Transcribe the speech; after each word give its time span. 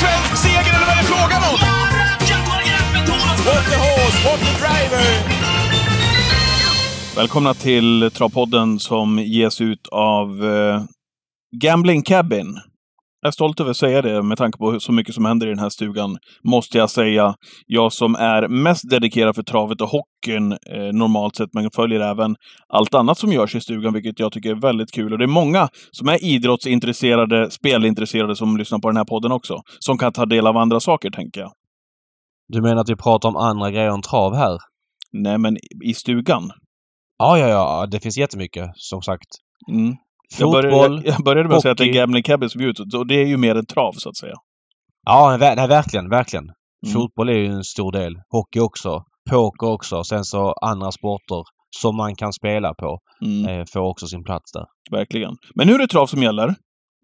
svensk 0.00 0.36
seger 0.42 0.72
eller 0.76 0.86
vad 0.86 0.96
är 0.96 1.02
det 1.02 1.08
frågan 1.14 1.42
om? 1.50 1.58
What 3.46 3.64
the 3.70 3.76
horse, 3.76 4.18
what 4.28 4.40
the 4.40 4.52
driver! 4.62 5.04
Välkomna 7.16 7.54
till 7.54 8.10
Travpodden 8.14 8.78
som 8.78 9.18
ges 9.18 9.60
ut 9.60 9.86
av 9.92 10.44
eh, 10.44 10.82
Gambling 11.56 12.02
Cabin. 12.02 12.58
Jag 13.24 13.28
är 13.28 13.32
stolt 13.32 13.60
över 13.60 13.70
att 13.70 13.76
säga 13.76 14.02
det 14.02 14.22
med 14.22 14.38
tanke 14.38 14.58
på 14.58 14.80
så 14.80 14.92
mycket 14.92 15.14
som 15.14 15.24
händer 15.24 15.46
i 15.46 15.50
den 15.50 15.58
här 15.58 15.68
stugan, 15.68 16.16
måste 16.42 16.78
jag 16.78 16.90
säga. 16.90 17.34
Jag 17.66 17.92
som 17.92 18.14
är 18.14 18.48
mest 18.48 18.90
dedikerad 18.90 19.34
för 19.34 19.42
travet 19.42 19.80
och 19.80 19.88
hockeyn 19.88 20.52
eh, 20.52 20.92
normalt 20.92 21.36
sett, 21.36 21.54
men 21.54 21.70
följer 21.70 22.00
även 22.00 22.36
allt 22.68 22.94
annat 22.94 23.18
som 23.18 23.32
görs 23.32 23.54
i 23.54 23.60
stugan, 23.60 23.92
vilket 23.92 24.20
jag 24.20 24.32
tycker 24.32 24.50
är 24.50 24.60
väldigt 24.60 24.92
kul. 24.92 25.12
Och 25.12 25.18
det 25.18 25.24
är 25.24 25.28
många 25.42 25.68
som 25.90 26.08
är 26.08 26.24
idrottsintresserade, 26.24 27.50
spelintresserade, 27.50 28.36
som 28.36 28.56
lyssnar 28.56 28.78
på 28.78 28.88
den 28.88 28.96
här 28.96 29.04
podden 29.04 29.32
också. 29.32 29.60
Som 29.78 29.98
kan 29.98 30.12
ta 30.12 30.26
del 30.26 30.46
av 30.46 30.56
andra 30.56 30.80
saker, 30.80 31.10
tänker 31.10 31.40
jag. 31.40 31.52
Du 32.48 32.62
menar 32.62 32.80
att 32.80 32.90
vi 32.90 32.96
pratar 32.96 33.28
om 33.28 33.36
andra 33.36 33.70
grejer 33.70 33.90
än 33.90 34.02
trav 34.02 34.34
här? 34.34 34.58
Nej, 35.12 35.38
men 35.38 35.56
i 35.84 35.94
stugan. 35.94 36.50
Ja, 37.18 37.38
ja, 37.38 37.48
ja. 37.48 37.86
Det 37.90 38.00
finns 38.00 38.18
jättemycket, 38.18 38.70
som 38.74 39.02
sagt. 39.02 39.28
Mm. 39.72 39.94
Jag 40.38 40.52
Fotboll, 40.52 40.62
började, 40.62 41.02
jag, 41.08 41.24
började 41.24 41.48
med 41.48 41.56
att 41.56 41.62
säga 41.62 41.72
att 41.72 41.78
det 41.78 41.84
är. 41.84 41.92
Gambling 41.92 42.24
ut, 42.60 42.94
och 42.94 43.06
det 43.06 43.14
är 43.14 43.26
ju 43.26 43.36
mer 43.36 43.54
en 43.54 43.66
trav, 43.66 43.92
så 43.92 44.08
att 44.08 44.16
säga. 44.16 44.34
Ja, 45.06 45.36
nej, 45.40 45.68
verkligen, 45.68 46.08
verkligen. 46.08 46.44
Mm. 46.44 46.92
Fotboll 46.92 47.28
är 47.28 47.38
ju 47.38 47.46
en 47.46 47.64
stor 47.64 47.92
del. 47.92 48.14
Hockey 48.30 48.60
också. 48.60 49.02
Poker 49.30 49.66
också. 49.66 50.04
Sen 50.04 50.24
så 50.24 50.52
andra 50.52 50.92
sporter 50.92 51.42
som 51.80 51.96
man 51.96 52.14
kan 52.14 52.32
spela 52.32 52.74
på 52.74 52.98
Mm, 53.24 53.60
eh, 53.60 53.64
får 53.72 53.80
också 53.80 54.06
sin 54.06 54.24
plats 54.24 54.52
där. 54.52 54.64
Verkligen. 54.90 55.36
Men 55.54 55.66
nu 55.66 55.74
är 55.74 55.78
det 55.78 55.86
trav 55.86 56.06
som 56.06 56.22
gäller. 56.22 56.54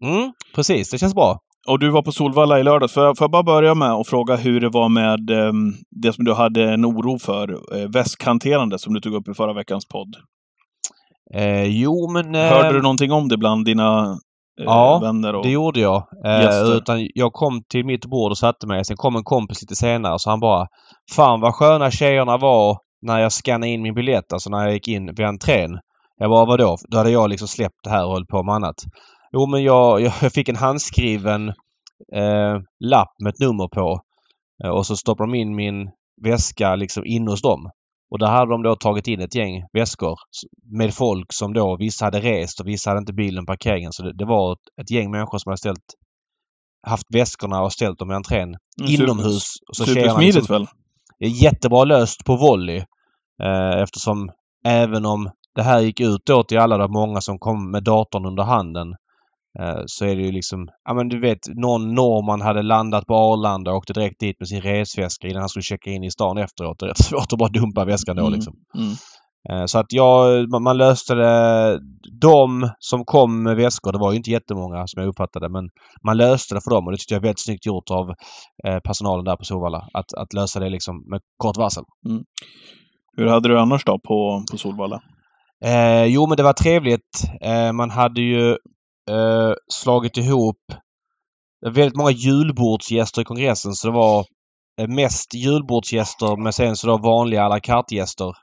Mm, 0.03 0.31
precis. 0.55 0.89
Det 0.89 0.97
känns 0.97 1.15
bra. 1.15 1.39
Och 1.67 1.79
du 1.79 1.89
var 1.89 2.01
på 2.01 2.11
Solvalla 2.11 2.59
i 2.59 2.63
lördags. 2.63 2.93
Får 2.93 3.03
jag, 3.03 3.17
får 3.17 3.25
jag 3.25 3.31
bara 3.31 3.43
börja 3.43 3.75
med 3.75 3.91
att 3.91 4.07
fråga 4.07 4.35
hur 4.35 4.61
det 4.61 4.69
var 4.69 4.89
med 4.89 5.29
ehm, 5.29 5.73
det 6.01 6.13
som 6.13 6.25
du 6.25 6.33
hade 6.33 6.73
en 6.73 6.85
oro 6.85 7.19
för, 7.19 7.77
eh, 7.77 7.89
väskhanterande, 7.89 8.79
som 8.79 8.93
du 8.93 8.99
tog 8.99 9.13
upp 9.13 9.27
i 9.27 9.33
förra 9.33 9.53
veckans 9.53 9.85
podd. 9.85 10.15
Eh, 11.33 11.63
jo, 11.63 12.11
men... 12.11 12.35
Eh, 12.35 12.41
Hörde 12.41 12.73
du 12.73 12.81
någonting 12.81 13.11
om 13.11 13.27
det 13.27 13.37
bland 13.37 13.65
dina 13.65 14.11
eh, 14.59 14.65
Ja, 14.65 14.99
vänner? 14.99 15.35
Och... 15.35 15.43
Det 15.43 15.51
gjorde 15.51 15.79
jag. 15.79 16.03
Eh, 16.25 16.75
utan 16.77 17.09
jag 17.15 17.33
kom 17.33 17.63
till 17.69 17.85
mitt 17.85 18.05
bord 18.05 18.31
och 18.31 18.37
satte 18.37 18.67
mig. 18.67 18.85
Sen 18.85 18.97
kom 18.97 19.15
en 19.15 19.23
kompis 19.23 19.61
lite 19.61 19.75
senare 19.75 20.19
så 20.19 20.29
han 20.29 20.39
bara 20.39 20.67
Fan 21.11 21.41
vad 21.41 21.55
sköna 21.55 21.91
tjejerna 21.91 22.37
var 22.37 22.77
när 23.01 23.19
jag 23.19 23.31
scannade 23.31 23.71
in 23.71 23.81
min 23.81 23.93
biljett, 23.93 24.33
alltså 24.33 24.49
när 24.49 24.63
jag 24.63 24.73
gick 24.73 24.87
in 24.87 25.05
vid 25.05 25.25
entrén. 25.25 25.79
Jag 26.17 26.29
bara 26.29 26.45
vadå? 26.45 26.77
Då 26.89 26.97
hade 26.97 27.11
jag 27.11 27.29
liksom 27.29 27.47
släppt 27.47 27.83
det 27.83 27.89
här 27.89 28.05
och 28.05 28.13
höll 28.13 28.25
på 28.25 28.43
med 28.43 28.55
annat. 28.55 28.75
Jo 29.31 29.47
men 29.47 29.63
jag, 29.63 30.01
jag, 30.21 30.33
fick 30.33 30.49
en 30.49 30.55
handskriven 30.55 31.49
eh, 32.15 32.59
lapp 32.79 33.13
med 33.23 33.29
ett 33.33 33.39
nummer 33.39 33.67
på. 33.67 34.01
Eh, 34.63 34.69
och 34.69 34.85
så 34.85 34.95
stoppade 34.95 35.31
de 35.31 35.37
in 35.37 35.55
min 35.55 35.89
väska 36.21 36.75
liksom 36.75 37.05
in 37.05 37.27
hos 37.27 37.41
dem. 37.41 37.69
Och 38.11 38.19
där 38.19 38.27
hade 38.27 38.51
de 38.51 38.63
då 38.63 38.75
tagit 38.75 39.07
in 39.07 39.21
ett 39.21 39.35
gäng 39.35 39.63
väskor 39.73 40.15
med 40.71 40.93
folk 40.93 41.33
som 41.33 41.53
då 41.53 41.77
vissa 41.77 42.05
hade 42.05 42.19
rest 42.19 42.59
och 42.59 42.67
vissa 42.67 42.89
hade 42.89 42.99
inte 42.99 43.13
bilen 43.13 43.45
på 43.45 43.51
parkeringen. 43.51 43.91
Så 43.93 44.03
det, 44.03 44.13
det 44.17 44.25
var 44.25 44.53
ett, 44.53 44.59
ett 44.81 44.91
gäng 44.91 45.11
människor 45.11 45.37
som 45.37 45.49
hade 45.49 45.57
ställt 45.57 45.83
haft 46.87 47.05
väskorna 47.13 47.61
och 47.61 47.73
ställt 47.73 47.99
dem 47.99 48.11
i 48.11 48.13
entrén 48.13 48.47
Mm, 48.81 48.91
inomhus. 48.91 49.43
Supersmidigt 49.77 50.35
liksom- 50.35 50.55
väl? 50.55 50.67
jättebra 51.43 51.83
löst 51.83 52.25
på 52.25 52.35
volley. 52.35 52.77
Eh, 53.43 53.81
eftersom 53.83 54.31
även 54.65 55.05
om 55.05 55.31
det 55.55 55.63
här 55.63 55.79
gick 55.79 55.99
ut 55.99 56.21
då 56.25 56.43
till 56.43 56.59
alla 56.59 56.77
de 56.77 56.91
många 56.91 57.21
som 57.21 57.39
kom 57.39 57.71
med 57.71 57.83
datorn 57.83 58.25
under 58.25 58.43
handen 58.43 58.95
så 59.85 60.05
är 60.05 60.15
det 60.15 60.21
ju 60.21 60.31
liksom, 60.31 60.67
ja 60.87 60.93
men 60.93 61.09
du 61.09 61.19
vet 61.19 61.39
någon 61.55 61.93
norrman 61.95 62.41
hade 62.41 62.61
landat 62.61 63.05
på 63.05 63.15
Arlanda 63.15 63.71
och 63.71 63.77
åkte 63.77 63.93
direkt 63.93 64.19
dit 64.19 64.35
med 64.39 64.47
sin 64.47 64.61
resväska 64.61 65.27
innan 65.27 65.39
han 65.39 65.49
skulle 65.49 65.63
checka 65.63 65.89
in 65.89 66.03
i 66.03 66.11
stan 66.11 66.37
efteråt. 66.37 66.79
Det 66.79 66.85
är 66.85 66.89
rätt 66.89 66.97
svårt 67.05 67.33
att 67.33 67.39
bara 67.39 67.49
dumpa 67.49 67.85
väskan 67.85 68.15
då 68.15 68.21
Mm, 68.21 68.33
liksom. 68.33 68.53
Mm. 68.77 68.91
Eh, 69.49 69.65
Så 69.65 69.79
att 69.79 69.85
jag, 69.89 70.49
man- 70.63 70.77
löste 70.77 71.15
det. 71.15 71.79
De 72.21 72.69
som 72.79 73.05
kom 73.05 73.43
med 73.43 73.55
väskor, 73.55 73.91
det 73.91 73.97
var 73.99 74.11
ju 74.11 74.17
inte 74.17 74.31
jättemånga 74.31 74.87
som 74.87 75.01
jag 75.01 75.09
uppfattade 75.09 75.49
men 75.49 75.69
man 76.05 76.17
löste 76.17 76.55
det 76.55 76.61
för 76.63 76.71
dem 76.71 76.85
och 76.85 76.91
det 76.91 76.97
tyckte 76.97 77.13
jag 77.13 77.19
är 77.19 77.23
väldigt 77.27 77.45
snyggt 77.45 77.65
gjort 77.65 77.91
av 77.91 78.09
eh, 78.67 78.79
personalen 78.79 79.25
där 79.25 79.35
på 79.35 79.43
Solvalla. 79.43 79.87
Att, 79.93 80.13
att 80.17 80.33
lösa 80.33 80.59
det 80.59 80.69
liksom 80.69 80.95
med 81.09 81.19
kort 81.37 81.57
varsel. 81.57 81.83
Hur 83.17 83.27
hade 83.27 83.49
du 83.49 83.59
annars 83.59 83.83
då 83.85 83.99
på, 83.99 84.43
på 84.51 84.57
Solvalla? 84.57 85.01
Eh, 85.65 86.05
jo 86.05 86.27
men 86.27 86.37
det 86.37 86.43
var 86.43 86.53
trevligt. 86.53 87.23
Eh, 87.41 87.71
man 87.73 87.89
hade 87.89 88.21
ju 88.21 88.57
eh, 89.11 89.53
slagit 89.73 90.17
ihop 90.17 90.57
väldigt 91.65 91.95
många 91.95 92.11
julbordsgäster 92.11 93.21
i 93.21 93.25
kongressen 93.25 93.73
så 93.73 93.87
det 93.87 93.93
var 93.93 94.25
eh, 94.81 94.87
mest 94.87 95.33
julbordsgäster 95.33 96.43
men 96.43 96.53
sen 96.53 96.75
så 96.75 96.87
då 96.87 96.97
vanliga 96.97 97.43
à 97.43 97.49
la 97.49 97.59
carte-gäster. 97.59 98.33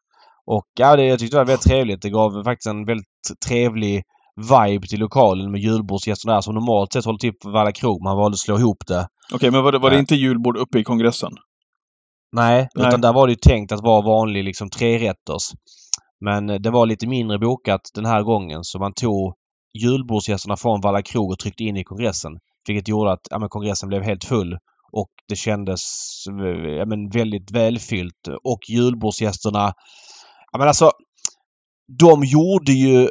Och 0.46 0.64
ja, 0.78 0.96
det, 0.96 1.04
jag 1.04 1.18
tyckte 1.18 1.36
det 1.36 1.40
var 1.40 1.46
väldigt 1.46 1.66
trevligt. 1.66 2.02
Det 2.02 2.10
gav 2.10 2.44
faktiskt 2.44 2.66
en 2.66 2.84
väldigt 2.84 3.06
trevlig 3.46 4.02
vibe 4.36 4.86
till 4.86 5.00
lokalen 5.00 5.50
med 5.50 5.60
julbordsgäster 5.60 6.28
där 6.28 6.40
som 6.40 6.54
normalt 6.54 6.92
sett 6.92 7.04
håller 7.04 7.18
till 7.18 7.32
på 7.42 7.50
Valla 7.50 7.72
krog. 7.72 8.02
Man 8.02 8.16
valde 8.16 8.34
att 8.34 8.38
slå 8.38 8.58
ihop 8.58 8.86
det. 8.86 9.08
Okej, 9.32 9.50
men 9.50 9.62
var 9.62 9.72
det, 9.72 9.78
var 9.78 9.90
det 9.90 9.96
Nej. 9.96 10.00
inte 10.00 10.14
julbord 10.14 10.56
uppe 10.56 10.78
i 10.78 10.84
kongressen? 10.84 11.32
Nej, 12.32 12.68
Nej. 12.74 12.88
utan 12.88 13.00
där 13.00 13.12
var 13.12 13.26
det 13.26 13.32
ju 13.32 13.38
tänkt 13.42 13.72
att 13.72 13.82
vara 13.82 14.02
vanlig 14.02 14.44
liksom 14.44 14.70
trerätters. 14.70 15.42
Men 16.20 16.50
eh, 16.50 16.56
det 16.56 16.70
var 16.70 16.86
lite 16.86 17.06
mindre 17.06 17.38
bokat 17.38 17.80
den 17.94 18.06
här 18.06 18.22
gången 18.22 18.64
så 18.64 18.78
man 18.78 18.92
tog 18.94 19.34
julbordsgästerna 19.78 20.56
från 20.56 20.80
Valla 20.80 21.02
krog 21.02 21.30
och 21.30 21.38
tryckte 21.38 21.64
in 21.64 21.76
i 21.76 21.84
kongressen. 21.84 22.32
Vilket 22.66 22.88
gjorde 22.88 23.12
att 23.12 23.26
ja, 23.30 23.48
kongressen 23.48 23.88
blev 23.88 24.02
helt 24.02 24.24
full 24.24 24.58
och 24.92 25.10
det 25.28 25.36
kändes 25.36 25.82
ja, 26.78 26.86
men 26.86 27.10
väldigt 27.10 27.50
välfyllt. 27.50 28.28
Och 28.44 28.58
julbordsgästerna... 28.68 29.72
Ja, 30.52 30.58
men 30.58 30.68
alltså, 30.68 30.90
de 31.98 32.24
gjorde 32.24 32.72
ju 32.72 33.08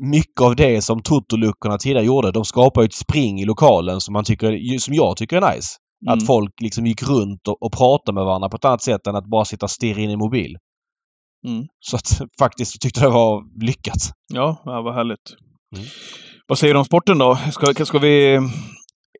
mycket 0.00 0.40
av 0.40 0.56
det 0.56 0.82
som 0.82 1.02
Totoluckorna 1.02 1.78
tidigare 1.78 2.06
gjorde. 2.06 2.32
De 2.32 2.44
skapade 2.44 2.86
ett 2.86 2.94
spring 2.94 3.40
i 3.40 3.44
lokalen 3.44 4.00
som, 4.00 4.12
man 4.12 4.24
tycker, 4.24 4.78
som 4.78 4.94
jag 4.94 5.16
tycker 5.16 5.36
är 5.36 5.54
nice. 5.54 5.68
Mm. 6.06 6.18
Att 6.18 6.26
folk 6.26 6.60
liksom 6.60 6.86
gick 6.86 7.02
runt 7.02 7.48
och, 7.48 7.62
och 7.62 7.72
pratade 7.72 8.14
med 8.14 8.24
varandra 8.24 8.48
på 8.48 8.56
ett 8.56 8.64
annat 8.64 8.82
sätt 8.82 9.06
än 9.06 9.16
att 9.16 9.30
bara 9.30 9.44
sitta 9.44 9.66
och 9.66 9.70
stirra 9.70 10.00
in 10.00 10.10
i 10.10 10.16
mobil. 10.16 10.56
Mm. 11.46 11.66
Så 11.80 11.96
att 11.96 12.20
faktiskt 12.38 12.80
tyckte 12.80 13.00
jag 13.00 13.10
det 13.10 13.14
var 13.14 13.64
lyckat. 13.66 14.12
Ja, 14.34 14.62
ja, 14.64 14.82
vad 14.82 14.94
härligt. 14.94 15.34
Mm. 15.76 15.86
Vad 16.46 16.58
säger 16.58 16.74
du 16.74 16.78
om 16.78 16.84
sporten 16.84 17.18
då? 17.18 17.38
Ska, 17.52 17.84
ska 17.84 17.98
vi... 17.98 18.38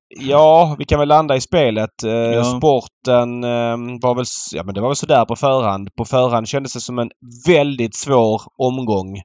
Ja, 0.08 0.76
vi 0.78 0.84
kan 0.84 0.98
väl 0.98 1.08
landa 1.08 1.36
i 1.36 1.40
spelet. 1.40 2.02
Eh, 2.04 2.12
Ja. 2.12 2.44
Sporten 2.44 3.44
eh, 3.44 3.76
var 4.02 4.14
väl, 4.14 4.24
ja 4.52 4.62
men 4.64 4.74
det 4.74 4.80
var 4.80 4.88
väl 4.88 4.96
sådär 4.96 5.24
på 5.24 5.36
förhand. 5.36 5.88
På 5.94 6.04
förhand 6.04 6.48
kändes 6.48 6.72
det 6.72 6.80
som 6.80 6.98
en 6.98 7.10
väldigt 7.46 7.94
svår 7.94 8.42
omgång. 8.56 9.16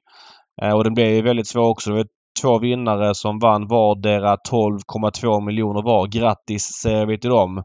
Eh, 0.62 0.72
och 0.76 0.84
den 0.84 0.94
blev 0.94 1.24
väldigt 1.24 1.48
svår 1.48 1.68
också. 1.68 1.90
Det 1.90 1.96
var 1.96 2.06
två 2.42 2.58
vinnare 2.58 3.14
som 3.14 3.38
vann 3.38 3.68
vardera 3.68 4.36
12,2 4.50 5.40
miljoner 5.46 5.82
var. 5.82 6.06
Grattis 6.06 6.64
säger 6.82 7.06
vi 7.06 7.18
till 7.20 7.30
dem. 7.30 7.62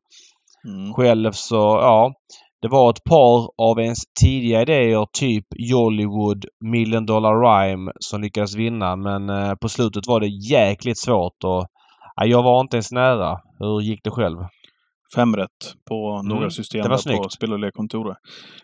Mm. 0.68 0.94
Själv 0.94 1.32
så, 1.32 1.56
ja. 1.56 2.14
Det 2.62 2.68
var 2.68 2.90
ett 2.90 3.04
par 3.04 3.50
av 3.58 3.80
ens 3.80 4.00
tidiga 4.22 4.62
idéer, 4.62 5.06
typ 5.14 5.46
Jollywood, 5.56 6.46
Million 6.66 7.06
Dollar 7.06 7.36
Rhyme, 7.42 7.92
som 8.00 8.22
lyckades 8.22 8.56
vinna. 8.56 8.96
Men 8.96 9.30
eh, 9.30 9.54
på 9.62 9.70
slutet 9.70 10.08
var 10.08 10.20
det 10.20 10.28
jäkligt 10.28 11.00
svårt 11.00 11.44
och 11.44 11.66
ja, 12.16 12.26
jag 12.26 12.44
var 12.44 12.62
inte 12.62 12.78
ens 12.78 12.92
nära. 12.92 13.38
Hur 13.60 13.82
gick 13.82 14.00
det 14.04 14.12
själv? 14.12 14.38
Fem 15.16 15.36
rätt 15.36 15.74
på 15.90 16.22
några 16.22 16.38
Mm, 16.42 16.52
system 16.52 16.84
det 16.84 16.90
var 16.90 17.12
där 17.12 17.24
på 17.24 17.30
spel 17.30 17.54
och 17.54 17.60
lekkontoret. 17.60 18.18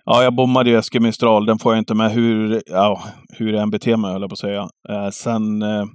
Ja, 0.05 0.23
jag 0.23 0.35
bommade 0.35 0.69
ju 0.69 0.77
Eskil 0.77 1.01
Mistral. 1.01 1.45
Den 1.45 1.59
får 1.59 1.73
jag 1.73 1.81
inte 1.81 1.95
med 1.95 2.11
hur, 2.11 2.61
ja, 2.65 3.01
hur 3.37 3.53
jag 3.53 3.61
än 3.61 3.69
beter 3.69 3.97
mig, 3.97 4.11
höll 4.11 4.21
jag 4.21 4.29
på 4.29 4.33
att 4.33 4.39
säga. 4.39 4.67
Eh, 4.89 5.09
sen 5.09 5.61
eh, 5.61 5.85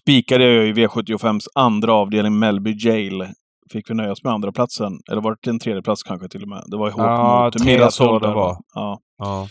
spikade 0.00 0.44
jag 0.44 0.52
ju 0.52 0.68
i 0.70 0.72
V75s 0.72 1.46
andra 1.54 1.92
avdelning, 1.94 2.38
Melby 2.38 2.74
Jail. 2.78 3.26
Fick 3.72 3.90
vi 3.90 3.94
nöja 3.94 4.12
oss 4.12 4.24
med 4.24 4.32
andra 4.32 4.52
platsen 4.52 4.92
Eller 5.10 5.20
var 5.20 5.36
det 5.40 5.50
en 5.50 5.58
tredje 5.58 5.82
plats 5.82 6.02
kanske 6.02 6.28
till 6.28 6.42
och 6.42 6.48
med? 6.48 6.64
Det 6.66 6.76
var 6.76 6.88
ihop 6.88 7.00
Ja, 7.00 7.44
mot 7.44 7.52
tror 7.92 8.12
jag 8.12 8.22
det 8.22 8.34
var. 8.34 8.56
Ja. 8.74 9.00
Ja. 9.18 9.48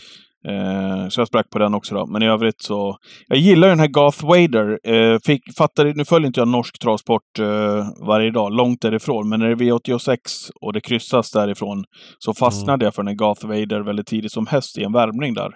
Eh, 0.48 1.08
så 1.08 1.20
jag 1.20 1.28
sprack 1.28 1.50
på 1.50 1.58
den 1.58 1.74
också 1.74 1.94
då. 1.94 2.06
Men 2.06 2.22
i 2.22 2.26
övrigt 2.26 2.62
så... 2.62 2.96
Jag 3.28 3.38
gillar 3.38 3.68
den 3.68 3.80
här 3.80 3.86
Garth 3.86 4.26
Wader. 4.26 4.78
Eh, 4.94 5.18
fick, 5.26 5.42
fattade, 5.58 5.92
nu 5.94 6.04
följer 6.04 6.26
inte 6.26 6.40
jag 6.40 6.48
norsk 6.48 6.78
travsport 6.78 7.38
eh, 7.38 7.86
varje 8.06 8.30
dag, 8.30 8.52
långt 8.52 8.80
därifrån. 8.80 9.28
Men 9.28 9.40
när 9.40 9.46
det 9.46 9.52
är 9.52 9.56
V86 9.56 10.16
och 10.60 10.72
det 10.72 10.80
kryssas 10.80 11.30
därifrån 11.30 11.84
så 12.18 12.34
fastnade 12.34 12.84
jag 12.84 12.94
för 12.94 13.02
den 13.02 13.08
här 13.08 13.14
Garth 13.16 13.46
Wader 13.46 13.80
väldigt 13.80 14.06
tidigt 14.06 14.32
som 14.32 14.46
häst 14.46 14.78
i 14.78 14.82
en 14.84 14.92
värmning 14.92 15.34
där. 15.34 15.50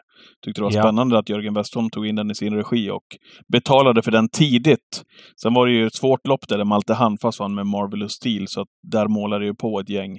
Tyckte 0.44 0.60
det 0.60 0.64
var 0.64 0.72
Ja. 0.72 0.82
spännande 0.82 1.18
att 1.18 1.28
Jörgen 1.28 1.54
Westholm 1.54 1.90
tog 1.90 2.06
in 2.06 2.14
den 2.16 2.30
i 2.30 2.34
sin 2.34 2.54
regi 2.54 2.90
och 2.90 3.04
betalade 3.52 4.02
för 4.02 4.10
den 4.10 4.28
tidigt. 4.28 5.02
Sen 5.42 5.54
var 5.54 5.66
det 5.66 5.72
ju 5.72 5.86
ett 5.86 5.94
svårt 5.94 6.26
lopp 6.26 6.48
där, 6.48 6.58
där 6.58 6.64
Malte 6.64 6.94
Handfast 6.94 7.40
vann 7.40 7.54
med 7.54 7.66
Marvelous 7.66 8.12
Steel, 8.12 8.48
så 8.48 8.60
att 8.60 8.68
där 8.92 9.08
målade 9.08 9.44
ju 9.44 9.54
på 9.54 9.80
ett 9.80 9.88
gäng 9.88 10.18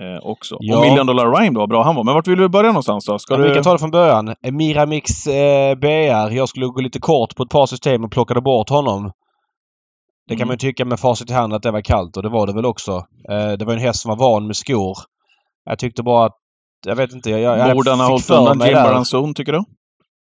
eh, 0.00 0.26
också. 0.26 0.56
Ja. 0.60 0.76
Och 0.76 0.82
Million 0.86 1.06
Dollar 1.06 1.32
Rhyme 1.40 1.60
då, 1.60 1.66
bra 1.66 1.82
han 1.82 1.96
var. 1.96 2.04
Men 2.04 2.14
vart 2.14 2.26
vill 2.28 2.38
du 2.38 2.48
börja 2.48 2.68
någonstans 2.70 3.06
då? 3.06 3.18
Ska 3.18 3.34
Ja, 3.34 3.38
du... 3.38 3.48
Vi 3.48 3.54
kan 3.54 3.62
ta 3.62 3.72
det 3.72 3.78
från 3.78 3.90
början. 3.90 4.28
Eh, 4.28 4.52
Miramix 4.52 5.26
eh, 5.26 5.74
BR. 5.78 6.30
Jag 6.36 6.48
skulle 6.48 6.66
gå 6.66 6.80
lite 6.80 6.98
kort 7.00 7.36
på 7.36 7.42
ett 7.42 7.48
par 7.50 7.66
system 7.66 8.04
och 8.04 8.10
plockade 8.12 8.40
bort 8.40 8.68
honom. 8.70 9.12
Det 10.28 10.34
kan 10.36 10.38
Mm. 10.40 10.48
man 10.48 10.54
ju 10.54 10.58
tycka 10.58 10.84
med 10.84 11.00
facit 11.00 11.30
i 11.30 11.32
hand 11.32 11.54
att 11.54 11.62
det 11.62 11.70
var 11.70 11.80
kallt 11.80 12.16
och 12.16 12.22
det 12.22 12.28
var 12.28 12.46
det 12.46 12.52
väl 12.52 12.66
också. 12.66 12.92
Eh, 13.30 13.52
det 13.58 13.64
var 13.64 13.72
en 13.72 13.78
häst 13.80 14.00
som 14.00 14.08
var 14.08 14.16
van 14.16 14.46
med 14.46 14.56
skor. 14.56 14.96
Jag 15.64 15.78
tyckte 15.78 16.02
bara 16.02 16.26
att... 16.26 16.36
Jag 16.86 16.96
vet 16.96 17.12
inte. 17.12 17.30
Jag, 17.30 17.58
jag 17.58 17.76
Borde 17.76 17.90
han 17.90 18.00
ha 18.00 18.06
hållit 18.08 18.30
undan 18.30 18.60
Jim 18.66 18.74
Baranzon, 18.74 19.34
tycker 19.34 19.52
du? 19.52 19.64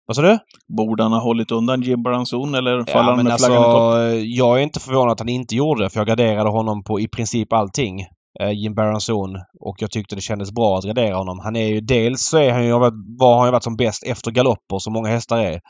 Vad 0.06 0.17
sa 0.17 0.23
du? 0.23 0.38
Borde 0.76 1.03
han 1.03 1.12
ha 1.12 1.20
hållit 1.20 1.50
undan 1.53 1.82
Jim 1.82 2.03
Baranzon 2.03 2.55
eller 2.55 2.85
faller 2.85 3.11
Ja, 3.11 3.14
han 3.14 3.25
med 3.25 3.32
alltså, 3.32 3.47
flaggan 3.47 3.62
i 3.62 4.20
topp? 4.20 4.25
jag 4.26 4.59
är 4.59 4.62
inte 4.62 4.81
förvånad 4.81 5.12
att 5.12 5.19
han 5.20 5.29
inte 5.29 5.55
gjorde 5.56 5.82
det 5.82 5.91
för 5.91 6.00
jag 6.00 6.06
graderade 6.06 6.50
honom 6.50 6.85
på 6.85 7.00
i 7.00 7.09
princip 7.09 7.53
allting. 7.53 8.00
Eh, 8.40 8.50
Jim 8.50 8.75
Baranzon. 8.75 9.37
Och 9.61 9.76
jag 9.79 9.90
tyckte 9.90 10.14
det 10.14 10.20
kändes 10.20 10.52
bra 10.52 10.79
att 10.79 10.84
gradera 10.84 11.17
honom. 11.17 11.38
Han 11.38 11.56
är 11.56 11.67
ju 11.67 11.81
dels 11.81 12.20
så 12.23 12.38
är 12.38 12.52
han 12.52 12.64
ju, 12.64 12.73
var 13.19 13.37
han 13.38 13.46
ju 13.46 13.52
varit 13.52 13.64
som 13.64 13.76
bäst 13.76 14.02
efter 14.06 14.31
galopper 14.31 14.79
som 14.79 14.93
många 14.93 15.08
hästar 15.08 15.38
är. 15.38 15.61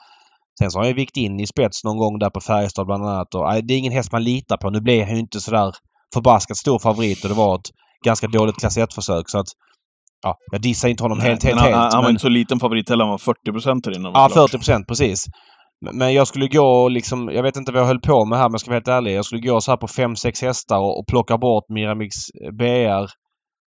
Sen 0.58 0.70
så 0.70 0.78
har 0.78 0.82
han 0.84 0.88
ju 0.88 0.94
vikt 0.94 1.16
in 1.16 1.40
i 1.40 1.46
spets 1.46 1.84
någon 1.84 1.96
gång 1.98 2.18
där 2.18 2.30
på 2.30 2.40
Färjestad 2.40 2.86
bland 2.86 3.06
annat. 3.06 3.34
Och, 3.34 3.44
nej, 3.48 3.62
det 3.62 3.74
är 3.74 3.78
ingen 3.78 3.92
häst 3.92 4.12
man 4.12 4.24
litar 4.24 4.56
på. 4.56 4.70
Nu 4.70 4.80
blev 4.80 5.04
han 5.04 5.14
ju 5.14 5.20
inte 5.20 5.40
sådär 5.40 5.72
förbaskat 6.14 6.56
stor 6.56 6.78
favorit 6.78 7.22
och 7.22 7.28
det 7.28 7.34
var 7.36 7.54
ett 7.54 7.70
ganska 8.04 8.26
dåligt 8.26 8.56
klass 8.60 8.78
1-försök 8.78 9.28
så 9.30 9.38
att... 9.38 9.46
Ja, 10.24 10.36
jag 10.52 10.60
dissar 10.60 10.88
inte 10.88 11.04
honom 11.04 11.20
helt, 11.20 11.44
helt, 11.44 11.60
han, 11.60 11.72
helt. 11.72 11.76
han 11.76 11.90
var 11.92 12.02
men- 12.02 12.10
inte 12.10 12.22
så 12.22 12.28
liten 12.28 12.60
favorit 12.60 12.88
heller. 12.88 13.04
Han 13.04 13.10
var 13.10 13.18
40 13.18 13.52
procent 13.52 13.84
där 13.84 13.96
inne. 13.96 14.08
Ja, 14.14 14.28
klart. 14.28 14.50
40 14.50 14.56
procent 14.58 14.86
precis. 14.88 15.24
Men- 15.82 16.14
jag 16.14 16.26
skulle 16.28 16.48
gå 16.48 16.88
liksom, 16.88 17.30
jag 17.32 17.42
vet 17.42 17.56
inte 17.56 17.72
vad 17.72 17.80
jag 17.80 17.86
höll 17.86 18.00
på 18.00 18.24
med 18.24 18.38
här 18.38 18.48
men 18.48 18.52
jag 18.52 18.60
ska 18.60 18.70
vara 18.70 18.76
helt 18.76 18.88
ärlig. 18.88 19.14
Jag 19.14 19.24
skulle 19.24 19.40
gå 19.40 19.60
så 19.60 19.72
här 19.72 19.76
på 19.76 19.86
5-6 19.86 20.42
hästar 20.42 20.78
och, 20.78 20.98
och 20.98 21.06
plocka 21.06 21.38
bort 21.38 21.64
Miramix 21.68 22.16
BR 22.52 23.06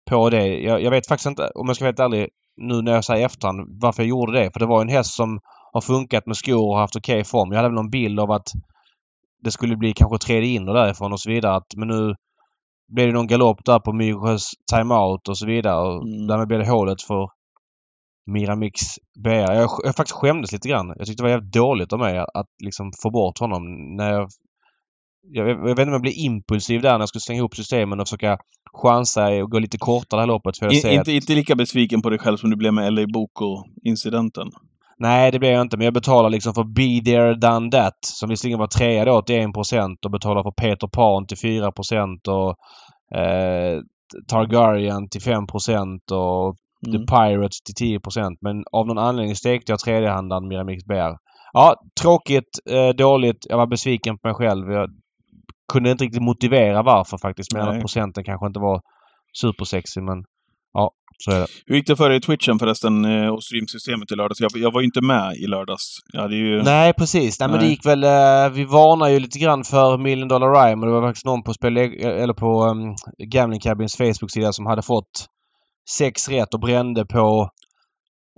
på 0.09 0.29
det. 0.29 0.47
Jag, 0.47 0.81
jag 0.81 0.91
vet 0.91 1.07
faktiskt 1.07 1.27
inte, 1.27 1.51
om 1.56 1.67
jag 1.67 1.75
ska 1.75 1.85
vara 1.85 1.89
helt 1.89 2.00
ärlig, 2.00 2.29
nu 2.57 2.81
när 2.81 2.91
jag 2.94 3.06
säger 3.06 3.25
efterhand 3.25 3.59
varför 3.81 4.03
jag 4.03 4.09
gjorde 4.09 4.39
det. 4.39 4.51
För 4.53 4.59
det 4.59 4.65
var 4.65 4.81
en 4.81 4.89
häst 4.89 5.13
som 5.15 5.39
har 5.73 5.81
funkat 5.81 6.25
med 6.25 6.38
skor 6.38 6.69
och 6.69 6.77
haft 6.77 6.95
okej 6.95 7.23
form. 7.23 7.51
Jag 7.51 7.57
hade 7.57 7.69
väl 7.69 7.75
någon 7.75 7.89
bild 7.89 8.19
av 8.19 8.31
att 8.31 8.47
det 9.44 9.51
skulle 9.51 9.77
bli 9.77 9.94
kanske 9.94 10.17
tredje 10.17 10.50
in 10.50 10.69
och 10.69 10.75
därifrån 10.75 11.13
och 11.13 11.19
så 11.19 11.29
vidare. 11.29 11.56
Att, 11.56 11.75
men 11.75 11.88
nu 11.88 12.15
blev 12.94 13.07
det 13.07 13.13
någon 13.13 13.27
galopp 13.27 13.65
där 13.65 13.79
på 13.79 13.94
Myres 13.94 14.50
timeout 14.73 15.27
och 15.27 15.38
så 15.38 15.45
vidare. 15.45 15.81
Och 15.88 16.03
Mm. 16.07 16.27
Därmed 16.27 16.47
blev 16.47 16.59
det 16.59 16.69
hålet 16.69 17.01
för 17.01 17.29
Miramix 18.25 18.81
BR. 19.24 19.30
Jag, 19.30 19.69
jag 19.83 19.95
faktiskt 19.95 20.16
skämdes 20.16 20.51
lite 20.51 20.69
grann. 20.69 20.94
Jag 20.98 21.07
tyckte 21.07 21.24
det 21.24 21.27
var 21.27 21.30
jävligt 21.30 21.54
dåligt 21.54 21.94
av 21.94 22.00
mig 22.00 22.18
att, 22.18 22.30
att 22.33 22.48
liksom 22.63 22.92
få 23.04 23.10
bort 23.10 23.39
honom 23.39 23.95
när 23.95 24.13
jag... 24.13 24.30
Jag, 25.27 25.50
jag 25.50 25.56
vet 25.57 25.69
inte 25.69 25.83
om 25.83 25.92
jag 25.92 26.01
blev 26.01 26.13
impulsiv 26.18 26.81
där 26.81 26.92
när 26.92 27.00
jag 27.00 27.10
skulle 27.10 27.22
slänga 27.22 27.39
ihop 27.39 27.56
systemen 27.56 28.00
och 28.00 28.07
försöka 28.07 28.38
chansa 28.74 29.27
och 29.27 29.51
gå 29.51 29.60
lite 29.60 29.77
kortare 29.77 30.18
det 30.18 30.22
här 30.22 30.27
loppet. 30.27 30.57
För 30.57 30.66
jag 30.66 30.74
In, 30.74 30.77
inte, 30.77 31.01
att, 31.01 31.07
inte 31.07 31.36
lika 31.36 31.56
besviken 31.56 32.01
på 32.01 32.10
dig 32.10 32.19
själv 32.19 32.38
som 32.38 32.50
du 32.50 32.56
blev 32.56 32.74
med 32.74 32.94
LA 32.94 33.06
Boko-incidenten. 33.13 34.48
nej, 34.98 35.31
det 35.31 35.39
blev 35.39 35.51
jag 35.51 35.62
inte. 35.62 35.77
Men 35.77 35.86
jag 35.86 35.94
betalar 35.94 36.30
liksom 36.30 36.54
för 36.54 36.63
Be 36.63 37.06
There 37.06 37.36
Done 37.36 37.72
That 37.72 37.98
som 38.01 38.30
visserligen 38.30 38.60
var 38.60 38.68
trea 38.68 39.06
då 39.06 39.22
till 39.22 39.36
1% 39.36 39.95
och 40.06 40.12
betalar 40.12 40.44
för 40.44 40.51
Peter 40.51 40.88
Pan 40.88 41.27
till 41.27 41.38
4% 41.38 42.27
och 42.27 42.50
eh, 43.18 43.81
Targaryen 44.27 45.10
till 45.10 45.22
5% 45.22 46.12
och 46.12 46.56
Mm. 46.88 46.92
The 46.92 47.16
Pirates 47.16 47.62
till 47.62 48.00
10% 48.00 48.38
men 48.42 48.64
av 48.72 48.88
någon 48.88 48.98
anledning 48.98 49.36
stekte 49.36 49.72
jag 49.72 49.80
tredjehandaren 49.80 50.48
Miramix 50.48 50.86
BR. 50.86 51.14
Ja, 51.54 51.76
tråkigt, 52.02 52.60
eh, 52.70 52.90
dåligt. 52.90 53.46
Jag 53.50 53.58
var 53.58 53.68
besviken 53.68 54.18
på 54.18 54.28
mig 54.28 54.36
själv. 54.36 54.72
Jag 54.72 54.90
kunde 55.74 55.92
inte 55.92 56.04
riktigt 56.04 56.22
motivera 56.22 56.84
varför 56.84 57.18
faktiskt. 57.18 57.54
Men 57.54 57.66
Nej. 57.66 57.76
att 57.76 57.82
procenten 57.82 58.24
kanske 58.24 58.48
inte 58.48 58.60
var 58.60 58.82
supersexy 59.42 60.02
men 60.02 60.24
ja, 60.74 60.92
så 61.18 61.32
är 61.32 61.40
det. 61.40 61.48
Hur 61.66 61.76
gick 61.76 61.88
det 61.88 61.96
för 61.96 62.10
dig 62.10 62.18
i 62.18 62.22
Twitchen 62.22 62.60
förresten 62.60 63.06
eh, 63.06 63.28
och 63.28 63.44
streamsystemet 63.44 64.12
i 64.12 64.16
lördags? 64.16 64.42
Jag, 64.42 64.52
jag 64.56 64.72
var 64.74 64.82
ju 64.82 64.86
inte 64.86 65.02
med 65.02 65.36
i 65.36 65.48
lördags. 65.48 65.98
Ju... 66.30 66.64
Nej, 66.64 66.94
precis. 66.94 67.40
Nej, 67.40 67.50
men 67.50 67.58
det 67.58 67.64
Nej. 67.64 67.72
gick 67.72 67.86
väl... 67.86 68.04
Eh, 68.04 68.50
vi 68.54 68.66
varnade 68.66 69.12
ju 69.12 69.20
lite 69.20 69.40
grann 69.40 69.64
för 69.64 69.98
Million 69.98 70.28
Dollar 70.28 70.52
Rhyme 70.54 70.82
och 70.82 70.88
det 70.88 71.00
var 71.00 71.08
faktiskt 71.08 71.26
någon 71.26 71.44
på, 71.44 71.54
spel, 71.54 71.78
eller 71.78 72.34
på 72.34 72.64
um, 72.66 72.96
Gambling 73.32 73.60
Cabins 73.60 73.98
Facebook-sida 73.98 74.54
som 74.54 74.66
hade 74.66 74.82
fått 74.82 75.28
sex 75.98 76.30
rätt 76.30 76.54
och 76.54 76.60
brände 76.60 77.06
på 77.06 77.50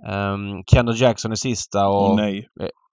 um, 0.08 0.64
Kendall 0.72 1.02
Jackson 1.02 1.34
i 1.34 1.38
sista 1.38 1.88
och... 1.88 2.10
Åh, 2.10 2.16
nej. 2.16 2.48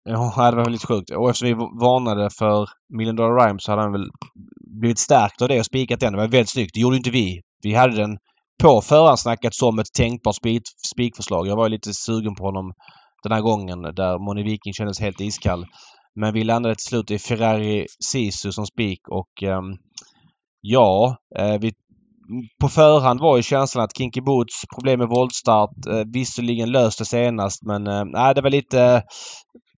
Ja, 0.05 0.51
det 0.51 0.57
var 0.57 0.71
lite 0.71 0.87
sjukt. 0.87 1.11
Och 1.11 1.31
eftersom 1.31 1.49
vi 1.49 1.55
varnade 1.55 2.31
för 2.31 2.69
Million 2.97 3.17
Dollar 3.17 3.47
Rhyme 3.47 3.59
så 3.61 3.73
hade 3.73 3.83
han 3.83 3.93
väl 3.93 4.11
blivit 4.81 4.99
stärkt 4.99 5.43
av 5.43 5.49
det 5.49 5.59
och 5.59 5.67
spikat 5.67 6.01
den. 6.01 6.13
Det 6.13 6.19
var 6.19 6.29
väldigt 6.29 6.51
snyggt. 6.51 6.75
Det 6.75 6.81
gjorde 6.81 6.97
inte 6.97 7.11
vi. 7.11 7.41
Vi 7.63 7.75
hade 7.75 7.97
den 7.97 8.19
på 8.63 8.81
förhandsnackat 8.81 9.55
som 9.55 9.79
ett 9.79 9.93
tänkbart 9.97 10.35
spik, 10.35 10.63
spikförslag. 10.93 11.47
Jag 11.47 11.57
var 11.57 11.69
lite 11.69 11.95
sugen 11.95 12.35
på 12.35 12.45
honom 12.45 12.73
den 13.23 13.33
här 13.33 13.41
gången 13.41 13.83
där 13.83 14.19
Moni 14.19 14.43
Viking 14.43 14.73
kändes 14.73 15.01
helt 15.01 15.21
iskall. 15.21 15.67
Men 16.15 16.35
vi 16.35 16.45
landade 16.45 16.75
till 16.75 16.89
slut 16.89 17.11
i 17.11 17.19
Ferrari 17.19 17.87
Sisu 18.11 18.53
som 18.53 18.67
spik 18.67 19.09
och 19.09 19.43
ehm, 19.43 19.77
ja, 20.61 21.17
eh, 21.39 21.59
vi, 21.61 21.73
på 22.61 22.69
förhand 22.69 23.21
var 23.21 23.37
ju 23.37 23.43
känslan 23.43 23.85
att 23.85 23.97
Kinky 23.97 24.21
Boots 24.21 24.63
problem 24.75 24.99
med 24.99 25.09
voltstart 25.09 25.87
eh, 25.89 26.03
visserligen 26.13 26.73
löste 26.73 27.05
senast 27.05 27.63
men 27.63 27.87
eh, 27.87 28.35
det 28.35 28.43
var 28.43 28.51
lite 28.51 29.03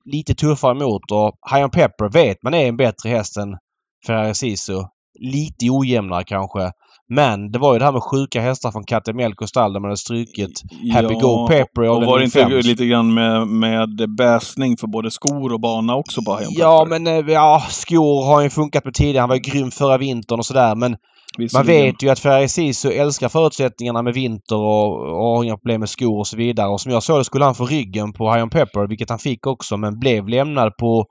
lite 0.05 0.35
tuffare 0.35 0.73
emot 0.73 1.11
och 1.13 1.33
High 1.53 1.69
Pepper 1.69 2.13
vet 2.13 2.43
man 2.43 2.55
är 2.55 2.69
en 2.69 2.77
bättre 2.77 3.09
häst 3.09 3.37
än 3.37 3.57
Ferrari 4.07 4.35
Sisu. 4.35 4.83
Lite 5.19 5.71
ojämnare 5.71 6.25
kanske. 6.25 6.71
Men 7.09 7.53
det 7.53 7.59
var 7.59 7.73
ju 7.73 7.79
det 7.79 7.85
här 7.85 7.93
med 7.93 8.03
sjuka 8.03 8.41
hästar 8.41 8.71
från 8.71 8.85
Katemelko 8.85 9.47
stall 9.47 9.73
där 9.73 9.81
man 9.81 9.89
hade 9.89 9.97
strukit 9.97 10.63
Happy 10.93 11.15
Go 11.15 11.47
Pepper 11.49 11.85
i 11.85 11.89
och 11.89 12.05
var 12.05 12.19
det 12.19 12.25
inte 12.25 12.49
lite 12.49 12.87
grann 12.87 13.15
med, 13.15 13.49
med 13.49 14.17
bäsning 14.17 14.77
för 14.77 14.87
både 14.87 15.11
skor 15.11 15.53
och 15.53 15.61
bana 15.61 15.95
också 15.95 16.23
på 16.23 16.39
Ja, 16.51 16.87
men 16.89 17.07
eh, 17.07 17.33
ja, 17.33 17.63
skor 17.71 18.25
har 18.25 18.43
ju 18.43 18.51
funkat 18.51 18.85
med 18.85 18.95
tidigare. 18.95 19.21
Han 19.21 19.29
var 19.29 19.37
ju 19.37 19.43
grym 19.43 19.71
förra 19.71 19.99
vintern 19.99 20.39
och 20.39 20.47
sådär. 20.47 20.75
Men 20.75 20.97
man 21.55 21.67
vet 21.67 22.03
ju 22.03 22.09
att 22.09 22.19
Ferrari 22.19 22.49
Sisu 22.49 22.93
älskar 22.93 23.29
förutsättningarna 23.29 24.03
med 24.03 24.15
vinter 24.15 24.57
och, 24.57 25.01
och 25.01 25.37
har 25.37 25.45
inga 25.45 25.57
problem 25.57 25.81
med 25.81 25.89
skor 25.89 26.19
och 26.19 26.27
så 26.27 26.37
vidare. 26.37 26.69
Och 26.69 26.81
som 26.81 26.93
jag 26.93 27.03
såg 27.03 27.21
det 27.21 27.25
skulle 27.25 27.45
han 27.45 27.55
få 27.55 27.67
ryggen 27.67 28.13
på 28.13 28.33
High 28.33 28.43
on 28.43 28.51
Pepper, 28.51 28.89
vilket 28.89 29.11
han 29.11 29.19
fick 29.19 29.47
också, 29.47 29.77
men 29.77 29.99
blev 29.99 30.29
lämnad 30.29 30.77
på 30.77 31.05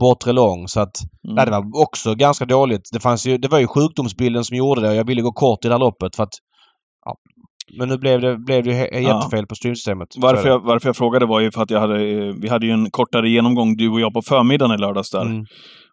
bortre 0.00 0.32
lång. 0.32 0.68
Så 0.68 0.80
att 0.80 0.96
Mm. 1.24 1.34
nej, 1.34 1.44
det 1.44 1.50
var 1.50 1.82
också 1.82 2.14
ganska 2.14 2.44
dåligt. 2.44 2.88
Det, 2.92 3.00
fanns 3.00 3.26
ju, 3.26 3.38
det 3.38 3.48
var 3.48 3.58
ju 3.58 3.66
sjukdomsbilden 3.66 4.44
som 4.44 4.56
gjorde 4.56 4.80
det 4.80 4.88
och 4.88 4.94
jag 4.94 5.06
ville 5.06 5.22
gå 5.22 5.32
kort 5.32 5.64
i 5.64 5.68
det 5.68 5.74
här 5.74 5.78
loppet 5.78 6.16
för 6.16 6.22
att... 6.22 6.34
Ja. 7.04 7.16
Men 7.78 7.88
nu 7.88 7.98
blev 7.98 8.20
det, 8.20 8.38
blev 8.38 8.64
det 8.64 9.00
jättefel 9.00 9.46
på 9.46 9.54
streamsystemet. 9.54 10.12
Så 10.12 10.20
är 10.20 10.22
Varför 10.22 10.48
jag, 10.48 10.60
varför 10.60 10.88
jag 10.88 10.96
frågade 10.96 11.26
var 11.26 11.40
ju 11.40 11.50
för 11.50 11.62
att 11.62 11.70
jag 11.70 11.80
hade, 11.80 11.98
vi 12.32 12.48
hade 12.48 12.66
ju 12.66 12.72
en 12.72 12.90
kortare 12.90 13.30
genomgång, 13.30 13.76
du 13.76 13.88
och 13.88 14.00
jag, 14.00 14.12
på 14.14 14.22
förmiddagen 14.22 14.74
i 14.74 14.78
lördags 14.78 15.10
där. 15.10 15.22
Mm. 15.22 15.44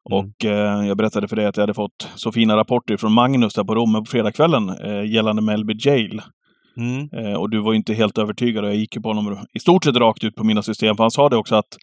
Och 0.10 0.46
eh, 0.46 0.88
jag 0.88 0.98
berättade 0.98 1.28
för 1.28 1.36
dig 1.36 1.46
att 1.46 1.58
jag 1.58 1.62
hade 1.64 1.74
fått 1.74 2.10
så 2.16 2.32
fina 2.32 2.58
rapporter 2.58 2.98
från 2.98 3.12
Magnus 3.14 3.54
där 3.54 3.64
på 3.64 3.76
Romme 3.76 4.00
på 4.00 4.06
fredagskvällen 4.06 4.70
eh, 4.70 5.14
gällande 5.14 5.42
Melby 5.42 5.74
Jail. 5.80 6.22
Mm. 6.78 7.10
Eh, 7.14 7.34
och 7.34 7.50
du 7.50 7.62
var 7.62 7.72
ju 7.72 7.78
inte 7.78 7.94
helt 7.94 8.18
övertygad 8.18 8.64
och 8.64 8.70
jag 8.70 8.78
gick 8.78 8.96
ju 8.96 9.02
på 9.02 9.10
honom 9.10 9.46
i 9.54 9.60
stort 9.60 9.84
sett 9.84 9.96
rakt 9.96 10.24
ut 10.24 10.36
på 10.36 10.44
mina 10.44 10.62
system. 10.62 10.96
För 10.96 11.04
han 11.04 11.12
sa 11.12 11.30
det 11.30 11.38
också 11.38 11.56
att 11.56 11.78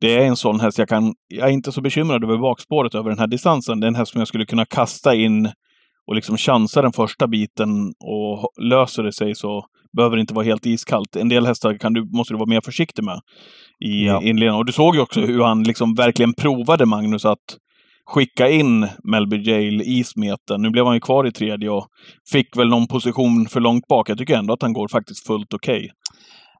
det 0.00 0.16
är 0.16 0.26
en 0.26 0.36
sån 0.36 0.60
häst 0.60 0.78
jag 0.78 0.88
kan... 0.88 1.14
Jag 1.28 1.48
är 1.48 1.52
inte 1.52 1.72
så 1.72 1.80
bekymrad 1.80 2.24
över 2.24 2.38
bakspåret 2.38 2.94
över 2.94 3.10
den 3.10 3.18
här 3.18 3.26
distansen. 3.26 3.80
Det 3.80 3.86
är 3.86 3.88
en 3.88 3.94
häst 3.94 4.12
som 4.12 4.18
jag 4.18 4.28
skulle 4.28 4.46
kunna 4.46 4.64
kasta 4.64 5.14
in 5.14 5.50
och 6.10 6.14
liksom 6.16 6.36
chansa 6.36 6.82
den 6.82 6.92
första 6.92 7.26
biten 7.28 7.92
och 8.04 8.48
löser 8.62 9.02
det 9.02 9.12
sig 9.12 9.34
så 9.34 9.64
behöver 9.96 10.16
det 10.16 10.20
inte 10.20 10.34
vara 10.34 10.44
helt 10.44 10.66
iskallt. 10.66 11.16
En 11.16 11.28
del 11.28 11.46
hästar 11.46 11.78
kan 11.78 11.92
du, 11.92 12.08
måste 12.16 12.34
du 12.34 12.38
vara 12.38 12.48
mer 12.48 12.60
försiktig 12.60 13.04
med 13.04 13.20
i 13.84 14.06
Ja. 14.06 14.22
inledningen. 14.22 14.54
Och 14.54 14.64
du 14.66 14.72
såg 14.72 14.94
ju 14.94 15.00
också 15.00 15.20
hur 15.20 15.42
han 15.42 15.62
liksom 15.62 15.94
verkligen 15.94 16.34
provade 16.34 16.86
Magnus 16.86 17.24
att 17.24 17.38
skicka 18.06 18.48
in 18.48 18.88
Melby 19.04 19.36
Jail 19.42 19.82
i 19.82 20.04
smeten. 20.04 20.62
Nu 20.62 20.70
blev 20.70 20.84
han 20.86 20.94
ju 20.94 21.00
kvar 21.00 21.26
i 21.26 21.32
tredje 21.32 21.70
och 21.70 21.86
fick 22.32 22.56
väl 22.56 22.68
någon 22.68 22.86
position 22.86 23.46
för 23.48 23.60
långt 23.60 23.86
bak. 23.88 24.08
Jag 24.08 24.18
tycker 24.18 24.36
ändå 24.36 24.54
att 24.54 24.62
han 24.62 24.72
går 24.72 24.88
faktiskt 24.88 25.26
fullt 25.26 25.54
okej. 25.54 25.90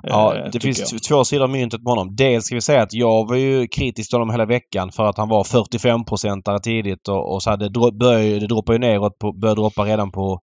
Ja, 0.03 0.37
Eh, 0.37 0.51
det 0.53 0.61
finns 0.61 0.93
jag. 0.93 1.03
två 1.03 1.25
sidor 1.25 1.45
av 1.45 1.51
myntet 1.51 1.83
med 1.83 1.91
honom. 1.91 2.17
Dels 2.17 2.45
ska 2.45 2.55
vi 2.55 2.61
säga 2.61 2.83
att 2.83 2.93
jag 2.95 3.29
var 3.29 3.37
ju 3.37 3.67
kritisk 3.69 4.11
till 4.11 4.17
honom 4.19 4.31
hela 4.31 4.47
veckan 4.47 4.93
för 4.93 5.05
att 5.05 5.19
han 5.19 5.29
var 5.29 5.45
45-procentare 5.45 6.59
tidigt 6.59 7.09
och, 7.09 7.35
och 7.35 7.43
så 7.43 7.51
hade 7.51 7.71
började, 7.93 8.39
det 8.39 8.47
droppade 8.47 8.75
ju 8.77 8.93
neråt, 8.93 9.19
på, 9.19 9.33
började 9.33 9.61
droppa 9.61 9.85
redan 9.85 10.11
på 10.13 10.39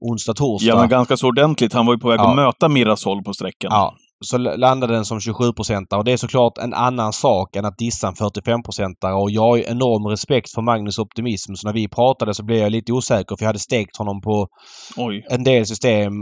onsdag, 0.00 0.34
torsdag. 0.34 0.68
Ja, 0.68 0.76
men 0.76 0.88
ganska 0.88 1.16
så 1.16 1.26
ordentligt. 1.28 1.72
Han 1.72 1.86
var 1.86 1.94
ju 1.94 1.98
på 2.00 2.08
väg 2.08 2.20
Ja. 2.20 2.30
att 2.30 2.36
möta 2.36 2.68
Mirasol 2.68 3.22
på 3.24 3.32
sträckan. 3.34 3.68
Ja, 3.72 3.94
så 4.24 4.38
landade 4.38 4.92
den 4.94 5.04
som 5.04 5.18
27-procentare 5.18 5.98
och 5.98 6.04
det 6.04 6.12
är 6.12 6.16
såklart 6.16 6.58
en 6.58 6.74
annan 6.74 7.12
sak 7.12 7.56
än 7.56 7.64
att 7.64 7.78
dissa 7.78 8.08
en 8.08 8.14
45-procentare 8.14 9.12
och 9.12 9.30
jag 9.30 9.42
har 9.42 9.56
ju 9.56 9.64
enorm 9.66 10.06
respekt 10.06 10.50
för 10.50 10.62
Magnus 10.62 10.98
optimism 10.98 11.54
så 11.54 11.66
när 11.68 11.74
vi 11.74 11.88
pratade 11.88 12.34
så 12.34 12.44
blev 12.44 12.58
jag 12.58 12.72
lite 12.72 12.92
osäker 12.92 13.36
för 13.36 13.44
jag 13.44 13.48
hade 13.48 13.58
stekt 13.58 13.96
honom 13.96 14.20
på 14.20 14.48
Oj. 14.96 15.26
en 15.30 15.44
del 15.44 15.66
system 15.66 16.12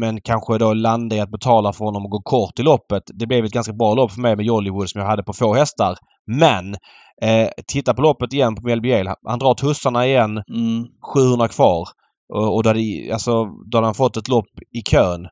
men 0.00 0.20
kanske 0.20 0.58
då 0.58 0.74
landa 0.74 1.16
i 1.16 1.20
att 1.20 1.30
betala 1.30 1.72
för 1.72 1.84
honom 1.84 2.04
och 2.04 2.10
gå 2.10 2.20
kort 2.22 2.58
i 2.58 2.62
loppet. 2.62 3.02
Det 3.06 3.26
blev 3.26 3.44
ett 3.44 3.52
ganska 3.52 3.72
bra 3.72 3.94
lopp 3.94 4.12
för 4.12 4.20
mig 4.20 4.36
med 4.36 4.46
Jollywood 4.46 4.90
som 4.90 5.00
jag 5.00 5.08
hade 5.08 5.22
på 5.22 5.32
få 5.32 5.54
hästar. 5.54 5.96
Men 6.26 6.74
eh, 7.22 7.48
titta 7.66 7.94
på 7.94 8.02
loppet 8.02 8.32
igen 8.32 8.54
på 8.54 8.62
Melby 8.62 8.92
Han, 8.92 9.16
han 9.24 9.38
drar 9.38 9.54
tussarna 9.54 10.06
igen, 10.06 10.30
Mm. 10.30 10.86
700 11.14 11.48
kvar. 11.48 11.88
Och, 12.34 12.56
och 12.56 12.62
då, 12.62 12.70
hade, 12.70 12.80
alltså, 13.12 13.44
då 13.44 13.78
hade 13.78 13.86
han 13.86 13.94
fått 13.94 14.16
ett 14.16 14.28
lopp 14.28 14.50
i 14.72 14.82
kön. 14.82 15.26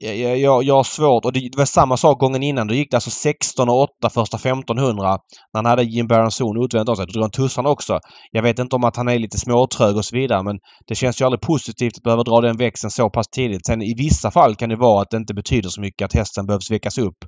Jag, 0.00 0.38
jag, 0.38 0.64
jag 0.64 0.74
har 0.74 0.84
svårt 0.84 1.24
och 1.24 1.32
det, 1.32 1.50
var 1.56 1.64
samma 1.64 1.96
sak 1.96 2.18
gången 2.18 2.42
innan. 2.42 2.66
Då 2.66 2.74
gick 2.74 2.90
det 2.90 2.96
alltså 2.96 3.10
16 3.10 3.68
och 3.68 3.80
8 3.80 4.10
första 4.10 4.36
1500 4.36 5.18
när 5.52 5.58
han 5.58 5.66
hade 5.66 5.82
Jim 5.82 6.06
Baranzon 6.06 6.64
utvänt 6.64 6.88
av 6.88 6.94
sig. 6.94 7.06
Då 7.06 7.12
drog 7.12 7.22
han 7.22 7.30
tussarna 7.30 7.68
också. 7.68 7.98
Jag 8.32 8.42
vet 8.42 8.58
inte 8.58 8.76
om 8.76 8.84
att 8.84 8.96
han 8.96 9.08
är 9.08 9.18
lite 9.18 9.38
småtrög 9.38 9.96
och 9.96 10.04
så 10.04 10.16
vidare 10.16 10.42
men 10.42 10.58
det 10.86 10.94
känns 10.94 11.20
ju 11.20 11.24
aldrig 11.24 11.40
positivt 11.40 11.96
att 11.96 12.02
behöva 12.02 12.22
dra 12.22 12.40
den 12.40 12.56
växeln 12.56 12.90
så 12.90 13.10
pass 13.10 13.28
tidigt. 13.28 13.66
Sen 13.66 13.82
i 13.82 13.94
vissa 13.94 14.30
fall 14.30 14.54
kan 14.54 14.68
det 14.68 14.76
vara 14.76 15.02
att 15.02 15.10
det 15.10 15.16
inte 15.16 15.34
betyder 15.34 15.68
så 15.68 15.80
mycket 15.80 16.04
att 16.04 16.14
hästen 16.14 16.46
behövs 16.46 16.70
väckas 16.70 16.98
upp. 16.98 17.18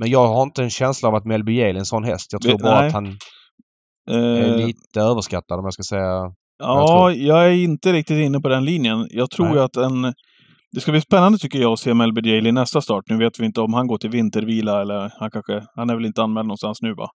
Men 0.00 0.10
jag 0.10 0.26
har 0.26 0.42
inte 0.42 0.62
en 0.62 0.70
känsla 0.70 1.08
av 1.08 1.14
att 1.14 1.24
Melby 1.24 1.58
Yale 1.58 1.70
är 1.70 1.78
en 1.78 1.86
sån 1.86 2.04
häst. 2.04 2.32
Jag 2.32 2.42
tror 2.42 2.58
bara 2.58 2.80
Nej. 2.80 2.86
att 2.86 2.92
han 2.92 3.06
är 3.06 3.16
Eh, 4.10 4.56
lite 4.56 5.00
överskattad 5.00 5.58
om 5.58 5.64
jag 5.64 5.72
ska 5.72 5.82
säga. 5.82 6.32
Ja, 6.58 6.86
tror. 6.86 7.12
jag 7.12 7.46
är 7.46 7.50
inte 7.50 7.92
riktigt 7.92 8.16
inne 8.16 8.40
på 8.40 8.48
den 8.48 8.64
linjen. 8.64 9.06
Jag 9.10 9.30
tror 9.30 9.54
ju 9.54 9.60
att 9.60 9.76
en... 9.76 10.14
Det 10.72 10.80
ska 10.80 10.92
bli 10.92 11.00
spännande 11.00 11.38
tycker 11.38 11.58
jag 11.58 11.72
att 11.72 11.78
se 11.78 11.94
Melby 11.94 12.20
Daly 12.20 12.48
i 12.48 12.52
nästa 12.52 12.80
start. 12.80 13.04
Nu 13.06 13.18
vet 13.18 13.40
vi 13.40 13.44
inte 13.46 13.60
om 13.60 13.74
han 13.74 13.86
går 13.86 13.98
till 13.98 14.10
vintervila 14.10 14.80
eller 14.82 15.10
han 15.18 15.30
kanske... 15.30 15.62
Han 15.76 15.90
är 15.90 15.94
väl 15.94 16.06
inte 16.06 16.22
anmäld 16.22 16.46
någonstans 16.46 16.82
nu 16.82 16.94
va? 16.94 17.08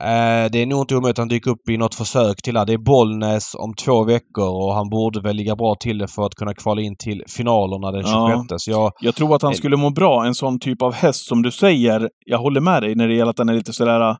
Eh, 0.00 0.50
det 0.52 0.62
är 0.62 0.66
nog 0.66 0.80
inte 0.82 0.96
omöjligt 0.96 1.14
att 1.14 1.18
han 1.18 1.28
dyker 1.28 1.50
upp 1.50 1.68
i 1.70 1.76
något 1.76 1.94
försök 1.94 2.42
till 2.42 2.54
det. 2.54 2.64
Det 2.64 2.72
är 2.72 2.78
Bollnäs 2.78 3.54
om 3.54 3.74
två 3.74 4.04
veckor 4.04 4.48
och 4.48 4.74
han 4.74 4.88
borde 4.88 5.20
väl 5.20 5.36
ligga 5.36 5.56
bra 5.56 5.74
till 5.80 5.98
det 5.98 6.08
för 6.08 6.26
att 6.26 6.34
kunna 6.34 6.54
kvala 6.54 6.80
in 6.80 6.96
till 6.96 7.22
finalerna 7.28 7.92
den 7.92 8.02
26. 8.02 8.46
Ja. 8.50 8.58
Så 8.58 8.70
jag, 8.70 8.92
Jag 9.00 9.14
tror 9.14 9.36
att 9.36 9.42
han 9.42 9.52
Eh. 9.52 9.56
skulle 9.56 9.76
må 9.76 9.90
bra, 9.90 10.26
en 10.26 10.34
sån 10.34 10.58
typ 10.58 10.82
av 10.82 10.94
häst 10.94 11.28
som 11.28 11.42
du 11.42 11.50
säger. 11.50 12.10
Jag 12.26 12.38
håller 12.38 12.60
med 12.60 12.82
dig 12.82 12.94
när 12.94 13.08
det 13.08 13.14
gäller 13.14 13.30
att 13.30 13.36
den 13.36 13.48
är 13.48 13.54
lite 13.54 13.72
sådär 13.72 14.10
äh, 14.10 14.16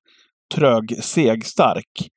trög, 0.54 0.96
seg, 1.02 1.46
stark. 1.46 2.08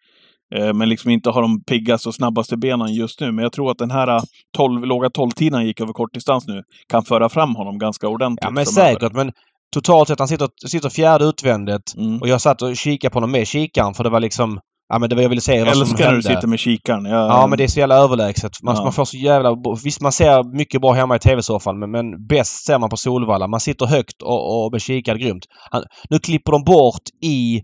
Eh, 0.55 0.73
Men 0.73 0.89
liksom 0.89 1.11
inte 1.11 1.29
har 1.29 1.41
de 1.41 1.63
piggaste 1.63 2.09
och 2.09 2.15
snabbaste 2.15 2.57
benen 2.57 2.93
just 2.93 3.19
nu. 3.21 3.31
Men 3.31 3.43
jag 3.43 3.51
tror 3.53 3.71
att 3.71 3.77
den 3.77 3.91
här 3.91 4.07
äh, 4.15 4.21
12, 4.57 4.85
låga 4.85 5.07
12-tiden 5.07 5.53
han 5.53 5.65
gick 5.65 5.81
över 5.81 5.93
kortdistans 5.93 6.47
nu 6.47 6.63
kan 6.91 7.03
föra 7.05 7.29
fram 7.29 7.55
honom 7.55 7.77
ganska 7.79 8.07
ordentligt. 8.07 8.43
ja 8.43 8.49
men 8.51 8.65
säkert 8.65 9.13
men 9.13 9.31
totalt 9.73 10.07
sett 10.07 10.19
han 10.19 10.27
sitter, 10.27 10.49
sitter 10.67 10.89
fjärde 10.89 11.25
utvändigt 11.25 11.93
Mm. 11.97 12.21
och 12.21 12.27
jag 12.27 12.41
satt 12.41 12.61
och 12.61 12.75
kikade 12.77 13.11
på 13.11 13.15
honom 13.17 13.31
med 13.31 13.47
kikaren 13.47 13.93
för 13.93 14.03
det 14.03 14.09
var 14.09 14.19
liksom 14.19 14.59
Ja 14.91 14.99
men 14.99 15.09
det 15.09 15.15
var 15.15 15.21
jag 15.21 15.29
ville 15.29 15.41
säga 15.41 15.65
vad 15.65 15.73
som 15.73 15.81
Älskar 15.81 15.97
när 15.97 16.05
du 16.11 16.15
hände. 16.15 16.29
sitter 16.35 16.47
med 16.47 16.59
kikaren. 16.59 17.05
Jag, 17.05 17.29
Ja 17.29 17.47
men 17.47 17.57
det 17.57 17.63
är 17.63 17.67
så 17.67 17.79
jävla 17.79 17.95
överlägset. 17.95 18.51
Man, 18.63 18.75
Ja. 18.75 18.83
man 18.83 18.93
får 18.93 19.05
så 19.05 19.17
jävla... 19.17 19.49
Visst 19.83 20.01
man 20.01 20.11
ser 20.11 20.57
mycket 20.57 20.81
bra 20.81 20.91
hemma 20.93 21.15
i 21.15 21.19
TV-soffan 21.19 21.79
men, 21.79 21.91
men 21.91 22.27
bäst 22.27 22.65
ser 22.65 22.79
man 22.79 22.89
på 22.89 22.97
Solvalla. 22.97 23.47
Man 23.47 23.59
sitter 23.59 23.85
högt 23.85 24.21
och, 24.21 24.65
och 24.65 24.71
med 24.71 24.81
kikar 24.81 25.15
grymt. 25.15 25.45
Han, 25.71 25.83
nu 26.09 26.19
klipper 26.19 26.51
de 26.51 26.63
bort 26.63 27.01
i 27.23 27.61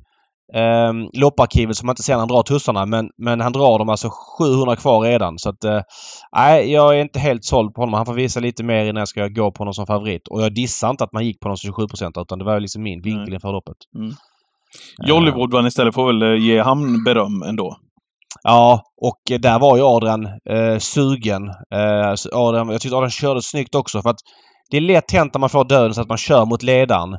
um, 0.54 1.10
lopparkivet 1.14 1.78
så 1.78 1.86
man 1.86 1.94
inte 1.94 2.04
ser 2.04 2.14
när 2.14 2.20
han 2.20 2.28
drar 2.28 2.44
tussarna 2.44 2.86
men, 2.86 3.10
men 3.18 3.42
han 3.42 3.52
drar 3.54 3.80
dem 3.80 3.90
alltså 3.90 4.10
700 4.40 4.76
kvar 4.76 5.02
redan 5.02 5.40
så 5.40 5.50
att... 5.50 5.64
eh, 5.64 5.82
Nej, 6.36 6.72
jag 6.72 6.96
är 6.98 7.02
inte 7.02 7.20
helt 7.20 7.46
såld 7.46 7.74
på 7.74 7.82
honom. 7.82 7.94
Han 7.94 8.06
får 8.06 8.14
visa 8.14 8.40
lite 8.40 8.64
mer 8.64 8.86
innan 8.86 8.96
jag 9.02 9.08
ska 9.08 9.28
gå 9.28 9.52
på 9.52 9.58
honom 9.62 9.74
som 9.74 9.86
favorit. 9.88 10.28
Och 10.28 10.42
jag 10.42 10.54
dissar 10.54 10.90
inte 10.90 11.04
att 11.04 11.14
man 11.14 11.26
gick 11.26 11.40
på 11.40 11.46
honom 11.48 11.58
som 11.58 11.74
27% 11.74 12.22
utan 12.22 12.40
det 12.40 12.46
var 12.46 12.60
liksom 12.60 12.84
min 12.84 13.02
vinkel 13.02 13.34
inför 13.34 13.52
loppet. 13.52 13.78
Jollywood 15.08 15.54
vann 15.54 15.68
istället 15.68 15.94
får 15.96 16.08
väl 16.08 16.22
eh, 16.22 16.44
ge 16.44 16.60
han 16.62 17.04
beröm 17.04 17.42
ändå. 17.44 17.78
Ja, 18.44 18.82
och 19.02 19.32
eh, 19.32 19.40
där 19.40 19.60
var 19.60 19.78
ju 19.78 19.84
Adrian 19.84 20.26
eh, 20.26 20.78
sugen. 20.80 21.48
Eh, 21.50 22.16
så 22.16 22.30
Adrian, 22.34 22.70
jag 22.70 22.82
tyckte 22.82 22.96
Adrian 22.96 23.12
körde 23.12 23.42
snyggt 23.42 23.76
också 23.76 24.02
för 24.02 24.10
att 24.10 24.20
det 24.72 24.78
är 24.78 24.82
lätt 24.82 25.12
hänt 25.12 25.34
när 25.34 25.40
man 25.40 25.50
får 25.50 25.64
döden 25.66 25.94
så 25.94 26.02
att 26.02 26.10
man 26.10 26.18
kör 26.18 26.46
mot 26.46 26.64
ledaren. 26.64 27.18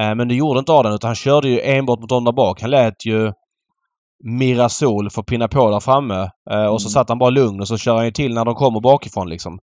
Eh, 0.00 0.14
men 0.14 0.28
det 0.28 0.34
gjorde 0.34 0.58
inte 0.58 0.72
Adrian 0.72 0.94
utan 0.94 1.08
han 1.08 1.14
körde 1.14 1.48
ju 1.48 1.60
enbart 1.60 2.00
mot 2.00 2.08
dem 2.08 2.24
där 2.24 2.32
bak. 2.32 2.60
Han 2.60 2.70
lät 2.70 3.06
ju 3.06 3.32
Mirasol 4.24 5.10
få 5.10 5.22
pinna 5.22 5.48
på 5.48 5.70
där 5.70 5.80
framme 5.80 6.30
eh, 6.50 6.66
och 6.66 6.82
så 6.82 6.86
Mm. 6.86 6.92
satt 6.92 7.08
han 7.08 7.18
bara 7.18 7.30
lugn 7.30 7.60
och 7.60 7.68
så 7.68 7.76
kör 7.78 7.96
han 7.96 8.04
ju 8.04 8.10
till 8.10 8.34
när 8.34 8.44
de 8.44 8.54
kommer 8.54 8.80
bakifrån 8.80 9.28
liksom. 9.28 9.58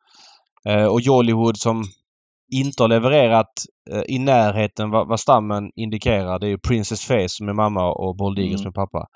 Eh, 0.68 0.84
och 0.84 1.00
Jollywood 1.00 1.56
som 1.58 1.84
inte 2.54 2.82
har 2.82 2.88
levererat 2.88 3.52
i 4.06 4.18
närheten 4.18 4.90
vad, 4.90 5.20
stammen 5.20 5.70
indikerar. 5.76 6.38
Det 6.38 6.46
är 6.46 6.50
ju 6.50 6.58
Princess 6.58 7.04
Face 7.04 7.28
som 7.28 7.48
är 7.48 7.52
mamma 7.52 7.92
och 7.92 8.16
Bold 8.16 8.38
Eagle 8.38 8.50
Mm. 8.50 8.58
som 8.58 8.66
är 8.68 8.72
pappa. 8.72 9.06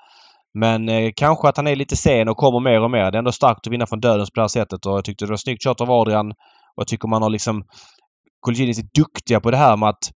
Men 0.53 0.89
eh, 0.89 1.11
kanske 1.15 1.47
att 1.47 1.57
han 1.57 1.67
är 1.67 1.75
lite 1.75 1.95
sen 1.95 2.29
och 2.29 2.37
kommer 2.37 2.59
mer 2.59 2.81
och 2.81 2.91
mer. 2.91 3.11
Det 3.11 3.15
är 3.15 3.19
ändå 3.19 3.31
starkt 3.31 3.67
att 3.67 3.73
vinna 3.73 3.85
från 3.87 3.99
dödens 3.99 4.29
på 4.31 4.35
det 4.35 4.41
här 4.43 4.47
sättet 4.47 4.85
och 4.85 4.93
jag 4.97 5.05
tyckte 5.05 5.25
det 5.25 5.29
var 5.29 5.37
snyggt 5.37 5.63
kört 5.63 5.81
av 5.81 5.91
Adrian. 5.91 6.31
Och 6.31 6.81
jag 6.81 6.87
tycker 6.87 7.07
man 7.07 7.21
har 7.21 7.29
liksom... 7.29 7.63
Colginis 8.39 8.79
är 8.79 8.85
duktiga 8.97 9.39
på 9.39 9.51
det 9.51 9.57
här 9.57 9.77
med 9.77 9.89
att 9.89 10.11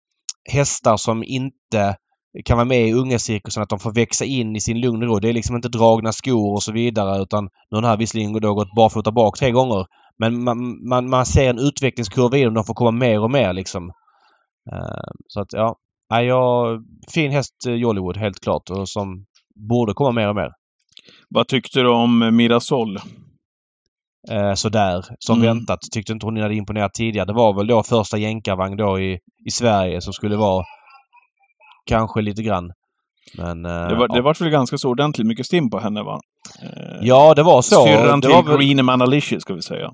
hästar 0.53 0.97
som 0.97 1.25
inte 1.25 1.97
kan 2.45 2.57
vara 2.57 2.65
med 2.65 2.89
i 2.89 2.93
ungecirkusen, 2.93 3.63
att 3.63 3.69
de 3.69 3.79
får 3.79 3.93
växa 3.93 4.25
in 4.25 4.57
i 4.57 4.61
sin 4.61 4.81
lugn 4.81 5.03
och 5.03 5.09
ro. 5.09 5.19
Det 5.19 5.29
är 5.29 5.33
liksom 5.33 5.57
inte 5.57 5.69
dragna 5.69 6.13
skor 6.13 6.53
och 6.53 6.63
så 6.63 6.73
vidare 6.73 7.23
utan 7.23 7.45
nu 7.45 7.77
har 7.77 7.83
den 7.83 7.91
här 7.91 7.97
visserligen 7.97 8.33
då 8.33 8.55
gått 8.55 8.75
barfota 8.77 9.13
bak 9.13 9.39
tre 9.39 9.51
gånger. 9.51 9.87
Men 10.19 10.45
man, 10.45 10.89
man, 10.89 11.11
man 11.11 11.27
ser 11.27 11.51
en 11.51 11.59
utvecklingskurva 11.59 12.37
i 12.37 12.45
dem. 12.45 12.55
De 12.55 12.65
får 12.65 12.75
komma 12.75 12.91
mer 12.91 13.21
och 13.21 13.31
mer 13.31 13.53
liksom. 13.53 13.93
Eh, 14.73 15.13
så 15.29 15.41
att 15.41 15.53
ja. 15.53 15.77
ja 16.09 16.67
fin 17.15 17.33
häst 17.33 17.67
eh, 17.67 17.75
Jollywood 17.75 18.17
helt 18.17 18.41
klart 18.41 18.71
och 18.71 18.89
som 18.89 19.27
borde 19.69 19.95
komma 19.95 20.13
mer 20.13 20.29
och 20.29 20.37
mer. 20.37 20.51
Vad 21.29 21.49
tyckte 21.49 21.81
du 21.81 21.89
om 21.89 22.37
Mirasol? 22.37 22.99
Eh, 24.31 24.55
sådär. 24.55 25.05
Som 25.19 25.39
Mm. 25.43 25.47
väntat. 25.47 25.79
Tyckte 25.93 26.13
inte 26.13 26.27
hon 26.27 26.37
hade 26.37 26.55
imponerat 26.55 26.95
tidigare. 26.95 27.27
Det 27.27 27.33
var 27.33 27.55
väl 27.55 27.67
då 27.67 27.83
första 27.83 28.17
jänkarvagn 28.19 28.77
då 28.77 29.01
i, 29.01 29.19
i 29.47 29.51
Sverige 29.51 30.01
som 30.01 30.13
skulle 30.13 30.37
vara 30.37 30.65
kanske 31.87 32.21
lite 32.21 32.43
grann. 32.43 32.73
Men... 33.39 33.65
eh, 33.67 33.89
Det 33.89 33.95
var, 33.95 34.07
ja. 34.09 34.15
det 34.15 34.23
var 34.23 34.35
väl 34.45 34.51
ganska 34.51 34.79
så 34.79 34.89
ordentligt 34.91 35.27
mycket 35.27 35.47
stim 35.47 35.71
på 35.71 35.79
henne 35.79 36.03
va? 36.03 36.21
Eh, 36.63 36.99
ja, 37.01 37.35
det 37.35 37.43
var 37.43 37.63
så. 37.63 37.85
Syrran 37.87 38.21
till 38.21 38.31
var 38.31 38.59
Green 38.59 38.85
Manalishi 38.85 39.41
ska 39.41 39.55
vi 39.55 39.63
säga. 39.63 39.91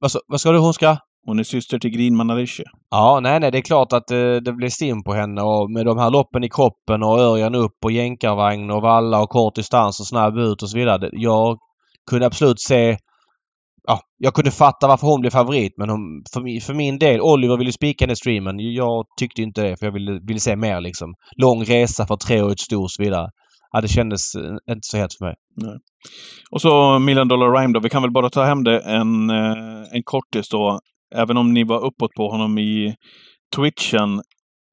vad, 0.00 0.10
vad 0.28 0.40
ska 0.40 0.52
du 0.52 0.58
hon 0.58 0.74
ska? 0.74 0.96
Hon 1.26 1.38
är 1.38 1.42
syster 1.42 1.78
till 1.78 1.90
Green 1.90 2.16
Manalishi. 2.16 2.62
Ja, 2.90 3.20
nej, 3.22 3.40
nej, 3.40 3.50
det 3.50 3.58
är 3.58 3.62
klart 3.62 3.92
att 3.92 4.10
eh, 4.10 4.34
det 4.44 4.52
blev 4.52 4.68
stim 4.68 5.04
på 5.04 5.14
henne 5.14 5.42
och 5.42 5.70
med 5.70 5.86
de 5.86 5.98
här 5.98 6.10
loppen 6.10 6.44
i 6.44 6.48
kroppen 6.50 7.02
och 7.02 7.18
Örjan 7.20 7.54
upp 7.54 7.76
och 7.84 7.92
jänkarvagn 7.92 8.70
och 8.70 8.82
valla 8.82 9.22
och 9.22 9.28
kort 9.30 9.54
distans 9.54 10.00
och 10.00 10.06
snabb 10.06 10.38
ut 10.38 10.62
och 10.62 10.70
så 10.70 10.78
vidare. 10.78 11.10
Jag 11.12 11.58
kunde 12.10 12.26
absolut 12.26 12.60
se... 12.60 12.96
Ja, 13.86 14.00
jag 14.18 14.34
kunde 14.34 14.50
fatta 14.50 14.88
varför 14.88 15.06
hon 15.06 15.20
blev 15.20 15.30
favorit 15.30 15.74
men 15.78 15.90
hon, 15.90 16.22
för, 16.32 16.40
min, 16.40 16.60
för 16.60 16.74
min 16.74 16.98
del, 16.98 17.20
Oliver 17.20 17.56
ville 17.56 17.72
spika 17.72 18.04
henne 18.04 18.16
streamen. 18.16 18.58
Jag 18.58 19.04
tyckte 19.18 19.42
inte 19.42 19.62
det 19.62 19.76
för 19.78 19.86
jag 19.86 19.92
ville, 19.92 20.20
ville 20.26 20.40
se 20.40 20.56
mer 20.56 20.80
liksom. 20.80 21.14
Lång 21.36 21.64
resa 21.64 22.06
för 22.06 22.16
treårigt 22.16 22.60
sto 22.60 22.82
och 22.82 22.90
så 22.90 23.02
vidare. 23.02 23.28
Ja, 23.72 23.80
det 23.80 23.88
kändes 23.88 24.34
eh, 24.34 24.72
inte 24.72 24.80
så 24.86 24.96
hett 24.96 25.14
för 25.18 25.24
mig. 25.24 25.34
Och 26.50 26.60
så 26.60 26.98
Million 26.98 27.28
Dollar 27.28 27.60
Rhyme 27.60 27.72
då. 27.72 27.80
Vi 27.80 27.90
kan 27.90 28.02
väl 28.02 28.10
bara 28.10 28.30
ta 28.30 28.44
hem 28.44 28.64
det 28.64 28.80
en, 28.80 29.30
eh, 29.30 29.82
en 29.92 30.02
kortis 30.04 30.48
då. 30.48 30.80
Även 31.14 31.36
om 31.36 31.52
ni 31.52 31.64
var 31.64 31.84
uppåt 31.84 32.14
på 32.16 32.30
honom 32.30 32.58
i 32.58 32.94
Twitchen. 33.56 34.22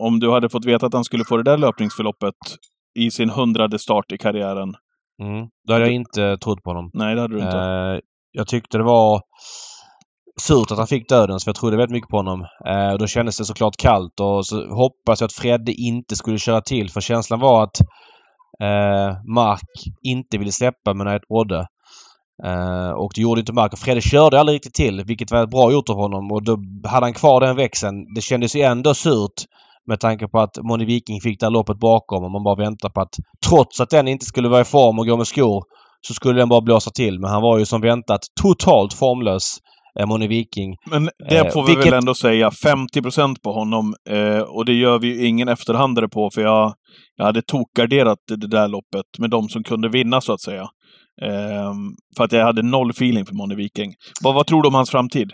Om 0.03 0.19
du 0.19 0.31
hade 0.31 0.49
fått 0.49 0.65
veta 0.65 0.85
att 0.85 0.93
han 0.93 1.03
skulle 1.03 1.23
få 1.25 1.37
det 1.37 1.43
där 1.43 1.57
löpningsförloppet 1.57 2.35
i 2.99 3.11
sin 3.11 3.29
hundrade 3.29 3.79
start 3.79 4.11
i 4.11 4.17
karriären. 4.17 4.73
Mm. 5.23 5.47
Då 5.67 5.73
hade 5.73 5.85
jag 5.85 5.93
inte 5.93 6.37
trott 6.37 6.63
på 6.63 6.69
honom. 6.69 6.89
Nej, 6.93 7.15
det 7.15 7.21
hade 7.21 7.35
du 7.35 7.41
inte. 7.41 8.01
Jag 8.31 8.47
tyckte 8.47 8.77
det 8.77 8.83
var 8.83 9.21
surt 10.41 10.71
att 10.71 10.77
han 10.77 10.87
fick 10.87 11.09
dödens 11.09 11.43
för 11.43 11.49
jag 11.49 11.55
trodde 11.55 11.77
väldigt 11.77 11.93
mycket 11.93 12.09
på 12.09 12.17
honom. 12.17 12.45
Eh, 12.67 12.93
och 12.93 12.99
då 12.99 13.07
kändes 13.07 13.37
det 13.37 13.45
såklart 13.45 13.77
kallt 13.77 14.19
och 14.19 14.45
så 14.45 14.75
hoppas 14.75 15.21
jag 15.21 15.25
att 15.27 15.33
Fredde 15.33 15.73
inte 15.73 16.15
skulle 16.15 16.37
köra 16.37 16.61
till 16.61 16.89
för 16.89 17.01
känslan 17.01 17.39
var 17.39 17.63
att 17.63 17.79
eh, 18.61 19.23
Mark 19.35 19.69
inte 20.01 20.37
ville 20.37 20.51
släppa 20.51 20.93
med 20.93 21.15
ett 21.15 21.21
Odde. 21.29 21.67
Eh, 22.43 22.91
och 22.91 23.11
det 23.15 23.21
gjorde 23.21 23.39
inte 23.39 23.53
Mark. 23.53 23.73
Och 23.73 23.79
Fredde 23.79 24.01
körde 24.01 24.39
aldrig 24.39 24.55
riktigt 24.55 24.73
till 24.73 25.03
vilket 25.03 25.31
var 25.31 25.47
bra 25.47 25.71
gjort 25.71 25.89
av 25.89 25.95
honom 25.95 26.31
och 26.31 26.43
då 26.43 26.57
hade 26.85 27.05
han 27.05 27.13
kvar 27.13 27.41
den 27.41 27.55
växeln. 27.55 28.13
Det 28.15 28.21
kändes 28.21 28.55
ju 28.55 28.61
ändå 28.61 28.93
surt 28.93 29.45
med 29.87 29.99
tanke 29.99 30.27
på 30.27 30.39
att 30.39 30.57
Moni 30.57 30.85
Viking 30.85 31.21
fick 31.21 31.39
det 31.39 31.45
här 31.45 31.51
loppet 31.51 31.79
bakom 31.79 32.23
och 32.23 32.31
man 32.31 32.43
bara 32.43 32.55
väntar 32.55 32.89
på 32.89 33.01
att 33.01 33.15
trots 33.49 33.81
att 33.81 33.89
den 33.89 34.07
inte 34.07 34.25
skulle 34.25 34.49
vara 34.49 34.61
i 34.61 34.65
form 34.65 34.99
och 34.99 35.07
gå 35.07 35.17
med 35.17 35.27
skor 35.27 35.63
så 36.07 36.13
skulle 36.13 36.39
den 36.39 36.49
bara 36.49 36.61
blåsa 36.61 36.91
till. 36.91 37.19
Men 37.19 37.29
han 37.29 37.41
var 37.41 37.57
ju 37.59 37.65
som 37.65 37.81
väntat 37.81 38.21
totalt 38.41 38.93
formlös, 38.93 39.57
eh, 39.99 40.05
Moni 40.07 40.27
Viking. 40.27 40.75
Men 40.91 41.09
det 41.29 41.37
eh, 41.37 41.51
får 41.51 41.63
vi 41.63 41.67
vilket- 41.75 41.85
väl 41.85 41.93
ändå 41.99 42.13
säga. 42.15 42.51
50 42.51 43.01
procent 43.01 43.41
på 43.41 43.51
honom. 43.53 43.93
Eh, 44.09 44.39
och 44.39 44.65
det 44.65 44.73
gör 44.73 44.99
vi 44.99 45.07
ju 45.07 45.27
ingen 45.27 45.47
efterhandare 45.47 46.07
på, 46.09 46.29
för 46.33 46.41
jag, 46.41 46.73
jag 47.15 47.25
hade 47.25 47.41
tokgarderat 47.41 48.17
det 48.27 48.47
där 48.47 48.67
loppet 48.67 49.05
med 49.19 49.29
de 49.29 49.49
som 49.49 49.63
kunde 49.63 49.89
vinna, 49.89 50.21
så 50.21 50.33
att 50.33 50.41
säga. 50.41 50.61
Eh, 51.21 51.73
för 52.17 52.23
att 52.23 52.31
jag 52.31 52.45
hade 52.45 52.61
noll 52.61 52.89
feeling 52.89 53.25
för 53.25 53.33
Moni 53.35 53.55
Viking. 53.55 53.93
Vad, 54.23 54.35
vad 54.35 54.47
tror 54.47 54.61
du 54.61 54.67
om 54.67 54.75
hans 54.75 54.89
framtid? 54.91 55.31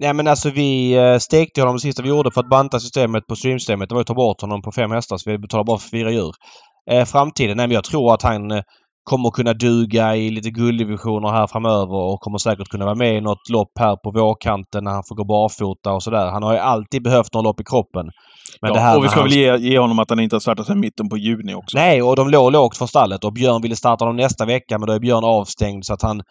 Nej 0.00 0.14
men 0.14 0.26
alltså 0.28 0.50
vi 0.50 0.92
eh, 0.94 1.18
stekte 1.18 1.60
honom 1.60 1.74
det 1.76 1.80
sista 1.80 2.02
vi 2.02 2.08
gjorde 2.08 2.30
för 2.30 2.40
att 2.40 2.48
banta 2.50 2.80
systemet 2.80 3.26
på 3.26 3.36
streamsystemet. 3.36 3.88
Det 3.88 3.94
var 3.94 4.00
att 4.00 4.06
ta 4.06 4.14
bort 4.14 4.40
honom 4.40 4.62
på 4.62 4.72
fem 4.72 4.90
hästar 4.90 5.16
så 5.16 5.30
vi 5.30 5.38
betalade 5.38 5.66
bara 5.66 5.78
för 5.78 5.88
fyra 5.88 6.10
djur. 6.10 6.32
Eh, 6.90 7.04
framtiden? 7.04 7.56
Nej 7.56 7.66
men 7.66 7.74
jag 7.74 7.84
tror 7.84 8.14
att 8.14 8.22
han 8.22 8.50
kommer 9.04 9.30
kunna 9.30 9.52
duga 9.52 10.16
i 10.16 10.30
lite 10.30 10.50
gulddivisioner 10.50 11.28
här 11.28 11.46
framöver 11.46 11.94
och 11.94 12.20
kommer 12.20 12.38
säkert 12.38 12.68
kunna 12.68 12.84
vara 12.84 12.94
med 12.94 13.16
i 13.16 13.20
något 13.20 13.48
lopp 13.48 13.72
här 13.78 13.96
på 13.96 14.10
vårkanten 14.10 14.84
när 14.84 14.90
han 14.90 15.04
får 15.08 15.14
gå 15.14 15.24
barfota 15.24 15.92
och 15.92 16.02
sådär. 16.02 16.30
Han 16.30 16.42
har 16.42 16.52
ju 16.52 16.58
alltid 16.58 17.02
behövt 17.02 17.34
några 17.34 17.44
lopp 17.44 17.60
i 17.60 17.64
kroppen. 17.64 18.10
Men 18.62 18.74
ja, 18.74 18.96
och 18.96 19.04
vi 19.04 19.08
ska 19.08 19.20
hans- 19.20 19.32
väl 19.32 19.38
ge, 19.38 19.56
ge 19.70 19.78
honom 19.78 19.98
att 19.98 20.10
han 20.10 20.20
inte 20.20 20.36
har 20.36 20.40
startat 20.40 20.66
sedan 20.66 20.80
mitten 20.80 21.08
på 21.08 21.16
juni 21.18 21.54
också. 21.54 21.76
Nej, 21.78 22.02
och 22.02 22.16
de 22.16 22.28
låg 22.30 22.52
lågt 22.52 22.76
från 22.76 22.88
stallet 22.88 23.24
och 23.24 23.32
Björn 23.32 23.62
ville 23.62 23.76
starta 23.76 24.04
dem 24.04 24.16
nästa 24.16 24.44
vecka 24.46 24.78
men 24.78 24.86
då 24.86 24.92
är 24.92 24.98
Björn 25.00 25.24
avstängd 25.24 25.84
så 25.84 25.94
att 25.94 26.02
han 26.02 26.22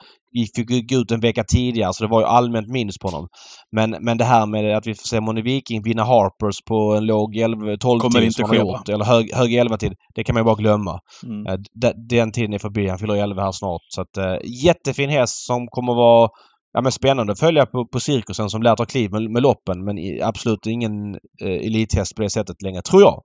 fick 0.56 0.90
gå 0.92 0.96
ut 1.02 1.12
en 1.12 1.20
vecka 1.20 1.44
tidigare 1.44 1.94
så 1.94 2.04
det 2.04 2.10
var 2.10 2.20
ju 2.22 2.26
allmänt 2.28 2.68
minus 2.68 2.98
på 2.98 3.08
honom. 3.08 3.28
Men, 3.76 3.96
men 4.02 4.18
det 4.18 4.24
här 4.24 4.46
med 4.46 4.78
att 4.78 4.88
vi 4.88 4.94
får 4.96 5.08
se 5.08 5.20
Moni 5.22 5.42
Viking 5.42 5.84
vinna 5.84 6.04
Harpers 6.04 6.56
på 6.68 6.96
en 6.98 7.06
låg 7.06 7.36
11, 7.38 7.78
12 7.80 8.00
Kommer 8.00 8.14
tid 8.20 8.24
inte 8.24 8.34
som 8.36 8.44
han 8.50 8.58
har 8.58 8.64
ske, 8.66 8.72
va? 8.72 8.78
gjort, 8.78 8.90
eller 8.90 9.06
hög, 9.06 9.34
hög 9.36 9.54
11 9.56 9.78
tid. 9.78 9.94
Det 10.16 10.24
kan 10.24 10.34
man 10.34 10.42
ju 10.42 10.46
bara 10.46 10.56
glömma. 10.56 11.00
Mm. 11.24 11.48
Eh, 11.48 11.54
de- 11.82 11.94
Den 12.18 12.32
tiden 12.32 12.54
är 12.54 12.60
förbi. 12.60 12.88
Han 12.90 12.98
fyller 13.00 13.16
11 13.16 13.42
här 13.44 13.52
snart. 13.52 13.82
Så 13.88 14.02
att, 14.02 14.18
eh, 14.18 14.36
jättefin 14.66 15.10
häst 15.10 15.46
som 15.46 15.68
kommer 15.68 15.94
vara 15.94 16.30
ja, 16.74 16.82
men 16.82 16.92
spännande 16.92 17.34
att 17.34 17.40
följa 17.40 17.66
på, 17.66 17.88
på 17.88 18.00
cirkusen 18.00 18.50
som 18.50 18.64
lär 18.64 18.76
ta 18.76 18.86
kliv 18.86 19.12
med, 19.12 19.32
med 19.32 19.42
loppen 19.42 19.86
men 19.86 19.98
i, 19.98 20.22
absolut 20.22 20.68
ingen 20.68 21.16
eh, 21.42 21.68
elithäst 21.68 22.16
på 22.16 22.22
det 22.22 22.30
sättet 22.30 22.62
längre, 22.62 22.82
tror 22.82 23.02
jag. 23.02 23.22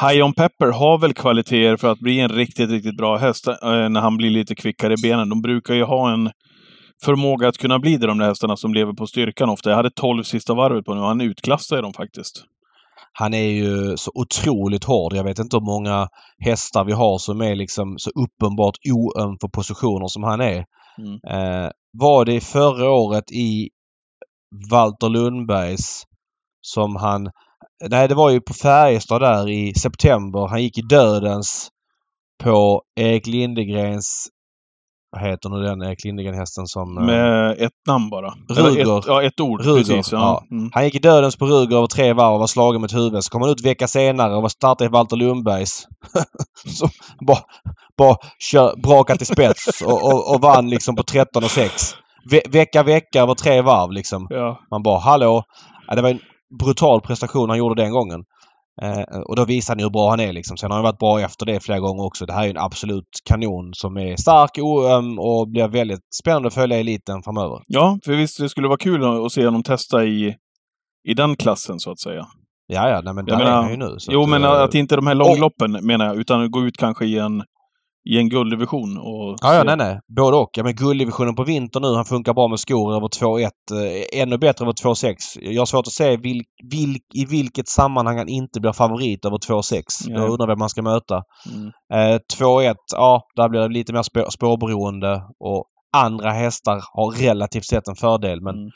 High 0.00 0.24
on 0.24 0.34
Pepper 0.34 0.72
har 0.72 0.98
väl 0.98 1.14
kvaliteter 1.14 1.76
för 1.76 1.92
att 1.92 1.98
bli 1.98 2.20
en 2.20 2.28
riktigt, 2.28 2.70
riktigt 2.70 2.96
bra 2.96 3.16
häst 3.16 3.48
eh, 3.48 3.54
när 3.88 4.00
han 4.00 4.16
blir 4.16 4.30
lite 4.30 4.54
kvickare 4.54 4.92
i 4.92 5.02
benen. 5.02 5.28
De 5.28 5.42
brukar 5.42 5.74
ju 5.74 5.84
ha 5.84 6.12
en 6.12 6.30
förmåga 7.04 7.48
att 7.48 7.58
kunna 7.58 7.78
bli 7.78 7.96
det, 7.96 8.06
de 8.06 8.18
där 8.18 8.26
hästarna 8.26 8.56
som 8.56 8.74
lever 8.74 8.92
på 8.92 9.06
styrkan 9.06 9.48
ofta. 9.48 9.70
Jag 9.70 9.76
hade 9.76 9.90
12 9.90 10.22
sista 10.22 10.54
varvet 10.54 10.84
på 10.84 10.94
nu 10.94 11.00
han 11.00 11.20
utklassade 11.20 11.82
dem 11.82 11.92
faktiskt. 11.92 12.44
Han 13.12 13.34
är 13.34 13.50
ju 13.50 13.96
så 13.96 14.10
otroligt 14.14 14.84
hård. 14.84 15.12
Jag 15.14 15.24
vet 15.24 15.38
inte 15.38 15.56
hur 15.56 15.64
många 15.64 16.08
hästar 16.38 16.84
vi 16.84 16.92
har 16.92 17.18
som 17.18 17.40
är 17.40 17.54
liksom 17.54 17.98
så 17.98 18.10
uppenbart 18.10 18.74
oöm 18.90 19.36
för 19.40 19.48
positioner 19.48 20.06
som 20.06 20.22
han 20.22 20.40
är. 20.40 20.64
Mm. 20.98 21.14
Eh, 21.30 21.70
var 22.00 22.24
det 22.24 22.40
förra 22.40 22.90
året 22.90 23.32
i 23.32 23.70
Walter 24.70 25.08
Lundbergs 25.08 26.02
som 26.60 26.96
han... 26.96 27.30
Nej, 27.90 28.08
det 28.08 28.14
var 28.14 28.30
ju 28.30 28.40
på 28.40 28.54
Färjestad 28.54 29.20
där 29.20 29.48
i 29.48 29.74
september. 29.74 30.46
Han 30.46 30.62
gick 30.62 30.78
i 30.78 30.82
dödens 30.82 31.68
på 32.44 32.82
Erik 32.96 33.26
Lindegrens... 33.26 34.28
Vad 35.10 35.22
heter 35.30 35.48
nu 35.48 35.62
den 35.62 35.82
Erik 35.82 36.04
Lindegren-hästen 36.04 36.66
som... 36.66 36.98
eh, 36.98 37.04
Med 37.04 37.50
ett 37.58 37.72
namn 37.88 38.10
bara. 38.10 38.34
Ruger. 38.48 38.98
Ett, 38.98 39.04
ja, 39.06 39.22
ett 39.22 39.40
ord. 39.40 39.60
Ruger, 39.60 39.78
Precis. 39.84 40.12
Ja. 40.12 40.42
Mm. 40.50 40.70
Han 40.74 40.84
gick 40.84 40.94
i 40.94 40.98
dödens 40.98 41.36
på 41.36 41.46
Ruger 41.46 41.76
över 41.76 41.86
tre 41.86 42.12
varv 42.12 42.32
och 42.34 42.40
var 42.40 42.46
slagen 42.46 42.80
med 42.80 42.92
huvudet. 42.92 43.24
Så 43.24 43.30
kom 43.30 43.42
han 43.42 43.50
ut 43.50 43.64
vecka 43.64 43.88
senare 43.88 44.34
och 44.36 44.42
var 44.42 44.48
startade 44.48 44.88
i 44.88 44.92
Walter 44.92 45.16
Lundbergs. 45.16 45.82
så 46.78 46.88
bara, 47.26 47.38
bara 47.98 48.16
kör, 48.52 48.74
brakat 48.82 49.22
i 49.22 49.24
spets 49.24 49.82
och, 49.82 50.04
och, 50.12 50.34
och 50.34 50.40
vann 50.40 50.70
liksom 50.70 50.96
på 50.96 51.02
13 51.02 51.44
och 51.44 51.50
6. 51.50 51.72
Ve, 52.30 52.40
vecka, 52.48 52.82
vecka 52.82 53.22
över 53.22 53.34
tre 53.34 53.62
varv 53.62 53.92
liksom. 53.92 54.26
Ja. 54.30 54.58
Man 54.70 54.82
bara 54.82 54.98
hallå! 54.98 55.42
Ja, 55.88 55.94
det 55.94 56.02
var 56.02 56.10
en 56.10 56.20
brutal 56.58 57.00
prestation 57.00 57.48
han 57.48 57.58
gjorde 57.58 57.82
den 57.82 57.92
gången. 57.92 58.20
Eh, 58.82 59.20
och 59.28 59.36
då 59.36 59.44
visade 59.44 59.76
han 59.80 59.84
hur 59.84 59.90
bra 59.90 60.10
han 60.10 60.20
är 60.20 60.32
liksom. 60.32 60.56
Sen 60.56 60.70
har 60.70 60.76
han 60.76 60.84
varit 60.84 60.98
bra 60.98 61.20
efter 61.20 61.46
det 61.46 61.60
flera 61.60 61.80
gånger 61.80 62.04
också. 62.04 62.26
Det 62.26 62.32
här 62.32 62.44
är 62.46 62.50
en 62.50 62.58
absolut 62.58 63.08
kanon 63.24 63.70
som 63.74 63.96
är 63.96 64.16
stark, 64.16 64.58
oöm 64.58 65.18
och 65.18 65.48
blir 65.48 65.68
väldigt 65.68 66.00
spännande 66.22 66.48
att 66.48 66.54
följa 66.54 66.76
i 66.76 66.80
eliten 66.80 67.22
framöver. 67.22 67.62
ja, 67.66 67.98
för 68.04 68.12
visst 68.12 68.38
det 68.40 68.48
skulle 68.48 68.68
vara 68.68 68.78
kul 68.78 69.24
att 69.26 69.32
se 69.32 69.44
honom 69.44 69.62
testa 69.62 70.04
i, 70.04 70.34
i 71.08 71.14
den 71.14 71.36
klassen 71.36 71.78
så 71.80 71.90
att 71.90 72.00
säga. 72.00 72.26
Ja, 72.66 72.88
ja, 72.90 73.00
nej, 73.04 73.14
men 73.14 73.24
där 73.24 73.32
Jag 73.32 73.40
är 73.40 73.44
menar- 73.44 73.62
han 73.62 73.70
ju 73.70 73.76
nu. 73.76 73.96
Jo, 74.08 74.22
att, 74.22 74.28
men 74.28 74.44
eh, 74.44 74.50
att 74.50 74.74
inte 74.74 74.96
de 74.96 75.06
här 75.06 75.14
långloppen 75.14 75.72
menar 75.72 76.06
jag, 76.06 76.16
utan 76.16 76.50
gå 76.50 76.64
ut 76.64 76.76
kanske 76.76 77.06
i 77.06 77.18
en, 77.18 77.42
i 78.08 78.18
en 78.18 78.28
gulddivision 78.28 78.98
och 78.98 79.36
Ja, 79.40 79.54
ja, 79.54 79.64
nej, 79.64 79.76
nej. 79.76 80.00
Både 80.16 80.36
och. 80.36 80.50
Ja, 80.52 80.62
men 80.64 80.74
gulddivisionen 80.74 81.34
på 81.34 81.44
vinter 81.44 81.80
nu, 81.80 81.94
han 81.94 82.04
funkar 82.04 82.34
bra 82.34 82.48
med 82.48 82.60
skor 82.60 82.94
över 82.94 83.08
2,1. 83.08 83.50
Eh, 83.72 84.20
ännu 84.22 84.38
bättre 84.38 84.64
över 84.64 84.72
2,6. 84.72 85.14
Jag 85.40 85.60
har 85.60 85.66
svårt 85.66 85.86
att 85.86 85.92
se 85.92 86.16
vil, 86.16 86.42
vil, 86.70 86.96
i 87.14 87.24
vilket 87.24 87.68
sammanhang 87.68 88.18
han 88.18 88.28
inte 88.28 88.60
blir 88.60 88.72
favorit 88.72 89.24
över 89.24 89.36
2,6. 89.36 89.82
Ja. 90.06 90.20
Jag 90.20 90.30
undrar 90.30 90.46
vem 90.46 90.58
man 90.58 90.68
ska 90.68 90.82
möta. 90.82 91.22
Mm. 91.54 91.66
Eh, 91.92 92.18
2,1, 92.38 92.74
ja, 92.96 93.22
där 93.36 93.48
blir 93.48 93.60
det 93.60 93.68
lite 93.68 93.92
mer 93.92 94.02
spår, 94.02 94.30
spårberoende 94.30 95.22
och 95.44 95.64
andra 95.96 96.30
hästar 96.30 96.80
har 96.92 97.10
relativt 97.10 97.64
sett 97.66 97.88
en 97.88 97.96
fördel. 97.96 98.40
Men 98.42 98.54
Mm. 98.54 98.70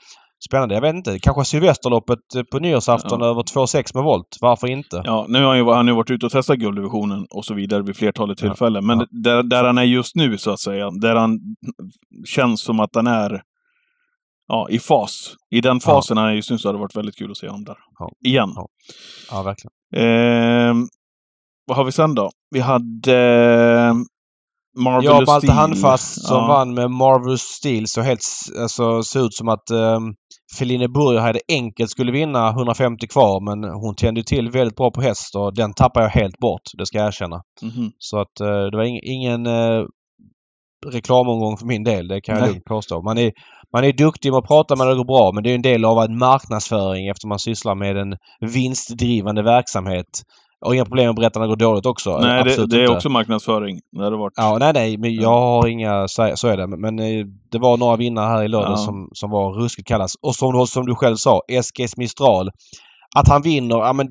Spännande. 0.48 0.74
Jag 0.74 0.82
vet 0.82 0.94
inte. 0.94 1.18
Kanske 1.18 1.44
Sylvesterloppet 1.44 2.18
eh, 2.36 2.42
på 2.42 2.58
nyårsafton 2.58 3.20
Ja. 3.20 3.26
över 3.26 3.42
2,6 3.42 3.90
med 3.94 4.04
volt. 4.04 4.36
Varför 4.40 4.66
inte? 4.70 5.02
Ja, 5.04 5.26
nu 5.28 5.38
har 5.38 5.48
han 5.48 5.58
ju, 5.58 5.64
han 5.72 5.88
har 5.88 5.94
varit 5.94 6.10
ute 6.10 6.26
och 6.26 6.32
testat 6.32 6.56
gulddivisionen 6.58 7.26
och 7.30 7.44
så 7.44 7.54
vidare 7.54 7.82
vid 7.82 7.96
flertalet 7.96 8.42
Ja. 8.42 8.48
tillfällen. 8.48 8.86
Men 8.86 8.98
Ja. 9.00 9.06
där, 9.10 9.42
där 9.42 9.64
han 9.64 9.78
är 9.78 9.82
just 9.82 10.16
nu, 10.16 10.38
så 10.38 10.50
att 10.50 10.60
säga, 10.60 10.90
där 10.90 11.14
han 11.16 11.38
känns 12.26 12.60
som 12.62 12.80
att 12.80 12.94
han 12.94 13.06
är 13.06 13.42
ja, 14.48 14.66
i 14.70 14.78
fas. 14.78 15.34
I 15.50 15.60
den 15.60 15.80
fasen 15.80 16.16
han 16.16 16.26
är 16.28 16.32
just 16.32 16.50
nu 16.50 16.58
så 16.58 16.68
hade 16.68 16.78
det 16.78 16.80
varit 16.82 16.96
väldigt 16.96 17.16
kul 17.18 17.30
att 17.30 17.36
se 17.36 17.48
honom 17.48 17.64
där. 17.64 17.76
Ja. 17.98 18.10
Igen. 18.26 18.52
Ja. 18.56 18.66
Ja, 19.30 19.42
verkligen. 19.42 19.72
Ehm, 19.96 20.86
vad 21.66 21.76
har 21.76 21.84
vi 21.84 21.92
sen 21.92 22.14
då? 22.14 22.30
Vi 22.50 22.60
hade 22.60 23.16
eh, 23.88 23.94
Marvelous 24.78 25.20
Ja, 25.26 25.32
Malte. 25.32 25.52
Handfast 25.52 26.26
som 26.26 26.36
Ja. 26.36 26.46
vann 26.46 26.74
med 26.74 26.90
Marvelous 26.90 27.40
Steel 27.42 27.86
så 27.86 28.00
helt 28.00 28.20
alltså, 28.60 29.02
såg 29.02 29.24
ut 29.24 29.34
som 29.34 29.48
att 29.48 29.70
um, 29.70 30.14
Feline 30.58 30.92
Burger 30.92 31.20
hade 31.20 31.40
enkelt 31.48 31.90
skulle 31.90 32.12
vinna 32.12 32.48
150 32.50 33.06
kvar 33.06 33.40
men 33.40 33.70
hon 33.70 33.94
tände 33.94 34.22
till 34.24 34.50
väldigt 34.50 34.76
bra 34.76 34.90
på 34.90 35.00
häst 35.00 35.34
och 35.36 35.54
den 35.54 35.74
tappade 35.74 36.06
jag 36.06 36.10
helt 36.10 36.38
bort, 36.38 36.62
det 36.78 36.86
ska 36.86 36.98
jag 36.98 37.06
erkänna. 37.06 37.42
Mhm. 37.62 37.90
Så 37.98 38.20
att 38.20 38.40
eh, 38.40 38.46
det 38.70 38.76
var 38.76 38.84
ing, 38.84 39.00
ingen 39.02 39.46
uh, 39.46 39.86
reklamomgång 40.86 41.56
för 41.56 41.66
min 41.66 41.84
del, 41.84 42.08
det 42.08 42.20
kan 42.20 42.34
jag 42.34 42.42
Nej. 42.42 42.50
lugnt 42.50 42.64
påstå. 42.64 43.02
Man 43.02 43.18
är, 43.18 43.32
man 43.72 43.84
är 43.84 43.92
duktig 43.92 44.30
med 44.30 44.38
att 44.38 44.48
prata 44.48 44.74
när 44.74 44.86
det 44.86 44.94
går 44.96 45.04
bra 45.04 45.32
men 45.34 45.42
det 45.44 45.50
är 45.50 45.54
en 45.54 45.62
del 45.62 45.84
av 45.84 45.98
en 45.98 46.18
marknadsföring 46.18 47.08
eftersom 47.08 47.28
man 47.28 47.38
sysslar 47.38 47.74
med 47.74 47.96
en 47.96 48.16
vinstdrivande 48.40 49.42
verksamhet. 49.42 50.22
Och 50.62 50.74
inga 50.74 50.84
problem 50.84 51.04
med 51.04 51.10
att 51.10 51.16
berätta 51.16 51.38
när 51.38 51.46
det 51.46 51.50
går 51.50 51.56
dåligt 51.56 51.86
också. 51.86 52.18
Nej, 52.18 52.44
det, 52.44 52.66
det 52.66 52.76
är 52.76 52.80
inte. 52.80 52.92
också 52.92 53.08
marknadsföring. 53.08 53.80
Det 53.92 54.04
hade 54.04 54.16
varit... 54.16 54.32
Ja, 54.36 54.56
nej, 54.60 54.72
nej, 54.72 54.98
men 54.98 55.14
jag 55.14 55.40
har 55.40 55.66
inga... 55.66 56.08
Så 56.08 56.22
är 56.22 56.56
det. 56.56 56.66
Men, 56.66 56.98
eh, 56.98 57.26
det 57.50 57.58
var 57.58 57.76
några 57.76 57.96
vinnare 57.96 58.26
här 58.26 58.42
i 58.42 58.48
lördag 58.48 58.72
Ja. 58.72 58.76
som, 58.76 59.08
som 59.12 59.30
var 59.30 59.52
ruskigt 59.52 59.88
kallas. 59.88 60.12
Och 60.22 60.34
som, 60.34 60.66
som 60.66 60.86
du 60.86 60.94
själv 60.94 61.16
sa, 61.16 61.40
SGS 61.62 61.96
Mistral. 61.96 62.50
Att 63.14 63.28
han 63.28 63.42
vinner, 63.42 63.76
ja 63.76 63.92
men 63.92 64.08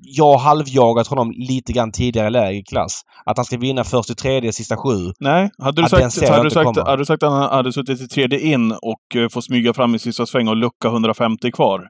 jag 0.00 0.24
har 0.24 0.38
halvjagat 0.38 1.06
honom 1.06 1.30
lite 1.36 1.72
grann 1.72 1.92
tidigare 1.92 2.26
i 2.26 2.30
lägre 2.30 2.62
klass. 2.62 3.02
Att 3.24 3.36
han 3.36 3.44
ska 3.44 3.58
vinna 3.58 3.84
först 3.84 4.10
i 4.10 4.14
tredje, 4.14 4.52
sista 4.52 4.76
sju. 4.76 5.12
Nej, 5.20 5.50
hade 5.58 5.82
du 5.82 5.88
sagt, 5.88 6.22
jag 6.22 6.30
hade 6.30 6.44
du 6.44 6.50
sagt, 6.50 6.78
hade 6.78 6.96
du 6.96 7.04
sagt 7.04 7.22
att 7.22 7.32
han 7.32 7.42
hade 7.42 7.72
suttit 7.72 8.00
i 8.00 8.08
tredje 8.08 8.40
in 8.40 8.72
och 8.72 9.16
uh, 9.16 9.28
få 9.28 9.42
smyga 9.42 9.74
fram 9.74 9.94
i 9.94 9.98
sista 9.98 10.26
sväng 10.26 10.48
och 10.48 10.56
lucka 10.56 10.88
150 10.88 11.52
kvar, 11.52 11.88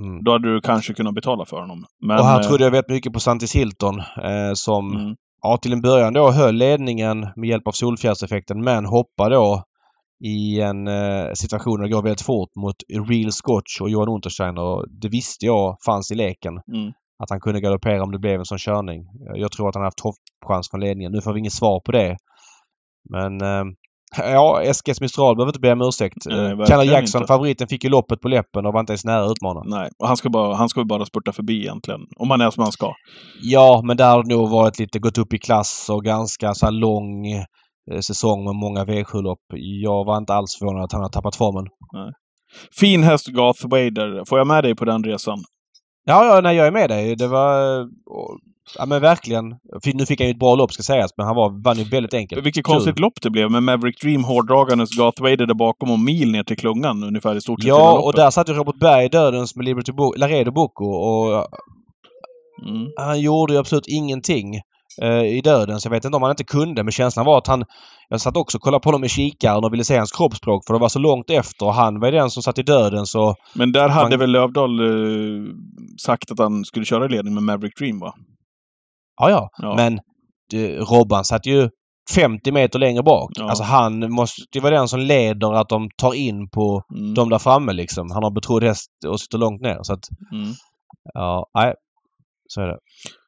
Mm. 0.00 0.24
då 0.24 0.32
hade 0.32 0.54
du 0.54 0.60
kanske 0.60 0.94
kunnat 0.94 1.14
betala 1.14 1.44
för 1.44 1.60
honom. 1.60 1.84
Men, 2.00 2.18
och 2.18 2.24
här 2.24 2.40
eh, 2.40 2.46
trodde 2.46 2.64
jag 2.64 2.70
väldigt 2.70 2.90
mycket 2.90 3.12
på 3.12 3.20
Santis 3.20 3.54
Hilton 3.54 3.98
eh, 3.98 4.52
som 4.54 4.96
mm, 4.96 5.14
ja, 5.42 5.56
till 5.56 5.72
en 5.72 5.80
början 5.80 6.12
då 6.12 6.30
höll 6.30 6.54
ledningen 6.54 7.20
med 7.36 7.48
hjälp 7.48 7.66
av 7.66 7.72
solfjällseffekten 7.72 8.64
men 8.64 8.86
hoppade 8.86 9.34
då 9.34 9.64
i 10.24 10.60
en 10.60 10.88
eh, 10.88 11.32
situation 11.34 11.80
där 11.80 11.86
det 11.86 11.92
går 11.92 12.02
väldigt 12.02 12.26
fort 12.26 12.50
mot 12.56 12.76
Real 13.08 13.32
Scotch 13.32 13.80
och 13.80 13.90
Johan 13.90 14.08
Unterstein 14.08 14.58
och 14.58 14.84
det 15.02 15.08
visste 15.08 15.46
jag 15.46 15.76
fanns 15.86 16.10
i 16.10 16.14
leken. 16.14 16.60
mm. 16.72 16.92
Att 17.22 17.30
han 17.30 17.40
kunde 17.40 17.60
galoppera 17.60 18.02
om 18.02 18.12
det 18.12 18.18
blev 18.18 18.38
en 18.38 18.44
sån 18.44 18.58
körning. 18.58 19.04
Jag 19.34 19.52
tror 19.52 19.68
att 19.68 19.74
han 19.74 19.82
har 19.82 19.86
haft 19.86 19.98
toppchans 19.98 20.70
från 20.70 20.80
ledningen. 20.80 21.12
Nu 21.12 21.20
får 21.20 21.32
vi 21.32 21.38
inget 21.38 21.52
svar 21.52 21.80
på 21.80 21.92
det. 21.92 22.16
Men 23.10 23.40
eh, 23.40 23.64
ja, 24.16 24.62
SGS 24.74 25.00
Mistral 25.00 25.36
behöver 25.36 25.48
inte 25.50 25.60
be 25.60 25.72
om 25.72 25.82
ursäkt. 25.82 26.16
Nej, 26.26 26.52
Eh, 26.52 26.64
Kalle 26.66 26.84
Jackson, 26.84 27.20
inte. 27.20 27.28
favoriten, 27.32 27.68
fick 27.68 27.84
ju 27.84 27.90
loppet 27.90 28.20
på 28.20 28.28
läppen 28.28 28.66
och 28.66 28.72
var 28.72 28.80
inte 28.80 28.92
ens 28.92 29.04
nära 29.04 29.24
att 29.24 29.30
utmana. 29.32 29.62
Nej, 29.64 29.90
och 29.98 30.06
han 30.08 30.16
ska, 30.16 30.30
bara, 30.30 30.54
han 30.54 30.68
ska 30.68 30.84
bara 30.84 31.06
spurta 31.06 31.32
förbi 31.32 31.60
egentligen. 31.60 32.00
Om 32.16 32.30
han 32.30 32.40
är 32.40 32.50
som 32.50 32.62
han 32.62 32.72
ska. 32.72 32.92
Ja, 33.42 33.82
men 33.84 33.96
där 33.96 34.10
har 34.10 34.22
det 34.22 34.34
nog 34.34 34.50
varit 34.50 34.78
lite 34.78 34.98
gått 34.98 35.18
upp 35.18 35.32
i 35.34 35.38
klass 35.38 35.86
och 35.90 36.04
ganska 36.04 36.54
så 36.54 36.66
här 36.66 36.72
lång 36.72 37.26
eh, 37.26 38.00
säsong 38.00 38.44
med 38.44 38.54
många 38.54 38.84
V7-lopp. 38.84 39.40
Jag 39.82 40.04
var 40.04 40.16
inte 40.18 40.34
alls 40.34 40.56
förvånad 40.58 40.84
att 40.84 40.92
han 40.92 41.02
har 41.02 41.08
tappat 41.08 41.36
formen. 41.36 41.66
Fin 42.80 43.02
häst 43.02 43.26
Garth 43.26 43.66
Wader. 43.68 44.24
Får 44.28 44.38
jag 44.38 44.46
med 44.46 44.64
dig 44.64 44.74
på 44.74 44.84
den 44.84 45.04
resan? 45.04 45.38
Ja, 46.04 46.34
ja, 46.34 46.40
nej, 46.40 46.56
jag 46.56 46.66
är 46.66 46.70
med 46.70 46.90
dig. 46.90 47.16
Det 47.16 47.26
var... 47.26 47.80
Ja, 48.78 48.86
men 48.86 49.00
verkligen. 49.02 49.44
Nu 49.94 50.06
fick 50.06 50.20
han 50.20 50.26
ju 50.28 50.30
ett 50.32 50.38
bra 50.38 50.54
lopp 50.54 50.72
ska 50.72 50.82
sägas, 50.82 51.10
men 51.16 51.26
han 51.26 51.36
var, 51.36 51.62
vann 51.64 51.78
ju 51.78 51.84
väldigt 51.84 52.14
enkelt. 52.14 52.46
Vilket 52.46 52.64
Kul. 52.64 52.74
konstigt 52.74 52.98
lopp 52.98 53.12
det 53.22 53.30
blev 53.30 53.50
med 53.50 53.62
Maverick 53.62 54.00
Dream 54.02 54.24
hårdragandes 54.24 54.90
Garth 54.98 55.22
Wader 55.22 55.46
där 55.46 55.54
bakom 55.54 55.90
och 55.90 55.98
mil 55.98 56.32
ner 56.32 56.42
till 56.42 56.56
klungan 56.56 57.04
ungefär 57.04 57.36
i 57.36 57.40
stort 57.40 57.62
sett 57.62 57.68
Ja, 57.68 57.98
och 57.98 58.12
där 58.14 58.30
satt 58.30 58.48
ju 58.48 58.52
Robert 58.52 58.76
Berg 58.80 59.04
i 59.04 59.08
dödens 59.08 59.56
med 59.56 59.64
Liberty 59.64 59.92
Bo- 59.92 60.14
Laredo 60.16 60.50
Bocco 60.52 60.84
och 60.84 61.46
Mm. 62.68 62.88
han 62.96 63.20
gjorde 63.20 63.52
ju 63.52 63.58
absolut 63.58 63.86
ingenting 63.88 64.54
eh, 65.02 65.22
i 65.24 65.40
döden. 65.44 65.80
Så 65.80 65.86
jag 65.86 65.90
vet 65.90 66.04
inte 66.04 66.16
om 66.16 66.22
han 66.22 66.30
inte 66.30 66.44
kunde, 66.44 66.82
men 66.84 66.92
känslan 66.92 67.26
var 67.26 67.38
att 67.38 67.46
han... 67.46 67.64
Jag 68.08 68.20
satt 68.20 68.36
också 68.36 68.58
och 68.58 68.62
kollade 68.62 68.82
på 68.82 68.88
honom 68.88 69.00
med 69.00 69.10
kikaren 69.10 69.64
och 69.64 69.72
ville 69.72 69.84
se 69.84 69.96
hans 69.96 70.12
kroppsspråk 70.12 70.66
för 70.66 70.74
det 70.74 70.80
var 70.80 70.88
så 70.88 70.98
långt 70.98 71.30
efter 71.30 71.66
och 71.66 71.74
han 71.74 72.00
var 72.00 72.08
ju 72.08 72.18
den 72.18 72.30
som 72.30 72.42
satt 72.42 72.58
i 72.58 72.62
döden 72.62 73.06
så... 73.06 73.34
Men 73.54 73.72
där 73.72 73.88
hade 73.88 74.10
Man- 74.10 74.18
väl 74.18 74.30
Lövdahl 74.30 74.80
eh, 74.80 75.44
sagt 76.06 76.30
att 76.30 76.38
han 76.38 76.64
skulle 76.64 76.84
köra 76.84 77.04
i 77.04 77.08
ledning 77.08 77.34
med 77.34 77.42
Maverick 77.42 77.78
Dream 77.78 77.98
va? 77.98 78.14
Ja, 79.20 79.30
ja. 79.30 79.48
Ja. 79.58 79.74
Men 79.76 80.00
eh, 80.54 80.84
Robban 80.84 81.24
satt 81.24 81.46
ju 81.46 81.68
50 82.14 82.52
meter 82.52 82.78
längre 82.78 83.02
bak. 83.02 83.30
Ja. 83.34 83.44
Alltså 83.48 83.64
han 83.64 84.12
måste 84.12 84.42
ju 84.54 84.60
vara 84.60 84.74
den 84.78 84.88
som 84.88 85.00
leder 85.00 85.54
att 85.54 85.68
de 85.68 85.88
tar 85.96 86.14
in 86.14 86.50
på 86.50 86.82
Mm. 86.94 87.14
de 87.14 87.28
där 87.30 87.38
framme 87.38 87.72
liksom. 87.72 88.10
Han 88.10 88.22
har 88.22 88.30
betrodd 88.30 88.64
häst 88.64 88.90
och 89.06 89.20
sitter 89.20 89.38
långt 89.38 89.60
ner. 89.62 89.78
Så 89.82 89.92
att, 89.92 90.04
Mm. 90.32 90.52
ja, 91.14 91.46
nej. 91.54 91.74
Så 92.48 92.60
är 92.60 92.66
det. 92.66 92.78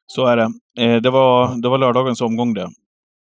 Så 0.05 0.25
är 0.25 0.37
det. 0.37 0.49
Eh, 0.79 1.01
det, 1.01 1.09
var, 1.09 1.61
det 1.61 1.69
var 1.69 1.77
lördagens 1.77 2.21
omgång 2.21 2.53
det. 2.53 2.69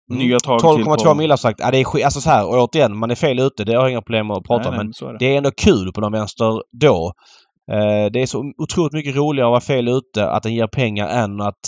Nya 0.10 0.40
tag 0.40 0.60
till 0.60 0.70
12,2 0.70 1.04
på... 1.06 1.14
mil 1.16 1.38
sagt. 1.38 1.60
Ja, 1.60 1.72
det 1.72 1.78
är 1.78 1.84
skit. 1.84 2.06
Alltså 2.06 2.22
så 2.22 2.30
här, 2.30 2.46
och 2.48 2.64
återigen, 2.64 2.98
man 2.98 3.12
är 3.12 3.16
fel 3.16 3.40
ute. 3.40 3.64
Det 3.64 3.74
har 3.74 3.82
jag 3.82 3.92
inga 3.92 4.02
problem 4.02 4.32
att 4.32 4.44
prata 4.44 4.70
om. 4.70 4.76
Men 4.76 4.88
är 4.88 5.12
det. 5.12 5.18
det 5.20 5.34
är 5.34 5.38
ändå 5.38 5.52
kul 5.52 5.92
på 5.94 6.02
någon 6.02 6.12
vänster 6.12 6.62
då. 6.82 7.14
Eh, 7.72 8.12
det 8.14 8.22
är 8.22 8.26
så 8.26 8.44
otroligt 8.58 8.94
mycket 8.94 9.16
roligare 9.16 9.48
att 9.48 9.52
vara 9.52 9.62
fel 9.62 9.88
ute, 9.88 10.30
att 10.30 10.44
den 10.44 10.54
ger 10.54 10.68
pengar 10.68 11.08
än 11.08 11.42
att 11.42 11.60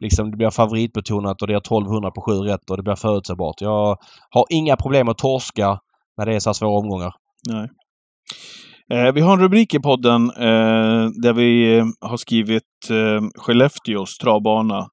liksom 0.00 0.30
det 0.30 0.36
blir 0.36 0.50
favoritbetonat 0.50 1.42
och 1.42 1.48
det 1.48 1.54
är 1.54 1.58
1200 1.58 2.10
på 2.10 2.20
7 2.20 2.32
rätt 2.32 2.70
och 2.70 2.76
det 2.76 2.82
blir 2.82 2.94
förutsägbart. 2.94 3.60
Jag 3.60 3.96
har 4.30 4.44
inga 4.50 4.76
problem 4.76 5.08
att 5.08 5.18
torska 5.18 5.78
när 6.16 6.26
det 6.26 6.34
är 6.34 6.40
så 6.40 6.48
här 6.48 6.54
svåra 6.54 6.78
omgångar. 6.78 7.12
Nej. 7.48 7.68
Eh, 8.92 9.12
vi 9.12 9.20
har 9.20 9.32
en 9.32 9.40
rubrik 9.40 9.74
i 9.74 9.78
podden 9.78 10.30
eh, 10.30 11.10
där 11.22 11.32
vi 11.32 11.76
eh, 11.76 11.84
har 12.00 12.16
skrivit 12.16 12.62
eh, 12.90 13.28
Skellefteås 13.36 14.18
travbana. 14.18 14.88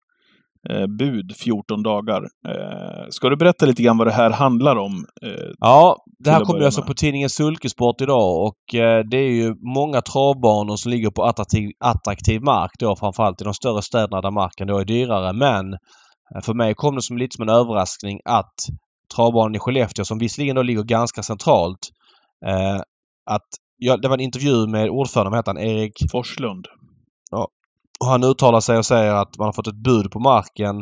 Eh, 0.69 0.87
bud 0.87 1.35
14 1.43 1.83
dagar. 1.83 2.21
Eh, 2.47 3.05
ska 3.09 3.29
du 3.29 3.35
berätta 3.37 3.65
lite 3.65 3.83
grann 3.83 3.97
vad 3.97 4.07
det 4.07 4.11
här 4.13 4.29
handlar 4.29 4.75
om? 4.75 5.05
Eh, 5.21 5.51
Ja, 5.59 5.97
det 6.19 6.31
här 6.31 6.45
kommer 6.45 6.65
alltså 6.65 6.81
på 6.81 6.93
tidningen 6.93 7.29
Sulkesport 7.29 8.01
idag 8.01 8.45
och 8.47 8.75
eh, 8.75 9.03
det 9.11 9.17
är 9.17 9.31
ju 9.31 9.55
många 9.75 10.01
travbanor 10.01 10.75
som 10.75 10.91
ligger 10.91 11.09
på 11.09 11.23
attraktiv, 11.23 11.69
attraktiv 11.79 12.41
mark 12.41 12.71
då 12.79 12.95
framförallt 12.95 13.41
i 13.41 13.43
de 13.43 13.53
större 13.53 13.81
städerna 13.81 14.21
där 14.21 14.31
marken 14.31 14.67
då 14.67 14.77
är 14.77 14.85
dyrare. 14.85 15.33
Men 15.33 15.73
eh, 16.35 16.41
för 16.43 16.53
mig 16.53 16.73
kom 16.75 16.95
det 16.95 17.01
som 17.01 17.17
lite 17.17 17.35
som 17.35 17.49
en 17.49 17.55
överraskning 17.55 18.19
att 18.25 18.55
travbanan 19.15 19.55
i 19.55 19.59
Skellefteå 19.59 20.05
som 20.05 20.17
visserligen 20.19 20.55
då 20.55 20.61
ligger 20.61 20.83
ganska 20.83 21.23
centralt 21.23 21.79
eh, 22.45 22.81
att 23.25 23.47
ja, 23.77 23.97
det 23.97 24.07
var 24.07 24.15
en 24.15 24.21
intervju 24.21 24.67
med 24.67 24.89
ordföranden, 24.89 25.31
vad 25.31 25.39
heter 25.39 25.53
han, 25.53 25.61
Erik 25.61 25.93
Forslund. 26.11 26.65
och 27.31 27.47
han 28.05 28.23
uttalar 28.23 28.59
sig 28.59 28.77
och 28.77 28.85
säger 28.85 29.13
att 29.13 29.37
man 29.37 29.45
har 29.45 29.53
fått 29.53 29.67
ett 29.67 29.83
bud 29.83 30.11
på 30.11 30.19
marken 30.19 30.75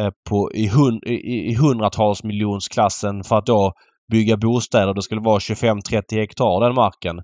eh, 0.00 0.10
på, 0.30 0.52
i, 0.54 0.68
hun, 0.68 1.00
i, 1.06 1.50
i 1.50 1.54
hundratals 1.54 2.24
miljonsklassen 2.24 3.24
för 3.24 3.36
att 3.36 3.46
då 3.46 3.72
bygga 4.12 4.36
bostäder. 4.36 4.94
Det 4.94 5.02
skulle 5.02 5.20
vara 5.20 5.38
25-30 5.38 6.02
hektar 6.10 6.60
den 6.66 6.74
marken. 6.74 7.18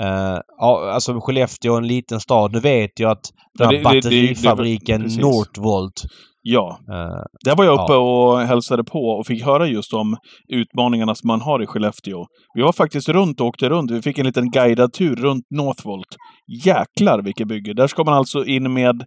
Eh, 0.00 0.38
ja, 0.58 0.90
alltså 0.92 1.20
Skellefteå 1.20 1.74
är 1.74 1.78
en 1.78 1.86
liten 1.86 2.20
stad. 2.20 2.52
Nu 2.52 2.60
vet 2.60 3.00
jag 3.00 3.10
att 3.10 3.24
den 3.58 3.66
här 3.66 3.72
det- 3.72 3.78
det- 3.78 3.84
det- 3.84 4.02
batterifabriken 4.02 5.00
det- 5.00 5.04
precis. 5.04 5.22
Northvolt 5.22 6.02
Ja, 6.42 6.78
eh, 6.88 7.22
där 7.44 7.56
var 7.56 7.64
jag 7.64 7.80
uppe 7.82 7.92
och 7.92 8.40
hälsade 8.40 8.84
på 8.84 8.98
och 8.98 9.26
fick 9.26 9.44
höra 9.44 9.66
just 9.66 9.92
om 9.94 10.16
utmaningarna 10.52 11.14
som 11.14 11.26
man 11.26 11.40
har 11.40 11.62
i 11.62 11.66
Skellefteå. 11.66 12.26
Vi 12.54 12.62
var 12.62 12.72
faktiskt 12.72 13.08
runt 13.08 13.40
och 13.40 13.46
åkte 13.46 13.68
runt. 13.68 13.90
Vi 13.90 14.02
fick 14.02 14.18
en 14.18 14.26
liten 14.26 14.50
guidad 14.50 14.92
tur 14.92 15.16
runt 15.16 15.44
Northvolt. 15.50 16.16
Jäklar 16.64 17.22
vilket 17.22 17.48
bygge! 17.48 17.74
Där 17.74 17.86
ska 17.86 18.04
man 18.04 18.14
alltså 18.14 18.44
in 18.44 18.72
med 18.72 19.04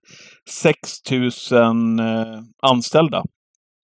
6000 0.50 2.00
eh, 2.00 2.06
anställda. 2.62 3.24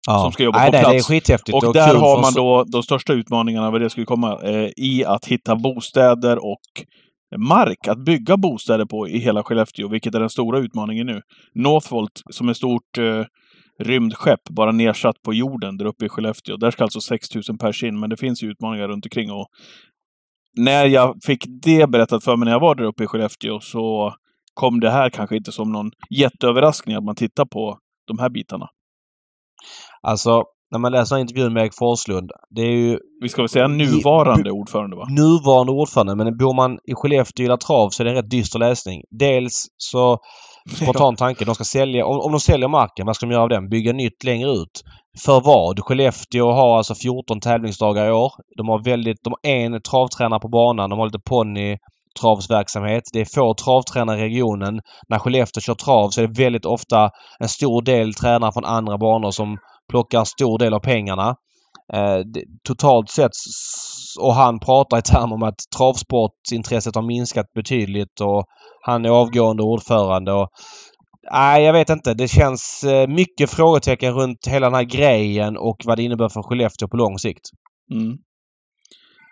ja. 0.07 0.19
Som 0.19 0.31
ska 0.31 0.43
jobba 0.43 0.59
Nej, 0.59 0.71
på 0.71 0.77
nej, 0.77 0.83
plats. 0.83 1.07
skithäftigt. 1.07 1.55
Och 1.55 1.73
där 1.73 1.95
har 1.95 2.21
man 2.21 2.33
då 2.33 2.63
de 2.71 2.83
största 2.83 3.13
utmaningarna, 3.13 3.71
vad 3.71 3.81
det 3.81 3.89
skulle 3.89 4.05
komma, 4.05 4.39
eh, 4.43 4.69
i 4.77 5.03
att 5.05 5.25
hitta 5.25 5.55
bostäder 5.55 6.37
och 6.45 6.61
mark 7.37 7.87
att 7.87 8.05
bygga 8.05 8.37
bostäder 8.37 8.85
på 8.85 9.07
i 9.07 9.17
hela 9.17 9.43
Skellefteå, 9.43 9.87
vilket 9.87 10.15
är 10.15 10.19
den 10.19 10.29
stora 10.29 10.59
utmaningen 10.59 11.07
nu. 11.07 11.21
Northvolt, 11.53 12.21
som 12.29 12.49
är 12.49 12.53
stort 12.53 12.97
eh, 12.97 13.23
rymdskepp, 13.79 14.43
bara 14.49 14.71
nedsatt 14.71 15.21
på 15.25 15.33
jorden 15.33 15.77
där 15.77 15.85
uppe 15.85 16.05
i 16.05 16.09
Skellefteå. 16.09 16.57
Där 16.57 16.71
ska 16.71 16.83
alltså 16.83 17.01
6000 17.01 17.57
pers 17.57 17.83
in, 17.83 17.99
men 17.99 18.09
det 18.09 18.17
finns 18.17 18.43
ju 18.43 18.51
utmaningar 18.51 18.87
runt 18.87 19.05
omkring. 19.05 19.31
Och 19.31 19.47
när 20.57 20.85
jag 20.85 21.15
fick 21.25 21.45
det 21.63 21.89
berättat 21.89 22.23
för 22.23 22.37
mig 22.37 22.45
när 22.45 22.51
jag 22.51 22.59
var 22.59 22.75
där 22.75 22.83
uppe 22.83 23.03
i 23.03 23.07
Skellefteå 23.07 23.59
så 23.59 24.13
kom 24.53 24.79
det 24.79 24.89
här 24.89 25.09
kanske 25.09 25.37
inte 25.37 25.51
som 25.51 25.71
någon 25.71 25.91
jätteöverraskning 26.09 26.95
att 26.95 27.03
man 27.03 27.15
tittar 27.15 27.45
på 27.45 27.79
de 28.07 28.19
här 28.19 28.29
bitarna. 28.29 28.67
Alltså, 30.01 30.43
när 30.71 30.79
man 30.79 30.91
läser 30.91 31.17
intervjun 31.17 31.53
med 31.53 31.63
Erik 31.63 31.73
Forslund. 31.79 32.31
Det 32.49 32.61
är 32.61 32.71
ju 32.71 32.99
Vi 33.21 33.29
ska 33.29 33.41
väl 33.41 33.49
säga 33.49 33.67
nuvarande 33.67 34.51
ordförande, 34.51 34.95
va? 34.95 35.05
nuvarande 35.09 35.71
ordförande. 35.71 36.15
Men 36.15 36.37
bor 36.37 36.55
man 36.55 36.71
i 36.71 36.93
Skellefteå 36.93 37.43
gillar 37.43 37.57
trav 37.57 37.89
så 37.89 38.03
är 38.03 38.05
det 38.05 38.11
en 38.11 38.15
rätt 38.15 38.29
dyster 38.29 38.59
läsning. 38.59 39.01
Dels 39.19 39.65
så 39.77 40.17
spontan 40.81 41.15
tanke. 41.15 41.45
De 41.45 41.55
ska 41.55 41.63
sälja, 41.63 42.05
om, 42.05 42.19
om 42.19 42.31
de 42.31 42.39
säljer 42.39 42.67
marken, 42.67 43.05
vad 43.05 43.15
ska 43.15 43.25
de 43.25 43.31
göra 43.31 43.43
av 43.43 43.49
den? 43.49 43.69
Bygga 43.69 43.93
nytt 43.93 44.23
längre 44.23 44.51
ut. 44.51 44.83
För 45.25 45.41
vad? 45.41 45.79
Skellefteå 45.79 46.51
har 46.51 46.77
alltså 46.77 46.95
14 46.95 47.39
tävlingsdagar 47.39 48.07
i 48.07 48.11
år. 48.11 48.31
De 48.57 48.67
har 48.67 48.83
väldigt, 48.83 49.23
de 49.23 49.33
har 49.33 49.51
en 49.51 49.81
travtränare 49.81 50.39
på 50.39 50.47
banan. 50.47 50.89
De 50.89 50.99
har 50.99 51.05
lite 51.05 51.29
ponny 51.29 51.77
travsverksamhet. 52.21 53.03
Det 53.13 53.21
är 53.21 53.25
få 53.35 53.53
travtränare 53.53 54.19
i 54.19 54.23
regionen. 54.23 54.81
När 55.09 55.19
Skellefteå 55.19 55.61
kör 55.61 55.75
trav 55.75 56.09
så 56.09 56.21
är 56.21 56.27
det 56.27 56.43
väldigt 56.43 56.65
ofta 56.65 57.09
en 57.39 57.49
stor 57.49 57.81
del 57.81 58.13
tränare 58.13 58.51
från 58.51 58.65
andra 58.65 58.97
banor 58.97 59.31
som 59.31 59.57
plockar 59.89 60.23
stor 60.23 60.59
del 60.59 60.73
av 60.73 60.79
pengarna. 60.79 61.35
Eh, 61.93 62.19
totalt 62.67 63.09
sett 63.09 63.31
och 64.19 64.33
han 64.33 64.59
pratar 64.59 64.97
i 64.97 65.01
termer 65.01 65.33
om 65.33 65.43
att 65.43 65.59
travsportintresset 65.77 66.95
har 66.95 67.01
minskat 67.01 67.53
betydligt 67.53 68.21
och 68.21 68.45
han 68.81 69.05
är 69.05 69.09
avgående 69.09 69.63
ordförande 69.63 70.31
och 70.33 70.49
Nej, 71.31 71.63
jag 71.63 71.73
vet 71.73 71.89
inte. 71.89 72.13
Det 72.13 72.27
känns 72.27 72.83
eh, 72.83 73.07
mycket 73.07 73.49
frågetecken 73.49 74.13
runt 74.13 74.47
hela 74.47 74.65
den 74.65 74.75
här 74.75 74.83
grejen 74.83 75.57
och 75.57 75.77
vad 75.85 75.97
det 75.97 76.03
innebär 76.03 76.29
för 76.29 76.41
Skellefteå 76.41 76.87
på 76.87 76.97
lång 76.97 77.17
sikt. 77.17 77.41
Mm. 77.91 78.17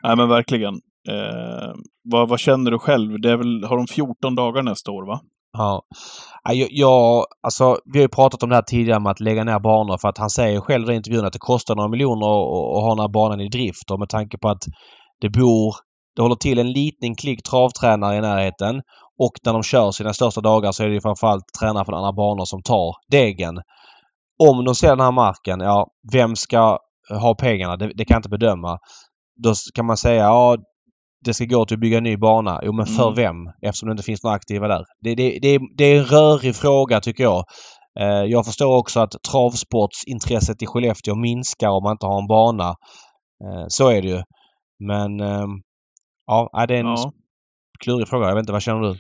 Nej, 0.04 0.16
men 0.16 0.30
verkligen. 0.30 0.74
Eh, 1.10 1.74
vad, 2.04 2.30
vad 2.30 2.40
känner 2.40 2.72
du 2.72 2.80
själv? 2.80 3.22
Det 3.22 3.32
är 3.32 3.38
väl, 3.38 3.64
har 3.64 3.78
de 3.78 3.88
14 3.88 4.36
dagar 4.36 4.64
nästa 4.64 4.92
år, 4.92 5.08
va? 5.08 5.22
Ja. 5.58 5.82
Jag, 6.50 6.68
jag, 6.72 7.26
alltså, 7.44 7.78
vi 7.94 8.00
har 8.00 8.04
ju 8.04 8.10
pratat 8.10 8.44
om 8.44 8.50
det 8.50 8.56
här 8.56 8.62
tidigare 8.62 9.00
med 9.00 9.12
att 9.12 9.20
lägga 9.20 9.44
ner 9.44 9.60
banor 9.60 9.98
för 9.98 10.08
att 10.08 10.18
han 10.18 10.30
säger 10.30 10.62
själv 10.62 10.90
i 10.92 10.96
intervjun 10.96 11.26
att 11.26 11.34
det 11.34 11.40
kostar 11.40 11.76
några 11.76 11.90
miljoner 11.90 12.26
att, 12.26 12.78
att 12.78 12.84
ha 12.84 12.90
den 12.90 13.00
här 13.00 13.08
banan 13.08 13.42
i 13.42 13.50
drift 13.50 13.92
och 13.92 14.00
med 14.00 14.10
tanke 14.10 14.38
på 14.38 14.50
att 14.50 14.64
det 15.22 15.30
bor, 15.30 15.76
det 16.16 16.22
håller 16.22 16.36
till 16.36 16.60
en 16.60 16.72
liten 16.72 17.16
klick 17.16 17.44
travtränare 17.44 18.18
i 18.18 18.22
närheten 18.22 18.82
och 19.20 19.34
när 19.46 19.54
de 19.54 19.64
kör 19.64 19.92
sina 19.92 20.14
största 20.14 20.42
dagar 20.42 20.72
så 20.72 20.84
är 20.84 20.88
det 20.88 20.94
ju 20.94 21.02
framförallt 21.02 21.44
tränare 21.60 21.86
från 21.86 21.96
andra 21.96 22.14
banor 22.14 22.46
som 22.46 22.62
tar 22.62 22.96
degen. 23.12 23.56
Om 24.50 24.66
de 24.66 24.76
ser 24.76 24.90
den 24.90 25.00
här 25.00 25.12
marken, 25.12 25.60
ja, 25.60 25.88
vem 26.12 26.36
ska 26.36 26.78
ha 27.22 27.36
pengarna? 27.36 27.78
Det, 27.78 27.92
det 27.96 28.06
kan 28.06 28.16
jag 28.16 28.20
inte 28.20 28.30
bedöma. 28.30 28.78
Då 29.44 29.54
kan 29.74 29.86
man 29.86 29.98
säga, 29.98 30.24
ja, 30.24 30.58
det 31.24 31.34
ska 31.34 31.46
gå 31.46 31.66
till 31.66 31.76
att 31.76 31.82
bygga 31.82 31.98
en 31.98 32.04
ny 32.04 32.18
bana. 32.18 32.60
Jo, 32.64 32.74
men 32.74 32.86
för 32.86 33.04
Mm. 33.12 33.16
vem? 33.16 33.36
Eftersom 33.62 33.88
det 33.90 33.92
inte 33.92 34.04
finns 34.04 34.24
några 34.24 34.36
aktiva 34.36 34.68
där. 34.68 34.84
Det, 35.02 35.16
det, 35.16 35.40
det, 35.42 35.48
är, 35.48 35.60
det 35.78 35.84
är 35.84 35.98
en 36.00 36.06
rörig 36.06 36.56
fråga 36.56 37.00
tycker 37.02 37.24
jag. 37.24 37.44
Eh, 38.00 38.08
jag 38.08 38.46
förstår 38.46 38.78
också 38.78 39.00
att 39.00 39.16
travsportsintresset 39.32 40.62
i 40.62 40.66
Skellefteå 40.66 41.16
minskar 41.16 41.70
om 41.70 41.84
man 41.84 41.92
inte 41.92 42.06
har 42.06 42.22
en 42.22 42.28
bana. 42.28 42.68
Eh, 43.44 43.66
så 43.68 43.90
är 43.90 44.02
det 44.02 44.08
ju. 44.08 44.22
Men 44.88 45.20
ehm, 45.20 45.50
ja, 46.26 46.66
det 46.68 46.76
är 46.76 46.80
en 46.80 46.86
Ja. 46.86 47.12
klurig 47.84 48.08
fråga. 48.08 48.28
Jag 48.28 48.36
vet 48.36 48.42
inte, 48.42 48.52
vad 48.54 48.62
känner 48.62 48.82
du? 48.82 48.96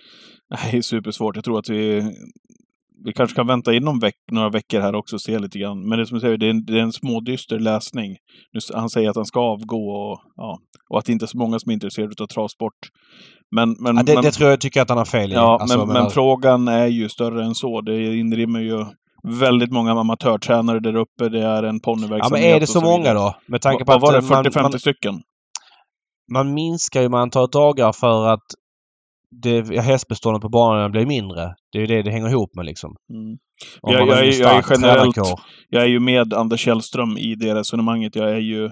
Nej, 0.49 0.83
supersvårt. 0.83 1.35
Jag 1.35 1.45
tror 1.45 1.59
att 1.59 1.69
vi, 1.69 2.01
vi 3.05 3.13
kanske 3.13 3.35
kan 3.35 3.47
vänta 3.47 3.73
in 3.73 3.99
veck, 3.99 4.13
några 4.31 4.49
veckor 4.49 4.79
här 4.79 4.95
också 4.95 5.15
och 5.15 5.21
se 5.21 5.39
lite 5.39 5.59
grann. 5.59 5.87
Men 5.89 5.97
det 5.97 6.03
är 6.03 6.05
som 6.05 6.15
du 6.15 6.21
säger, 6.21 6.37
det 6.37 6.45
är 6.45 6.49
en, 6.49 6.65
det 6.65 6.73
är 6.73 6.81
en 6.83 6.91
smådyster 6.91 7.59
läsning. 7.59 8.09
Nu, 8.53 8.59
han 8.73 8.89
säger 8.89 9.09
att 9.09 9.15
han 9.15 9.25
ska 9.25 9.39
avgå 9.39 9.77
och, 9.89 10.19
ja, 10.35 10.57
och 10.89 10.99
att 10.99 11.05
det 11.05 11.11
inte 11.11 11.25
är 11.25 11.27
så 11.27 11.37
många 11.37 11.59
som 11.59 11.69
är 11.69 11.73
intresserade 11.73 12.23
av 12.23 12.27
travsport. 12.27 12.73
Men, 13.55 13.75
men, 13.79 13.95
Ja, 13.97 14.03
det, 14.03 14.13
men, 14.13 14.23
det 14.23 14.31
tror 14.31 14.49
jag 14.49 14.61
tycker 14.61 14.81
att 14.81 14.89
han 14.89 14.97
har 14.97 15.05
fel 15.05 15.31
i. 15.31 15.35
ja, 15.35 15.57
Alltså, 15.61 15.77
men, 15.77 15.87
men 15.87 15.93
menar- 15.93 16.09
frågan 16.09 16.67
är 16.67 16.87
ju 16.87 17.09
större 17.09 17.45
än 17.45 17.55
så. 17.55 17.81
Det 17.81 18.15
inrymmer 18.17 18.59
ju 18.59 18.85
väldigt 19.39 19.71
många 19.71 19.91
amatörtränare 19.91 20.79
där 20.79 20.95
uppe. 20.95 21.29
Det 21.29 21.41
är 21.41 21.63
en 21.63 21.75
Ja, 21.75 21.79
ponnyverksamhet. 21.83 22.31
men 22.31 22.43
är 22.55 22.59
det 22.59 22.63
och 22.63 22.69
så 22.69 22.81
många 22.81 23.13
då? 23.13 23.35
Med 23.47 23.61
tanke 23.61 23.85
på 23.85 23.91
Vad 23.91 24.01
var 24.01 24.11
det? 24.11 24.17
eh, 24.17 24.23
man, 24.29 24.45
40-50 24.45 24.61
man, 24.61 24.79
stycken? 24.79 25.21
man 26.33 26.53
minskar 26.53 27.01
ju 27.01 27.09
med 27.09 27.19
antalet 27.19 27.51
dagar 27.51 27.91
för 27.91 28.27
att 28.27 28.43
det, 29.41 29.81
hästbeståndet 29.81 30.41
på 30.41 30.49
banan 30.49 30.91
blir 30.91 31.05
mindre. 31.05 31.53
Det 31.71 31.77
är 31.77 31.81
ju 31.81 31.87
det 31.87 32.01
det 32.01 32.11
hänger 32.11 32.29
ihop 32.29 32.55
med 32.55 32.65
liksom. 32.65 32.95
Mm. 33.13 33.37
Jag- 33.81 34.07
jag 34.07 34.19
är- 34.27 34.41
jag 34.41 34.55
är 34.57 34.65
generellt-. 34.69 35.17
Jag 35.69 35.83
är 35.83 35.87
ju 35.87 35.99
med 35.99 36.33
Anders 36.33 36.59
Källström 36.59 37.17
i 37.17 37.35
det 37.35 37.55
resonemanget. 37.55 38.15
Jag 38.15 38.29
är 38.31 38.39
ju... 38.39 38.69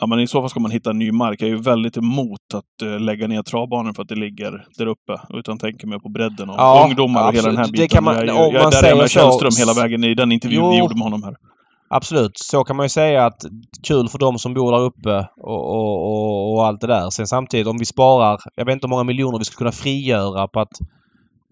Ja, 0.00 0.06
men 0.06 0.20
i 0.20 0.26
så 0.26 0.40
fall 0.40 0.50
ska 0.50 0.60
man 0.60 0.70
hitta 0.70 0.92
ny 0.92 1.12
mark. 1.12 1.42
Jag 1.42 1.46
är 1.50 1.52
ju 1.54 1.62
väldigt 1.62 1.96
emot 1.96 2.40
att 2.54 2.82
eh, 2.82 3.00
lägga 3.00 3.26
ner 3.26 3.42
travbanor 3.42 3.92
för 3.92 4.02
att 4.02 4.08
det 4.08 4.14
ligger 4.14 4.64
där 4.78 4.86
uppe. 4.86 5.20
Utan 5.38 5.58
tänker 5.58 5.86
mer 5.86 5.98
på 5.98 6.08
bredden 6.08 6.48
och 6.50 6.54
Ja, 6.58 6.84
ungdomar 6.88 7.28
och 7.28 7.34
hela 7.34 7.48
den 7.48 7.56
här 7.56 7.62
absolut. 7.64 7.76
Det 7.80 7.82
biten. 7.82 7.94
kan 7.96 8.04
man- 8.04 8.14
jag 8.14 8.22
är, 8.22 8.32
ju, 8.32 8.38
jag 8.38 8.54
är 8.54 8.62
man 8.62 8.70
där 8.70 8.78
säger 8.78 8.96
med 8.96 9.10
så- 9.10 9.18
Källström 9.20 9.50
hela 9.58 9.82
vägen 9.82 10.04
i 10.04 10.14
den 10.14 10.32
intervjun 10.32 10.68
vi 10.70 10.76
Jo. 10.76 10.78
gjorde 10.78 10.94
med 10.94 11.02
honom 11.04 11.22
här. 11.22 11.34
Absolut. 11.94 12.38
Så 12.38 12.64
kan 12.64 12.76
man 12.76 12.84
ju 12.84 12.88
säga 12.88 13.24
att 13.26 13.44
kul 13.86 14.08
för 14.08 14.18
de 14.18 14.38
som 14.38 14.54
bor 14.54 14.72
där 14.72 14.80
uppe 14.80 15.28
och, 15.42 15.70
och, 15.70 16.06
och, 16.06 16.54
och 16.54 16.66
allt 16.66 16.80
det 16.80 16.86
där. 16.86 17.10
Sen 17.10 17.26
samtidigt 17.26 17.66
om 17.66 17.78
vi 17.78 17.84
sparar, 17.84 18.40
jag 18.54 18.64
vet 18.64 18.72
inte 18.72 18.86
hur 18.86 18.90
många 18.90 19.04
miljoner 19.04 19.38
vi 19.38 19.44
skulle 19.44 19.58
kunna 19.58 19.72
frigöra 19.72 20.48
på 20.48 20.60
att 20.60 20.80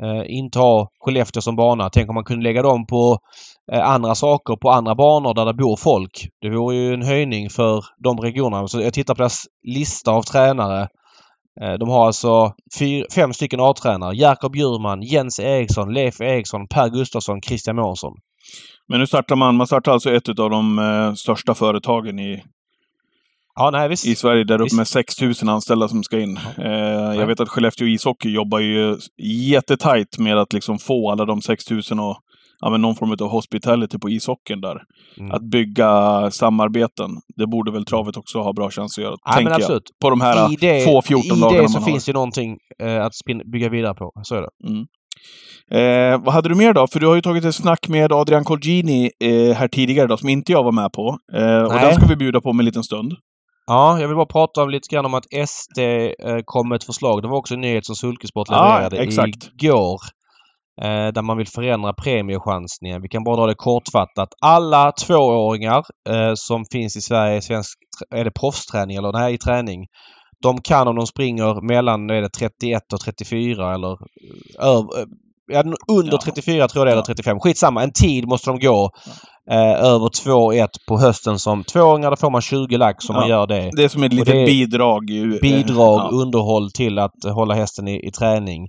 eh, 0.03 0.23
inte 0.27 0.59
ha 0.59 0.89
Skellefteå 1.01 1.43
som 1.43 1.57
bana. 1.57 1.91
Tänk 1.91 2.09
om 2.09 2.15
man 2.15 2.25
kunde 2.25 2.45
lägga 2.45 2.63
dem 2.63 2.87
på 2.87 3.19
eh, 3.73 3.91
andra 3.91 4.15
saker 4.15 4.57
på 4.57 4.71
andra 4.71 4.95
banor 4.95 5.35
där 5.35 5.47
det 5.47 5.55
bor 5.55 5.77
folk. 5.77 6.29
Det 6.41 6.51
vore 6.51 6.77
ju 6.77 6.95
en 6.95 7.03
höjning 7.03 7.51
för 7.51 7.85
de 8.05 8.19
regionerna. 8.21 8.69
Så 8.69 8.81
jag 8.81 8.95
tittar 8.95 9.15
på 9.15 9.23
deras 9.23 9.45
lista 9.67 10.11
av 10.11 10.23
tränare. 10.23 10.89
Eh, 11.61 11.73
de 11.73 11.89
har 11.89 12.07
alltså 12.07 12.53
fyr, 12.79 13.07
fem 13.15 13.33
stycken 13.33 13.61
A-tränare. 13.61 14.17
Jakob 14.17 14.53
Bjurman, 14.53 15.03
Jens 15.03 15.41
Eriksson, 15.41 15.93
Leif 15.95 16.21
Eriksson, 16.21 16.67
Per 16.69 16.89
Gustafsson, 16.89 17.43
Christian 17.43 17.77
Månsson. 17.77 18.13
Men 18.89 19.01
nu 19.01 19.07
startar 19.07 19.37
man, 19.37 19.57
man 19.57 19.67
startar 19.67 19.93
alltså 19.93 20.11
ett 20.15 20.29
av 20.29 20.51
de 20.51 20.79
eh, 20.79 21.15
största 21.15 21.55
företagen 21.55 22.19
i, 22.19 22.43
Ja, 23.55 23.71
nej 23.71 23.93
i 23.93 23.97
Sverige 24.15 24.45
där 24.45 24.61
uppe 24.61 24.77
med 24.77 24.89
6000 24.89 25.49
anställda 25.49 25.89
som 25.89 26.03
ska 26.03 26.21
in. 26.21 26.37
Eh, 26.37 26.71
Ja. 26.73 27.15
jag 27.15 27.27
vet 27.27 27.41
att 27.41 27.49
Skellefteå 27.49 27.87
ishockey 27.89 28.29
jobbar 28.31 28.59
ju 28.59 28.97
jättetajt 29.23 30.19
med 30.19 30.39
att 30.39 30.53
liksom 30.53 30.79
få 30.79 31.11
alla 31.11 31.25
de 31.25 31.43
6000 31.43 32.01
och 32.01 32.17
ja, 32.61 32.71
men 32.71 32.83
någon 32.83 32.97
form 32.97 33.11
av 33.21 33.29
hospitality 33.31 33.99
på 33.99 34.11
ishockeyn 34.11 34.61
där. 34.61 34.83
Mm. 35.19 35.31
Att 35.33 35.43
bygga 35.43 36.31
samarbeten. 36.31 37.11
Det 37.37 37.47
borde 37.47 37.71
väl 37.73 37.85
travet 37.85 38.17
också 38.17 38.39
ha 38.41 38.53
bra 38.53 38.71
chans 38.71 38.99
att 38.99 39.05
göra, 39.05 39.17
Ja, 39.25 39.33
tänker 39.33 39.61
jag. 39.61 39.83
På 40.03 40.11
de 40.11 40.21
här 40.21 40.53
I 40.53 40.57
det, 40.57 40.85
få 40.85 41.03
14 41.03 41.25
I 41.25 41.59
det 41.59 41.69
så 41.69 41.79
har. 41.79 41.87
finns 41.87 42.05
det 42.05 42.13
någonting 42.13 42.59
eh, 42.83 43.05
att 43.05 43.15
spin, 43.15 43.43
bygga 43.53 43.69
vidare 43.69 43.95
på. 43.95 44.13
Så 44.23 44.35
är 44.35 44.43
det. 44.43 44.49
Eh, 45.71 46.21
vad 46.25 46.35
hade 46.35 46.49
du 46.49 46.55
mer 46.55 46.73
då? 46.73 46.87
För 46.87 47.01
du 47.01 47.07
har 47.07 47.15
ju 47.15 47.21
tagit 47.21 47.45
ett 47.45 47.55
snack 47.55 47.89
med 47.89 48.13
Adrian 48.13 48.45
Colgini 48.45 49.11
eh, 49.25 49.57
här 49.57 49.69
tidigare 49.69 50.07
då, 50.07 50.17
som 50.17 50.29
inte 50.29 50.53
jag 50.53 50.65
var 50.65 50.73
med 50.73 50.93
på. 50.93 51.19
Eh, 51.33 51.63
och 51.63 51.73
den 51.73 51.95
ska 51.95 52.07
vi 52.07 52.17
bjuda 52.17 52.41
på 52.41 52.51
om 52.51 52.59
en 52.61 52.67
liten 52.67 52.85
stund. 52.85 53.13
Ja, 53.67 54.01
jag 54.01 54.09
vill 54.09 54.17
bara 54.17 54.27
prata 54.27 54.63
om 54.63 54.71
lite 54.71 54.95
grann 54.95 55.07
om 55.07 55.15
att 55.15 55.49
SD 55.49 55.79
eh, 55.79 56.39
kom 56.45 56.69
med 56.69 56.77
ett 56.77 56.85
förslag. 56.85 57.23
Det 57.23 57.29
var 57.29 57.37
också 57.37 57.55
en 57.55 57.61
nyhet 57.61 57.87
som 57.87 57.97
Sulkesport 57.97 58.49
Ja, 58.51 58.65
levererade 58.65 58.97
exakt. 58.99 59.51
igår. 59.63 60.01
Eh, 60.83 61.13
där 61.13 61.23
man 61.23 61.37
vill 61.37 61.47
förändra 61.47 61.93
premiechansningen. 61.93 63.03
Vi 63.03 63.09
kan 63.09 63.25
bara 63.25 63.37
dra 63.37 63.47
det 63.47 63.55
kortfattat. 63.55 64.29
Alla 64.41 64.93
tvååringar 64.93 65.85
eh, 66.09 66.33
som 66.35 66.65
finns 66.73 66.97
i 66.97 67.01
Sverige 67.01 67.43
svensk... 67.43 67.79
Är 68.15 68.25
det 68.25 68.31
proffsträning 68.31 68.97
eller 68.97 69.13
nej, 69.13 69.35
i 69.35 69.39
träning? 69.39 69.87
De 70.43 70.61
kan 70.61 70.89
om 70.89 70.97
de 70.97 71.07
springer 71.07 71.67
mellan 71.67 72.11
är 72.11 72.23
det 72.23 72.29
31 72.29 72.93
och 72.93 73.01
34 73.01 73.75
eller 73.75 73.99
över, 74.61 74.89
ja, 75.53 75.63
under 75.89 76.13
Ja. 76.13 76.19
34 76.25 76.69
tror 76.69 76.81
jag 76.81 76.87
det 76.87 76.91
är, 76.91 76.93
eller 76.93 77.03
Ja. 77.03 77.07
35. 77.07 77.41
Skitsamma, 77.41 77.83
en 77.83 77.93
tid 77.93 78.29
måste 78.29 78.51
de 78.51 78.59
gå 78.59 78.91
eh, 79.51 79.85
över 79.85 80.09
2,1 80.09 80.69
på 80.89 80.99
hösten 80.99 81.39
som 81.39 81.65
tvååringar. 81.65 82.11
Då 82.11 82.17
får 82.17 82.31
man 82.31 82.41
20 82.41 82.77
lax 82.77 83.09
om 83.11 83.15
man 83.17 83.29
Ja. 83.29 83.35
gör 83.37 83.47
det 83.47 83.71
Det 83.77 83.85
är 83.85 83.89
som 83.89 84.03
ett 84.03 84.13
litet 84.13 84.47
bidrag. 84.47 85.11
Ju, 85.11 85.35
eh, 85.35 85.41
bidrag, 85.41 86.01
ja. 86.01 86.09
underhåll 86.13 86.71
till 86.71 86.99
att 86.99 87.25
hålla 87.35 87.55
hästen 87.55 87.89
i, 87.89 88.07
i 88.09 88.11
träning. 88.11 88.69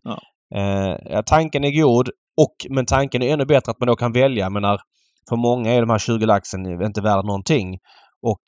Eh, 0.56 1.22
tanken 1.26 1.64
är 1.64 1.82
god 1.82 2.10
och 2.42 2.56
men 2.70 2.86
tanken 2.86 3.22
är 3.22 3.34
ännu 3.34 3.46
bättre 3.46 3.72
att 3.72 3.80
man 3.80 3.88
då 3.88 3.96
kan 3.96 4.12
välja. 4.14 4.46
Jag 4.46 4.52
menar, 4.52 4.80
för 5.30 5.36
många 5.36 5.72
är 5.72 5.82
de 5.82 5.90
här 5.90 6.00
20 6.00 6.26
laxen 6.26 6.82
inte 6.84 7.02
värda 7.02 7.22
någonting. 7.22 7.78
Och 8.24 8.42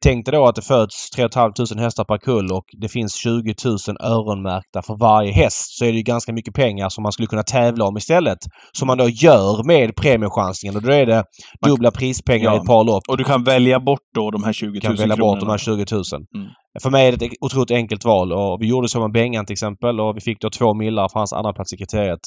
tänk 0.00 0.26
dig 0.26 0.32
då 0.32 0.46
att 0.46 0.54
det 0.54 0.62
föds 0.62 1.10
3 1.10 1.28
500 1.34 1.54
hästar 1.78 2.04
per 2.04 2.18
kull 2.18 2.52
och 2.52 2.64
det 2.80 2.88
finns 2.88 3.14
20 3.14 3.54
000 3.64 3.76
öronmärkta 4.00 4.82
för 4.82 4.96
varje 4.96 5.32
häst. 5.32 5.78
Så 5.78 5.84
är 5.84 5.92
det 5.92 5.96
ju 5.96 6.02
ganska 6.02 6.32
mycket 6.32 6.54
pengar 6.54 6.88
som 6.88 7.02
man 7.02 7.12
skulle 7.12 7.26
kunna 7.26 7.42
tävla 7.42 7.84
om 7.84 7.96
istället. 7.96 8.38
Som 8.72 8.86
man 8.86 8.98
då 8.98 9.08
gör 9.08 9.66
med 9.66 9.96
premiechansningen 9.96 10.76
och 10.76 10.82
då 10.82 10.92
är 10.92 11.06
det 11.06 11.24
dubbla 11.66 11.90
prispengar 11.90 12.50
Ja. 12.50 12.54
i 12.54 12.56
ett 12.56 12.66
par 12.66 12.84
lopp 12.84 13.02
Och 13.08 13.16
du 13.16 13.24
kan 13.24 13.44
välja 13.44 13.80
bort 13.80 14.00
då 14.14 14.30
de 14.30 14.44
här 14.44 14.52
20 14.52 14.66
000 14.66 14.80
kan 14.80 14.96
välja 14.96 15.16
bort 15.16 15.40
de 15.40 15.48
här 15.48 15.58
20 15.58 15.72
000. 15.92 16.02
Mm. 16.34 16.48
För 16.82 16.90
mig 16.90 17.08
är 17.08 17.16
det 17.16 17.26
ett 17.26 17.32
otroligt 17.40 17.70
enkelt 17.70 18.04
val 18.04 18.32
och 18.32 18.62
vi 18.62 18.66
gjorde 18.66 18.88
så 18.88 19.00
med 19.00 19.12
Bengan 19.12 19.46
till 19.46 19.52
exempel 19.52 20.00
och 20.00 20.16
vi 20.16 20.20
fick 20.20 20.40
då 20.40 20.50
två 20.50 20.74
millar 20.74 21.08
för 21.08 21.18
hans 21.18 21.32
andra 21.32 21.52
plats 21.52 21.72
i 21.72 21.76
kriteriet. 21.76 22.20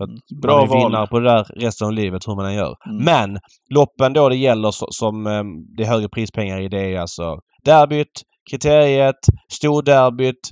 Så 0.00 0.04
att 0.04 0.10
Mm. 0.10 0.40
Bra 0.42 0.66
man 0.66 0.78
är 0.78 0.84
vinnare 0.84 1.06
på 1.06 1.20
det 1.20 1.30
där 1.30 1.44
resten 1.56 1.86
av 1.86 1.92
livet 1.92 2.28
hur 2.28 2.36
man 2.36 2.46
än 2.46 2.54
gör. 2.54 2.74
Mm. 2.86 3.04
Men 3.04 3.38
loppen 3.74 4.12
då 4.12 4.28
det 4.28 4.36
gäller 4.36 4.70
så, 4.70 4.86
som 4.90 5.26
eh, 5.26 5.42
det 5.76 5.82
är 5.82 5.86
högre 5.86 6.08
prispengar 6.08 6.60
i 6.60 6.68
det 6.68 6.94
är 6.94 7.00
alltså 7.00 7.38
derbyt, 7.64 8.22
kriteriet, 8.50 9.20
storderbyt, 9.52 10.50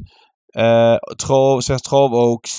eh, 0.57 0.97
trav, 1.27 1.61
Svensk 1.61 1.89
Trav 1.89 2.15
Oaks. 2.15 2.51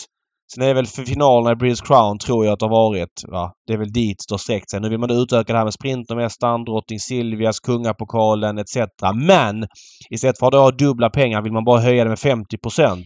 Sen 0.54 0.64
är 0.64 0.68
det 0.68 0.74
väl 0.74 0.86
för 0.86 1.04
finalerna 1.04 1.52
i 1.52 1.56
British 1.56 1.88
Crown 1.88 2.18
tror 2.20 2.46
jag 2.46 2.54
att 2.54 2.60
det 2.60 2.66
har 2.66 2.70
varit. 2.70 3.24
Va? 3.28 3.52
Det 3.68 3.74
är 3.74 3.78
väl 3.78 3.92
dit 3.92 4.26
det 4.30 4.34
har 4.34 4.38
sträckt 4.38 4.70
sig. 4.70 4.80
Nu 4.80 4.90
vill 4.90 5.00
man 5.00 5.12
utöka 5.12 5.54
det 5.54 5.60
här 5.60 5.66
med 5.66 5.74
Sprintermästaren, 5.74 6.64
Drottning 6.64 7.00
Silvias, 7.00 7.60
Kungapokalen 7.60 8.58
etc. 8.58 8.78
Men 9.16 9.68
istället 10.10 10.40
för 10.40 10.48
att 10.48 10.54
ha 10.54 10.72
dubbla 10.72 11.10
pengar 11.10 11.42
vill 11.42 11.54
man 11.54 11.64
bara 11.64 11.80
höja 11.80 12.04
det 12.04 12.10
med 12.10 12.18
50% 12.18 13.06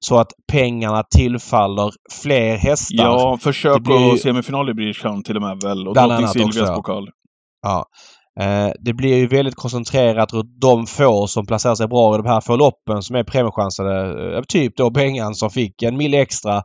Så 0.00 0.18
att 0.18 0.32
pengarna 0.52 1.02
tillfaller 1.16 1.90
fler 2.22 2.56
hästar. 2.56 3.04
Ja, 3.04 3.38
försök 3.40 3.82
blir 3.82 4.12
och 4.12 4.18
semifinal 4.18 4.70
i 4.70 4.74
British 4.74 5.02
Crown 5.02 5.22
till 5.22 5.36
och 5.36 5.42
med 5.42 5.60
väl. 5.64 5.88
Och 5.88 5.94
Drottning 5.94 6.28
Silvias 6.28 6.56
också, 6.56 6.72
ja. 6.72 6.74
pokal. 6.74 7.08
Ja. 7.62 7.84
Eh, 8.40 8.70
det 8.80 8.92
blir 8.92 9.16
ju 9.16 9.26
väldigt 9.26 9.54
koncentrerat 9.54 10.32
runt 10.32 10.60
de 10.60 10.86
få 10.86 11.26
som 11.26 11.46
placerar 11.46 11.74
sig 11.74 11.88
bra 11.88 12.14
i 12.14 12.18
de 12.18 12.26
här 12.28 12.40
få 12.40 12.56
loppen 12.56 13.02
som 13.02 13.16
är 13.16 13.24
premiechansade. 13.24 14.34
Eh, 14.36 14.42
typ 14.48 14.76
då 14.76 14.90
Bengan 14.90 15.34
som 15.34 15.50
fick 15.50 15.82
en 15.82 15.96
mil 15.96 16.14
extra 16.14 16.56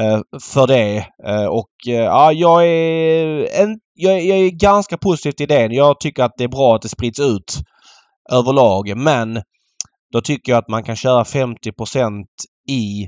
eh, 0.00 0.20
för 0.42 0.66
det. 0.66 1.06
Och 1.50 1.70
ja, 1.84 2.32
jag 2.32 2.66
är, 2.66 3.62
en, 3.62 3.78
jag, 3.94 4.12
är- 4.18 4.20
jag 4.28 4.38
är 4.38 4.50
ganska 4.50 4.96
positiv 4.98 5.32
till 5.32 5.44
idén. 5.52 5.72
Jag 5.72 6.00
tycker 6.00 6.22
att 6.24 6.32
det 6.38 6.44
är 6.44 6.48
bra 6.48 6.74
att 6.76 6.82
det 6.82 6.88
sprids 6.88 7.20
ut 7.20 7.54
överlag. 8.32 8.96
Men 8.96 9.42
då 10.12 10.20
tycker 10.20 10.52
jag 10.52 10.58
att 10.58 10.68
man 10.68 10.82
kan 10.84 10.96
köra 10.96 11.22
50% 11.24 12.24
i 12.70 13.06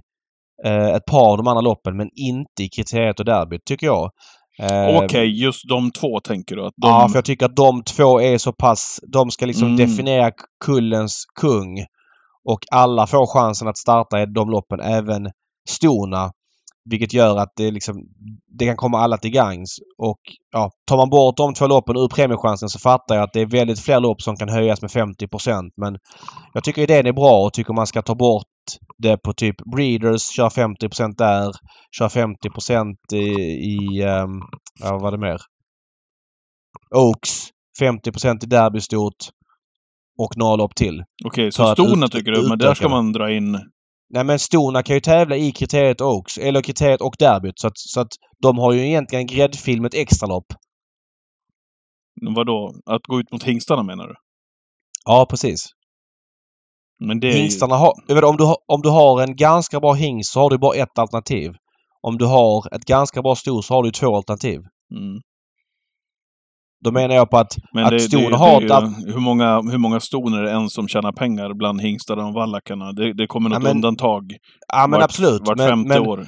ett 0.94 1.04
par 1.04 1.30
av 1.30 1.36
de 1.36 1.46
andra 1.46 1.60
loppen 1.60 1.96
men 1.96 2.08
inte 2.14 2.62
i 2.62 2.68
kriteriet 2.68 3.18
och 3.20 3.24
derbyt 3.26 3.64
tycker 3.64 3.86
jag. 3.86 4.10
Eh, 4.58 4.96
Okej, 5.04 5.42
just 5.42 5.68
de 5.68 5.90
två 5.90 6.20
tänker 6.20 6.56
du? 6.56 6.66
Att 6.66 6.74
de... 6.76 6.88
Ja, 6.88 7.08
för 7.08 7.16
jag 7.16 7.24
tycker 7.24 7.46
att 7.46 7.56
de 7.56 7.82
två 7.84 8.20
är 8.20 8.38
så 8.38 8.52
pass... 8.52 9.00
De 9.12 9.30
ska 9.30 9.46
liksom 9.46 9.66
Mm. 9.68 9.76
definiera 9.76 10.30
kullens 10.64 11.24
kung. 11.40 11.78
Och 12.44 12.60
alla 12.70 13.06
får 13.06 13.26
chansen 13.26 13.68
att 13.68 13.78
starta 13.78 14.26
de 14.26 14.50
loppen, 14.50 14.80
även 14.80 15.30
Stona. 15.68 16.30
Vilket 16.84 17.12
gör 17.12 17.36
att 17.36 17.52
det 17.56 17.70
liksom... 17.70 17.96
Det 18.58 18.66
kan 18.66 18.76
komma 18.76 18.98
alla 18.98 19.16
till 19.16 19.30
gagns. 19.30 19.78
Och 19.98 20.20
ja, 20.50 20.70
tar 20.86 20.96
man 20.96 21.10
bort 21.10 21.36
de 21.36 21.54
två 21.54 21.66
loppen 21.66 21.96
ur 21.96 22.08
premiechansen 22.08 22.68
så 22.68 22.78
fattar 22.78 23.14
jag 23.14 23.24
att 23.24 23.32
det 23.32 23.40
är 23.40 23.46
väldigt 23.46 23.80
fler 23.80 24.00
lopp 24.00 24.22
som 24.22 24.36
kan 24.36 24.48
höjas 24.48 24.82
med 24.82 24.90
50% 24.90 25.70
Men 25.76 25.98
jag 26.54 26.64
tycker 26.64 26.82
idén 26.82 27.06
är 27.06 27.12
bra 27.12 27.44
och 27.44 27.52
tycker 27.52 27.72
man 27.74 27.86
ska 27.86 28.02
ta 28.02 28.14
bort 28.14 28.46
det 28.98 29.16
på 29.16 29.32
typ 29.32 29.56
Breeders, 29.76 30.22
kör 30.22 30.48
50% 30.48 31.14
där. 31.18 31.52
Kör 31.98 32.08
50 32.08 32.48
i... 33.12 33.18
i 33.74 34.02
ehm, 34.02 34.40
ja, 34.80 34.92
vad 34.92 35.02
var 35.02 35.10
det 35.10 35.18
mer? 35.18 35.40
Oaks 36.94 37.48
50% 37.80 38.44
i 38.44 38.46
derbystort 38.46 39.16
och 40.18 40.36
några 40.36 40.56
lopp 40.56 40.74
till. 40.74 41.04
Okej, 41.24 41.52
så 41.52 41.72
Stona 41.74 42.06
ut- 42.06 42.12
tycker 42.12 42.32
du, 42.32 42.48
men 42.48 42.58
där 42.58 42.74
ska 42.74 42.88
man 42.88 43.12
dra 43.12 43.30
in... 43.30 43.58
Nej 44.10 44.24
men 44.24 44.38
Stona 44.38 44.82
kan 44.82 44.96
ju 44.96 45.00
tävla 45.00 45.36
i 45.36 45.52
kriteriet 45.52 46.00
Oaks, 46.00 46.38
eller 46.38 46.62
kriteriet 46.62 47.00
och 47.00 47.14
derbyt. 47.18 47.58
Så 47.58 47.66
att, 47.66 47.78
så 47.78 48.00
att 48.00 48.12
de 48.42 48.58
har 48.58 48.72
ju 48.72 48.86
egentligen 48.86 49.26
gräddfil 49.26 49.80
med 49.80 49.88
ett 49.88 50.00
extralopp. 50.00 50.46
Vadå? 52.36 52.74
Att 52.86 53.02
gå 53.02 53.20
ut 53.20 53.32
mot 53.32 53.42
hingstarna 53.42 53.82
menar 53.82 54.08
du? 54.08 54.14
Ja, 55.04 55.26
precis. 55.30 55.66
Men 56.98 57.20
det 57.20 57.28
är 57.28 57.32
ju... 57.32 57.38
Hingstarna 57.38 57.76
har... 57.76 57.92
Jag 58.06 58.14
vet, 58.14 58.24
om, 58.24 58.36
du 58.36 58.44
har 58.44 58.56
om 58.66 58.82
du 58.82 58.88
har 58.88 59.22
en 59.22 59.36
ganska 59.36 59.80
bra 59.80 59.92
hingst 59.92 60.32
så 60.32 60.40
har 60.40 60.50
du 60.50 60.58
bara 60.58 60.76
ett 60.76 60.98
alternativ. 60.98 61.52
Om 62.02 62.18
du 62.18 62.26
har 62.26 62.74
ett 62.74 62.84
ganska 62.84 63.22
bra 63.22 63.34
sto 63.34 63.62
så 63.62 63.74
har 63.74 63.82
du 63.82 63.90
två 63.90 64.16
alternativ. 64.16 64.60
Mm. 64.94 65.20
Då 66.84 66.92
menar 66.92 67.14
jag 67.14 67.30
på 67.30 67.36
att, 67.38 67.56
Men 67.72 67.84
att 67.84 67.90
det, 67.90 68.10
det, 68.10 68.36
har... 68.36 68.60
ju, 68.60 69.12
hur, 69.12 69.20
många, 69.20 69.62
hur 69.62 69.78
många 69.78 70.00
ston 70.00 70.34
är 70.34 70.42
det 70.42 70.50
en 70.50 70.68
som 70.68 70.88
tjänar 70.88 71.12
pengar 71.12 71.54
bland 71.54 71.80
hingstarna 71.80 72.26
och 72.26 72.34
vallackarna? 72.34 72.92
Det, 72.92 73.12
det 73.12 73.26
kommer 73.26 73.50
Ja, 73.50 73.54
något 73.58 73.62
men- 73.62 73.76
undantag 73.76 74.22
ja 74.72 74.86
men 74.86 74.90
vart, 74.90 75.02
absolut. 75.02 75.42
vart 75.44 75.58
femte 75.58 75.88
men, 75.88 76.08
år. 76.08 76.26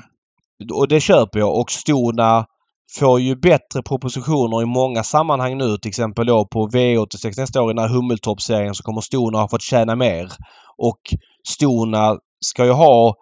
Och 0.73 0.89
det 0.89 1.01
köper 1.01 1.39
jag. 1.39 1.59
Och 1.61 1.71
Stona 1.71 2.45
får 2.99 3.21
ju 3.21 3.37
bättre 3.37 3.83
propositioner 3.89 4.63
i 4.63 4.67
många 4.67 5.03
sammanhang 5.03 5.59
nu. 5.59 5.77
Till 5.77 5.89
exempel 5.89 6.27
då 6.27 6.47
på 6.53 6.69
V86 6.69 7.33
nästa 7.37 7.63
år 7.63 7.71
i 7.71 7.75
den 7.75 7.85
här 7.85 7.95
Hummeltorp-serien 7.95 8.75
så 8.75 8.83
kommer 8.83 9.01
Stona 9.01 9.39
ha 9.39 9.49
fått 9.49 9.63
tjäna 9.63 9.97
mer. 9.97 10.25
Och 10.79 11.01
Stona 11.49 12.17
ska 12.45 12.65
ju 12.65 12.73
ha 12.73 13.15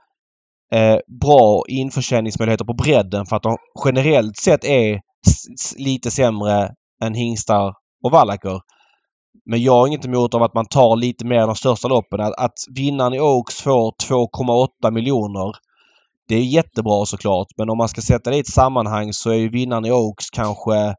eh, 0.75 0.99
bra 1.21 1.65
införsäljningsmöjligheter 1.69 2.65
på 2.65 2.75
bredden 2.75 3.27
för 3.27 3.37
att 3.37 3.43
de 3.43 3.57
generellt 3.85 4.37
sett 4.37 4.65
är 4.65 5.01
lite 5.79 6.11
sämre 6.11 6.69
än 7.05 7.15
hingstar 7.15 7.75
och 8.05 8.11
vallacker. 8.11 8.61
Men 9.45 9.63
jag 9.63 9.73
har 9.73 9.87
inget 9.87 10.05
emot 10.05 10.35
av 10.35 10.43
att 10.43 10.55
man 10.55 10.67
tar 10.67 10.97
lite 10.97 11.27
mer 11.27 11.41
av 11.41 11.47
de 11.47 11.57
största 11.57 11.89
loppen. 11.89 12.21
Att, 12.21 12.35
att 12.39 12.55
vinnaren 12.77 13.15
i 13.15 13.21
Oaks 13.21 13.55
får 13.55 13.93
2,8 14.09 14.91
miljoner 14.91 15.55
det 16.31 16.37
är 16.37 16.43
jättebra 16.43 17.07
såklart 17.07 17.47
men 17.57 17.71
om 17.71 17.79
man 17.79 17.89
ska 17.89 18.01
sätta 18.01 18.31
det 18.31 18.37
i 18.37 18.41
ett 18.41 18.47
sammanhang 18.47 19.13
så 19.13 19.31
är 19.31 19.35
ju 19.35 19.49
vinnaren 19.49 19.85
i 19.85 19.93
Oaks 19.93 20.31
kanske 20.31 20.95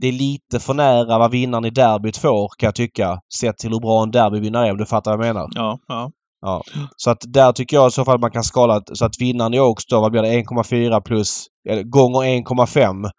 det 0.00 0.06
är 0.06 0.12
lite 0.12 0.60
för 0.60 0.74
nära 0.74 1.18
vad 1.18 1.30
vinnaren 1.30 1.64
i 1.64 1.70
derbyt 1.70 2.16
får 2.16 2.48
kan 2.58 2.66
jag 2.66 2.74
tycka. 2.74 3.20
Sett 3.40 3.58
till 3.58 3.70
hur 3.70 3.80
bra 3.80 4.02
en 4.02 4.10
derbyvinnare 4.10 4.66
är 4.66 4.70
om 4.70 4.76
du 4.76 4.86
fattar 4.86 5.16
vad 5.16 5.26
jag 5.26 5.34
menar. 5.34 5.48
Ja, 5.54 5.78
ja. 5.88 6.10
Ja. 6.40 6.62
Så 6.96 7.10
att 7.10 7.22
där 7.28 7.52
tycker 7.52 7.76
jag 7.76 7.88
i 7.88 7.90
så 7.90 8.04
fall 8.04 8.20
man 8.20 8.30
kan 8.30 8.44
skala 8.44 8.82
så 8.92 9.04
att 9.04 9.20
vinnaren 9.20 9.54
i 9.54 9.60
Oaks 9.60 9.86
då, 9.86 10.00
vad 10.00 10.12
blir 10.12 10.22
det? 10.22 10.28
1,4 10.28 11.00
plus 11.00 11.46
eller, 11.68 11.82
gånger 11.82 12.20
1,5. 12.20 13.10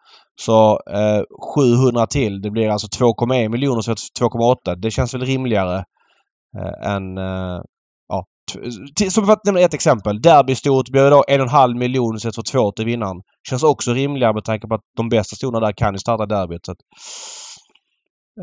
Så 0.41 0.79
eh, 0.89 1.21
700 1.55 2.07
till. 2.07 2.41
Det 2.41 2.51
blir 2.51 2.69
alltså 2.69 2.87
2,1 2.87 3.49
miljoner 3.49 3.81
så 3.81 3.91
2,8. 3.91 4.75
Det 4.75 4.91
känns 4.91 5.13
väl 5.13 5.25
rimligare 5.25 5.83
eh, 6.57 6.91
än, 6.91 7.17
eh, 7.17 7.61
ja, 8.07 8.25
som 9.09 9.25
för 9.25 9.33
att 9.33 9.45
nämna 9.45 9.61
ett 9.61 9.73
exempel. 9.73 10.21
Derbystort 10.21 10.89
blir 10.89 11.11
då 11.11 11.23
en 11.27 11.41
och 11.41 11.47
en 11.47 11.51
halv 11.51 11.77
miljon 11.77 12.15
istället 12.15 12.35
för 12.35 12.43
två 12.51 12.71
till 12.71 12.85
vinnaren. 12.85 13.21
Känns 13.49 13.63
också 13.63 13.93
rimligare 13.93 14.33
med 14.33 14.43
tanke 14.43 14.67
på 14.67 14.75
att 14.75 14.81
de 14.97 15.09
bästa 15.09 15.35
stona 15.35 15.59
där 15.59 15.71
kan 15.71 15.93
ju 15.93 15.99
starta 15.99 16.25
derbyt. 16.25 16.65
Så 16.65 16.71
att, 16.71 16.77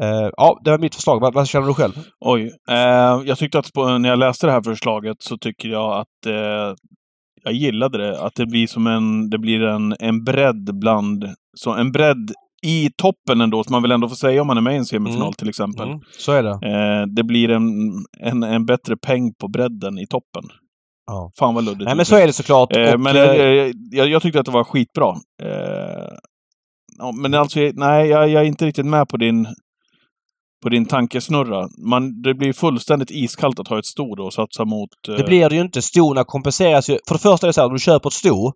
eh, 0.03 0.31
ja, 0.37 0.61
det 0.65 0.71
var 0.71 0.79
mitt 0.79 0.95
förslag. 0.95 1.21
Vad, 1.21 1.35
vad 1.35 1.49
känner 1.49 1.67
du 1.67 1.75
själv? 1.75 1.93
Oj. 2.21 2.53
Eh, 2.71 3.23
jag 3.25 3.39
tyckte 3.39 3.59
att 3.59 3.73
på, 3.73 3.99
när 3.99 4.09
jag 4.09 4.19
läste 4.19 4.47
det 4.47 4.53
här 4.53 4.63
förslaget 4.63 5.17
så 5.21 5.39
tycker 5.39 5.69
jag 5.69 6.01
att 6.01 6.27
eh, 6.27 6.75
jag 7.45 7.53
gillade 7.53 7.99
det. 7.99 8.21
Att 8.21 8.35
det 8.35 8.47
blir 8.47 8.67
som 8.67 8.87
en, 8.87 9.31
det 9.31 9.39
blir 9.39 9.63
en, 9.63 9.95
en 9.99 10.25
bredd 10.25 10.71
bland, 10.81 11.25
så 11.55 11.73
en 11.73 11.93
bredd 11.93 12.33
i 12.67 12.91
toppen 12.97 13.41
ändå, 13.41 13.65
som 13.65 13.73
man 13.73 13.83
väl 13.83 13.91
ändå 13.93 14.09
får 14.09 14.17
säga 14.17 14.41
om 14.41 14.47
man 14.47 14.57
är 14.57 14.61
med 14.61 14.75
i 14.75 14.77
en 14.77 14.85
semifinal 14.87 15.23
Mm. 15.23 15.33
till 15.33 15.49
exempel. 15.49 15.89
Mm, 15.89 16.01
så 16.19 16.33
är 16.33 16.43
det. 16.43 16.51
Eh, 16.51 17.07
det 17.17 17.25
blir 17.25 17.51
en, 17.51 17.67
en, 18.21 18.43
en 18.43 18.67
bättre 18.67 18.97
peng 18.97 19.35
på 19.35 19.49
bredden 19.49 19.99
i 19.99 20.07
toppen. 20.07 20.43
Ja. 21.07 21.31
Fan 21.39 21.55
vad 21.55 21.65
luddigt. 21.65 21.85
Nej 21.85 21.97
men 21.97 22.05
så 22.07 22.17
är 22.17 22.27
det 22.27 22.33
såklart. 22.33 22.77
Eh, 22.77 22.93
och, 22.95 23.01
men 23.01 23.17
eh, 23.17 23.23
eh, 23.23 23.71
jag, 23.91 24.09
jag 24.09 24.23
tyckte 24.23 24.41
att 24.41 24.47
det 24.47 24.53
var 24.53 24.65
skitbra. 24.65 25.11
Eh, 25.43 26.13
men 27.23 27.35
alltså, 27.35 27.61
nej, 27.75 28.09
jag, 28.09 28.29
jag 28.29 28.43
är 28.43 28.47
inte 28.47 28.67
riktigt 28.67 28.87
med 28.87 29.09
på 29.09 29.17
din, 29.17 29.47
på 30.63 30.69
din 30.69 30.87
tankesnurra. 30.87 31.69
Man, 31.87 32.23
det 32.23 32.35
blir 32.35 32.53
fullständigt 32.53 33.11
iskallt 33.11 33.61
att 33.61 33.69
ha 33.69 33.79
ett 33.79 33.87
sto 33.87 34.15
då 34.15 34.25
och 34.25 34.33
satsa 34.33 34.65
mot... 34.65 34.89
eh, 35.09 35.15
Det 35.15 35.25
blir 35.25 35.49
det 35.49 35.55
ju 35.57 35.61
inte. 35.63 35.83
Stona 35.83 36.25
kompenseras 36.25 36.91
ju. 36.91 36.99
För 37.09 37.15
det 37.15 37.19
första 37.21 37.47
är 37.47 37.49
det 37.49 37.53
så 37.53 37.61
här, 37.61 37.69
om 37.69 37.75
du 37.75 37.81
köper 37.81 38.09
ett 38.09 38.13
sto. 38.13 38.53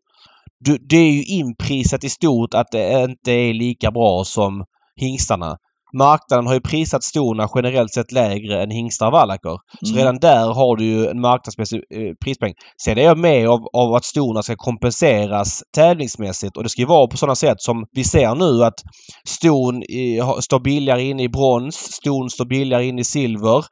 Du, 0.60 0.78
det 0.88 0.96
är 0.96 1.10
ju 1.12 1.24
inprisat 1.24 2.04
i 2.04 2.08
stort 2.08 2.54
att 2.54 2.70
det 2.72 3.04
inte 3.04 3.32
är 3.32 3.54
lika 3.54 3.90
bra 3.90 4.24
som 4.24 4.64
hingstarna. 5.00 5.56
Marknaden 5.98 6.46
har 6.46 6.54
ju 6.54 6.60
prisat 6.60 7.02
stona 7.04 7.48
generellt 7.54 7.92
sett 7.94 8.12
lägre 8.12 8.62
än 8.62 8.70
hingstar 8.70 9.06
och 9.06 9.12
vallacker. 9.12 9.56
Så 9.82 9.86
Mm. 9.92 9.98
redan 9.98 10.18
där 10.18 10.54
har 10.54 10.76
du 10.76 10.84
ju 10.84 11.06
en 11.06 11.20
marknadsmässig 11.20 11.76
eh, 11.94 12.14
prispeng. 12.24 12.52
Sen 12.84 12.98
är 12.98 13.02
jag 13.02 13.18
med 13.18 13.48
av, 13.48 13.60
av 13.72 13.94
att 13.94 14.04
stona 14.04 14.42
ska 14.42 14.56
kompenseras 14.56 15.62
tävlingsmässigt 15.74 16.56
och 16.56 16.62
det 16.62 16.68
ska 16.68 16.82
ju 16.82 16.86
vara 16.88 17.06
på 17.06 17.16
sådana 17.16 17.34
sätt 17.36 17.60
som 17.60 17.84
vi 17.92 18.04
ser 18.04 18.34
nu 18.34 18.64
att 18.64 18.74
ston 19.26 19.82
ha- 20.22 20.40
står 20.42 20.60
billigare 20.60 21.02
in 21.02 21.20
i 21.20 21.28
brons, 21.28 21.76
ston 21.92 22.30
står 22.30 22.44
billigare 22.44 22.86
in 22.86 22.98
i 22.98 23.04
silver. 23.04 23.64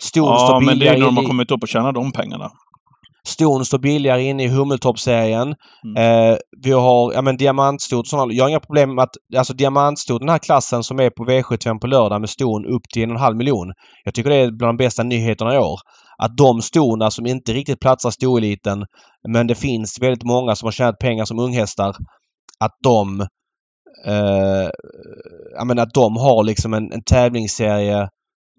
Ston 0.00 0.24
Ja, 0.24 0.38
står 0.46 0.60
men 0.60 0.78
det 0.78 0.88
är 0.88 0.98
när 0.98 1.04
de 1.06 1.16
har 1.16 1.24
kommit 1.24 1.50
upp 1.50 1.62
och 1.62 1.68
tjänat 1.68 1.94
de 1.94 2.12
pengarna. 2.12 2.50
Ston 3.26 3.64
står 3.64 3.78
billigare 3.78 4.22
inne 4.22 4.44
i 4.44 4.48
Hummeltopp-serien. 4.48 5.54
Mm. 5.84 5.96
Eh, 5.96 6.36
vi 6.62 6.72
har 6.72 7.12
ja, 7.12 7.22
men 7.22 7.36
diamantstot. 7.36 8.12
Jag 8.12 8.44
har 8.44 8.48
inga 8.48 8.60
problem 8.60 8.94
med 8.94 9.02
att 9.02 9.16
alltså 9.36 9.54
diamantstot, 9.54 10.20
den 10.20 10.28
här 10.28 10.38
klassen 10.38 10.82
som 10.82 11.00
är 11.00 11.10
på 11.10 11.24
V75 11.24 11.80
på 11.80 11.86
lördag 11.86 12.20
med 12.20 12.30
ston 12.30 12.66
upp 12.66 12.82
till 12.92 13.02
en 13.02 13.10
och 13.10 13.16
en 13.16 13.22
halv 13.22 13.36
miljon. 13.36 13.72
Jag 14.04 14.14
tycker 14.14 14.30
det 14.30 14.36
är 14.36 14.50
bland 14.50 14.78
de 14.78 14.84
bästa 14.84 15.02
nyheterna 15.02 15.54
i 15.54 15.58
år. 15.58 15.80
Att 16.18 16.36
de 16.36 16.62
stona 16.62 17.10
som 17.10 17.26
inte 17.26 17.52
riktigt 17.52 17.80
platsar 17.80 18.10
stoeliten 18.10 18.84
men 19.28 19.46
det 19.46 19.54
finns 19.54 19.98
väldigt 20.00 20.24
många 20.24 20.56
som 20.56 20.66
har 20.66 20.72
tjänat 20.72 20.98
pengar 20.98 21.24
som 21.24 21.38
unghästar. 21.38 21.96
Att 22.60 22.76
de 22.82 23.20
eh, 24.06 24.70
ja, 25.56 25.64
men 25.64 25.78
att 25.78 25.94
de 25.94 26.16
har 26.16 26.44
liksom 26.44 26.74
en, 26.74 26.92
en 26.92 27.02
tävlingsserie 27.02 28.08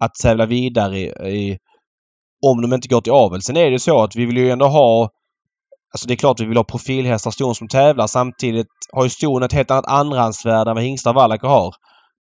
att 0.00 0.14
tävla 0.22 0.46
vidare 0.46 0.98
i, 0.98 1.06
i 1.06 1.58
om 2.46 2.62
de 2.62 2.72
inte 2.72 2.88
går 2.88 3.00
till 3.00 3.12
avel. 3.12 3.42
Sen 3.42 3.56
är 3.56 3.70
det 3.70 3.78
så 3.78 4.02
att 4.02 4.16
vi 4.16 4.26
vill 4.26 4.36
ju 4.36 4.50
ändå 4.50 4.66
ha 4.66 5.10
Alltså 5.92 6.08
det 6.08 6.14
är 6.14 6.16
klart 6.16 6.40
vi 6.40 6.44
vill 6.44 6.56
ha 6.56 6.64
profilhästar, 6.64 7.30
ston 7.30 7.54
som 7.54 7.68
tävlar. 7.68 8.06
Samtidigt 8.06 8.66
har 8.92 9.04
ju 9.04 9.10
ston 9.10 9.42
ett 9.42 9.52
helt 9.52 9.70
annat 9.70 9.86
andrahandsvärde 9.86 10.70
än 10.70 10.74
vad 10.74 10.84
hingstar 10.84 11.10
och 11.10 11.14
vallacker 11.14 11.48
har. 11.48 11.74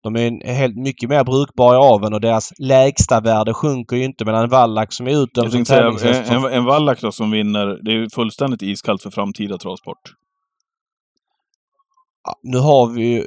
De 0.03 0.15
är 0.15 0.53
helt 0.53 0.75
mycket 0.75 1.09
mer 1.09 1.23
brukbara 1.23 1.75
i 1.75 1.77
aveln 1.77 2.13
och 2.13 2.21
deras 2.21 2.53
lägsta 2.59 3.19
värde 3.19 3.53
sjunker 3.53 3.95
ju 3.95 4.03
inte 4.03 4.25
medan 4.25 4.43
en 4.43 4.49
vallack 4.49 4.93
som 4.93 5.07
är 5.07 5.23
utdömd 5.23 5.51
som 5.51 5.65
tävlingshäst... 5.65 6.31
en, 6.31 6.45
en 6.45 6.65
vallack 6.65 7.01
då 7.01 7.11
som 7.11 7.31
vinner, 7.31 7.79
det 7.81 7.91
är 7.91 7.95
ju 7.95 8.09
fullständigt 8.09 8.61
iskallt 8.61 9.03
för 9.03 9.09
framtida 9.09 9.57
travsport. 9.57 10.13
Ja, 12.23 12.35
nu 12.43 12.57
har 12.57 12.87
vi 12.87 13.13
ju... 13.13 13.25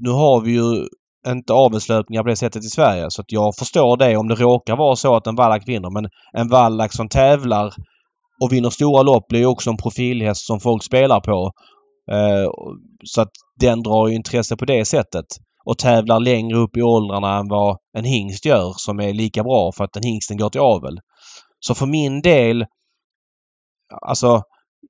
Nu 0.00 0.10
har 0.10 0.40
vi 0.40 0.52
ju 0.52 0.88
inte 1.26 1.52
avelslöpningar 1.52 2.22
på 2.22 2.28
det 2.28 2.36
sättet 2.36 2.64
i 2.64 2.68
Sverige 2.68 3.10
så 3.10 3.22
att 3.22 3.32
jag 3.32 3.56
förstår 3.56 3.96
det 3.96 4.16
om 4.16 4.28
det 4.28 4.34
råkar 4.34 4.76
vara 4.76 4.96
så 4.96 5.16
att 5.16 5.26
en 5.26 5.34
vallack 5.34 5.68
vinner 5.68 5.90
men 5.90 6.10
en 6.32 6.48
vallack 6.48 6.92
som 6.92 7.08
tävlar 7.08 7.74
och 8.42 8.52
vinner 8.52 8.70
stora 8.70 9.02
lopp 9.02 9.28
blir 9.28 9.40
ju 9.40 9.46
också 9.46 9.70
en 9.70 9.76
profilhäst 9.76 10.46
som 10.46 10.60
folk 10.60 10.84
spelar 10.84 11.20
på. 11.20 11.52
Eh, 12.12 12.50
så 13.04 13.20
att 13.20 13.30
den 13.60 13.82
drar 13.82 14.08
ju 14.08 14.14
intresse 14.14 14.56
på 14.56 14.64
det 14.64 14.84
sättet. 14.84 15.26
Och 15.64 15.78
tävlar 15.78 16.20
längre 16.20 16.58
upp 16.58 16.76
i 16.76 16.82
åldrarna 16.82 17.38
än 17.38 17.48
vad 17.48 17.76
en 17.98 18.04
hingst 18.04 18.44
gör 18.44 18.72
som 18.76 19.00
är 19.00 19.12
lika 19.12 19.42
bra 19.42 19.72
för 19.72 19.84
att 19.84 19.92
den 19.92 20.02
hingsten 20.02 20.36
går 20.36 20.50
till 20.50 20.60
avel. 20.60 21.00
Så 21.60 21.74
för 21.74 21.86
min 21.86 22.22
del 22.22 22.66
Alltså 24.02 24.42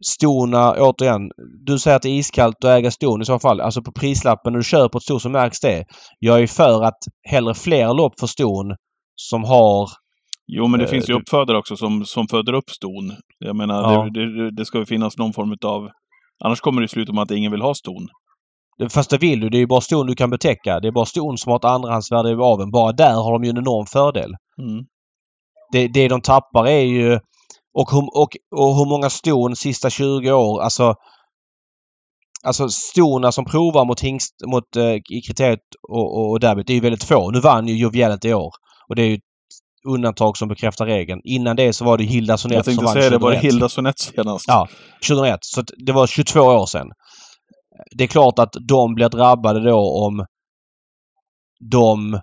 stona, 0.06 0.72
återigen. 0.72 1.30
Du 1.66 1.78
säger 1.78 1.96
att 1.96 2.02
det 2.02 2.08
är 2.08 2.18
iskallt 2.18 2.64
att 2.64 2.78
äga 2.78 2.90
ston 2.90 3.22
i 3.22 3.24
så 3.24 3.38
fall. 3.38 3.60
Alltså 3.60 3.82
på 3.82 3.92
prislappen 3.92 4.52
när 4.52 4.58
du 4.58 4.64
köper 4.64 4.98
ett 4.98 5.02
sto 5.02 5.18
så 5.18 5.28
märks 5.28 5.60
det. 5.60 5.84
Jag 6.18 6.42
är 6.42 6.46
för 6.46 6.82
att 6.84 6.98
hellre 7.28 7.54
fler 7.54 7.94
lopp 7.94 8.20
för 8.20 8.26
ston 8.26 8.76
som 9.14 9.44
har 9.44 9.88
Jo, 10.48 10.66
men 10.66 10.80
det 10.80 10.86
Eh, 10.86 10.90
finns 10.90 11.08
ju 11.10 11.14
uppfödare 11.14 11.58
också 11.58 11.76
som, 11.76 12.04
som 12.04 12.28
föder 12.28 12.52
upp 12.52 12.70
ston. 12.70 13.12
Jag 13.38 13.56
menar, 13.56 13.92
Ja. 13.92 14.08
det, 14.14 14.42
det, 14.42 14.50
det 14.56 14.64
ska 14.64 14.78
ju 14.78 14.86
finnas 14.86 15.18
någon 15.18 15.32
form 15.32 15.56
av... 15.64 15.88
Annars 16.44 16.60
kommer 16.60 16.82
det 16.82 16.88
sluta 16.88 17.12
med 17.12 17.22
att 17.22 17.30
ingen 17.30 17.52
vill 17.52 17.60
ha 17.62 17.74
ston. 17.74 18.08
Fast 18.90 19.10
det 19.10 19.18
vill 19.18 19.40
du. 19.40 19.48
Det 19.50 19.56
är 19.56 19.60
ju 19.60 19.66
bara 19.66 19.80
ston 19.80 20.06
du 20.06 20.14
kan 20.14 20.30
betäcka. 20.30 20.80
Det 20.80 20.88
är 20.88 20.92
bara 20.92 21.04
ston 21.06 21.38
som 21.38 21.50
har 21.50 21.56
ett 21.58 21.64
andrahandsvärde 21.64 22.30
i 22.30 22.34
aveln. 22.34 22.70
Bara 22.70 22.92
där 22.92 23.14
har 23.14 23.32
de 23.32 23.44
ju 23.44 23.50
en 23.50 23.58
enorm 23.58 23.86
fördel. 23.86 24.34
Mm. 24.62 24.84
Det, 25.72 25.88
det 25.88 26.08
de 26.08 26.20
tappar 26.20 26.66
är 26.66 26.80
ju... 26.84 27.18
Och, 27.78 27.90
hur- 27.90 28.16
och, 28.22 28.36
och 28.56 28.76
hur 28.76 28.88
många 28.88 29.10
ston 29.10 29.56
sista 29.56 29.90
20 29.90 30.32
år, 30.32 30.62
alltså... 30.62 30.94
Alltså 32.44 32.68
stona 32.68 33.32
som 33.32 33.44
provar 33.44 33.84
mot 33.84 34.00
hingst, 34.00 34.34
mot 34.46 34.76
eh, 34.76 34.94
i 34.94 35.22
kriteriet 35.26 35.60
och, 35.88 36.16
och, 36.18 36.30
och 36.30 36.40
derbyt, 36.40 36.66
det 36.66 36.72
är 36.72 36.74
ju 36.74 36.80
väldigt 36.80 37.04
få. 37.04 37.30
Nu 37.30 37.40
vann 37.40 37.68
ju 37.68 37.76
Jovialet 37.76 38.24
i 38.24 38.34
år. 38.34 38.52
Och 38.88 38.96
det 38.96 39.02
är 39.02 39.06
ju 39.06 39.18
undantag 39.88 40.36
som 40.36 40.48
bekräftar 40.48 40.86
regeln. 40.86 41.20
Innan 41.24 41.56
det 41.56 41.72
så 41.72 41.84
var 41.84 41.98
det 41.98 42.04
Hilda 42.04 42.32
Jag 42.32 42.40
Sonett 42.40 42.64
som 42.64 42.70
tänkte 42.70 42.84
vann 42.84 42.94
säga 42.94 43.10
det, 43.10 43.18
var 43.18 43.30
det 43.30 43.36
2001. 43.36 43.54
Hilda 43.54 43.68
Sonett 43.68 43.98
senast? 43.98 44.44
Ja. 44.48 44.68
2001. 45.08 45.38
Så 45.42 45.62
det 45.86 45.92
var 45.92 46.06
22 46.06 46.40
år 46.40 46.66
sedan. 46.66 46.86
Det 47.96 48.04
är 48.04 48.08
klart 48.08 48.38
att 48.38 48.54
de 48.68 48.94
blir 48.94 49.08
drabbade 49.08 49.70
då 49.70 50.04
om 50.06 50.26
de 51.70 52.20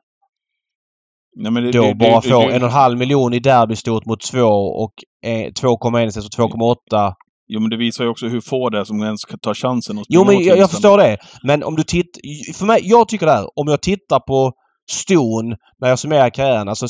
Nej, 1.36 1.52
men 1.52 1.63
det, 1.63 1.72
då 1.72 1.84
det- 1.84 1.96
bara 1.96 2.19
det- 2.22 2.30
får 2.30 2.52
en 2.52 2.62
och 2.63 2.67
en 2.67 2.74
halv 2.74 2.98
miljon 2.98 3.34
i 3.34 3.39
derbystot 3.39 4.06
mot 4.06 4.22
två 4.32 4.48
och 4.84 4.93
eh, 5.26 5.30
2,1 5.62 6.08
istället 6.08 6.36
för 6.36 6.43
2,8. 6.43 7.13
Jo, 7.48 7.60
men 7.60 7.69
det 7.69 7.78
visar 7.78 8.04
ju 8.04 8.10
också 8.10 8.28
hur 8.28 8.41
få 8.41 8.69
det 8.69 8.80
är 8.80 8.84
som 8.84 9.04
ens 9.04 9.22
ska 9.22 9.38
ta 9.38 9.54
chansen 9.54 10.00
att 10.00 10.06
Jo 10.10 10.24
men 10.26 10.39
jag, 10.43 10.58
jag 10.58 10.72
förstår 10.72 10.98
det. 10.98 11.17
Men 11.43 11.63
om 11.63 11.76
du 11.76 11.84
tittar... 11.84 12.54
För 12.54 12.65
mig, 12.65 12.80
jag 12.84 13.08
tycker 13.08 13.26
det 13.26 13.32
här. 13.32 13.60
Om 13.60 13.67
jag 13.67 13.82
tittar 13.82 14.19
på 14.19 14.52
ston 14.91 15.56
när 15.82 15.89
jag 15.89 16.00
summerar 16.00 16.30
karriären. 16.30 16.69
Alltså 16.69 16.88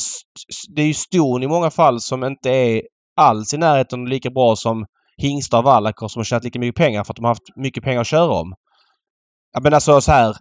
det 0.76 0.82
är 0.82 0.86
ju 0.86 0.94
ston 0.94 1.42
i 1.42 1.46
många 1.46 1.70
fall 1.70 2.00
som 2.00 2.24
inte 2.24 2.50
är 2.50 2.82
alls 3.16 3.54
i 3.54 3.58
närheten 3.58 4.04
lika 4.04 4.30
bra 4.30 4.56
som 4.56 4.86
hingstar 5.16 5.58
och 5.58 5.64
vallacker 5.64 6.08
som 6.08 6.20
har 6.20 6.24
tjänat 6.24 6.44
lika 6.44 6.58
mycket 6.58 6.76
pengar 6.76 7.04
för 7.04 7.12
att 7.12 7.16
de 7.16 7.24
har 7.24 7.30
haft 7.30 7.56
mycket 7.56 7.84
pengar 7.84 8.00
att 8.00 8.06
köra 8.06 8.32
om. 8.40 8.54
Ja, 9.52 9.60
men 9.60 9.74
alltså 9.74 10.00
så 10.00 10.12
här. 10.12 10.36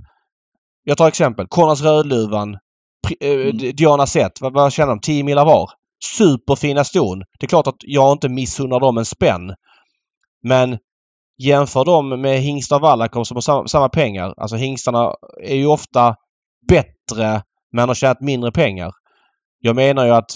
Jag 0.84 0.98
tar 0.98 1.08
exempel. 1.08 1.46
Konrads 1.50 1.82
Rödluvan. 1.82 2.58
Eh, 3.20 3.30
Mm. 3.32 3.58
Diana 3.76 4.06
Zet. 4.08 4.42
Vad, 4.42 4.54
vad 4.54 4.74
tjänar 4.74 4.90
de? 4.90 5.00
10 5.00 5.24
millar 5.24 5.46
var. 5.46 5.70
Superfina 6.18 6.84
ston. 6.84 7.20
Det 7.20 7.46
är 7.46 7.48
klart 7.48 7.68
att 7.68 7.76
jag 7.80 8.12
inte 8.12 8.30
missunnar 8.30 8.80
dem 8.80 8.98
en 8.98 9.06
spänn. 9.06 9.54
Men 10.44 10.78
jämför 11.44 11.86
dem 11.86 12.22
med 12.22 12.40
hingstar 12.42 12.76
och 12.76 12.82
vallacker 12.82 13.24
som 13.24 13.36
har 13.36 13.42
samma, 13.42 13.68
samma 13.68 13.90
pengar. 13.90 14.34
Alltså 14.38 14.56
hingstarna 14.56 15.14
är 15.44 15.56
ju 15.56 15.66
ofta 15.66 16.16
bättre 16.68 17.42
men 17.72 17.88
har 17.88 17.96
tjänat 17.96 18.22
mindre 18.22 18.52
pengar. 18.52 18.92
Jag 19.60 19.76
menar 19.76 20.06
ju 20.06 20.12
att 20.12 20.32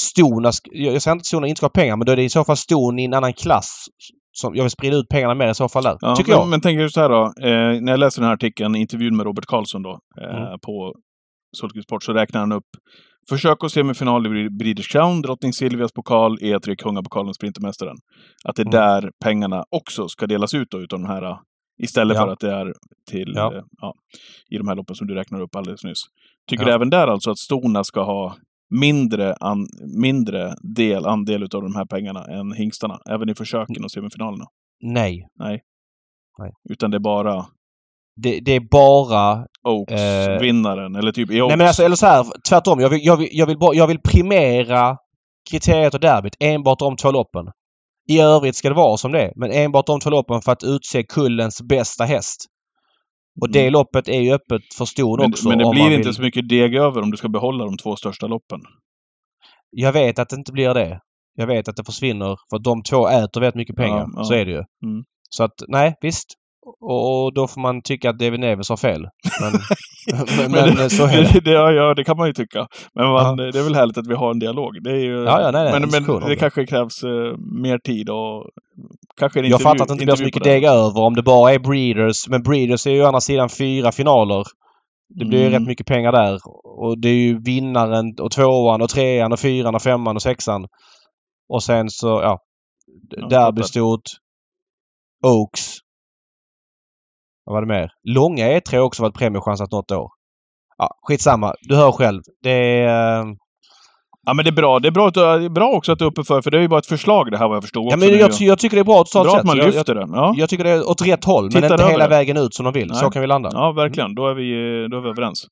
stona... 0.00 0.50
Jag 0.72 1.02
säger 1.02 1.12
inte 1.14 1.22
att 1.22 1.26
stona 1.26 1.46
inte 1.46 1.58
ska 1.58 1.64
ha 1.66 1.70
pengar 1.70 1.96
men 1.96 2.06
då 2.06 2.12
är 2.12 2.16
det 2.16 2.22
i 2.22 2.28
så 2.28 2.44
fall 2.44 2.56
ston 2.56 2.98
i 2.98 3.04
en 3.04 3.14
annan 3.14 3.32
klass. 3.32 3.86
Som 4.34 4.54
jag 4.56 4.64
vill 4.64 4.70
sprida 4.70 4.96
ut 4.96 5.08
pengarna 5.08 5.34
mer 5.34 5.48
i 5.50 5.54
så 5.54 5.68
fall 5.68 5.82
där. 5.84 5.96
Ja, 6.00 6.16
Tycker 6.16 6.30
men, 6.32 6.38
jag. 6.40 6.48
Men 6.48 6.60
tänker 6.60 6.82
du 6.82 6.90
så 6.90 7.00
här 7.00 7.08
då. 7.08 7.24
Eh, 7.24 7.80
när 7.82 7.92
jag 7.92 7.98
läser 8.00 8.20
den 8.20 8.26
här 8.28 8.34
artikeln, 8.34 8.76
intervjun 8.76 9.16
med 9.16 9.26
Robert 9.26 9.46
Karlsson 9.46 9.82
då, 9.82 9.98
eh, 10.20 10.36
Mm. 10.46 10.58
på 10.60 10.94
Solkvist 11.56 11.88
Sport, 11.88 12.02
så 12.02 12.12
räknar 12.12 12.40
han 12.40 12.52
upp 12.52 12.66
Försök 13.28 13.62
och 13.64 13.72
semifinal 13.72 14.36
i 14.36 14.50
Breeders 14.50 14.88
Crown, 14.88 15.22
Drottning 15.22 15.52
Silvias 15.52 15.92
pokal, 15.92 16.38
E3, 16.38 16.76
Kungapokalen, 16.76 17.34
Sprintermästaren. 17.34 17.96
Att 18.44 18.56
det 18.56 18.62
är 18.62 18.66
Mm. 18.66 18.70
där 19.02 19.10
pengarna 19.24 19.64
också 19.70 20.08
ska 20.08 20.26
delas 20.26 20.54
ut 20.54 20.70
då, 20.70 20.80
utav 20.80 21.00
de 21.00 21.08
här, 21.08 21.36
istället 21.82 22.16
Ja. 22.16 22.24
för 22.24 22.32
att 22.32 22.40
det 22.40 22.52
är 22.54 22.74
till, 23.10 23.32
Ja. 23.36 23.54
eh, 23.54 23.62
ja, 23.80 23.94
i 24.50 24.58
de 24.58 24.68
här 24.68 24.74
loppen 24.74 24.96
som 24.96 25.06
du 25.06 25.14
räknar 25.14 25.40
upp 25.40 25.56
alldeles 25.56 25.84
nyss. 25.84 26.00
Tycker 26.48 26.64
du 26.64 26.72
även 26.72 26.90
där 26.90 27.06
alltså 27.08 27.30
att 27.30 27.38
stona 27.38 27.84
ska 27.84 28.02
ha 28.04 28.36
mindre, 28.70 29.34
an, 29.34 29.66
mindre 29.98 30.54
del, 30.76 31.06
andel 31.06 31.42
utav 31.42 31.62
de 31.62 31.74
här 31.74 31.84
pengarna 31.86 32.24
än 32.24 32.52
hingstarna? 32.52 32.98
Även 33.10 33.28
i 33.28 33.34
försöken 33.34 33.84
och 33.84 33.90
semifinalerna? 33.90 34.44
Nej. 35.38 35.60
Utan 36.70 36.90
det 36.90 36.96
är 36.96 37.00
bara 37.00 37.46
Det, 38.16 38.40
det 38.40 38.52
är 38.52 38.60
bara... 38.70 39.32
Eh, 39.32 39.72
Oaks-vinnaren, 39.72 40.96
eller 40.96 41.12
typ 41.12 41.30
i 41.30 41.42
Oaks. 41.42 41.50
Nej 41.50 41.58
men 41.58 41.66
alltså, 41.66 41.82
eller 41.82 41.96
så 41.96 42.06
här, 42.06 42.26
tvärtom. 42.48 42.80
Jag 42.80 42.88
vill, 42.88 43.00
jag 43.04 43.16
vill, 43.16 43.28
jag 43.32 43.46
vill, 43.46 43.56
jag 43.72 43.86
vill 43.86 43.98
primera 44.00 44.96
kriteriet 45.50 45.94
och 45.94 46.00
derbyt. 46.00 46.36
Enbart 46.40 46.78
de 46.78 46.96
två 46.96 47.10
loppen. 47.10 47.46
I 48.08 48.20
övrigt 48.20 48.56
ska 48.56 48.68
det 48.68 48.74
vara 48.74 48.96
som 48.96 49.12
det 49.12 49.22
är. 49.22 49.32
Men 49.36 49.52
enbart 49.52 49.86
de 49.86 50.00
två 50.00 50.10
loppen 50.10 50.42
för 50.42 50.52
att 50.52 50.64
utse 50.64 51.02
kullens 51.02 51.62
bästa 51.62 52.04
häst. 52.04 52.40
Och 53.40 53.50
det 53.52 53.60
Mm. 53.60 53.72
loppet 53.72 54.08
är 54.08 54.20
ju 54.20 54.32
öppet 54.32 54.62
för 54.78 55.16
Men, 55.18 55.30
också. 55.32 55.48
men 55.48 55.58
det 55.58 55.64
om 55.64 55.70
blir 55.74 55.90
inte 55.90 56.08
vill. 56.08 56.14
så 56.14 56.22
mycket 56.22 56.48
deg 56.48 56.74
över 56.74 57.02
om 57.02 57.10
du 57.10 57.16
ska 57.16 57.28
behålla 57.28 57.64
de 57.64 57.76
två 57.76 57.96
största 57.96 58.26
loppen. 58.26 58.60
Jag 59.70 59.92
vet 59.92 60.18
att 60.18 60.28
det 60.28 60.36
inte 60.36 60.52
blir 60.52 60.74
det. 60.74 61.00
Jag 61.34 61.46
vet 61.46 61.68
att 61.68 61.76
det 61.76 61.84
försvinner 61.84 62.36
för 62.50 62.56
att 62.56 62.64
de 62.64 62.82
två 62.82 63.08
äter 63.08 63.40
väldigt 63.40 63.54
mycket 63.54 63.76
pengar. 63.76 63.98
Ja, 63.98 64.08
ja. 64.16 64.24
Så 64.24 64.34
är 64.34 64.44
det 64.44 64.50
ju. 64.50 64.56
Mm. 64.84 65.04
Så 65.30 65.44
att 65.44 65.54
nej, 65.68 65.94
visst. 66.00 66.26
Och, 66.80 67.34
då 67.34 67.46
får 67.48 67.60
man 67.60 67.82
tycka 67.82 68.10
att 68.10 68.18
David 68.18 68.40
Neves 68.40 68.68
har 68.68 68.76
fel. 68.76 69.08
Men, 69.40 69.52
men, 70.38 70.50
men 70.52 70.76
det, 70.76 70.90
så 70.90 71.04
är 71.06 71.16
det. 71.16 71.30
det, 71.32 71.40
det, 71.44 71.50
ja, 71.50 71.70
ja, 71.72 71.94
det 71.94 72.04
kan 72.04 72.16
man 72.16 72.26
ju 72.26 72.32
tycka. 72.32 72.66
Men 72.94 73.06
man, 73.06 73.36
det 73.36 73.58
är 73.58 73.64
väl 73.64 73.74
härligt 73.74 73.98
att 73.98 74.06
vi 74.06 74.14
har 74.14 74.30
en 74.30 74.38
dialog. 74.38 74.82
Det 74.84 74.90
är 74.90 74.96
ju, 75.04 75.24
Ja, 75.24 75.40
ja, 75.42 75.50
nej, 75.50 75.64
nej, 75.64 75.72
men, 75.72 75.82
diskussion 75.82 76.14
men 76.20 76.28
det 76.28 76.34
det. 76.34 76.36
kanske 76.40 76.66
krävs 76.66 77.02
eh, 77.02 77.36
mer 77.62 77.78
tid 77.78 78.10
och 78.10 78.46
kanske 79.16 79.40
en 79.40 79.46
Jag 79.46 79.60
fattar 79.62 79.82
att 79.82 79.88
det 79.88 79.92
inte 79.92 80.04
blir 80.04 80.14
så 80.16 80.24
mycket 80.24 80.44
det. 80.44 80.50
deg 80.50 80.64
över 80.64 81.00
om 81.00 81.14
det 81.14 81.22
bara 81.22 81.52
är 81.52 81.58
Breeders. 81.58 82.28
Men 82.28 82.42
Breeders 82.42 82.86
är 82.86 82.90
ju 82.90 83.02
å 83.02 83.06
andra 83.06 83.20
sidan 83.20 83.48
fyra 83.48 83.92
finaler. 83.92 84.44
Det 85.18 85.24
blir 85.24 85.38
ju 85.38 85.46
Mm. 85.46 85.58
rätt 85.60 85.68
mycket 85.68 85.86
pengar 85.86 86.12
där. 86.12 86.38
Och 86.80 86.98
det 87.00 87.08
är 87.08 87.14
ju 87.14 87.42
vinnaren 87.42 88.14
och 88.20 88.30
tvåan 88.30 88.82
och 88.82 88.88
trean 88.90 89.32
och 89.32 89.40
fyran 89.40 89.74
och 89.74 89.82
femman 89.82 90.16
och 90.16 90.22
sexan. 90.22 90.66
Och 91.48 91.62
sen 91.62 91.90
så, 91.90 92.06
ja. 92.06 92.38
Ja, 93.16 93.28
Derby 93.28 93.60
fattar. 93.60 93.68
stort. 93.68 94.02
Oaks. 95.26 95.62
Vad 97.44 97.54
var 97.54 97.60
det 97.62 97.68
mer? 97.68 97.90
Långa 98.08 98.48
E3 98.48 98.76
har 98.76 98.82
också 98.84 99.02
varit 99.02 99.14
premiechansat 99.14 99.70
något 99.72 99.90
år. 99.92 100.08
Ja, 100.78 100.90
skitsamma. 101.08 101.54
Du 101.60 101.76
hör 101.76 101.92
själv. 101.92 102.22
Det 102.42 102.50
är... 102.50 103.18
eh, 103.20 103.24
Ja, 104.26 104.34
men 104.34 104.44
det 104.44 104.50
är 104.50 104.52
bra. 104.52 104.78
Det 104.78 104.88
är 104.88 104.92
bra, 104.92 105.08
att, 105.08 105.14
det 105.14 105.20
är 105.20 105.48
bra 105.48 105.68
också 105.68 105.92
att 105.92 105.98
du 105.98 106.04
är 106.04 106.08
uppe 106.08 106.24
för, 106.24 106.42
för 106.42 106.50
det 106.50 106.56
är 106.58 106.60
ju 106.62 106.68
bara 106.68 106.78
ett 106.78 106.86
förslag 106.86 107.30
det 107.30 107.38
här 107.38 107.48
vad 107.48 107.56
jag 107.56 107.62
förstod 107.62 107.92
Ja, 107.92 107.96
men 107.96 108.18
jag, 108.18 108.38
ty- 108.38 108.44
jag 108.44 108.58
tycker 108.58 108.76
det 108.76 108.80
är 108.80 108.84
bra 108.84 109.04
totalt 109.04 109.24
bra 109.24 109.32
sett. 109.32 109.40
att 109.40 109.46
man 109.46 109.56
jag, 109.56 109.66
jag, 109.66 109.74
lyfter 109.74 109.94
den. 109.94 110.10
Ja. 110.12 110.34
jag 110.36 110.48
tycker 110.48 110.64
det 110.64 110.70
är 110.70 110.88
åt 110.90 111.02
rätt 111.06 111.24
håll, 111.24 111.44
men 111.44 111.52
Tittar 111.62 111.74
inte 111.74 111.86
hela 111.86 112.04
det. 112.04 112.10
vägen 112.10 112.36
ut 112.36 112.54
som 112.54 112.64
de 112.64 112.72
vill. 112.74 112.88
Så 112.94 113.02
Nej. 113.02 113.10
kan 113.12 113.20
vi 113.22 113.26
landa. 113.28 113.50
ja, 113.52 113.72
verkligen. 113.72 114.14
Då 114.14 114.28
är 114.28 114.34
vi, 114.34 114.42
då 114.90 114.96
är 114.96 115.00
vi 115.00 115.08
överens. 115.08 115.46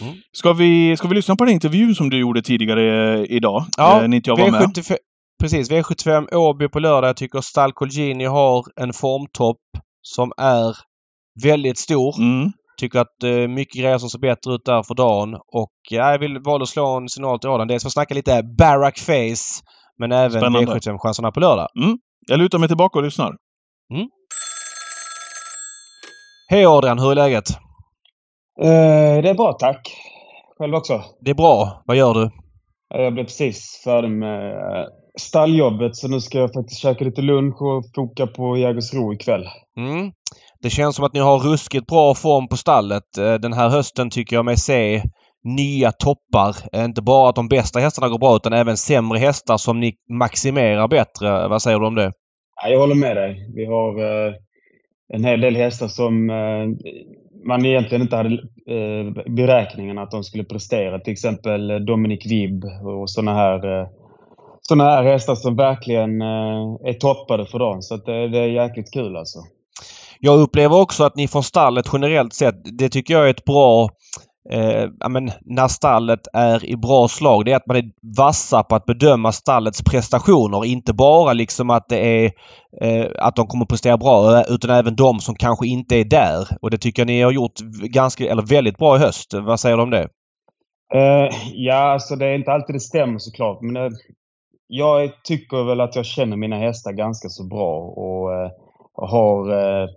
Mm. 0.00 0.14
Ska, 0.32 0.52
vi, 0.52 0.96
ska 0.96 1.08
vi 1.08 1.14
lyssna 1.14 1.36
på 1.36 1.44
den 1.44 1.54
intervjun 1.54 1.94
som 1.94 2.10
du 2.10 2.18
gjorde 2.20 2.42
tidigare 2.42 3.14
eh, 3.14 3.24
idag? 3.28 3.64
Ja, 3.76 4.02
eh, 4.02 4.08
när 4.08 4.16
inte 4.16 4.30
jag 4.30 4.36
var 4.38 4.50
med. 4.50 4.62
V75, 4.62 4.96
precis, 5.40 5.70
V75 5.70 6.34
Åby 6.34 6.68
på 6.68 6.78
lördag. 6.80 7.08
Jag 7.08 7.16
tycker 7.16 7.40
Stall 7.40 7.72
Colgjini 7.72 8.24
har 8.24 8.64
en 8.80 8.92
formtopp 8.92 9.60
som 10.02 10.32
är 10.36 10.76
väldigt 11.44 11.78
stor. 11.78 12.18
Mm. 12.18 12.52
Tycker 12.80 12.98
att 12.98 13.22
eh, 13.24 13.48
mycket 13.48 13.80
grejer 13.80 13.98
som 13.98 14.10
ser 14.10 14.18
bättre 14.18 14.54
ut 14.54 14.64
där 14.64 14.82
för 14.82 14.94
dagen. 14.94 15.34
Och 15.34 15.72
eh, 15.92 15.96
jag 15.96 16.18
vill 16.18 16.38
valde 16.38 16.62
att 16.62 16.68
slå 16.68 16.96
en 16.96 17.08
signal 17.08 17.38
till 17.38 17.50
Adam. 17.50 17.68
Dels 17.68 17.82
för 17.82 17.88
att 17.88 17.92
snacka 17.92 18.14
lite 18.14 18.42
Barack 18.58 18.98
Face 18.98 19.62
men 19.98 20.12
även 20.12 20.40
Spännande. 20.40 20.72
V75-chanserna 20.72 21.30
på 21.30 21.40
lördag. 21.40 21.68
Jag 22.28 22.38
lutar 22.38 22.58
mig 22.58 22.68
tillbaka 22.68 22.98
och 22.98 23.04
lyssnar. 23.04 23.36
Hej 26.48 26.66
Adrian, 26.66 26.98
hur 26.98 27.10
är 27.10 27.14
läget? 27.14 27.50
Eh, 28.60 29.22
det 29.22 29.30
är 29.30 29.34
bra 29.34 29.52
tack. 29.52 29.96
Själv 30.58 30.74
också. 30.74 31.02
Det 31.20 31.30
är 31.30 31.34
bra. 31.34 31.82
Vad 31.86 31.96
gör 31.96 32.14
du? 32.14 32.30
Jag 32.88 33.14
blev 33.14 33.24
precis 33.24 33.82
färdig 33.84 34.10
med 34.10 34.52
eh, 34.52 34.86
stalljobbet 35.20 35.96
så 35.96 36.08
nu 36.08 36.20
ska 36.20 36.38
jag 36.38 36.52
faktiskt 36.52 36.80
käka 36.80 37.04
lite 37.04 37.22
lunch 37.22 37.62
och 37.62 37.84
foka 37.94 38.26
på 38.26 38.56
Jägersro 38.56 39.14
ikväll. 39.14 39.44
Mm. 39.76 40.12
Det 40.62 40.70
känns 40.70 40.96
som 40.96 41.04
att 41.04 41.14
ni 41.14 41.20
har 41.20 41.38
ruskigt 41.38 41.86
bra 41.86 42.14
form 42.14 42.48
på 42.48 42.56
stallet. 42.56 43.18
Eh, 43.18 43.34
den 43.34 43.52
här 43.52 43.68
hösten 43.68 44.10
tycker 44.10 44.36
jag 44.36 44.44
mig 44.44 44.56
se 44.56 45.02
nya 45.44 45.92
toppar. 45.92 46.56
Eh, 46.72 46.84
inte 46.84 47.02
bara 47.02 47.28
att 47.28 47.36
de 47.36 47.48
bästa 47.48 47.78
hästarna 47.78 48.08
går 48.08 48.18
bra 48.18 48.36
utan 48.36 48.52
även 48.52 48.76
sämre 48.76 49.18
hästar 49.18 49.56
som 49.56 49.80
ni 49.80 49.94
maximerar 50.10 50.88
bättre. 50.88 51.42
Eh, 51.42 51.48
vad 51.48 51.62
säger 51.62 51.78
du 51.78 51.86
om 51.86 51.94
det? 51.94 52.12
Jag 52.68 52.80
håller 52.80 52.94
med 52.94 53.16
dig. 53.16 53.52
Vi 53.54 53.66
har 53.66 54.00
en 55.14 55.24
hel 55.24 55.40
del 55.40 55.56
hästar 55.56 55.88
som 55.88 56.26
man 57.48 57.66
egentligen 57.66 58.02
inte 58.02 58.16
hade 58.16 58.38
beräkningen 59.26 59.98
att 59.98 60.10
de 60.10 60.24
skulle 60.24 60.44
prestera. 60.44 60.98
Till 60.98 61.12
exempel 61.12 61.86
Dominic 61.86 62.26
Vibb 62.26 62.64
och 62.64 63.10
sådana 63.10 63.34
här, 63.34 63.86
sådana 64.60 64.90
här 64.90 65.02
hästar 65.02 65.34
som 65.34 65.56
verkligen 65.56 66.22
är 66.22 66.92
toppade 66.92 67.46
för 67.46 67.58
dagen. 67.58 67.82
Så 67.82 67.94
att 67.94 68.06
det, 68.06 68.28
det 68.28 68.38
är 68.38 68.48
jäkligt 68.48 68.92
kul 68.92 69.16
alltså. 69.16 69.38
Jag 70.20 70.40
upplever 70.40 70.80
också 70.80 71.04
att 71.04 71.16
ni 71.16 71.28
från 71.28 71.42
stallet 71.42 71.86
generellt 71.92 72.34
sett, 72.34 72.78
det 72.78 72.88
tycker 72.88 73.14
jag 73.14 73.26
är 73.26 73.30
ett 73.30 73.44
bra 73.44 73.88
Eh, 74.50 74.88
men 75.08 75.30
när 75.44 75.68
stallet 75.68 76.20
är 76.32 76.64
i 76.64 76.76
bra 76.76 77.08
slag, 77.08 77.44
det 77.44 77.52
är 77.52 77.56
att 77.56 77.66
man 77.66 77.76
är 77.76 77.84
vassa 78.16 78.62
på 78.62 78.74
att 78.74 78.84
bedöma 78.84 79.32
stallets 79.32 79.82
prestationer. 79.82 80.64
Inte 80.64 80.92
bara 80.94 81.32
liksom 81.32 81.70
att 81.70 81.88
det 81.88 81.98
är 81.98 82.24
eh, 82.82 83.06
att 83.18 83.36
de 83.36 83.46
kommer 83.46 83.64
att 83.64 83.68
prestera 83.68 83.96
bra 83.96 84.38
eh, 84.38 84.54
utan 84.54 84.70
även 84.70 84.96
de 84.96 85.18
som 85.18 85.34
kanske 85.34 85.66
inte 85.66 85.96
är 85.96 86.04
där. 86.04 86.48
Och 86.60 86.70
det 86.70 86.78
tycker 86.78 87.02
jag 87.02 87.06
ni 87.06 87.22
har 87.22 87.32
gjort 87.32 87.60
ganska, 87.82 88.24
eller 88.24 88.42
väldigt 88.42 88.78
bra 88.78 88.96
i 88.96 88.98
höst. 88.98 89.34
Vad 89.34 89.60
säger 89.60 89.76
du 89.76 89.82
om 89.82 89.90
det? 89.90 90.08
Eh, 90.94 91.28
ja, 91.54 91.92
alltså 91.92 92.16
det 92.16 92.26
är 92.26 92.34
inte 92.34 92.52
alltid 92.52 92.74
det 92.74 92.80
stämmer 92.80 93.18
såklart. 93.18 93.58
Men 93.60 93.76
eh, 93.76 93.92
jag 94.66 95.10
tycker 95.24 95.64
väl 95.64 95.80
att 95.80 95.96
jag 95.96 96.06
känner 96.06 96.36
mina 96.36 96.56
hästar 96.56 96.92
ganska 96.92 97.28
så 97.28 97.44
bra 97.48 97.78
och, 97.78 98.34
eh, 98.34 98.50
har 98.94 99.52
eh, 99.52 99.88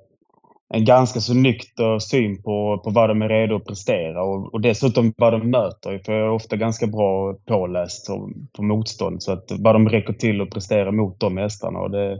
en 0.73 0.85
ganska 0.85 1.19
så 1.19 1.33
nykter 1.33 1.99
syn 1.99 2.43
på, 2.43 2.81
på 2.83 2.89
vad 2.89 3.09
de 3.09 3.21
är 3.21 3.29
redo 3.29 3.55
att 3.55 3.65
prestera 3.65 4.23
och, 4.23 4.53
och 4.53 4.61
dessutom 4.61 5.13
vad 5.17 5.33
de 5.33 5.49
möter. 5.49 6.01
För 6.05 6.13
jag 6.13 6.25
är 6.25 6.31
ofta 6.31 6.55
ganska 6.55 6.87
bra 6.87 7.33
påläst 7.47 8.07
på, 8.07 8.29
på 8.55 8.63
motstånd. 8.63 9.23
Så 9.23 9.31
att 9.31 9.51
vad 9.59 9.75
de 9.75 9.89
räcker 9.89 10.13
till 10.13 10.41
att 10.41 10.49
prestera 10.49 10.91
mot 10.91 11.19
de 11.19 11.37
hästarna. 11.37 11.79
Och 11.79 11.91
det, 11.91 12.19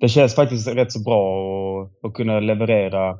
det 0.00 0.08
känns 0.08 0.34
faktiskt 0.34 0.68
rätt 0.68 0.92
så 0.92 1.02
bra 1.02 1.82
att, 1.82 2.04
att 2.04 2.14
kunna 2.14 2.40
leverera 2.40 3.16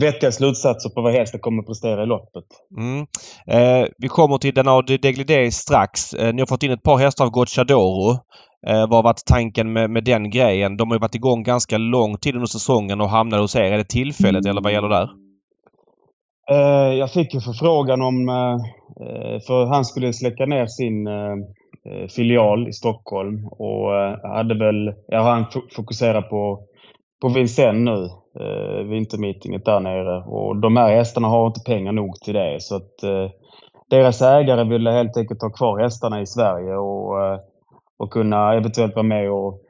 vettiga 0.00 0.32
slutsatser 0.32 0.90
på 0.90 1.00
vad 1.00 1.12
hästen 1.12 1.40
kommer 1.40 1.62
att 1.62 1.66
prestera 1.66 2.02
i 2.02 2.06
loppet. 2.06 2.44
Mm. 2.78 3.06
Eh, 3.46 3.88
vi 3.98 4.08
kommer 4.08 4.38
till 4.38 4.54
Denard 4.54 4.86
Deglidé 4.86 5.50
strax. 5.50 6.14
Eh, 6.14 6.34
ni 6.34 6.40
har 6.40 6.46
fått 6.46 6.62
in 6.62 6.70
ett 6.70 6.82
par 6.82 6.96
hästar 6.96 7.24
av 7.24 7.30
Gocciadoro. 7.30 8.18
Eh, 8.66 8.80
vad 8.88 8.92
har 8.92 9.02
varit 9.02 9.26
tanken 9.26 9.72
med, 9.72 9.90
med 9.90 10.04
den 10.04 10.30
grejen? 10.30 10.76
De 10.76 10.88
har 10.88 10.96
ju 10.96 11.00
varit 11.00 11.14
igång 11.14 11.42
ganska 11.42 11.78
lång 11.78 12.16
tid 12.16 12.34
under 12.34 12.46
säsongen 12.46 13.00
och 13.00 13.08
hamnade 13.08 13.42
hos 13.42 13.56
er. 13.56 13.72
Är 13.72 13.78
det 13.78 13.88
tillfället 13.88 14.46
eller 14.46 14.62
vad 14.62 14.72
gäller 14.72 14.88
där? 14.88 15.08
Eh, 16.50 16.94
jag 16.94 17.12
fick 17.12 17.34
en 17.34 17.40
förfrågan 17.40 18.02
om, 18.02 18.28
eh, 18.28 19.40
för 19.46 19.66
han 19.66 19.84
skulle 19.84 20.12
släcka 20.12 20.46
ner 20.46 20.66
sin 20.66 21.06
eh, 21.06 21.32
eh 21.86 22.08
filial 22.08 22.68
i 22.68 22.72
Stockholm 22.72 23.46
och 23.46 23.96
eh, 23.96 24.18
hade 24.22 24.58
väl, 24.58 24.94
ja 25.06 25.20
han 25.20 25.46
fokuserar 25.76 26.22
på, 26.22 26.60
på 27.22 27.28
Vincennes 27.28 27.84
nu, 27.84 28.08
eh, 28.44 28.84
vintermeetinget 28.84 29.64
där 29.64 29.80
nere 29.80 30.24
och 30.24 30.56
de 30.56 30.76
här 30.76 30.96
hästarna 30.96 31.28
har 31.28 31.46
inte 31.46 31.60
pengar 31.66 31.92
nog 31.92 32.14
till 32.14 32.34
det 32.34 32.56
så 32.60 32.76
att 32.76 33.02
eh, 33.02 33.30
deras 33.90 34.22
ägare 34.22 34.64
ville 34.64 34.90
helt 34.90 35.16
enkelt 35.16 35.42
ha 35.42 35.50
kvar 35.50 35.82
hästarna 35.82 36.20
i 36.20 36.26
Sverige 36.26 36.76
och, 36.76 37.24
eh, 37.24 37.38
och 37.98 38.10
kunna 38.10 38.54
eventuellt 38.54 38.94
vara 38.94 39.06
med 39.06 39.30
och 39.30 39.60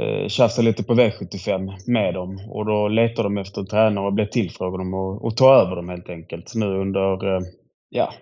eh, 0.00 0.28
tjafsa 0.28 0.62
lite 0.62 0.84
på 0.84 0.94
V75 0.94 1.70
med 1.86 2.14
dem. 2.14 2.38
Och 2.50 2.66
då 2.66 2.88
letar 2.88 3.22
de 3.22 3.38
efter 3.38 3.60
en 3.60 3.66
tränare 3.66 4.06
och 4.06 4.12
blir 4.12 4.26
tillfrågade 4.26 4.82
om 4.82 4.94
att, 4.94 5.22
och 5.22 5.36
ta 5.36 5.54
över 5.54 5.76
dem 5.76 5.88
helt 5.88 6.08
enkelt. 6.08 6.52
Nu 6.54 6.66
under, 6.66 7.34
eh, 7.34 7.40
ja, 7.88 8.12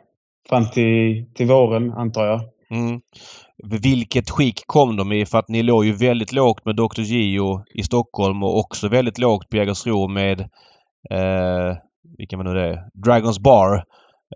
fram 0.49 0.71
till, 0.71 1.27
till 1.35 1.47
våren 1.47 1.93
antar 1.93 2.27
jag. 2.27 2.41
Mm. 2.71 3.01
Vilket 3.83 4.31
skick 4.31 4.67
kom 4.67 4.97
de 4.97 5.13
i? 5.13 5.27
För 5.27 5.39
att 5.39 5.49
ni 5.49 5.63
låg 5.63 5.85
ju 5.85 5.93
väldigt 5.93 6.33
lågt 6.33 6.65
med 6.65 6.77
Dr. 6.77 7.01
Gio 7.01 7.65
i 7.75 7.83
Stockholm 7.83 8.43
och 8.43 8.59
också 8.59 8.89
väldigt 8.89 9.19
lågt 9.19 9.49
på 9.49 9.57
Jägersro 9.57 10.09
med 10.09 10.41
eh, 11.11 11.77
vilka 12.19 12.37
var 12.37 12.45
nu 12.45 12.55
det 12.55 12.91
Dragons 12.95 13.39
Bar. 13.39 13.85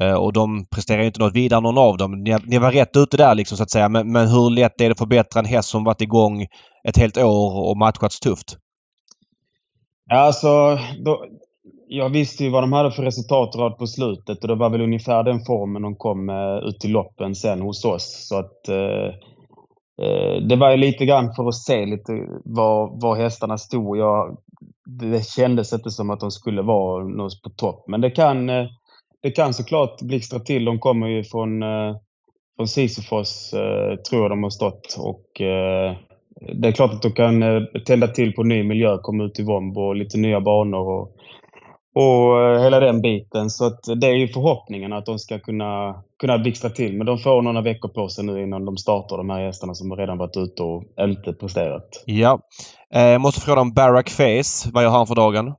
Eh, 0.01 0.15
och 0.15 0.33
de 0.33 0.67
presterar 0.67 1.01
ju 1.01 1.07
inte 1.07 1.21
något 1.21 1.35
vidare 1.35 1.61
någon 1.61 1.79
av 1.79 1.97
dem. 1.97 2.23
Ni, 2.23 2.37
ni 2.47 2.59
var 2.59 2.73
rätt 2.73 2.97
ute 2.97 3.17
där 3.17 3.35
liksom 3.35 3.57
så 3.57 3.63
att 3.63 3.71
säga. 3.71 3.89
Men, 3.89 4.13
men 4.13 4.29
hur 4.29 4.51
lätt 4.51 4.81
är 4.81 4.85
det 4.85 4.93
att 4.93 4.99
förbättra 4.99 5.41
en 5.41 5.47
häst 5.47 5.69
som 5.69 5.85
varit 5.85 6.01
igång 6.01 6.47
ett 6.89 6.97
helt 6.97 7.19
år 7.19 7.69
och 7.71 7.77
matchats 7.77 8.21
tufft? 8.21 8.57
Alltså, 10.11 10.79
då, 11.05 11.25
jag 11.89 12.09
visste 12.09 12.45
ju 12.45 12.51
vad 12.51 12.63
de 12.63 12.73
hade 12.73 12.91
för 12.91 13.03
resultatrad 13.03 13.79
på 13.79 13.87
slutet 13.87 14.43
och 14.43 14.49
det 14.49 14.55
var 14.55 14.71
väl 14.71 14.81
ungefär 14.81 15.25
den 15.25 15.45
formen 15.45 15.83
de 15.83 15.97
kom 15.97 16.29
eh, 16.31 16.69
ut 16.69 16.85
i 16.85 16.89
loppen 16.89 17.35
sen 17.35 17.61
hos 17.61 17.85
oss. 17.85 18.27
Så 18.29 18.39
att 18.39 18.69
eh, 18.69 19.07
eh, 20.07 20.43
det 20.49 20.57
var 20.57 20.71
ju 20.71 20.77
lite 20.77 21.07
grann 21.07 21.35
för 21.35 21.49
att 21.49 21.55
se 21.55 21.87
lite 21.87 22.13
var, 22.45 23.01
var 23.01 23.17
hästarna 23.17 23.59
stod. 23.59 23.97
Jag, 23.97 24.37
det 25.01 25.27
kändes 25.27 25.73
inte 25.73 25.91
som 25.91 26.11
att 26.11 26.21
de 26.21 26.31
skulle 26.31 26.63
vara 26.63 27.05
någonstans 27.05 27.43
på 27.43 27.51
topp. 27.51 27.85
Men 27.89 28.01
det 28.01 28.11
kan, 28.11 28.51
eh, 28.51 28.67
det 29.27 29.31
kan 29.31 29.55
såklart 29.55 30.03
blixtra 30.03 30.39
till. 30.41 30.65
De 30.65 30.79
kommer 30.79 31.07
ju 31.07 31.25
från, 31.25 31.63
eh, 31.63 31.97
från 32.57 32.69
Sisyfos, 32.69 33.53
eh, 33.53 33.97
tror 33.97 34.23
jag 34.23 34.31
de 34.31 34.43
har 34.43 34.51
stått. 34.51 34.97
Och 34.99 35.41
eh, 35.41 35.97
det 36.61 36.69
är 36.69 36.73
klart 36.73 36.93
att 36.93 37.03
de 37.03 37.13
kan 37.13 37.43
eh, 37.43 37.63
tända 37.87 38.09
till 38.09 38.33
på 38.33 38.43
ny 38.43 38.63
miljö, 38.63 38.99
komma 39.03 39.25
ut 39.25 39.39
i 39.39 39.43
Vombo 39.43 39.81
och 39.81 39.97
lite 39.97 40.19
nya 40.19 40.41
banor 40.41 40.89
och, 40.89 41.13
och 41.95 42.41
eh, 42.43 42.63
hela 42.63 42.81
den 42.81 43.01
biten. 43.01 43.51
Så 43.51 43.67
att 43.67 43.81
det 44.01 44.07
är 44.07 44.15
ju 44.15 44.29
förhoppningen 44.29 44.93
att 44.93 45.07
de 45.07 45.19
ska 45.19 45.39
kunna, 45.39 46.03
kunna 46.19 46.39
blixtra 46.39 46.71
till. 46.71 46.97
Men 46.97 47.07
de 47.07 47.19
får 47.19 47.43
några 47.43 47.61
veckor 47.61 47.89
på 47.89 48.09
sig 48.09 48.25
nu 48.25 48.43
innan 48.43 48.65
de 48.65 48.77
startar 48.77 49.17
de 49.17 49.31
här 49.31 49.47
hästarna 49.47 49.75
som 49.75 49.97
redan 49.97 50.19
varit 50.19 50.37
ute 50.37 50.63
och 50.63 50.85
inte 51.01 51.33
presterat. 51.33 52.03
Ja. 52.05 52.41
Eh, 52.95 53.19
måste 53.19 53.41
fråga 53.41 53.61
om 53.61 53.73
Barack 53.73 54.11
Face. 54.11 54.71
Vad 54.73 54.83
gör 54.83 54.91
han 54.91 55.07
för 55.07 55.15
dagen? 55.15 55.55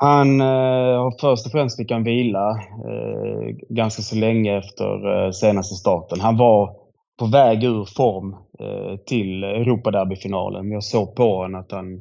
Han 0.00 0.40
eh, 0.40 1.10
först 1.20 1.46
och 1.46 1.52
främst 1.52 1.76
fick 1.76 1.90
han 1.90 2.04
vila 2.04 2.50
eh, 2.50 3.56
ganska 3.68 4.02
så 4.02 4.16
länge 4.16 4.58
efter 4.58 5.24
eh, 5.24 5.30
senaste 5.30 5.74
starten. 5.74 6.20
Han 6.20 6.36
var 6.36 6.76
på 7.18 7.26
väg 7.26 7.64
ur 7.64 7.84
form 7.84 8.36
eh, 8.60 8.96
till 9.06 9.44
Europaderbyfinalen. 9.44 10.72
Jag 10.72 10.84
såg 10.84 11.14
på 11.14 11.36
honom 11.36 11.60
att 11.60 11.72
han, 11.72 12.00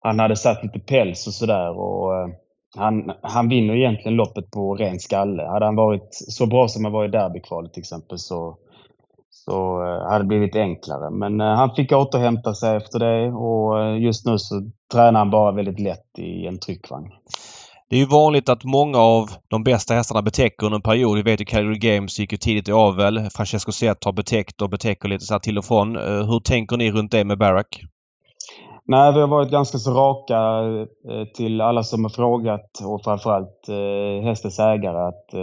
han 0.00 0.18
hade 0.18 0.36
satt 0.36 0.62
lite 0.62 0.78
päls 0.78 1.26
och 1.26 1.34
sådär. 1.34 1.68
Eh, 1.68 2.28
han, 2.76 3.12
han 3.22 3.48
vinner 3.48 3.74
egentligen 3.74 4.16
loppet 4.16 4.50
på 4.50 4.74
ren 4.74 4.98
skalle. 4.98 5.42
Hade 5.42 5.64
han 5.64 5.76
varit 5.76 6.08
så 6.10 6.46
bra 6.46 6.68
som 6.68 6.84
han 6.84 6.92
var 6.92 7.04
i 7.04 7.08
derbykvalet 7.08 7.72
till 7.72 7.80
exempel 7.80 8.18
så, 8.18 8.56
så 9.48 9.82
eh, 9.82 10.10
hade 10.10 10.24
det 10.24 10.28
blivit 10.28 10.56
enklare. 10.56 11.10
Men 11.10 11.40
eh, 11.40 11.46
han 11.46 11.74
fick 11.74 11.92
återhämta 11.92 12.54
sig 12.54 12.76
efter 12.76 12.98
det 12.98 13.32
och 13.32 13.82
eh, 13.82 14.02
just 14.02 14.26
nu 14.26 14.38
så 14.38 14.70
tränar 14.92 15.18
han 15.18 15.30
bara 15.30 15.52
väldigt 15.52 15.80
lätt 15.80 16.18
i 16.18 16.46
en 16.46 16.58
tryckvagn. 16.58 17.10
Det 17.90 17.96
är 17.96 18.00
ju 18.00 18.06
vanligt 18.06 18.48
att 18.48 18.64
många 18.64 18.98
av 18.98 19.28
de 19.48 19.64
bästa 19.64 19.94
hästarna 19.94 20.22
betäcker 20.22 20.66
under 20.66 20.76
en 20.76 20.82
period. 20.82 21.16
Vi 21.16 21.22
vet 21.22 21.40
ju 21.40 21.44
Calgary 21.44 21.78
Games 21.78 22.18
gick 22.18 22.32
ju 22.32 22.38
tidigt 22.38 22.68
i 22.68 22.72
avel. 22.72 23.28
Francesco 23.34 23.72
Zet 23.72 24.04
har 24.04 24.12
betäckt 24.12 24.62
och 24.62 24.70
betäcker 24.70 25.08
lite 25.08 25.24
så 25.24 25.34
här 25.34 25.38
till 25.38 25.58
och 25.58 25.64
från. 25.64 25.96
Hur 25.96 26.40
tänker 26.40 26.76
ni 26.76 26.90
runt 26.90 27.10
det 27.12 27.24
med 27.24 27.38
Barack? 27.38 27.80
Nej, 28.84 29.12
vi 29.12 29.20
har 29.20 29.28
varit 29.28 29.50
ganska 29.50 29.78
så 29.78 29.90
raka 29.90 30.38
till 31.34 31.60
alla 31.60 31.82
som 31.82 32.04
har 32.04 32.10
frågat 32.10 32.80
och 32.84 33.04
framförallt 33.04 33.68
hästens 34.24 34.58
ägare 34.58 35.08
att 35.08 35.34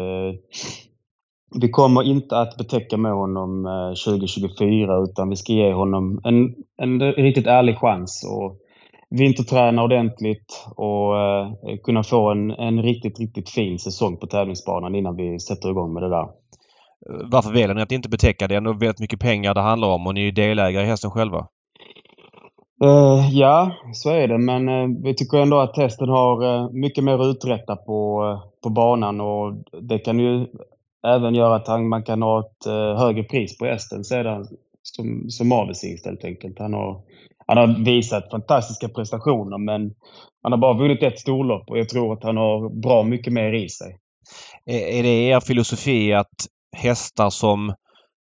vi 1.61 1.69
kommer 1.69 2.03
inte 2.03 2.37
att 2.37 2.57
betäcka 2.57 2.97
med 2.97 3.11
honom 3.11 3.67
2024 4.05 5.03
utan 5.03 5.29
vi 5.29 5.35
ska 5.35 5.53
ge 5.53 5.73
honom 5.73 6.21
en, 6.23 6.55
en 6.77 7.13
riktigt 7.13 7.47
ärlig 7.47 7.77
chans 7.77 8.23
och 8.31 8.57
vinterträna 9.09 9.83
ordentligt 9.83 10.67
och 10.75 11.19
eh, 11.19 11.51
kunna 11.83 12.03
få 12.03 12.31
en, 12.31 12.51
en 12.51 12.83
riktigt, 12.83 13.19
riktigt 13.19 13.49
fin 13.49 13.79
säsong 13.79 14.17
på 14.17 14.27
tävlingsbanan 14.27 14.95
innan 14.95 15.15
vi 15.15 15.39
sätter 15.39 15.69
igång 15.69 15.93
med 15.93 16.03
det 16.03 16.09
där. 16.09 16.27
Varför 17.31 17.51
väljer 17.51 17.73
ni 17.73 17.81
att 17.81 17.91
inte 17.91 18.09
betäcka? 18.09 18.47
Det 18.47 18.53
är 18.53 18.57
ändå 18.57 18.73
väldigt 18.73 18.99
mycket 18.99 19.19
pengar 19.19 19.53
det 19.53 19.61
handlar 19.61 19.87
om 19.87 20.07
och 20.07 20.13
ni 20.13 20.27
är 20.27 20.31
delägare 20.31 20.83
i 20.83 20.87
hästen 20.87 21.11
själva. 21.11 21.47
Uh, 22.83 23.29
ja, 23.31 23.71
så 23.93 24.09
är 24.09 24.27
det. 24.27 24.37
Men 24.37 24.69
uh, 24.69 25.03
vi 25.03 25.15
tycker 25.15 25.37
ändå 25.37 25.59
att 25.59 25.77
hästen 25.77 26.09
har 26.09 26.45
uh, 26.45 26.71
mycket 26.71 27.03
mer 27.03 27.19
att 27.19 27.35
uträtta 27.35 27.75
på, 27.75 28.23
på 28.63 28.69
banan 28.69 29.21
och 29.21 29.53
det 29.81 29.99
kan 29.99 30.19
ju 30.19 30.45
även 31.05 31.35
göra 31.35 31.55
att 31.55 31.67
han, 31.67 31.89
man 31.89 32.03
kan 32.03 32.21
ha 32.21 32.39
ett 32.39 32.65
högre 32.97 33.23
pris 33.23 33.57
på 33.57 33.65
hästen 33.65 34.03
sedan 34.03 34.47
som, 34.81 35.29
som 35.29 35.51
avelshingst 35.51 36.05
helt 36.05 36.23
enkelt. 36.23 36.59
Han 36.59 36.73
har 36.73 37.01
han 37.47 37.57
har 37.57 37.85
visat 37.85 38.31
fantastiska 38.31 38.89
prestationer 38.89 39.57
men 39.57 39.93
han 40.43 40.51
har 40.51 40.59
bara 40.59 40.77
vunnit 40.77 41.03
ett 41.03 41.19
storlopp 41.19 41.69
och 41.69 41.77
jag 41.79 41.89
tror 41.89 42.13
att 42.13 42.23
han 42.23 42.37
har 42.37 42.81
bra 42.81 43.03
mycket 43.03 43.33
mer 43.33 43.53
i 43.53 43.69
sig. 43.69 43.97
Är 44.65 45.03
det 45.03 45.09
er 45.09 45.39
filosofi 45.39 46.13
att 46.13 46.47
hästar 46.77 47.29
som 47.29 47.73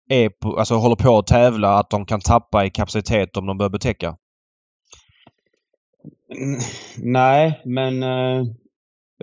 är 0.09 0.30
på, 0.30 0.59
alltså 0.59 0.76
håller 0.76 0.95
på 0.95 1.17
att 1.17 1.28
tävla, 1.28 1.80
att 1.80 1.89
de 1.89 2.05
kan 2.05 2.19
tappa 2.19 2.65
i 2.65 2.69
kapacitet 2.69 3.38
om 3.38 3.45
de 3.45 3.57
börjar 3.57 3.69
betäcka? 3.69 4.17
Nej, 6.97 7.61
men 7.65 8.03
eh, 8.03 8.45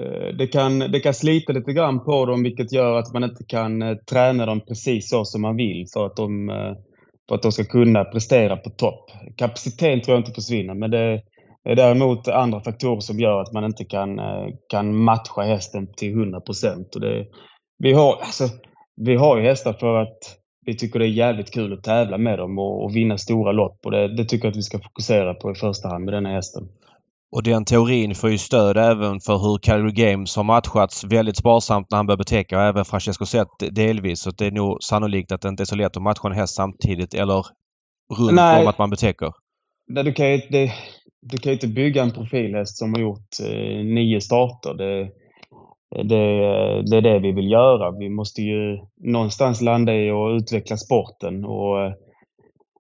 Eh, 0.01 0.37
det, 0.39 0.47
kan, 0.47 0.79
det 0.79 1.01
kan 1.01 1.15
slita 1.15 1.53
lite 1.53 1.73
grann 1.73 2.05
på 2.05 2.27
dem 2.27 2.43
vilket 2.43 2.73
gör 2.73 2.99
att 2.99 3.13
man 3.13 3.25
inte 3.25 3.45
kan 3.45 3.83
eh, 3.83 3.97
träna 4.11 4.47
dem 4.47 4.61
precis 4.61 5.11
så 5.11 5.25
som 5.25 5.43
man 5.43 5.57
vill 5.57 5.87
för 5.93 6.07
att 6.07 6.17
de 6.17 6.51
eh, 6.51 6.75
för 7.29 7.35
att 7.35 7.43
de 7.43 7.53
ska 7.53 7.65
kunna 7.65 8.05
prestera 8.05 8.57
på 8.57 8.71
topp. 8.71 9.11
Kapaciteten 9.37 10.01
tror 10.01 10.17
jag 10.17 10.21
inte 10.21 10.41
försvinner, 10.41 10.75
men 10.75 10.91
det 10.91 11.23
är 11.65 11.77
däremot 11.77 12.29
andra 12.29 12.61
faktorer 12.61 13.01
som 13.01 13.21
gör 13.21 13.41
att 13.41 13.53
man 13.53 13.65
inte 13.65 13.85
kan, 13.85 14.21
kan 14.69 14.97
matcha 14.97 15.43
hästen 15.43 15.95
till 15.97 16.13
100 16.13 16.41
procent. 16.41 16.89
Vi, 17.79 17.93
har, 17.93 18.13
alltså, 18.13 18.45
vi 18.97 19.17
har 19.17 19.37
ju 19.37 19.43
hästar 19.43 19.73
för 19.73 19.97
att 20.03 20.19
vi 20.67 20.77
tycker 20.77 20.99
det 20.99 21.07
är 21.07 21.09
jävligt 21.09 21.51
kul 21.51 21.73
att 21.73 21.83
tävla 21.83 22.19
med 22.19 22.39
dem 22.39 22.59
och, 22.59 22.85
och 22.85 22.97
vinna 22.97 23.19
stora 23.19 23.53
lopp 23.53 23.79
och 23.85 23.91
det, 23.91 24.17
det 24.17 24.25
tycker 24.25 24.47
jag 24.47 24.51
att 24.51 24.59
vi 24.59 24.63
ska 24.63 24.79
fokusera 24.79 25.35
på 25.35 25.51
i 25.51 25.55
första 25.55 25.89
hand 25.89 26.05
med 26.05 26.15
denna 26.15 26.29
hästen. 26.29 26.69
Och 27.33 27.43
den 27.43 27.65
teorin 27.65 28.15
får 28.15 28.31
ju 28.31 28.39
stöd 28.39 28.77
även 28.77 29.21
för 29.21 29.39
hur 29.39 29.59
Calgary 29.59 29.93
Games 29.93 30.37
har 30.37 30.45
matchats 30.45 31.05
väldigt 31.05 31.37
sparsamt 31.37 31.91
när 31.91 31.97
han 31.97 32.07
börjar 32.07 32.19
betäcka 32.19 32.59
och 32.59 32.65
även 32.65 32.85
Francesco 32.85 33.27
Zet 33.27 33.49
delvis. 33.71 34.21
Så 34.21 34.31
det 34.31 34.47
är 34.47 34.51
nog 34.51 34.83
sannolikt 34.83 35.33
att 35.33 35.41
det 35.41 35.49
inte 35.49 35.63
är 35.63 35.65
så 35.65 35.77
lätt 35.77 35.97
att 35.97 36.03
matcha 36.03 36.29
en 36.29 36.35
häst 36.35 36.55
samtidigt 36.55 37.15
eller 37.15 37.47
runt 38.19 38.33
Nej. 38.33 38.63
om 38.63 38.69
att 38.69 38.79
man 38.79 38.91
betäcker. 38.91 39.33
Nej, 39.89 40.05
du, 40.05 40.13
kan 40.13 40.33
ju, 40.33 40.39
det, 40.51 40.73
du 41.23 41.39
kan 41.39 41.53
inte 41.53 41.69
bygga 41.69 42.03
en 42.03 42.11
profilhäst 42.11 42.79
som 42.79 42.95
har 42.95 43.01
gjort 43.01 43.41
eh, 43.43 43.85
nio 43.85 44.21
starter. 44.21 44.75
Det, 44.75 45.11
det, 46.03 46.25
det, 46.91 46.97
är 46.97 47.03
det 47.03 47.19
vi 47.19 47.33
vill 47.33 47.51
göra. 47.51 47.99
Vi 47.99 48.09
måste 48.09 48.43
ju 48.43 48.79
någonstans 48.97 49.61
landa 49.61 49.95
i 49.95 50.11
att 50.11 50.43
utveckla 50.43 50.77
sporten 50.77 51.45
och 51.45 51.85
eh, 51.85 51.93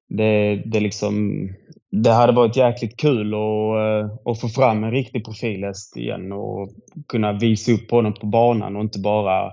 det, 0.08 0.62
det 0.66 0.80
liksom 0.80 1.48
det 1.92 2.10
hade 2.10 2.32
varit 2.32 2.56
jäkligt 2.56 2.96
kul 2.96 3.34
att, 3.34 3.76
eh, 3.76 4.30
att 4.32 4.40
få 4.40 4.48
fram 4.48 4.84
en 4.84 4.90
riktig 4.90 5.24
profilhäst 5.24 5.96
igen 5.96 6.32
och 6.32 6.68
kunna 7.08 7.32
visa 7.32 7.72
upp 7.72 7.90
honom 7.90 8.14
på 8.14 8.26
banan 8.26 8.76
och 8.76 8.82
inte 8.82 8.98
bara 8.98 9.52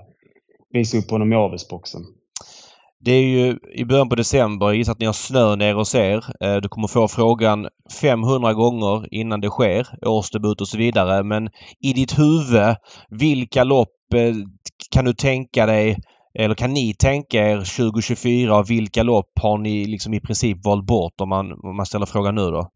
visa 0.74 0.98
upp 0.98 1.12
honom 1.12 1.34
i 1.34 1.36
avelsboxen. 1.36 2.02
Det 3.02 3.12
är 3.12 3.24
ju 3.24 3.58
i 3.74 3.86
början 3.86 4.10
på 4.10 4.16
december. 4.16 4.66
Jag 4.66 4.76
gissar 4.76 4.92
att 4.92 5.00
ni 5.00 5.06
har 5.06 5.14
snö 5.14 5.56
ner 5.56 5.74
hos 5.74 5.96
er. 5.96 6.26
Eh, 6.44 6.56
du 6.56 6.70
kommer 6.70 6.88
få 6.88 7.08
frågan 7.08 7.68
500 8.02 8.54
gånger 8.54 9.14
innan 9.14 9.42
det 9.42 9.50
sker. 9.50 9.88
Årsdebut 10.02 10.62
och 10.62 10.68
så 10.68 10.78
vidare. 10.78 11.24
Men 11.24 11.50
i 11.80 11.94
ditt 11.94 12.20
huvud, 12.20 12.76
vilka 13.10 13.64
lopp 13.64 14.14
eh, 14.16 14.36
kan 14.92 15.06
du 15.06 15.14
tänka 15.14 15.66
dig 15.66 15.98
eller 16.34 16.56
kan 16.56 16.74
ni 16.74 16.94
tänka 16.94 17.38
er 17.38 17.58
2024 17.58 18.58
och 18.58 18.70
vilka 18.70 19.04
lopp 19.04 19.32
har 19.42 19.58
ni 19.58 19.86
liksom 19.86 20.14
i 20.14 20.20
princip 20.20 20.66
valt 20.66 20.86
bort 20.86 21.22
om 21.22 21.30
man, 21.30 21.52
om 21.52 21.76
man 21.76 21.86
ställer 21.86 22.06
frågan 22.06 22.36
nu 22.36 22.42
då? 22.42 22.70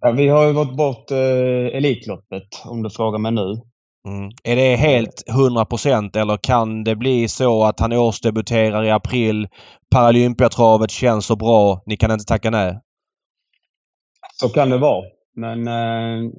Ja, 0.00 0.10
vi 0.10 0.28
har 0.28 0.46
ju 0.46 0.52
valt 0.52 0.76
bort 0.76 1.10
eh, 1.10 1.76
Elitloppet 1.76 2.48
om 2.64 2.82
du 2.82 2.90
frågar 2.90 3.18
mig 3.18 3.32
nu. 3.32 3.60
Mm. 4.08 4.30
Är 4.44 4.56
det 4.56 4.76
helt 4.76 5.24
100% 5.28 6.18
eller 6.18 6.36
kan 6.36 6.84
det 6.84 6.96
bli 6.96 7.28
så 7.28 7.64
att 7.64 7.80
han 7.80 7.92
årsdebuterar 7.92 8.84
i 8.84 8.90
april? 8.90 9.48
Paralympiatravet 9.90 10.90
känns 10.90 11.26
så 11.26 11.36
bra. 11.36 11.82
Ni 11.86 11.96
kan 11.96 12.10
inte 12.10 12.24
tacka 12.24 12.50
nej? 12.50 12.78
Så 14.40 14.48
kan 14.48 14.70
det 14.70 14.78
vara. 14.78 15.04
Men 15.36 15.68
eh, 15.68 16.30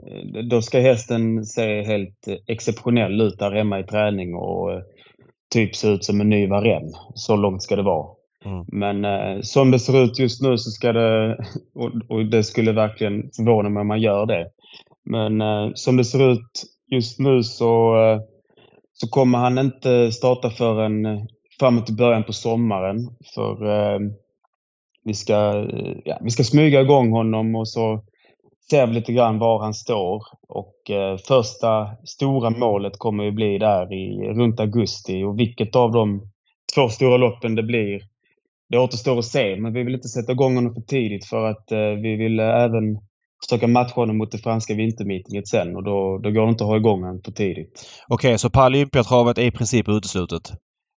då 0.49 0.61
ska 0.61 0.79
hästen 0.79 1.45
se 1.45 1.83
helt 1.83 2.27
exceptionell 2.47 3.21
ut 3.21 3.39
där 3.39 3.51
hemma 3.51 3.79
i 3.79 3.83
träning 3.83 4.35
och 4.35 4.71
eh, 4.71 4.81
typ 5.53 5.75
se 5.75 5.87
ut 5.87 6.05
som 6.05 6.21
en 6.21 6.29
ny 6.29 6.47
Varenne. 6.47 6.91
Så 7.13 7.35
långt 7.35 7.63
ska 7.63 7.75
det 7.75 7.83
vara. 7.83 8.07
Mm. 8.45 8.65
Men 8.67 9.05
eh, 9.05 9.41
som 9.41 9.71
det 9.71 9.79
ser 9.79 10.03
ut 10.03 10.19
just 10.19 10.41
nu 10.41 10.57
så 10.57 10.71
ska 10.71 10.93
det, 10.93 11.37
och, 11.75 11.91
och, 12.09 12.25
det 12.25 12.43
skulle 12.43 12.71
verkligen 12.71 13.29
förvåna 13.35 13.69
mig 13.69 13.81
om 13.81 13.87
man 13.87 14.01
gör 14.01 14.25
det. 14.25 14.47
Men 15.05 15.41
eh, 15.41 15.71
som 15.73 15.97
det 15.97 16.05
ser 16.05 16.31
ut 16.31 16.63
just 16.91 17.19
nu 17.19 17.43
så, 17.43 18.01
eh, 18.01 18.19
så 18.93 19.07
kommer 19.09 19.37
han 19.37 19.57
inte 19.57 20.11
starta 20.11 20.49
förrän 20.49 21.05
eh, 21.05 21.21
framåt 21.59 21.89
i 21.89 21.93
början 21.93 22.23
på 22.23 22.33
sommaren. 22.33 23.09
För 23.35 23.65
eh, 23.69 23.99
vi, 25.03 25.13
ska, 25.13 25.67
ja, 26.05 26.19
vi 26.21 26.29
ska 26.29 26.43
smyga 26.43 26.81
igång 26.81 27.11
honom 27.11 27.55
och 27.55 27.67
så 27.67 28.03
ser 28.71 28.87
vi 28.87 28.93
lite 28.93 29.13
grann 29.13 29.39
var 29.39 29.59
han 29.59 29.73
står. 29.73 30.23
Och 30.47 30.89
eh, 30.89 31.17
första 31.17 31.89
stora 32.05 32.49
målet 32.49 32.97
kommer 32.97 33.23
ju 33.23 33.31
bli 33.31 33.57
där 33.57 33.93
i 33.93 34.33
runt 34.33 34.59
augusti 34.59 35.23
och 35.23 35.39
vilket 35.39 35.75
av 35.75 35.91
de 35.91 36.21
två 36.75 36.89
stora 36.89 37.17
loppen 37.17 37.55
det 37.55 37.63
blir, 37.63 38.01
det 38.69 38.77
återstår 38.77 39.19
att 39.19 39.25
se. 39.25 39.55
Men 39.55 39.73
vi 39.73 39.83
vill 39.83 39.95
inte 39.95 40.07
sätta 40.07 40.31
igång 40.31 40.55
honom 40.55 40.73
för 40.73 40.81
tidigt 40.81 41.25
för 41.25 41.45
att 41.45 41.71
eh, 41.71 41.79
vi 41.79 42.15
vill 42.15 42.39
eh, 42.39 42.45
även 42.45 42.97
försöka 43.43 43.67
matcha 43.67 43.95
honom 43.95 44.17
mot 44.17 44.31
det 44.31 44.37
franska 44.37 44.73
vintermeetinget 44.73 45.47
sen 45.47 45.75
och 45.75 45.83
då, 45.83 46.17
då 46.17 46.31
går 46.31 46.45
det 46.45 46.49
inte 46.49 46.63
att 46.63 46.69
ha 46.69 46.77
igång 46.77 47.03
honom 47.03 47.21
för 47.25 47.31
tidigt. 47.31 47.89
Okej, 48.07 48.29
okay, 48.29 48.37
så 48.37 48.49
Paralympiatravet 48.49 49.37
är 49.37 49.43
i 49.43 49.51
princip 49.51 49.89
uteslutet? 49.89 50.41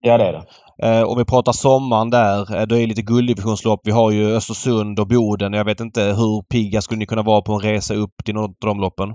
Ja, 0.02 0.18
det 0.18 0.24
är 0.24 0.34
det. 0.34 0.46
Eh, 0.88 1.04
om 1.04 1.18
vi 1.18 1.26
pratar 1.26 1.52
sommaren 1.52 2.10
där, 2.10 2.56
eh, 2.56 2.66
då 2.66 2.76
är 2.76 2.80
det 2.80 2.88
lite 2.88 3.02
gulddivisionslopp. 3.02 3.80
Vi 3.84 3.92
har 3.92 4.12
ju 4.12 4.36
Östersund 4.36 5.00
och 5.00 5.08
Boden. 5.08 5.54
Jag 5.54 5.66
vet 5.66 5.80
inte 5.80 6.02
hur 6.02 6.42
pigga 6.42 6.82
skulle 6.82 7.00
ni 7.00 7.06
kunna 7.06 7.24
vara 7.24 7.42
på 7.42 7.54
en 7.54 7.60
resa 7.60 7.94
upp 7.94 8.14
till 8.26 8.36
något 8.36 8.64
av 8.64 8.68
de 8.68 8.80
loppen? 8.80 9.14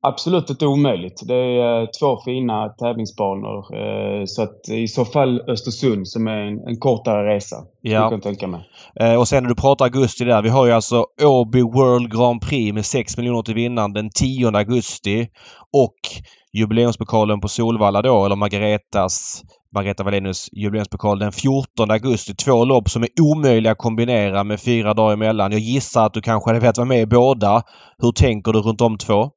absolut 0.00 0.50
inte 0.50 0.66
omöjligt. 0.66 1.22
Det 1.26 1.34
är 1.34 1.80
eh, 1.80 1.86
två 2.00 2.20
fina 2.24 2.68
tävlingsbanor. 2.68 3.76
Eh, 3.76 4.24
så 4.26 4.42
att 4.42 4.68
i 4.68 4.88
så 4.88 5.04
fall 5.04 5.40
Östersund 5.50 6.08
som 6.08 6.26
är 6.26 6.40
en, 6.40 6.68
en 6.68 6.76
kortare 6.78 7.34
resa. 7.34 7.56
Ja. 7.80 8.10
Kan 8.10 8.20
tänka 8.20 8.46
mig. 8.46 8.60
Och 9.18 9.28
sen 9.28 9.42
när 9.42 9.48
du 9.48 9.54
pratar 9.54 9.84
augusti 9.84 10.24
där. 10.24 10.42
Vi 10.42 10.48
har 10.48 10.66
ju 10.66 10.72
alltså 10.72 11.06
Åby 11.22 11.62
World 11.62 12.12
Grand 12.12 12.40
Prix 12.40 12.74
med 12.74 12.86
6 12.86 13.16
miljoner 13.16 13.42
till 13.42 13.54
vinnaren 13.54 13.92
den 13.92 14.10
10 14.10 14.48
augusti. 14.48 15.28
Och 15.72 15.98
jubileumspokalen 16.52 17.40
på 17.40 17.48
Solvalla 17.48 18.02
då, 18.02 18.24
eller 18.24 18.36
Margaretas 18.36 19.42
Margareta 19.74 20.04
Wallenius 20.04 20.48
jubileumspokal 20.52 21.18
den 21.18 21.32
14 21.32 21.90
augusti. 21.90 22.34
Två 22.34 22.64
lopp 22.64 22.90
som 22.90 23.02
är 23.02 23.08
omöjliga 23.20 23.72
att 23.72 23.78
kombinera 23.78 24.44
med 24.44 24.60
fyra 24.60 24.94
dagar 24.94 25.12
emellan. 25.12 25.52
Jag 25.52 25.60
gissar 25.60 26.06
att 26.06 26.14
du 26.14 26.20
kanske 26.20 26.50
hade 26.50 26.60
velat 26.60 26.78
vara 26.78 26.88
med 26.88 27.00
i 27.00 27.06
båda. 27.06 27.62
Hur 27.98 28.12
tänker 28.12 28.52
du 28.52 28.60
runt 28.60 28.78
de 28.78 28.98
två? 28.98 29.30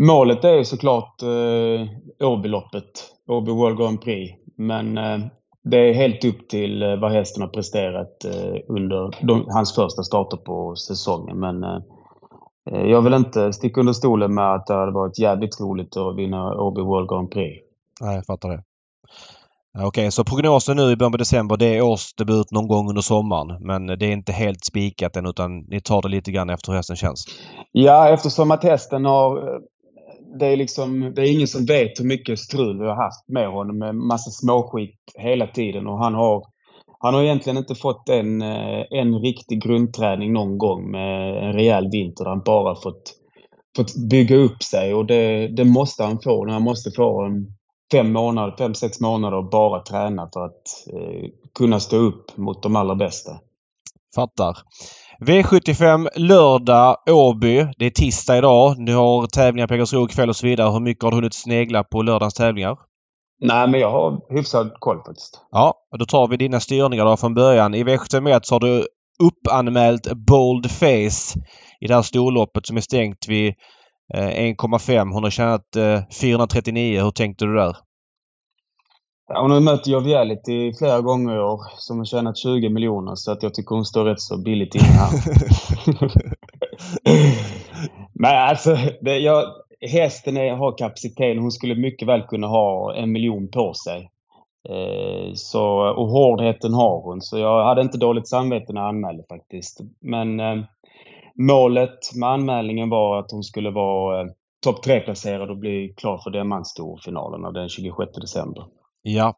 Målet 0.00 0.44
är 0.44 0.62
såklart 0.62 1.22
eh, 1.22 2.26
Åbyloppet, 2.28 2.90
Åby 3.28 3.52
World 3.52 3.78
Grand 3.78 4.00
Prix. 4.02 4.34
Men 4.56 4.98
eh, 4.98 5.18
det 5.64 5.76
är 5.76 5.94
helt 5.94 6.24
upp 6.24 6.48
till 6.48 6.82
eh, 6.82 6.96
vad 6.96 7.12
hästen 7.12 7.42
har 7.42 7.48
presterat 7.48 8.24
eh, 8.24 8.60
under 8.68 9.26
de, 9.26 9.46
hans 9.48 9.74
första 9.74 10.02
starter 10.02 10.36
på 10.36 10.76
säsongen. 10.76 11.40
Men 11.40 11.64
eh, 11.64 11.78
jag 12.64 13.02
vill 13.02 13.14
inte 13.14 13.52
sticka 13.52 13.80
under 13.80 13.92
stolen 13.92 14.34
med 14.34 14.54
att 14.54 14.66
det 14.66 14.74
hade 14.74 14.92
varit 14.92 15.18
jävligt 15.18 15.60
roligt 15.60 15.96
att 15.96 16.16
vinna 16.16 16.54
Åby 16.54 16.80
World 16.80 17.08
Grand 17.08 17.30
Prix. 17.30 17.62
Nej, 18.00 18.14
jag 18.14 18.26
fattar 18.26 18.48
det. 18.48 18.62
Okej, 19.78 19.86
okay, 19.86 20.10
så 20.10 20.24
prognosen 20.24 20.76
nu 20.76 20.90
i 20.90 20.96
början 20.96 21.12
på 21.12 21.18
december 21.18 21.56
det 21.56 21.76
är 21.76 21.82
årsdebut 21.82 22.50
någon 22.50 22.68
gång 22.68 22.88
under 22.88 23.02
sommaren. 23.02 23.66
Men 23.66 23.86
det 23.86 24.06
är 24.06 24.12
inte 24.12 24.32
helt 24.32 24.64
spikat 24.64 25.16
än 25.16 25.26
utan 25.26 25.58
ni 25.58 25.80
tar 25.80 26.02
det 26.02 26.08
lite 26.08 26.32
grann 26.32 26.50
efter 26.50 26.72
hur 26.72 26.76
hästen 26.76 26.96
känns? 26.96 27.24
Ja, 27.72 28.08
eftersom 28.08 28.50
att 28.50 28.64
hästen 28.64 29.04
har 29.04 29.60
det 30.38 30.46
är 30.46 30.56
liksom, 30.56 31.12
det 31.14 31.22
är 31.22 31.32
ingen 31.32 31.48
som 31.48 31.66
vet 31.66 32.00
hur 32.00 32.04
mycket 32.04 32.38
strul 32.38 32.78
vi 32.78 32.86
har 32.86 32.94
haft 32.94 33.28
med 33.28 33.48
honom 33.48 33.78
med 33.78 33.94
massa 33.94 34.30
småskit 34.30 34.94
hela 35.14 35.46
tiden 35.46 35.86
och 35.86 35.98
han 35.98 36.14
har 36.14 36.46
han 37.02 37.14
har 37.14 37.22
egentligen 37.22 37.56
inte 37.56 37.74
fått 37.74 38.08
en, 38.08 38.42
eh, 38.42 38.84
en 38.90 39.18
riktig 39.18 39.62
grundträning 39.62 40.32
någon 40.32 40.58
gång 40.58 40.90
med 40.90 41.44
en 41.44 41.52
rejäl 41.52 41.88
vinter 41.90 42.24
där 42.24 42.30
han 42.30 42.42
bara 42.44 42.74
fått, 42.74 43.12
fått 43.76 43.94
bygga 44.10 44.36
upp 44.36 44.62
sig 44.62 44.94
och 44.94 45.06
det, 45.06 45.48
det 45.48 45.64
måste 45.64 46.04
han 46.04 46.18
få. 46.24 46.50
Han 46.50 46.62
måste 46.62 46.90
få 46.90 47.22
en 47.22 47.46
fem 47.92 48.12
månader, 48.12 48.54
fem, 48.58 48.74
sex 48.74 49.00
månader 49.00 49.36
och 49.36 49.50
bara 49.50 49.82
träna 49.82 50.28
för 50.32 50.44
att 50.44 50.92
eh, 50.92 51.28
kunna 51.54 51.80
stå 51.80 51.96
upp 51.96 52.36
mot 52.36 52.62
de 52.62 52.76
allra 52.76 52.94
bästa. 52.94 53.32
Fattar. 54.14 54.58
V75 55.20 56.08
lördag 56.16 56.96
Åby. 57.10 57.66
Det 57.78 57.86
är 57.86 57.90
tisdag 57.90 58.38
idag. 58.38 58.78
Ni 58.78 58.92
har 58.92 59.26
tävlingar 59.26 59.66
på 59.66 59.74
Jägersro 59.74 60.06
kväll 60.06 60.28
och 60.28 60.36
så 60.36 60.46
vidare. 60.46 60.70
Hur 60.70 60.80
mycket 60.80 61.04
har 61.04 61.10
du 61.10 61.16
hunnit 61.16 61.34
snegla 61.34 61.84
på 61.84 62.02
lördagens 62.02 62.34
tävlingar? 62.34 62.76
Nej, 63.44 63.68
men 63.68 63.80
jag 63.80 63.90
har 63.90 64.20
hyfsad 64.36 64.72
koll 64.78 65.02
faktiskt. 65.06 65.40
Ja, 65.50 65.74
då 65.98 66.04
tar 66.04 66.28
vi 66.28 66.36
dina 66.36 66.60
styrningar 66.60 67.04
då 67.04 67.16
från 67.16 67.34
början. 67.34 67.74
I 67.74 67.84
V71 67.84 68.40
så 68.42 68.54
har 68.54 68.60
du 68.60 68.86
uppanmält 69.22 70.12
Bold 70.12 70.70
Face 70.70 71.38
i 71.80 71.86
det 71.86 71.94
här 71.94 72.02
storloppet 72.02 72.66
som 72.66 72.76
är 72.76 72.80
stängt 72.80 73.28
vid 73.28 73.54
1,5. 74.14 74.96
Eh, 74.96 75.04
Hon 75.12 75.22
har 75.22 75.30
tjänat 75.30 75.66
439. 76.20 76.98
Eh, 76.98 77.04
Hur 77.04 77.10
tänkte 77.10 77.44
du 77.44 77.54
där? 77.54 77.76
Hon 79.34 79.50
har 79.50 79.60
mött 79.60 79.86
Joviality 79.86 80.72
flera 80.78 81.00
gånger 81.00 81.36
i 81.36 81.40
år 81.40 81.60
som 81.78 81.98
har 81.98 82.04
tjänat 82.04 82.38
20 82.38 82.68
miljoner 82.68 83.14
så 83.14 83.32
att 83.32 83.42
jag 83.42 83.54
tycker 83.54 83.74
hon 83.74 83.84
står 83.84 84.04
rätt 84.04 84.20
så 84.20 84.42
billigt 84.42 84.74
inne 84.74 84.84
här. 84.84 85.10
Men 88.20 88.36
alltså, 88.48 88.76
det, 89.00 89.18
jag, 89.18 89.44
hästen 89.88 90.36
är, 90.36 90.52
har 90.54 90.78
kapacitet. 90.78 91.38
Hon 91.38 91.52
skulle 91.52 91.74
mycket 91.74 92.08
väl 92.08 92.22
kunna 92.22 92.46
ha 92.46 92.94
en 92.94 93.12
miljon 93.12 93.48
på 93.50 93.74
sig. 93.74 94.10
Eh, 94.68 95.34
så, 95.34 95.94
och 95.94 96.08
hårdheten 96.08 96.74
har 96.74 97.02
hon. 97.02 97.20
Så 97.20 97.38
jag 97.38 97.64
hade 97.64 97.82
inte 97.82 97.98
dåligt 97.98 98.28
samvete 98.28 98.72
när 98.72 98.80
jag 98.80 98.88
anmälde 98.88 99.24
faktiskt. 99.28 99.80
Men 100.00 100.40
eh, 100.40 100.64
målet 101.34 102.14
med 102.14 102.28
anmälningen 102.28 102.90
var 102.90 103.18
att 103.18 103.30
hon 103.30 103.42
skulle 103.42 103.70
vara 103.70 104.20
eh, 104.20 104.26
topp 104.64 104.86
3-placerad 104.86 105.50
och 105.50 105.58
bli 105.58 105.94
klar 105.96 106.18
för 106.24 106.30
diamantstorfinalen 106.30 107.52
den 107.52 107.68
26 107.68 108.12
december. 108.20 108.64
Ja. 109.02 109.34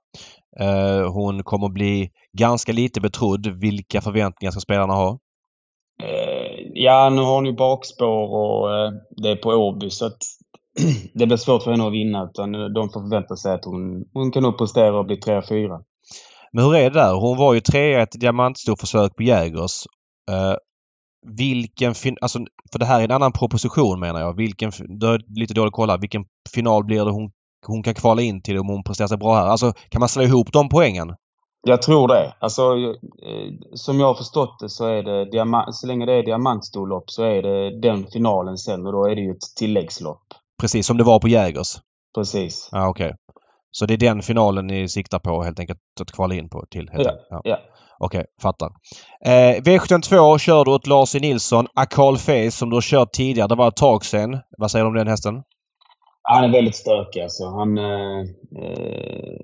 Eh, 0.61 1.13
hon 1.13 1.43
kommer 1.43 1.69
bli 1.69 2.11
ganska 2.39 2.73
lite 2.73 3.01
betrodd. 3.01 3.47
Vilka 3.47 4.01
förväntningar 4.01 4.51
ska 4.51 4.61
spelarna 4.61 4.95
ha? 4.95 5.19
Ja, 6.77 7.11
nu 7.11 7.23
har 7.23 7.35
hon 7.35 7.47
ju 7.47 7.53
bakspår 7.53 8.29
och 8.29 8.75
eh, 8.75 8.93
det 9.11 9.31
är 9.31 9.37
på 9.37 9.49
Åby 9.49 9.91
så 9.91 10.07
att 10.07 10.19
det 11.15 11.27
blir 11.27 11.37
svårt 11.37 11.63
för 11.63 11.71
henne 11.71 11.87
att 11.87 11.93
vinna. 11.93 12.25
Utan 12.25 12.53
de 12.53 12.91
får 12.91 13.01
förvänta 13.01 13.37
sig 13.37 13.55
att 13.55 13.65
hon, 13.65 14.05
hon 14.13 14.33
kan 14.33 14.43
nog 14.43 14.59
prestera 14.59 14.99
och 14.99 15.07
bli 15.07 15.17
3-4. 15.17 15.83
Men 16.53 16.65
hur 16.65 16.75
är 16.75 16.91
det 16.91 17.01
där? 17.01 17.15
Hon 17.15 17.37
var 17.37 17.55
ju 17.55 17.61
trea 17.61 17.99
i 17.99 18.03
ett 18.03 18.21
diamantstorförsök 18.21 19.17
på 19.17 19.23
Jägers. 19.23 19.87
Uh, 20.31 20.57
vilken 21.37 21.95
fin 21.95 22.17
alltså, 22.21 22.39
för 22.73 22.79
det 22.79 22.85
här 22.85 23.01
är 23.01 23.05
en 23.05 23.11
annan 23.11 23.33
proposition 23.33 24.01
menar 24.01 24.21
jag. 24.21 24.37
Vilken, 24.37 24.73
du 24.89 25.07
har 25.07 25.21
lite 25.41 25.55
dåligt 25.55 25.75
kolla. 25.75 25.97
Vilken 25.97 26.25
final 26.55 26.85
blir 26.85 27.05
det 27.05 27.11
hon 27.11 27.31
hon 27.67 27.83
kan 27.83 27.95
kvala 27.95 28.23
in 28.23 28.43
till 28.43 28.59
om 28.59 28.69
hon 28.69 28.85
presterar 28.85 29.09
sig 29.09 29.19
bra 29.19 29.35
här? 29.35 29.47
Alltså, 29.47 29.73
kan 29.89 30.01
man 30.01 30.09
slå 30.09 30.23
ihop 30.23 30.53
de 30.53 30.69
poängen? 30.69 31.15
Jag 31.65 31.83
tror 31.83 32.09
det. 32.09 32.35
Alltså, 32.39 32.63
eh, 32.63 33.53
som 33.75 34.01
jag 34.01 34.07
har 34.07 34.15
förstått 34.15 34.59
det 34.61 34.69
så 34.69 34.87
är 34.87 35.03
det 35.03 35.73
så 35.73 35.87
länge 35.87 36.07
det 36.07 36.13
är 36.13 36.23
diamantstorlopp 36.23 37.11
så 37.11 37.23
är 37.23 37.43
det 37.43 37.81
den 37.81 38.07
finalen 38.07 38.59
sen 38.59 38.87
och 38.87 38.93
då 38.93 39.05
är 39.05 39.15
det 39.15 39.21
ju 39.21 39.31
ett 39.31 39.57
tilläggslopp. 39.57 40.23
Precis, 40.61 40.87
som 40.87 40.97
det 40.97 41.05
var 41.05 41.19
på 41.19 41.29
Jägers? 41.29 41.77
Precis. 42.15 42.69
Ja, 42.73 42.89
okej. 42.89 43.07
Okay. 43.07 43.17
Så 43.71 43.87
det 43.87 43.95
är 43.95 43.99
den 43.99 44.23
finalen 44.23 44.67
ni 44.67 44.89
siktar 44.89 45.19
på 45.19 45.43
helt 45.43 45.61
enkelt 45.61 45.81
att 46.01 46.13
kvala 46.13 46.35
in 46.35 46.49
på 46.49 46.65
till? 46.71 46.91
Ja. 46.93 47.13
ja. 47.31 47.41
ja. 47.45 47.59
Okej, 47.99 48.21
okay, 48.21 48.25
fattar. 48.43 48.71
Eh, 49.25 49.63
V72 49.63 50.39
kör 50.39 50.65
du 50.65 50.71
åt 50.71 50.87
Lars 50.87 51.15
E. 51.15 51.19
Nilsson. 51.21 51.67
Akal 51.75 52.19
Face 52.19 52.51
som 52.51 52.71
du 52.71 52.77
har 52.77 52.81
kört 52.81 53.13
tidigare. 53.13 53.49
Det 53.49 53.55
var 53.55 53.69
ett 53.69 53.77
tag 53.77 54.05
sedan. 54.05 54.39
Vad 54.59 54.71
säger 54.71 54.85
du 54.85 54.89
om 54.89 54.95
den 54.95 55.09
hästen? 55.09 55.43
Han 56.23 56.45
är 56.45 56.53
väldigt 56.53 56.77
stökig 56.77 57.21
alltså. 57.21 57.45
Han, 57.45 57.79
eh, 57.79 58.21
eh, 58.63 59.41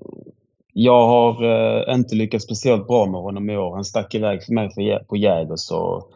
jag 0.72 1.06
har 1.06 1.44
eh, 1.44 1.94
inte 1.94 2.14
lyckats 2.14 2.44
speciellt 2.44 2.86
bra 2.86 3.06
med 3.06 3.20
honom 3.20 3.50
i 3.50 3.56
år. 3.56 3.74
Han 3.74 3.84
stack 3.84 4.14
iväg 4.14 4.42
för 4.44 4.52
mig 4.52 4.70
för, 4.74 5.04
på 5.04 5.16
Jägers 5.16 5.70
och 5.70 6.10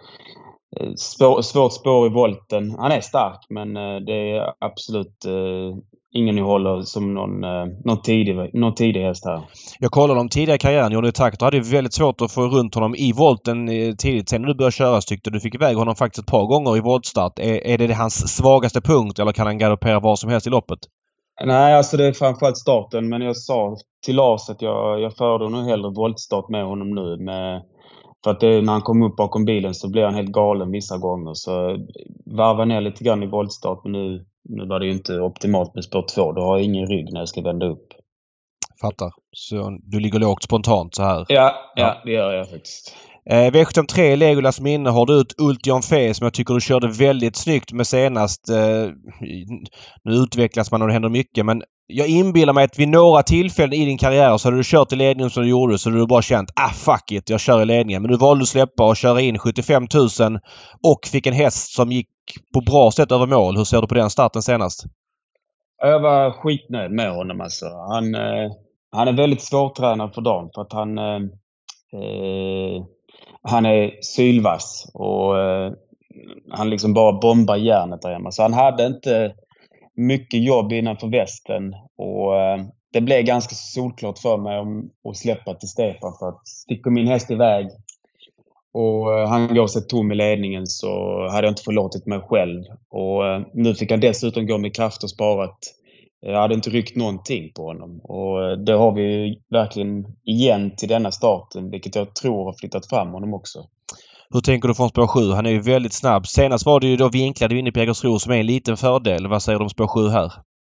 eh, 0.81 0.95
spår, 0.97 1.43
svårt 1.43 1.73
spår 1.73 2.07
i 2.07 2.11
volten. 2.11 2.71
Han 2.79 2.93
är 2.93 3.01
stark 3.01 3.47
men 3.49 3.77
eh, 3.77 3.97
det 3.97 4.31
är 4.31 4.53
absolut 4.61 5.25
eh, 5.27 5.79
ingen 6.15 6.35
ni 6.35 6.41
håller 6.41 6.83
som 6.83 7.15
någon, 7.15 7.45
eh, 7.45 7.67
någon, 7.85 8.03
tidig, 8.03 8.55
någon 8.55 8.75
tidig 8.75 9.03
häst 9.03 9.25
här. 9.25 9.43
Jag 9.79 9.91
kollade 9.91 10.21
om 10.21 10.29
tidigare 10.29 10.59
karriären. 10.59 10.93
Johnny 10.93 11.13
Takter 11.13 11.45
hade 11.45 11.61
väldigt 11.61 11.95
svårt 11.95 12.21
att 12.21 12.33
få 12.33 12.47
runt 12.47 12.75
honom 12.75 12.95
i 12.95 13.13
volten 13.13 13.69
eh, 13.69 13.95
tidigt. 13.95 14.29
Sen 14.29 14.43
när 14.43 14.49
du 14.49 14.55
började 14.55 14.73
köra 14.73 15.01
så 15.01 15.07
tyckte 15.07 15.31
du 15.31 15.41
fick 15.41 15.55
iväg 15.55 15.77
honom 15.77 15.95
faktiskt 15.95 16.23
ett 16.23 16.31
par 16.31 16.47
gånger 16.47 16.77
i 16.77 16.81
voltstart. 16.81 17.39
Är, 17.39 17.67
är 17.67 17.79
det 17.79 17.95
hans 17.95 18.37
svagaste 18.37 18.81
punkt 18.81 19.19
eller 19.19 19.33
kan 19.33 19.47
han 19.47 19.59
galoppera 19.59 20.01
var 20.01 20.17
som 20.17 20.31
helst 20.31 20.47
i 20.47 20.51
loppet? 20.51 20.79
Nej, 21.41 21.75
alltså 21.75 21.97
det 21.97 22.07
är 22.07 22.13
framförallt 22.13 22.59
starten. 22.59 23.09
Men 23.09 23.23
jag 23.23 23.37
sa 23.37 23.77
till 24.07 24.17
Lars 24.17 24.51
att 24.51 24.63
jag, 24.63 25.01
jag 25.01 25.17
föredrar 25.17 25.49
nog 25.49 25.65
hellre 25.65 25.91
voltstart 25.91 26.49
med 26.49 26.65
honom 26.65 26.91
nu. 26.91 27.17
Med, 27.17 27.63
för 28.25 28.31
att 28.31 28.41
det, 28.41 28.63
när 28.63 28.73
han 28.73 28.83
kommer 28.83 29.07
upp 29.07 29.17
bakom 29.17 29.45
bilen 29.45 29.75
så 29.75 29.91
blir 29.91 30.05
han 30.05 30.15
helt 30.15 30.33
galen 30.33 30.71
vissa 30.71 30.99
gånger. 30.99 31.35
Så 31.35 31.79
varva 32.27 32.65
ner 32.65 32.81
lite 32.81 33.05
grann 33.05 33.23
i 33.23 33.27
voltstart. 33.27 33.81
Men 33.85 33.93
nu 33.93 34.25
nu 34.49 34.67
var 34.67 34.81
det 34.81 34.87
ju 34.87 34.93
inte 34.93 35.21
optimalt 35.21 35.75
med 35.75 35.85
spår 35.85 36.05
2. 36.15 36.33
Då 36.33 36.43
har 36.43 36.57
jag 36.57 36.65
ingen 36.65 36.87
rygg 36.87 37.13
när 37.13 37.21
jag 37.21 37.29
ska 37.29 37.41
vända 37.43 37.67
upp. 37.67 37.89
Fattar. 38.81 39.13
Så 39.33 39.79
du 39.83 40.01
ligger 40.01 40.19
lågt 40.19 40.43
spontant 40.43 40.95
så 40.95 41.03
här? 41.03 41.27
Ja, 41.29 41.73
ja, 41.75 42.03
det 42.05 42.13
gör 42.13 42.33
jag 42.33 42.51
faktiskt. 42.51 42.97
Eh, 43.31 43.51
V73 43.51 44.17
Legolas 44.17 44.61
minne 44.61 44.91
har 44.91 45.07
du 45.07 45.21
ut 45.21 45.35
Ultion 45.39 45.83
Fe 45.83 46.15
som 46.15 46.25
jag 46.25 46.35
tycker 46.35 46.55
du 46.55 46.61
körde 46.61 46.89
väldigt 46.89 47.37
snyggt 47.37 47.73
med 47.73 47.87
senast. 47.87 48.49
Eh, 48.49 48.89
nu 50.05 50.13
utvecklas 50.13 50.71
man 50.71 50.83
och 50.83 50.89
det 50.89 50.93
händer 50.93 51.09
mycket 51.09 51.47
men 51.47 51.63
jag 51.87 52.09
inbillar 52.09 52.53
mig 52.53 52.65
att 52.65 52.79
vid 52.79 52.89
några 52.89 53.23
tillfällen 53.23 53.73
i 53.73 53.85
din 53.85 53.99
karriär 53.99 54.37
så 54.37 54.49
hade 54.49 54.57
du 54.57 54.63
kört 54.65 54.93
i 54.93 54.97
ledningen 54.97 55.31
som 55.31 55.43
du 55.43 55.49
gjorde 55.49 55.79
så 55.79 55.91
hade 55.91 56.03
du 56.03 56.07
bara 56.07 56.23
känt 56.23 56.51
ah 56.57 56.69
fuck 56.69 57.13
it, 57.13 57.31
jag 57.31 57.41
kör 57.41 57.63
i 57.63 57.65
ledningen. 57.65 58.03
Men 58.03 58.11
du 58.11 58.17
valde 58.17 58.43
att 58.43 58.49
släppa 58.49 58.89
och 58.89 58.97
köra 58.97 59.21
in 59.21 59.39
75 59.39 59.87
000 60.21 60.39
och 60.83 61.07
fick 61.13 61.27
en 61.27 61.35
häst 61.35 61.75
som 61.75 61.93
gick 61.93 62.09
på 62.55 62.61
bra 62.61 62.91
sätt 62.91 63.13
över 63.13 63.27
mål. 63.27 63.57
Hur 63.57 63.65
ser 63.65 63.81
du 63.81 63.87
på 63.87 63.95
den 63.95 64.11
starten 64.11 64.43
senast? 64.43 64.85
Jag 65.83 66.01
var 66.01 66.31
skitnöjd 66.31 66.91
med 66.91 67.15
honom 67.15 67.41
alltså. 67.41 67.67
Han, 67.67 68.15
eh, 68.15 68.53
han 68.91 69.09
är 69.09 69.13
väldigt 69.13 69.43
svårtränad 69.43 70.15
för 70.15 70.21
dagen 70.21 70.51
för 70.55 70.63
att 70.63 70.73
han 70.73 70.99
eh, 70.99 71.21
eh 71.95 72.85
han 73.45 73.67
är 73.67 73.99
sylvass 74.01 74.91
och 74.95 75.39
eh, 75.39 75.73
han 76.51 76.71
liksom 76.71 76.95
bara 76.95 77.21
bombar 77.21 77.57
järnet 77.57 78.03
där 78.03 78.13
hemma. 78.13 78.31
Så 78.31 78.43
han 78.43 78.55
hade 78.55 78.87
inte 78.87 79.35
mycket 79.97 80.45
jobb 80.45 80.73
innanför 80.73 81.07
västen 81.07 81.75
och 81.99 82.37
eh, 82.41 82.65
det 82.93 83.01
blev 83.01 83.23
ganska 83.23 83.55
solklart 83.55 84.19
för 84.19 84.37
mig 84.37 84.59
om 84.59 84.91
att 85.09 85.17
släppa 85.17 85.55
till 85.55 85.69
Stefan 85.69 86.13
för 86.19 86.29
att 86.29 86.49
sticker 86.49 86.91
min 86.91 87.09
häst 87.09 87.31
iväg 87.31 87.67
och 88.75 89.19
eh, 89.19 89.29
han 89.29 89.55
går 89.55 89.67
sig 89.67 89.87
tom 89.87 90.13
i 90.13 90.15
ledningen 90.15 90.67
så 90.67 91.23
hade 91.29 91.47
jag 91.47 91.53
inte 91.53 91.63
förlåtit 91.63 92.07
mig 92.07 92.21
själv. 92.21 92.65
Och 92.91 93.27
eh, 93.27 93.43
nu 93.53 93.75
fick 93.75 93.91
han 93.91 94.01
dessutom 94.01 94.47
gå 94.47 94.59
med 94.59 94.77
kraft 94.77 95.03
och 95.03 95.11
sparat. 95.11 95.59
Jag 96.27 96.41
hade 96.41 96.55
inte 96.55 96.71
ryckt 96.71 96.97
någonting 96.97 97.53
på 97.53 97.63
honom. 97.63 98.01
Och 98.03 98.43
eh, 98.43 98.57
det 98.57 98.73
har 98.73 98.93
vi 98.93 99.39
verkligen 99.51 100.05
igen 100.25 100.77
till 100.77 100.89
denna 100.89 101.11
starten, 101.11 101.71
vilket 101.71 101.95
jag 101.95 102.15
tror 102.15 102.45
har 102.45 102.55
flyttat 102.61 102.89
fram 102.89 103.09
honom 103.09 103.35
också. 103.35 103.59
Hur 104.31 104.41
tänker 104.41 104.69
du 104.69 104.75
från 104.75 104.89
spår 104.89 105.07
7? 105.07 105.21
Han 105.31 105.47
är 105.47 105.51
ju 105.51 105.61
väldigt 105.61 105.93
snabb. 105.93 106.27
Senast 106.27 106.67
var 106.67 106.81
det 106.81 106.87
ju 106.87 106.97
då 106.97 107.09
vinklade 107.09 107.59
inne 107.59 107.73
på 107.73 107.79
Jägersro 107.79 108.19
som 108.19 108.33
är 108.33 108.37
en 108.37 108.47
liten 108.47 108.77
fördel. 108.77 109.27
Vad 109.27 109.43
säger 109.43 109.59
du 109.59 109.63
om 109.63 109.71
spår 109.71 109.87
7 109.87 110.09
här? 110.09 110.33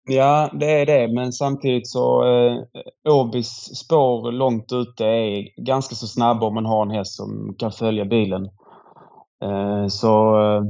Ja, 0.09 0.49
det 0.53 0.81
är 0.81 0.85
det. 0.85 1.13
Men 1.13 1.31
samtidigt 1.31 1.87
så 1.87 2.23
eh, 2.23 2.63
Åbys 3.13 3.77
spår 3.77 4.31
långt 4.31 4.71
ute 4.71 5.05
är 5.05 5.63
ganska 5.65 5.95
så 5.95 6.07
snabba 6.07 6.45
om 6.45 6.53
man 6.53 6.65
har 6.65 6.81
en 6.81 6.91
häst 6.91 7.15
som 7.15 7.55
kan 7.59 7.71
följa 7.71 8.05
bilen. 8.05 8.45
Eh, 9.43 9.87
så 9.87 10.39
eh, 10.39 10.63